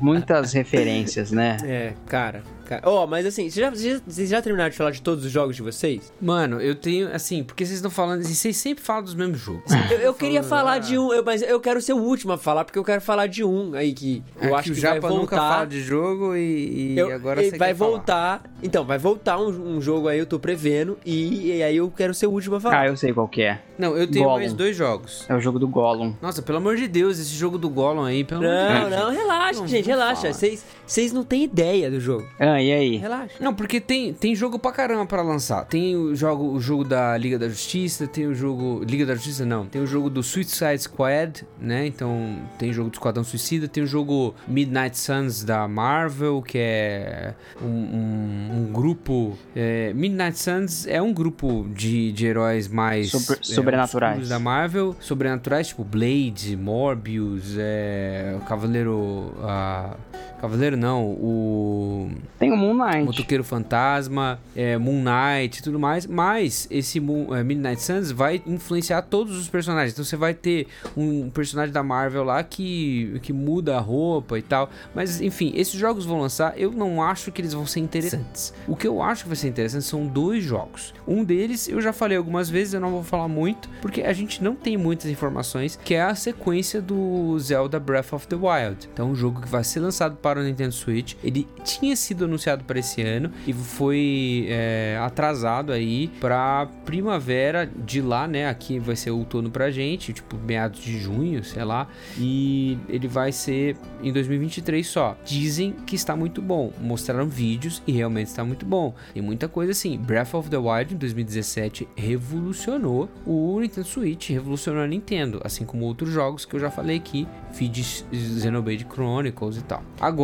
muitas 0.00 0.52
referências, 0.52 1.30
né? 1.30 1.58
É, 1.64 1.92
cara. 2.06 2.42
Cara. 2.80 2.82
Ó, 2.88 3.06
mas 3.06 3.26
assim, 3.26 3.48
vocês 3.50 3.54
já, 3.54 4.00
vocês 4.06 4.28
já- 4.28 4.42
terminaram 4.42 4.70
de 4.70 4.76
falar 4.76 4.90
de 4.90 5.02
todos 5.02 5.24
os 5.24 5.30
jogos 5.30 5.56
de 5.56 5.62
vocês? 5.62 6.12
Mano, 6.20 6.60
eu 6.60 6.74
tenho, 6.74 7.12
assim, 7.14 7.42
porque 7.44 7.64
vocês 7.64 7.76
estão 7.76 7.90
falando, 7.90 8.22
vocês 8.22 8.56
sempre 8.56 8.82
falam 8.84 9.02
dos 9.02 9.14
mesmos 9.14 9.38
jogos. 9.40 9.62
Eu, 9.90 9.98
eu 9.98 10.14
queria 10.14 10.42
falar 10.42 10.78
de 10.78 10.98
um, 10.98 11.12
eu- 11.12 11.24
mas 11.24 11.42
eu 11.42 11.60
quero 11.60 11.80
ser 11.80 11.92
o 11.92 11.98
último 11.98 12.32
a 12.32 12.38
falar, 12.38 12.64
porque 12.64 12.78
eu 12.78 12.84
quero 12.84 13.00
falar 13.00 13.26
de 13.26 13.44
um 13.44 13.74
aí 13.74 13.92
que 13.92 14.22
eu 14.40 14.50
É 14.50 14.54
acho 14.54 14.64
que 14.64 14.70
que, 14.74 14.78
o 14.78 14.82
vai 14.82 14.94
Japa 14.94 15.08
voltar. 15.08 15.20
nunca 15.22 15.36
fala 15.36 15.64
de 15.66 15.80
jogo 15.82 16.36
e, 16.36 16.92
e 16.94 16.98
Eu- 16.98 17.12
agora 17.14 17.42
e 17.42 17.50
você 17.50 17.56
vai 17.58 17.68
quer 17.68 17.74
falar. 17.76 17.90
voltar. 17.90 18.42
Então, 18.62 18.84
vai 18.84 18.98
voltar 18.98 19.38
um, 19.38 19.76
um 19.76 19.80
jogo 19.80 20.08
aí, 20.08 20.18
eu 20.18 20.26
tô 20.26 20.38
prevendo. 20.38 20.96
E, 21.04 21.56
e 21.56 21.62
aí 21.62 21.76
eu 21.76 21.90
quero 21.90 22.14
ser 22.14 22.26
o 22.26 22.30
último 22.30 22.54
a 22.54 22.58
Ah, 22.58 22.60
falar. 22.60 22.86
eu 22.88 22.96
sei 22.96 23.12
qual 23.12 23.28
que 23.28 23.42
é. 23.42 23.60
Não, 23.78 23.96
eu 23.96 24.06
tenho 24.08 24.24
Gollum. 24.24 24.38
mais 24.38 24.52
dois 24.52 24.76
jogos. 24.76 25.24
É 25.28 25.34
o 25.34 25.40
jogo 25.40 25.58
do 25.58 25.66
Gollum. 25.66 26.14
Nossa, 26.22 26.40
pelo 26.42 26.58
amor 26.58 26.76
de 26.76 26.86
Deus, 26.86 27.18
esse 27.18 27.34
jogo 27.34 27.58
do 27.58 27.68
Gollum 27.68 28.04
aí, 28.04 28.22
pelo 28.24 28.44
amor 28.46 28.52
de 28.56 28.74
Não, 28.80 28.88
Deus. 28.90 29.02
não, 29.02 29.10
relaxa, 29.10 29.60
Não 29.60 29.66
gente, 29.66 29.86
relaxa. 29.86 30.20
falar. 30.22 30.32
Vocês 30.34 30.64
vocês 30.92 31.10
não 31.12 31.24
têm 31.24 31.44
ideia 31.44 31.90
do 31.90 31.98
jogo. 31.98 32.26
Ah, 32.38 32.60
e 32.62 32.70
aí? 32.70 32.96
Relaxa. 32.96 33.34
Não, 33.40 33.54
porque 33.54 33.80
tem, 33.80 34.12
tem 34.12 34.34
jogo 34.34 34.58
pra 34.58 34.70
caramba 34.72 35.06
pra 35.06 35.22
lançar. 35.22 35.64
Tem 35.64 35.96
o 35.96 36.14
jogo, 36.14 36.44
o 36.52 36.60
jogo 36.60 36.84
da 36.84 37.16
Liga 37.16 37.38
da 37.38 37.48
Justiça, 37.48 38.06
tem 38.06 38.26
o 38.26 38.34
jogo. 38.34 38.84
Liga 38.84 39.06
da 39.06 39.14
Justiça 39.14 39.46
não. 39.46 39.64
Tem 39.64 39.80
o 39.80 39.86
jogo 39.86 40.10
do 40.10 40.22
Suicide 40.22 40.78
Squad, 40.82 41.46
né? 41.60 41.86
Então 41.86 42.36
tem 42.58 42.68
o 42.70 42.72
jogo 42.74 42.90
do 42.90 42.94
Esquadrão 42.94 43.24
Suicida, 43.24 43.66
tem 43.68 43.82
o 43.82 43.86
jogo 43.86 44.34
Midnight 44.46 44.98
Suns 44.98 45.42
da 45.42 45.66
Marvel, 45.66 46.42
que 46.42 46.58
é 46.58 47.34
um, 47.62 47.66
um- 47.66 48.50
um 48.68 48.72
grupo. 48.72 49.36
é, 49.56 49.92
Midnight 49.94 50.38
Suns 50.38 50.86
é 50.86 51.00
um 51.00 51.12
grupo 51.12 51.66
de, 51.74 52.12
de 52.12 52.26
heróis 52.26 52.68
mais. 52.68 53.10
Sobre- 53.10 53.40
é, 53.40 53.44
sobrenaturais. 53.44 54.28
da 54.28 54.38
Marvel. 54.38 54.94
Sobrenaturais, 55.00 55.68
tipo 55.68 55.84
Blade, 55.84 56.54
Morbius, 56.56 57.54
é, 57.58 58.36
o 58.36 58.44
Cavaleiro. 58.44 59.32
ah, 59.42 59.96
Cavaleiro 60.42 60.76
não, 60.76 61.04
o. 61.04 62.10
Tem 62.36 62.50
o 62.52 62.56
Moon 62.56 62.74
Knight. 62.74 63.04
Motoqueiro 63.04 63.44
Fantasma, 63.44 64.40
é, 64.56 64.76
Moon 64.76 65.00
Knight 65.02 65.60
e 65.60 65.62
tudo 65.62 65.78
mais, 65.78 66.04
mas 66.04 66.66
esse 66.68 66.98
Moon- 66.98 67.32
é, 67.34 67.44
Midnight 67.44 67.80
Suns 67.80 68.10
vai 68.10 68.42
influenciar 68.44 69.02
todos 69.02 69.38
os 69.38 69.48
personagens. 69.48 69.92
Então 69.92 70.04
você 70.04 70.16
vai 70.16 70.34
ter 70.34 70.66
um 70.96 71.30
personagem 71.30 71.72
da 71.72 71.82
Marvel 71.84 72.24
lá 72.24 72.42
que, 72.42 73.20
que 73.22 73.32
muda 73.32 73.76
a 73.76 73.80
roupa 73.80 74.36
e 74.36 74.42
tal. 74.42 74.68
Mas 74.92 75.20
enfim, 75.20 75.52
esses 75.54 75.78
jogos 75.78 76.04
vão 76.04 76.20
lançar, 76.20 76.58
eu 76.58 76.72
não 76.72 77.00
acho 77.00 77.30
que 77.30 77.40
eles 77.40 77.52
vão 77.52 77.64
ser 77.64 77.78
interessantes. 77.78 78.52
O 78.66 78.74
que 78.74 78.88
eu 78.88 79.00
acho 79.00 79.22
que 79.22 79.28
vai 79.28 79.36
ser 79.36 79.46
interessante 79.46 79.84
são 79.84 80.04
dois 80.08 80.42
jogos. 80.42 80.92
Um 81.06 81.22
deles, 81.22 81.68
eu 81.68 81.80
já 81.80 81.92
falei 81.92 82.18
algumas 82.18 82.50
vezes, 82.50 82.74
eu 82.74 82.80
não 82.80 82.90
vou 82.90 83.04
falar 83.04 83.28
muito, 83.28 83.68
porque 83.80 84.02
a 84.02 84.12
gente 84.12 84.42
não 84.42 84.56
tem 84.56 84.76
muitas 84.76 85.08
informações, 85.08 85.78
que 85.84 85.94
é 85.94 86.02
a 86.02 86.16
sequência 86.16 86.82
do 86.82 87.38
Zelda 87.38 87.78
Breath 87.78 88.12
of 88.12 88.26
the 88.26 88.34
Wild. 88.34 88.88
Então, 88.92 89.10
um 89.10 89.14
jogo 89.14 89.40
que 89.40 89.48
vai 89.48 89.62
ser 89.62 89.78
lançado 89.78 90.16
para 90.16 90.31
o 90.40 90.44
Nintendo 90.44 90.72
Switch. 90.72 91.14
Ele 91.22 91.46
tinha 91.64 91.94
sido 91.96 92.24
anunciado 92.24 92.64
para 92.64 92.78
esse 92.78 93.02
ano 93.02 93.30
e 93.46 93.52
foi 93.52 94.46
é, 94.48 94.98
atrasado 95.00 95.72
aí 95.72 96.08
para 96.20 96.66
primavera 96.84 97.70
de 97.84 98.00
lá, 98.00 98.26
né? 98.26 98.48
Aqui 98.48 98.78
vai 98.78 98.96
ser 98.96 99.10
outono 99.10 99.50
pra 99.50 99.70
gente, 99.70 100.12
tipo 100.12 100.36
meados 100.36 100.80
de 100.80 100.98
junho, 100.98 101.44
sei 101.44 101.64
lá. 101.64 101.88
E 102.18 102.78
ele 102.88 103.08
vai 103.08 103.32
ser 103.32 103.76
em 104.02 104.12
2023 104.12 104.86
só. 104.86 105.16
Dizem 105.24 105.72
que 105.86 105.94
está 105.94 106.16
muito 106.16 106.40
bom. 106.40 106.72
Mostraram 106.80 107.26
vídeos 107.26 107.82
e 107.86 107.92
realmente 107.92 108.28
está 108.28 108.44
muito 108.44 108.66
bom. 108.66 108.94
Tem 109.12 109.22
muita 109.22 109.48
coisa 109.48 109.72
assim. 109.72 109.98
Breath 109.98 110.34
of 110.34 110.48
the 110.48 110.56
Wild 110.56 110.94
em 110.94 110.96
2017 110.96 111.88
revolucionou 111.96 113.08
o 113.26 113.60
Nintendo 113.60 113.86
Switch, 113.86 114.30
revolucionou 114.30 114.82
a 114.82 114.86
Nintendo, 114.86 115.40
assim 115.44 115.64
como 115.64 115.84
outros 115.84 116.10
jogos 116.10 116.44
que 116.44 116.54
eu 116.54 116.60
já 116.60 116.70
falei 116.70 116.96
aqui, 116.96 117.26
feed 117.52 117.82
Xenoblade 117.82 118.86
Chronicles 118.90 119.56
e 119.56 119.62
tal. 119.62 119.82
Agora, 120.00 120.21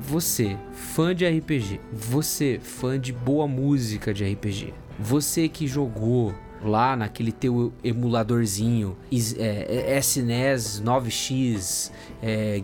você, 0.00 0.56
fã 0.72 1.14
de 1.14 1.26
RPG, 1.26 1.80
você, 1.92 2.58
fã 2.62 2.98
de 2.98 3.12
boa 3.12 3.46
música 3.46 4.14
de 4.14 4.24
RPG, 4.24 4.72
você 4.98 5.46
que 5.48 5.66
jogou 5.66 6.34
lá 6.62 6.96
naquele 6.96 7.30
teu 7.30 7.70
emuladorzinho 7.84 8.96
é, 9.36 9.94
é, 9.94 9.98
SNES 9.98 10.82
9X, 10.82 11.92
é, 12.22 12.62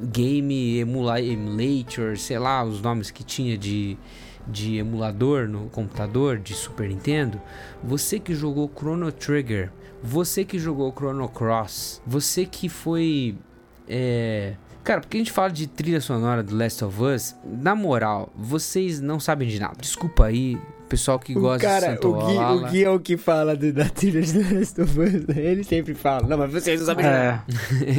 Game 0.00 0.78
Emula 0.78 1.20
Emulator, 1.20 2.16
sei 2.16 2.38
lá 2.38 2.62
os 2.62 2.80
nomes 2.80 3.10
que 3.10 3.24
tinha 3.24 3.58
de, 3.58 3.98
de 4.46 4.76
emulador 4.76 5.48
no 5.48 5.68
computador 5.70 6.38
de 6.38 6.54
Super 6.54 6.88
Nintendo, 6.88 7.40
você 7.82 8.20
que 8.20 8.32
jogou 8.32 8.70
Chrono 8.72 9.10
Trigger, 9.10 9.72
você 10.00 10.44
que 10.44 10.58
jogou 10.58 10.92
Chrono 10.92 11.28
Cross, 11.28 12.00
você 12.06 12.46
que 12.46 12.68
foi 12.68 13.36
é. 13.88 14.54
Cara, 14.84 15.00
porque 15.00 15.16
a 15.16 15.20
gente 15.20 15.32
fala 15.32 15.48
de 15.50 15.66
trilha 15.66 16.00
sonora 16.00 16.42
do 16.42 16.56
Last 16.56 16.84
of 16.84 17.02
Us, 17.02 17.36
na 17.44 17.74
moral, 17.74 18.32
vocês 18.36 19.00
não 19.00 19.20
sabem 19.20 19.48
de 19.48 19.60
nada. 19.60 19.74
Desculpa 19.80 20.26
aí, 20.26 20.58
pessoal 20.88 21.18
que 21.18 21.36
O 21.36 21.40
gosta 21.40 21.60
cara, 21.66 21.86
de 21.88 21.94
Santo 21.94 22.08
o 22.10 22.26
Gui, 22.26 22.36
o 22.36 22.70
Gui 22.70 22.84
é 22.84 22.90
o 22.90 22.98
que 23.00 23.16
fala 23.16 23.56
do- 23.56 23.72
da 23.72 23.88
trilha 23.88 24.20
de 24.20 24.32
The 24.32 24.54
Last 24.58 24.80
of 24.80 25.00
Us. 25.00 25.12
né? 25.26 25.34
Ele 25.36 25.64
sempre 25.64 25.94
fala. 25.94 26.26
Não, 26.26 26.36
mas 26.36 26.52
vocês 26.52 26.80
não 26.80 26.86
sabem 26.86 27.04
de 27.04 27.10
nada. 27.10 27.44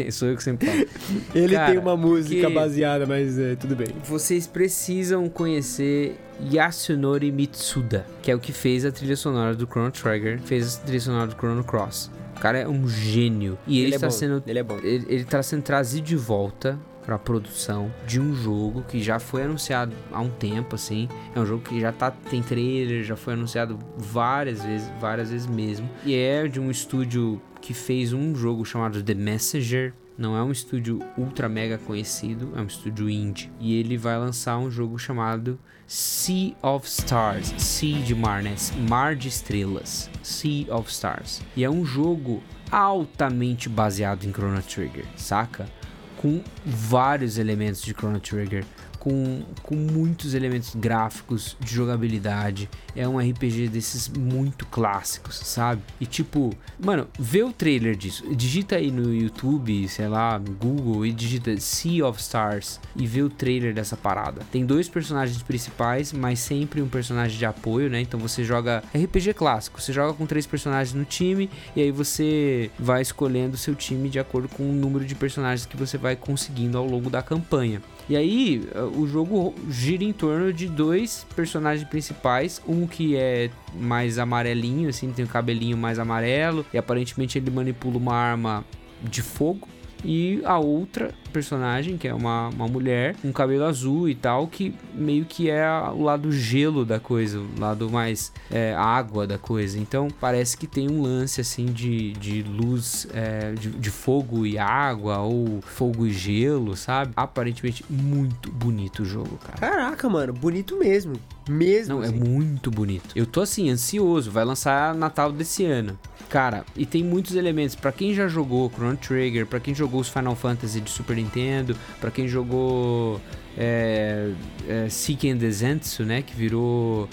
É, 0.07 0.11
Sou 0.11 0.27
eu 0.27 0.35
que 0.35 0.43
sempre 0.43 0.67
falo. 0.67 0.85
Ele 1.33 1.55
Cara, 1.55 1.71
tem 1.71 1.79
uma 1.79 1.95
música 1.97 2.49
baseada, 2.49 3.05
mas 3.05 3.39
é, 3.39 3.55
tudo 3.55 3.75
bem. 3.75 3.87
Vocês 4.03 4.45
precisam 4.45 5.27
conhecer 5.29 6.17
Yasunori 6.51 7.31
Mitsuda, 7.31 8.05
que 8.21 8.29
é 8.29 8.35
o 8.35 8.39
que 8.39 8.51
fez 8.51 8.83
a 8.85 8.91
trilha 8.91 9.15
sonora 9.15 9.55
do 9.55 9.65
Chrono 9.65 9.89
Trigger, 9.91 10.39
fez 10.41 10.77
a 10.77 10.79
trilha 10.85 10.99
sonora 10.99 11.27
do 11.27 11.35
Chrono 11.35 11.63
Cross. 11.63 12.11
O 12.35 12.39
cara 12.39 12.57
é 12.59 12.67
um 12.67 12.87
gênio. 12.87 13.57
E 13.67 13.77
ele, 13.77 13.87
Ele 13.87 13.93
é 13.93 13.95
está 13.95 14.07
bom, 14.07 14.11
sendo 14.11 14.43
ele 14.45 14.59
é 14.59 14.63
bom. 14.63 14.77
Ele, 14.83 15.05
ele 15.07 15.23
tá 15.23 15.41
sendo 15.41 15.61
trazido 15.61 16.05
de 16.05 16.15
volta 16.15 16.79
pra 17.05 17.19
produção 17.19 17.91
de 18.07 18.19
um 18.19 18.33
jogo 18.33 18.83
que 18.87 19.01
já 19.01 19.19
foi 19.19 19.43
anunciado 19.43 19.93
há 20.11 20.21
um 20.21 20.29
tempo, 20.29 20.75
assim. 20.75 21.07
É 21.35 21.39
um 21.39 21.45
jogo 21.45 21.63
que 21.63 21.79
já 21.79 21.91
tá, 21.91 22.11
tem 22.11 22.41
trailer, 22.41 23.03
já 23.03 23.15
foi 23.15 23.33
anunciado 23.33 23.77
várias 23.97 24.63
vezes, 24.63 24.89
várias 24.99 25.29
vezes 25.29 25.47
mesmo. 25.47 25.89
E 26.05 26.15
é 26.15 26.47
de 26.47 26.59
um 26.59 26.71
estúdio 26.71 27.41
que 27.61 27.73
fez 27.73 28.13
um 28.13 28.33
jogo 28.35 28.65
chamado 28.65 29.01
The 29.03 29.13
Messenger. 29.13 29.93
Não 30.17 30.37
é 30.37 30.43
um 30.43 30.51
estúdio 30.51 30.99
ultra 31.17 31.49
mega 31.49 31.77
conhecido, 31.77 32.53
é 32.55 32.61
um 32.61 32.67
estúdio 32.67 33.09
indie. 33.09 33.51
E 33.59 33.79
ele 33.79 33.97
vai 33.97 34.17
lançar 34.17 34.57
um 34.57 34.69
jogo 34.69 34.97
chamado 34.97 35.59
Sea 35.95 36.55
of 36.63 36.87
Stars. 36.87 37.53
Sea 37.59 38.01
de 38.01 38.15
mar, 38.15 38.41
né? 38.41 38.55
Mar 38.89 39.15
de 39.15 39.27
estrelas. 39.27 40.09
Sea 40.23 40.65
of 40.75 40.89
Stars. 40.89 41.39
E 41.55 41.63
é 41.63 41.69
um 41.69 41.85
jogo 41.85 42.41
altamente 42.71 43.69
baseado 43.69 44.25
em 44.25 44.31
Chrono 44.31 44.59
Trigger, 44.63 45.05
saca? 45.15 45.69
Com 46.17 46.41
vários 46.65 47.37
elementos 47.37 47.83
de 47.83 47.93
Chrono 47.93 48.19
Trigger, 48.19 48.65
com, 49.03 49.43
com 49.61 49.75
muitos 49.75 50.33
elementos 50.33 50.73
gráficos 50.73 51.57
de 51.59 51.73
jogabilidade. 51.73 52.69
É 52.95 53.05
um 53.05 53.19
RPG 53.19 53.67
desses 53.67 54.07
muito 54.07 54.65
clássicos, 54.65 55.35
sabe? 55.39 55.81
E 55.99 56.05
tipo, 56.05 56.51
mano, 56.79 57.09
vê 57.19 57.43
o 57.43 57.51
trailer 57.51 57.97
disso. 57.97 58.23
Digita 58.33 58.77
aí 58.77 58.89
no 58.89 59.13
YouTube, 59.13 59.89
sei 59.89 60.07
lá, 60.07 60.37
Google 60.37 61.05
e 61.05 61.11
digita 61.11 61.59
Sea 61.59 62.07
of 62.07 62.21
Stars 62.21 62.79
e 62.95 63.05
vê 63.05 63.21
o 63.21 63.29
trailer 63.29 63.73
dessa 63.73 63.97
parada. 63.97 64.41
Tem 64.49 64.65
dois 64.65 64.87
personagens 64.87 65.43
principais, 65.43 66.13
mas 66.13 66.39
sempre 66.39 66.81
um 66.81 66.87
personagem 66.87 67.37
de 67.37 67.45
apoio, 67.45 67.89
né? 67.89 67.99
Então 67.99 68.17
você 68.17 68.41
joga 68.45 68.81
RPG 68.95 69.33
clássico, 69.33 69.81
você 69.81 69.91
joga 69.91 70.13
com 70.13 70.25
três 70.25 70.47
personagens 70.47 70.93
no 70.93 71.03
time 71.03 71.49
e 71.75 71.81
aí 71.81 71.91
você 71.91 72.71
vai 72.79 73.01
escolhendo 73.01 73.57
seu 73.57 73.75
time 73.75 74.07
de 74.07 74.19
acordo 74.19 74.47
com 74.47 74.63
o 74.63 74.71
número 74.71 75.03
de 75.03 75.13
personagens 75.13 75.65
que 75.65 75.75
você 75.75 75.97
vai 75.97 76.15
conseguindo 76.15 76.77
ao 76.77 76.85
longo 76.85 77.09
da 77.09 77.21
campanha. 77.21 77.81
E 78.09 78.17
aí, 78.17 78.67
eh, 78.73 78.81
o 78.81 79.07
jogo 79.07 79.55
gira 79.69 80.03
em 80.03 80.11
torno 80.11 80.51
de 80.51 80.67
dois 80.67 81.25
personagens 81.35 81.87
principais, 81.87 82.61
um 82.67 82.85
que 82.85 83.15
é 83.15 83.49
mais 83.73 84.19
amarelinho, 84.19 84.89
assim, 84.89 85.11
tem 85.11 85.23
o 85.23 85.27
cabelinho 85.27 85.77
mais 85.77 85.97
amarelo, 85.97 86.65
e 86.73 86.77
aparentemente 86.77 87.37
ele 87.37 87.49
manipula 87.49 87.97
uma 87.97 88.13
arma 88.13 88.65
de 89.01 89.21
fogo. 89.21 89.67
E 90.03 90.41
a 90.43 90.59
outra 90.59 91.13
personagem, 91.31 91.97
que 91.97 92.07
é 92.07 92.13
uma, 92.13 92.49
uma 92.49 92.67
mulher, 92.67 93.15
com 93.21 93.31
cabelo 93.33 93.65
azul 93.65 94.07
e 94.07 94.15
tal, 94.15 94.47
que 94.47 94.73
meio 94.93 95.25
que 95.25 95.49
é 95.49 95.67
o 95.93 96.03
lado 96.03 96.31
gelo 96.31 96.85
da 96.85 96.99
coisa, 96.99 97.39
o 97.39 97.59
lado 97.59 97.89
mais 97.89 98.31
é, 98.51 98.73
água 98.75 99.25
da 99.25 99.37
coisa. 99.37 99.79
Então 99.79 100.07
parece 100.19 100.55
que 100.57 100.67
tem 100.67 100.89
um 100.89 101.01
lance 101.01 101.41
assim 101.41 101.65
de, 101.65 102.13
de 102.13 102.43
luz, 102.43 103.07
é, 103.13 103.53
de, 103.53 103.69
de 103.69 103.89
fogo 103.89 104.45
e 104.45 104.57
água, 104.57 105.19
ou 105.19 105.61
fogo 105.61 106.05
e 106.05 106.11
gelo, 106.11 106.75
sabe? 106.75 107.13
Aparentemente 107.15 107.83
muito 107.89 108.51
bonito 108.51 109.03
o 109.03 109.05
jogo, 109.05 109.37
cara. 109.37 109.57
Caraca, 109.57 110.09
mano, 110.09 110.33
bonito 110.33 110.77
mesmo. 110.77 111.13
Mesmo. 111.49 111.95
Não, 111.95 112.03
é 112.03 112.07
assim. 112.07 112.15
muito 112.15 112.71
bonito. 112.71 113.09
Eu 113.15 113.25
tô 113.25 113.41
assim, 113.41 113.69
ansioso. 113.69 114.31
Vai 114.31 114.45
lançar 114.45 114.95
Natal 114.95 115.31
desse 115.31 115.65
ano. 115.65 115.97
Cara, 116.33 116.65
e 116.75 116.83
tem 116.83 117.03
muitos 117.03 117.35
elementos. 117.35 117.75
Pra 117.75 117.91
quem 117.91 118.11
já 118.11 118.27
jogou 118.27 118.67
Chrono 118.67 118.97
Trigger, 118.97 119.45
pra 119.45 119.59
quem 119.59 119.75
jogou 119.75 120.01
os 120.01 120.09
Final 120.09 120.35
Fantasy 120.35 120.81
de 120.81 120.89
Super 120.89 121.15
Nintendo, 121.15 121.77
pra 122.01 122.09
quem 122.09 122.27
jogou 122.27 123.21
é, 123.57 124.31
é, 124.67 124.89
Seiken 124.89 125.35
Densetsu, 125.37 126.03
né? 126.03 126.21
Que 126.21 126.35
virou 126.35 127.07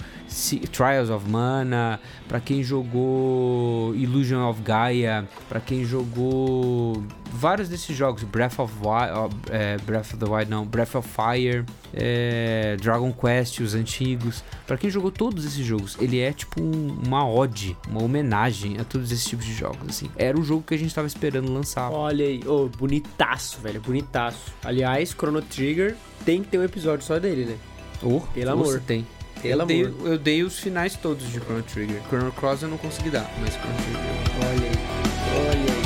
Trials 0.71 1.09
of 1.09 1.27
Mana. 1.29 1.99
Pra 2.27 2.39
quem 2.39 2.63
jogou 2.63 3.93
Illusion 3.95 4.49
of 4.49 4.61
Gaia. 4.61 5.27
Pra 5.49 5.59
quem 5.59 5.83
jogou 5.85 7.03
vários 7.33 7.69
desses 7.69 7.95
jogos, 7.95 8.23
Breath 8.23 8.59
of 8.59 8.73
Wild, 8.79 9.35
é, 9.49 9.77
Breath 9.85 10.13
of 10.13 10.17
the 10.17 10.25
Wild 10.25 10.49
não, 10.49 10.65
Breath 10.65 10.95
of 10.95 11.07
Fire, 11.07 11.63
é, 11.93 12.75
Dragon 12.81 13.11
Quest, 13.13 13.59
os 13.59 13.73
antigos. 13.73 14.43
Pra 14.67 14.77
quem 14.77 14.89
jogou 14.89 15.11
todos 15.11 15.45
esses 15.45 15.65
jogos, 15.65 15.97
ele 15.99 16.19
é 16.19 16.31
tipo 16.33 16.61
um- 16.61 16.97
uma 17.05 17.27
ode, 17.27 17.75
uma 17.89 18.03
homenagem 18.03 18.77
a 18.79 18.83
todos 18.83 19.11
esses 19.11 19.25
tipos 19.25 19.45
de 19.45 19.53
jogos, 19.53 19.87
assim. 19.89 20.09
Era 20.17 20.39
o 20.39 20.43
jogo 20.43 20.63
que 20.65 20.73
a 20.73 20.77
gente 20.77 20.93
tava 20.93 21.07
esperando 21.07 21.51
lançar. 21.53 21.89
Olha 21.91 22.25
aí, 22.25 22.41
ô, 22.45 22.67
bonitaço, 22.67 23.59
velho, 23.61 23.79
bonitaço. 23.81 24.53
Aliás, 24.63 25.09
Chrono 25.11 25.41
Trigger 25.41 25.95
tem 26.25 26.41
que 26.43 26.49
ter 26.49 26.57
um 26.57 26.63
episódio 26.63 27.05
só 27.05 27.19
dele, 27.19 27.45
né? 27.45 27.57
Oh, 28.03 28.19
Pelo 28.33 28.55
nossa, 28.55 28.69
amor. 28.71 28.81
tem. 28.85 29.05
Pelo 29.41 29.61
eu, 29.61 29.65
dei, 29.65 29.85
amor. 29.85 30.07
eu 30.07 30.17
dei 30.17 30.43
os 30.43 30.59
finais 30.59 30.95
todos 30.95 31.27
de 31.27 31.39
Chrono 31.39 31.63
Trigger. 31.63 32.01
Chrono 32.07 32.31
Cross 32.31 32.61
eu 32.63 32.69
não 32.69 32.77
consegui 32.77 33.09
dar, 33.09 33.29
mas 33.39 33.53
Chrono 33.53 33.75
Trigger. 33.75 34.01
Olha 34.49 34.69
aí, 34.69 35.49
olha 35.49 35.73
aí. 35.73 35.81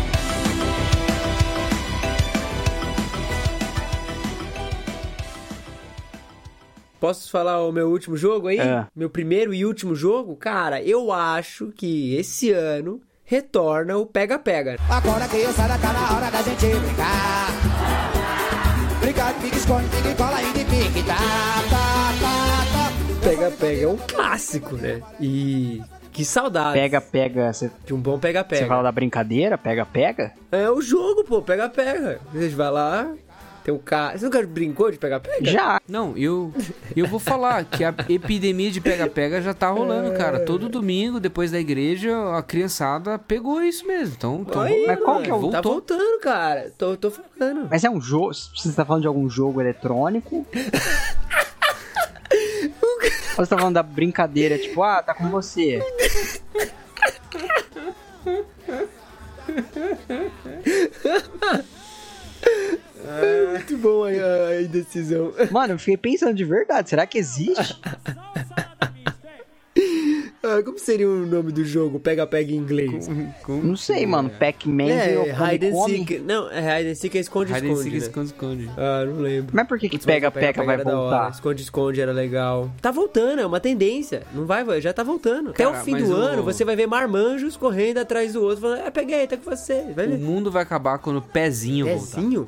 Posso 6.99 7.29
falar 7.29 7.61
o 7.63 7.71
meu 7.71 7.89
último 7.89 8.17
jogo 8.17 8.47
aí? 8.47 8.57
É. 8.59 8.87
Meu 8.95 9.09
primeiro 9.09 9.53
e 9.53 9.65
último 9.65 9.95
jogo? 9.95 10.35
Cara, 10.35 10.81
eu 10.81 11.11
acho 11.11 11.71
que 11.75 12.15
esse 12.15 12.51
ano 12.51 13.01
retorna 13.23 13.97
o 13.97 14.05
Pega 14.05 14.39
Pega. 14.39 14.77
Agora 14.89 15.27
criançada 15.27 15.77
tá 15.77 15.93
na 15.93 16.15
hora 16.15 16.31
da 16.31 16.41
gente 16.41 16.65
brincar. 16.65 18.14
Pique, 19.05 19.55
esconde, 19.55 19.87
pique, 19.89 20.15
cola 20.15 20.41
e 20.41 20.51
de 20.51 20.65
pique. 20.65 21.03
Tá, 21.03 21.15
tá, 21.69 22.11
tá, 22.19 22.65
tá. 22.73 23.19
Pega 23.21 23.51
Pega 23.51 23.81
é 23.83 23.87
um 23.87 23.97
clássico, 23.97 24.75
né? 24.75 24.99
E 25.21 25.79
que 26.11 26.25
saudade 26.25 26.73
Pega, 26.73 26.99
pega. 26.99 27.53
Você 27.53 27.69
de 27.85 27.93
um 27.93 27.99
bom 27.99 28.17
Pega 28.17 28.43
você 28.43 28.65
fala 28.65 28.69
Pega. 28.69 28.83
da 28.83 28.91
brincadeira? 28.91 29.59
Pega, 29.59 29.85
pega? 29.85 30.33
É 30.51 30.71
o 30.71 30.81
jogo, 30.81 31.23
pô, 31.23 31.39
Pega 31.39 31.69
Pega. 31.69 32.19
Você 32.33 32.49
vai 32.49 32.71
lá, 32.71 33.13
tem 33.63 33.71
um 33.71 33.77
cara... 33.77 34.17
Você 34.17 34.25
nunca 34.25 34.41
brincou 34.47 34.89
de 34.89 34.97
Pega 34.97 35.19
Pega? 35.19 35.51
Já. 35.51 35.79
Não, 35.87 36.17
eu, 36.17 36.51
eu 37.01 37.07
vou 37.07 37.19
falar 37.19 37.63
que 37.65 37.83
a 37.83 37.93
epidemia 38.09 38.71
de 38.71 38.79
pega-pega 38.81 39.41
já 39.41 39.53
tá 39.53 39.69
rolando, 39.69 40.17
cara. 40.17 40.39
Todo 40.45 40.69
domingo, 40.69 41.19
depois 41.19 41.51
da 41.51 41.59
igreja, 41.59 42.11
a 42.37 42.41
criançada 42.41 43.17
pegou 43.19 43.61
isso 43.61 43.85
mesmo. 43.87 44.15
Então, 44.17 44.45
então 44.47 44.61
Aí, 44.61 44.85
Mas 44.87 44.99
qual 44.99 45.21
que 45.21 45.29
é 45.29 45.33
o- 45.33 45.49
Tá 45.49 45.61
voltando, 45.61 46.19
cara. 46.19 46.71
Tô, 46.77 46.95
tô. 46.97 47.11
Mas 47.69 47.83
é 47.83 47.89
um 47.89 47.99
jogo. 48.01 48.33
Você 48.33 48.71
tá 48.73 48.85
falando 48.85 49.01
de 49.01 49.07
algum 49.07 49.29
jogo 49.29 49.61
eletrônico? 49.61 50.45
Ou 53.37 53.43
você 53.43 53.49
tá 53.49 53.57
falando 53.57 53.73
da 53.75 53.83
brincadeira, 53.83 54.57
tipo, 54.57 54.81
ah, 54.81 55.03
tá 55.03 55.13
com 55.13 55.29
você. 55.29 55.81
Muito 63.51 63.77
bom 63.77 64.03
a, 64.03 64.09
a- 64.09 64.61
indecisão. 64.61 65.33
Mano, 65.51 65.73
eu 65.73 65.79
fiquei 65.79 65.97
pensando 65.97 66.33
de 66.35 66.43
verdade, 66.45 66.89
será 66.89 67.05
que 67.05 67.17
existe? 67.17 67.79
Ah, 70.47 70.61
como 70.63 70.77
seria 70.77 71.09
o 71.09 71.25
nome 71.25 71.51
do 71.51 71.65
jogo? 71.65 71.99
Pega 71.99 72.27
Pega 72.27 72.51
em 72.51 72.55
inglês. 72.57 73.09
Não 73.47 73.75
sei, 73.75 74.05
mano. 74.05 74.29
Pac-Man 74.29 74.83
É, 74.91 75.07
virou 75.07 75.25
hide 75.25 75.65
and 75.67 75.85
seek. 75.85 76.19
Não, 76.19 76.51
é 76.51 76.79
hide 76.81 76.91
and 76.91 76.95
seek 76.95 77.17
é 77.17 77.21
esconde 77.21 77.51
Hide 77.51 77.65
and 77.67 77.71
esconde, 77.71 77.83
seek, 77.83 77.95
né? 77.97 78.05
esconde, 78.05 78.25
esconde. 78.27 78.69
Ah, 78.77 79.03
não 79.07 79.21
lembro. 79.21 79.49
Mas 79.55 79.67
por 79.67 79.79
que 79.79 79.89
que 79.89 79.95
Putz, 79.97 80.05
mas 80.05 80.13
pega, 80.15 80.27
o 80.29 80.31
pega 80.31 80.63
vai 80.63 80.77
voltar? 80.77 81.31
Esconde 81.31 81.63
esconde 81.63 81.99
era 81.99 82.11
legal. 82.11 82.69
Tá 82.79 82.91
voltando, 82.91 83.41
é 83.41 83.45
uma 83.45 83.59
tendência. 83.59 84.21
Não 84.35 84.45
vai, 84.45 84.63
vai, 84.63 84.79
já 84.79 84.93
tá 84.93 85.01
voltando. 85.01 85.49
Até 85.49 85.63
Cara, 85.65 85.81
o 85.81 85.83
fim 85.83 85.97
do 85.97 86.11
o- 86.11 86.13
ano, 86.15 86.43
você 86.43 86.63
vai 86.63 86.75
ver 86.75 86.85
marmanjos 86.85 87.57
correndo 87.57 87.97
atrás 87.97 88.33
do 88.33 88.43
outro, 88.43 88.61
falando, 88.61 88.81
é, 88.85 88.91
peguei, 88.91 89.25
tá 89.25 89.37
com 89.37 89.49
você. 89.49 89.83
Vai 89.95 90.05
O 90.05 90.19
mundo 90.19 90.51
vai 90.51 90.61
acabar 90.61 90.99
quando 90.99 91.17
o 91.17 91.21
pezinho 91.23 91.87
voltar. 91.87 92.17
Pezinho? 92.17 92.47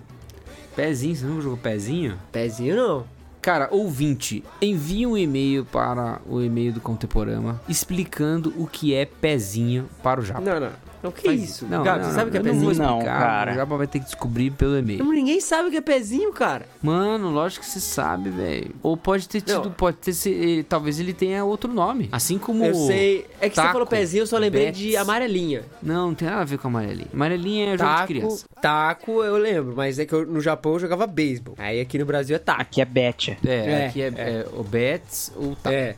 Pezinho, 0.77 1.15
você 1.15 1.25
nunca 1.25 1.41
jogou 1.41 1.57
pezinho? 1.57 2.19
Pezinho 2.31 2.75
não. 2.75 3.05
Cara, 3.41 3.67
ouvinte, 3.71 4.43
envie 4.61 5.07
um 5.07 5.17
e-mail 5.17 5.65
para 5.65 6.21
o 6.29 6.39
e-mail 6.39 6.71
do 6.71 6.79
Contemporama 6.79 7.59
explicando 7.67 8.53
o 8.55 8.67
que 8.67 8.93
é 8.93 9.03
pezinho 9.03 9.89
para 10.03 10.21
o 10.21 10.23
Japa. 10.23 10.39
Não, 10.39 10.59
não. 10.59 10.71
O 11.09 11.11
que 11.11 11.27
é 11.27 11.31
Faz- 11.31 11.43
isso? 11.43 11.65
Não, 11.67 11.83
Gabi, 11.83 11.99
não, 12.01 12.09
você 12.09 12.15
sabe 12.15 12.29
o 12.29 12.31
que 12.31 12.37
é 12.37 12.41
vou 12.41 12.51
pezinho? 12.51 12.73
Não, 12.75 12.97
explicar, 12.97 13.19
cara. 13.19 13.51
O 13.51 13.55
Japa 13.55 13.77
vai 13.77 13.87
ter 13.87 13.99
que 13.99 14.05
descobrir 14.05 14.51
pelo 14.51 14.77
e-mail. 14.77 15.03
Não, 15.03 15.11
ninguém 15.11 15.39
sabe 15.41 15.67
o 15.67 15.71
que 15.71 15.77
é 15.77 15.81
pezinho, 15.81 16.31
cara. 16.33 16.65
Mano, 16.81 17.29
lógico 17.31 17.65
que 17.65 17.71
você 17.71 17.79
sabe, 17.79 18.29
velho. 18.29 18.75
Ou 18.83 18.95
pode 18.97 19.27
ter 19.27 19.41
tido, 19.41 19.65
Não. 19.65 19.71
pode 19.71 19.97
ter 19.97 20.13
se- 20.13 20.59
eh, 20.59 20.63
talvez 20.67 20.99
ele 20.99 21.13
tenha 21.13 21.43
outro 21.45 21.71
nome. 21.73 22.09
Assim 22.11 22.37
como 22.37 22.63
Eu 22.63 22.73
sei. 22.73 23.25
É 23.41 23.49
que 23.49 23.55
você 23.55 23.61
taco, 23.61 23.73
falou 23.73 23.87
pezinho, 23.87 24.21
eu 24.23 24.27
só 24.27 24.37
lembrei 24.37 24.65
bets. 24.67 24.79
de 24.79 24.97
amarelinha. 24.97 25.63
Não, 25.81 26.07
não 26.07 26.15
tem 26.15 26.27
nada 26.27 26.41
a 26.41 26.45
ver 26.45 26.57
com 26.57 26.67
amarelinha. 26.67 27.07
Amarelinha 27.13 27.65
é 27.73 27.77
jogo 27.77 27.89
de 27.89 27.95
Taco, 27.97 28.07
criança. 28.07 28.45
taco 28.61 29.23
eu 29.23 29.37
lembro, 29.37 29.73
mas 29.75 29.99
é 29.99 30.05
que 30.05 30.13
eu- 30.13 30.25
no 30.25 30.41
Japão 30.41 30.73
eu 30.73 30.79
jogava 30.79 31.05
beisebol. 31.07 31.55
Aí 31.57 31.79
aqui 31.79 31.97
no 31.97 32.05
Brasil 32.05 32.35
é 32.35 32.39
taco. 32.39 32.61
Aqui 32.61 32.81
é 32.81 32.85
Betia. 32.85 33.37
É, 33.45 33.55
É, 33.55 33.87
aqui 33.87 34.01
é, 34.01 34.07
é 34.07 34.45
o 34.53 34.63
Bets 34.63 35.31
ou 35.35 35.55
taco. 35.55 35.75
É. 35.75 35.95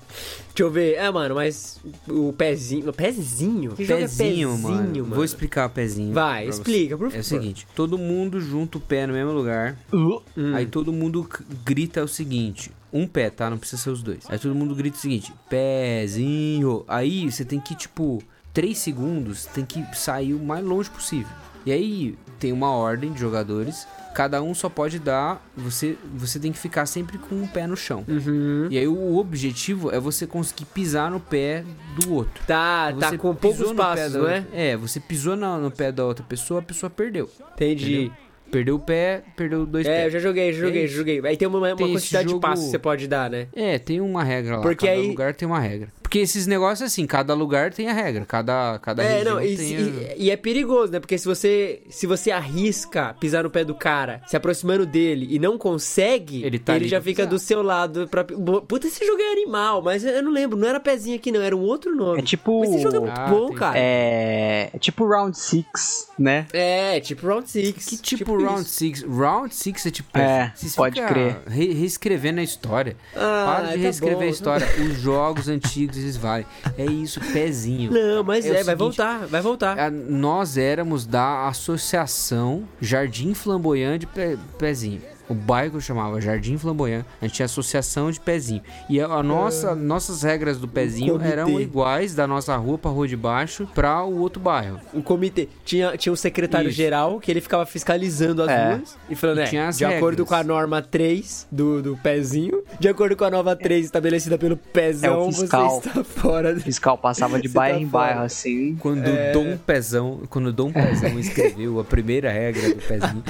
Deixa 0.59 0.63
eu 0.63 0.71
ver. 0.71 0.95
É, 0.95 1.09
mano, 1.09 1.35
mas 1.35 1.79
o 2.05 2.33
pezinho. 2.33 2.91
Pezinho? 2.91 3.71
Que 3.71 3.83
é 3.83 3.85
Pezinho, 3.97 4.49
pezinho, 4.49 4.57
mano. 4.57 4.75
mano? 4.99 5.15
Vou 5.15 5.23
explicar 5.23 5.67
o 5.67 5.69
pezinho. 5.69 6.13
Vai, 6.13 6.47
explica, 6.49 6.97
por 6.97 7.05
É 7.05 7.07
o 7.07 7.11
favor. 7.11 7.23
seguinte: 7.23 7.65
todo 7.73 7.97
mundo 7.97 8.41
junta 8.41 8.77
o 8.77 8.81
pé 8.81 9.07
no 9.07 9.13
mesmo 9.13 9.31
lugar. 9.31 9.77
Hum. 9.93 10.19
Aí 10.53 10.65
todo 10.65 10.91
mundo 10.91 11.25
grita 11.63 12.03
o 12.03 12.07
seguinte: 12.09 12.71
um 12.91 13.07
pé, 13.07 13.29
tá? 13.29 13.49
Não 13.49 13.57
precisa 13.57 13.81
ser 13.81 13.89
os 13.89 14.03
dois. 14.03 14.25
Aí 14.27 14.37
todo 14.37 14.53
mundo 14.53 14.75
grita 14.75 14.97
o 14.97 14.99
seguinte: 14.99 15.31
pezinho. 15.49 16.83
Aí 16.89 17.31
você 17.31 17.45
tem 17.45 17.59
que, 17.59 17.73
tipo, 17.73 18.21
3 18.53 18.77
segundos, 18.77 19.45
tem 19.45 19.63
que 19.63 19.81
sair 19.95 20.33
o 20.33 20.39
mais 20.39 20.65
longe 20.65 20.89
possível. 20.89 21.31
E 21.65 21.71
aí 21.71 22.17
tem 22.37 22.51
uma 22.51 22.71
ordem 22.71 23.13
de 23.13 23.19
jogadores. 23.19 23.87
Cada 24.13 24.41
um 24.41 24.53
só 24.53 24.67
pode 24.69 24.99
dar. 24.99 25.41
Você, 25.55 25.95
você 26.15 26.39
tem 26.39 26.51
que 26.51 26.57
ficar 26.57 26.85
sempre 26.85 27.17
com 27.17 27.35
um 27.35 27.47
pé 27.47 27.65
no 27.67 27.77
chão. 27.77 28.03
Uhum. 28.07 28.67
E 28.69 28.77
aí 28.77 28.87
o 28.87 29.17
objetivo 29.17 29.91
é 29.91 29.99
você 29.99 30.25
conseguir 30.27 30.65
pisar 30.65 31.09
no 31.11 31.19
pé 31.19 31.63
do 31.99 32.13
outro. 32.15 32.43
Tá, 32.45 32.91
tá 32.99 33.09
Você 33.09 33.17
com 33.17 33.33
pisou 33.35 33.55
poucos 33.55 33.69
no 33.69 33.75
passos, 33.75 34.15
outra- 34.15 34.45
é? 34.53 34.71
É, 34.71 34.77
você 34.77 34.99
pisou 34.99 35.35
na- 35.35 35.57
no 35.57 35.71
pé 35.71 35.91
da 35.91 36.03
outra 36.05 36.25
pessoa, 36.27 36.59
a 36.59 36.63
pessoa 36.63 36.89
perdeu. 36.89 37.29
Entendi. 37.53 38.11
Perdeu 38.51 38.77
o 38.77 38.79
pé, 38.79 39.21
perdeu 39.37 39.63
dois 39.63 39.85
É, 39.85 39.89
eu 39.99 40.01
pés. 40.03 40.13
já 40.13 40.19
joguei, 40.19 40.51
já 40.51 40.59
joguei, 40.61 40.79
É 40.79 40.81
já 40.81 40.87
isso. 40.87 40.97
joguei. 40.97 41.21
Aí 41.23 41.37
tem 41.37 41.47
uma, 41.47 41.59
uma 41.59 41.75
Tem 41.75 41.91
quantidade 41.93 42.25
de 42.25 42.31
jogo- 42.31 42.41
passos 42.41 42.65
que 42.65 42.71
você 42.71 42.79
pode 42.79 43.07
dar, 43.07 43.29
né? 43.29 43.47
É, 43.55 43.77
tem 43.77 44.01
uma 44.01 44.23
regra 44.23 44.55
lá. 44.57 44.61
Porque 44.63 44.87
cada 44.87 44.99
aí- 44.99 45.07
lugar 45.07 45.35
tem 45.35 45.47
uma 45.47 45.59
regra. 45.59 45.89
Porque 46.09 46.17
esses 46.19 46.47
negócios 46.47 46.81
assim, 46.91 47.05
cada 47.05 47.35
lugar 47.35 47.71
tem 47.71 47.87
a 47.87 47.93
regra, 47.93 48.25
cada 48.25 48.79
cada 48.81 49.03
É, 49.03 49.17
região 49.19 49.35
não, 49.35 49.41
e, 49.43 49.55
tem 49.55 49.75
a- 49.75 49.79
e- 49.79 50.15
e 50.17 50.31
é 50.31 50.35
perigoso, 50.35 50.91
né? 50.91 50.99
Porque 50.99 51.19
se 51.19 51.25
você 51.27 51.83
se 51.87 52.07
você 52.07 52.31
arrisca 52.31 53.15
pisar 53.19 53.43
no 53.43 53.49
pé 53.51 53.63
do 53.63 53.75
cara, 53.75 54.19
se 54.25 54.35
aproximando 54.35 54.87
dele 54.87 55.27
e 55.29 55.37
não 55.37 55.55
consegue, 55.55 56.43
Ele 56.43 56.57
tá 56.57 56.73
ali 56.73 56.87
já 56.87 56.99
fica 56.99 57.21
pisar. 57.23 57.29
do 57.29 57.37
seu 57.37 57.61
lado 57.61 58.07
pra... 58.07 58.23
Puta, 58.23 58.87
esse 58.87 59.05
jogo 59.05 59.21
é 59.21 59.31
animal, 59.33 59.83
mas 59.83 60.03
eu 60.03 60.23
não 60.23 60.31
lembro, 60.31 60.57
não 60.57 60.67
era 60.67 60.79
pezinho 60.79 61.15
aqui 61.15 61.31
não, 61.31 61.41
era 61.41 61.55
um 61.55 61.61
outro 61.61 61.95
nome. 61.95 62.19
É 62.19 62.23
tipo- 62.23 62.59
Mas 62.61 62.71
esse 62.71 62.81
jogo 62.81 62.95
é 62.95 62.99
muito 63.01 63.19
Ah, 63.21 63.27
bom, 63.27 63.47
tem- 63.49 63.55
cara. 63.57 63.77
É, 63.77 64.69
é 64.73 64.79
tipo 64.79 65.05
Round 65.07 65.37
6, 65.37 66.07
né? 66.17 66.47
É, 66.51 66.99
tipo 67.01 67.27
Round 67.27 67.47
6. 67.47 67.71
Que 67.85 67.97
tipo, 67.97 68.35
Round 68.35 68.61
isso. 68.61 68.69
6? 68.73 69.03
Round 69.03 69.53
6 69.53 69.85
é 69.85 69.91
tipo. 69.91 70.17
É, 70.17 70.51
pode 70.75 70.99
crer. 71.03 71.37
re- 71.47 71.73
reescrevendo 71.73 72.39
a 72.39 72.43
história. 72.43 72.97
Ah, 73.15 73.43
Para 73.57 73.65
de 73.67 73.73
tá 73.73 73.79
reescrever 73.79 74.17
bom. 74.17 74.23
a 74.23 74.27
história. 74.27 74.67
Os 74.89 74.99
jogos 74.99 75.47
antigos 75.49 75.98
valem. 76.15 76.45
É 76.77 76.85
isso, 76.85 77.19
pezinho. 77.33 77.91
Não, 77.91 78.23
mas 78.23 78.45
É 78.45 78.49
é, 78.49 78.51
vai 78.53 78.63
seguinte, 78.63 78.77
voltar, 78.79 79.25
vai 79.27 79.41
voltar. 79.41 79.77
A- 79.79 79.89
nós 79.91 80.57
éramos 80.57 81.05
da 81.05 81.47
associação 81.47 82.63
Jardim 82.81 83.33
Flamboyant 83.33 83.99
de 83.99 84.07
Pe- 84.07 84.37
Pezinho. 84.57 85.01
O 85.29 85.33
bairro 85.35 85.79
chamava 85.79 86.19
Jardim 86.19 86.57
Flamboyant, 86.57 87.05
a 87.21 87.25
gente 87.25 87.35
tinha 87.35 87.45
associação 87.45 88.09
de 88.11 88.19
pezinho. 88.19 88.61
E 88.89 88.99
a, 88.99 89.21
nossa, 89.21 89.75
nossas 89.75 90.23
regras 90.23 90.57
do 90.57 90.67
pezinho 90.67 91.21
eram 91.21 91.59
iguais 91.61 92.15
da 92.15 92.25
nossa 92.25 92.55
rua 92.57 92.77
pra 92.79 92.89
rua 92.89 93.07
de 93.07 93.15
baixo 93.15 93.67
pra 93.75 94.03
o 94.03 94.17
outro 94.19 94.41
bairro. 94.41 94.79
O 94.93 95.03
comitê 95.03 95.47
tinha, 95.63 95.95
tinha 95.95 96.11
um 96.11 96.15
secretário-geral 96.15 97.19
que 97.19 97.29
ele 97.31 97.41
ficava 97.41 97.65
fiscalizando 97.65 98.41
as 98.41 98.49
É. 98.49 98.73
ruas 98.73 98.97
e 99.09 99.15
falando, 99.15 99.37
E 99.37 99.41
é, 99.41 99.45
tinha 99.45 99.67
as 99.67 99.77
de 99.77 99.85
acordo 99.85 100.23
regras. 100.23 100.27
com 100.29 100.35
a 100.35 100.43
norma 100.43 100.81
3 100.81 101.47
do, 101.51 101.81
do 101.81 101.97
pezinho, 101.97 102.63
de 102.79 102.87
acordo 102.87 103.15
com 103.15 103.23
a 103.25 103.29
nova 103.29 103.55
3 103.55 103.85
estabelecida 103.85 104.37
pelo 104.37 104.57
pezão, 104.57 105.27
É 105.29 105.31
fiscal. 105.31 105.69
você 105.81 105.89
está 105.89 106.03
fora 106.03 106.53
O 106.55 106.59
fiscal 106.59 106.97
passava 106.97 107.39
de 107.39 107.47
bairro 107.49 107.77
tá 107.77 107.83
em 107.83 107.87
fora. 107.89 108.05
bairro 108.07 108.21
assim. 108.23 108.75
Quando 108.79 109.07
É. 109.07 109.31
Dom 109.31 109.57
Pezão, 109.57 110.21
quando 110.29 110.51
Dom 110.51 110.71
Pezão 110.71 111.17
escreveu 111.19 111.79
a 111.79 111.83
primeira 111.83 112.31
regra 112.31 112.69
do 112.73 112.81
pezinho. 112.81 113.23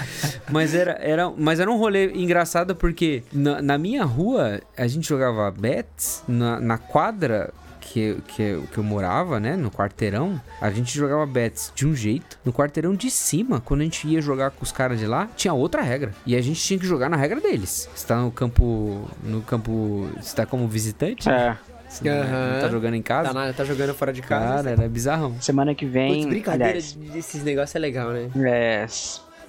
Mas 0.49 0.73
era, 0.73 0.91
era, 1.01 1.29
mas 1.35 1.59
era 1.59 1.69
um 1.69 1.77
rolê 1.77 1.88
engraçado 1.95 2.75
porque 2.75 3.23
na, 3.31 3.61
na 3.61 3.77
minha 3.77 4.03
rua 4.03 4.61
a 4.77 4.87
gente 4.87 5.07
jogava 5.07 5.49
bets 5.51 6.23
na, 6.27 6.59
na 6.59 6.77
quadra 6.77 7.51
que, 7.81 8.17
que, 8.27 8.41
eu- 8.43 8.61
que 8.71 8.77
eu 8.77 8.83
morava, 8.83 9.39
né, 9.39 9.55
no 9.55 9.71
quarteirão, 9.71 10.39
a 10.61 10.69
gente 10.69 10.95
jogava 10.95 11.25
bets 11.25 11.71
de 11.75 11.87
um 11.87 11.95
jeito. 11.95 12.37
No 12.45 12.53
quarteirão 12.53 12.93
de 12.93 13.09
cima, 13.09 13.59
quando 13.59 13.81
a 13.81 13.83
gente 13.85 14.07
ia 14.07 14.21
jogar 14.21 14.51
com 14.51 14.63
os 14.63 14.71
caras 14.71 14.99
de 14.99 15.07
lá, 15.07 15.27
tinha 15.35 15.53
outra 15.53 15.81
regra. 15.81 16.13
E 16.25 16.35
a 16.35 16.41
gente 16.41 16.61
tinha 16.61 16.79
que 16.79 16.85
jogar 16.85 17.09
na 17.09 17.17
regra 17.17 17.39
deles. 17.41 17.89
Você 17.95 18.05
tá 18.05 18.17
no 18.21 18.31
campo, 18.31 19.09
no 19.23 19.41
campo, 19.41 20.07
você 20.21 20.35
tá 20.35 20.45
como 20.45 20.67
visitante, 20.67 21.27
né? 21.27 21.57
É. 21.65 21.69
Você 21.89 22.07
não, 22.07 22.17
não 22.53 22.61
tá 22.61 22.69
jogando 22.69 22.93
em 22.93 23.01
casa. 23.01 23.29
Tá, 23.29 23.33
na- 23.33 23.51
tá 23.53 23.63
jogando 23.65 23.95
fora 23.95 24.13
de 24.13 24.21
casa. 24.21 24.57
Cara, 24.57 24.69
era 24.69 24.87
bizarrão. 24.87 25.35
Semana 25.41 25.73
que 25.73 25.85
Putz, 25.87 25.93
vem. 25.95 26.27
brincadeira 26.29 26.69
aliás, 26.73 26.93
desses 26.93 27.43
negócios 27.43 27.75
é 27.75 27.79
legal, 27.79 28.11
né? 28.11 28.29
é, 28.45 28.85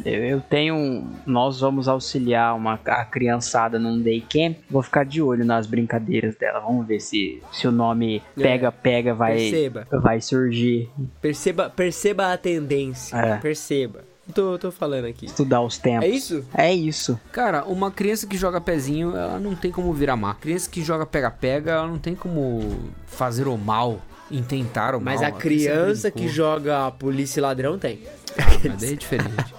Eu, 0.05 0.25
eu 0.25 0.41
tenho. 0.41 0.75
um- 0.75 1.07
Nós 1.27 1.61
vamos 1.61 1.89
auxiliar 1.89 2.55
uma, 2.57 2.79
a 2.87 3.05
criançada 3.05 3.79
num 3.79 4.01
day 4.01 4.21
camp. 4.21 4.57
Vou 4.71 4.83
ficar 4.83 5.05
de 5.05 5.21
olho 5.23 5.45
nas 5.45 5.67
brincadeiras 5.67 6.37
dela. 6.37 6.61
Vamos 6.61 6.87
ver 6.87 7.01
se, 7.01 7.43
se 7.53 7.67
o 7.69 7.73
nome 7.73 8.23
pega-pega 8.35 9.15
vai, 9.15 9.37
Perceba. 9.37 9.87
vai 9.91 10.21
surgir. 10.21 10.89
Perceba, 11.21 11.71
perceba 11.71 12.33
a 12.33 12.37
tendência. 12.37 13.17
É. 13.17 13.37
Perceba. 13.39 14.05
Tô, 14.35 14.57
tô 14.59 14.71
falando 14.71 15.07
aqui. 15.07 15.27
Estudar 15.27 15.61
os 15.61 15.77
tempos. 15.77 16.05
É 16.05 16.09
isso? 16.09 16.45
É 16.55 16.73
isso. 16.73 17.19
Cara, 17.33 17.65
uma 17.65 17.91
criança 17.91 18.27
que 18.29 18.37
joga 18.37 18.61
pezinho, 18.61 19.17
ela 19.17 19.41
não 19.41 19.57
tem 19.57 19.73
como 19.73 19.93
virar 19.93 20.15
má. 20.17 20.35
Criança 20.35 20.71
que 20.71 20.83
joga 20.85 21.05
pega-pega, 21.05 21.73
ela 21.73 21.89
não 21.89 21.99
tem 21.99 22.15
como 22.15 22.61
fazer 23.07 23.49
o 23.49 23.57
mal, 23.59 24.01
intentar 24.31 24.95
o 24.95 25.01
Mas 25.01 25.21
mal. 25.21 25.31
a 25.31 25.33
criança 25.33 26.13
que 26.13 26.29
joga 26.29 26.89
polícia 26.93 27.41
e 27.41 27.43
ladrão 27.43 27.77
tem. 27.77 27.99
Mas 28.65 28.81
daí 28.81 28.93
é 28.93 28.97
diferente. 28.97 29.55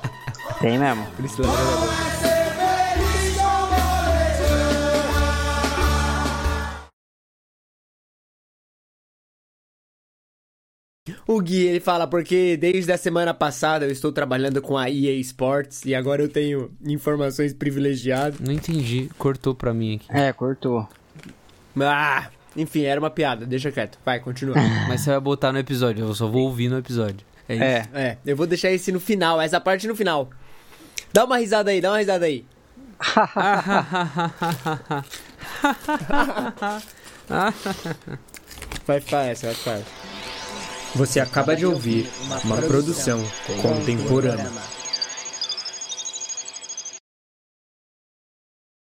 Tem 0.61 0.77
mesmo. 0.77 1.03
Bom. 1.39 2.11
O 11.25 11.41
Gui, 11.41 11.65
ele 11.65 11.79
fala, 11.79 12.05
porque 12.05 12.55
desde 12.57 12.91
a 12.91 12.97
semana 12.97 13.33
passada 13.33 13.85
eu 13.85 13.91
estou 13.91 14.11
trabalhando 14.11 14.61
com 14.61 14.77
a 14.77 14.89
EA 14.89 15.13
Sports 15.21 15.83
e 15.85 15.95
agora 15.95 16.21
eu 16.21 16.29
tenho 16.29 16.71
informações 16.85 17.53
privilegiadas. 17.53 18.39
Não 18.39 18.53
entendi, 18.53 19.09
cortou 19.17 19.55
pra 19.55 19.73
mim 19.73 19.95
aqui. 19.95 20.05
É, 20.09 20.31
cortou. 20.31 20.87
Ah, 21.79 22.29
enfim, 22.55 22.83
era 22.83 22.99
uma 22.99 23.09
piada, 23.09 23.47
deixa 23.47 23.71
quieto. 23.71 23.97
Vai, 24.05 24.19
continua. 24.19 24.55
Mas 24.87 25.01
você 25.01 25.09
vai 25.09 25.19
botar 25.19 25.51
no 25.51 25.57
episódio, 25.57 26.05
eu 26.05 26.13
só 26.13 26.27
vou 26.27 26.43
ouvir 26.43 26.69
no 26.69 26.77
episódio. 26.77 27.25
É 27.49 27.55
isso. 27.55 27.63
É. 27.63 27.89
é, 27.93 28.17
eu 28.25 28.35
vou 28.35 28.45
deixar 28.45 28.71
esse 28.71 28.91
no 28.91 28.99
final, 28.99 29.41
essa 29.41 29.59
parte 29.59 29.87
no 29.87 29.95
final. 29.95 30.29
Dá 31.13 31.25
uma 31.25 31.37
risada 31.37 31.71
aí, 31.71 31.81
dá 31.81 31.91
uma 31.91 31.97
risada 31.99 32.25
aí. 32.25 32.45
Vai 38.85 38.99
ficar 38.99 39.25
essa, 39.25 39.47
vai 39.47 39.55
ficar 39.55 39.71
essa. 39.71 39.85
Você 40.95 41.19
acaba 41.19 41.55
de 41.55 41.65
ouvir 41.65 42.09
uma 42.43 42.57
produção 42.57 43.25
contemporânea. 43.61 44.51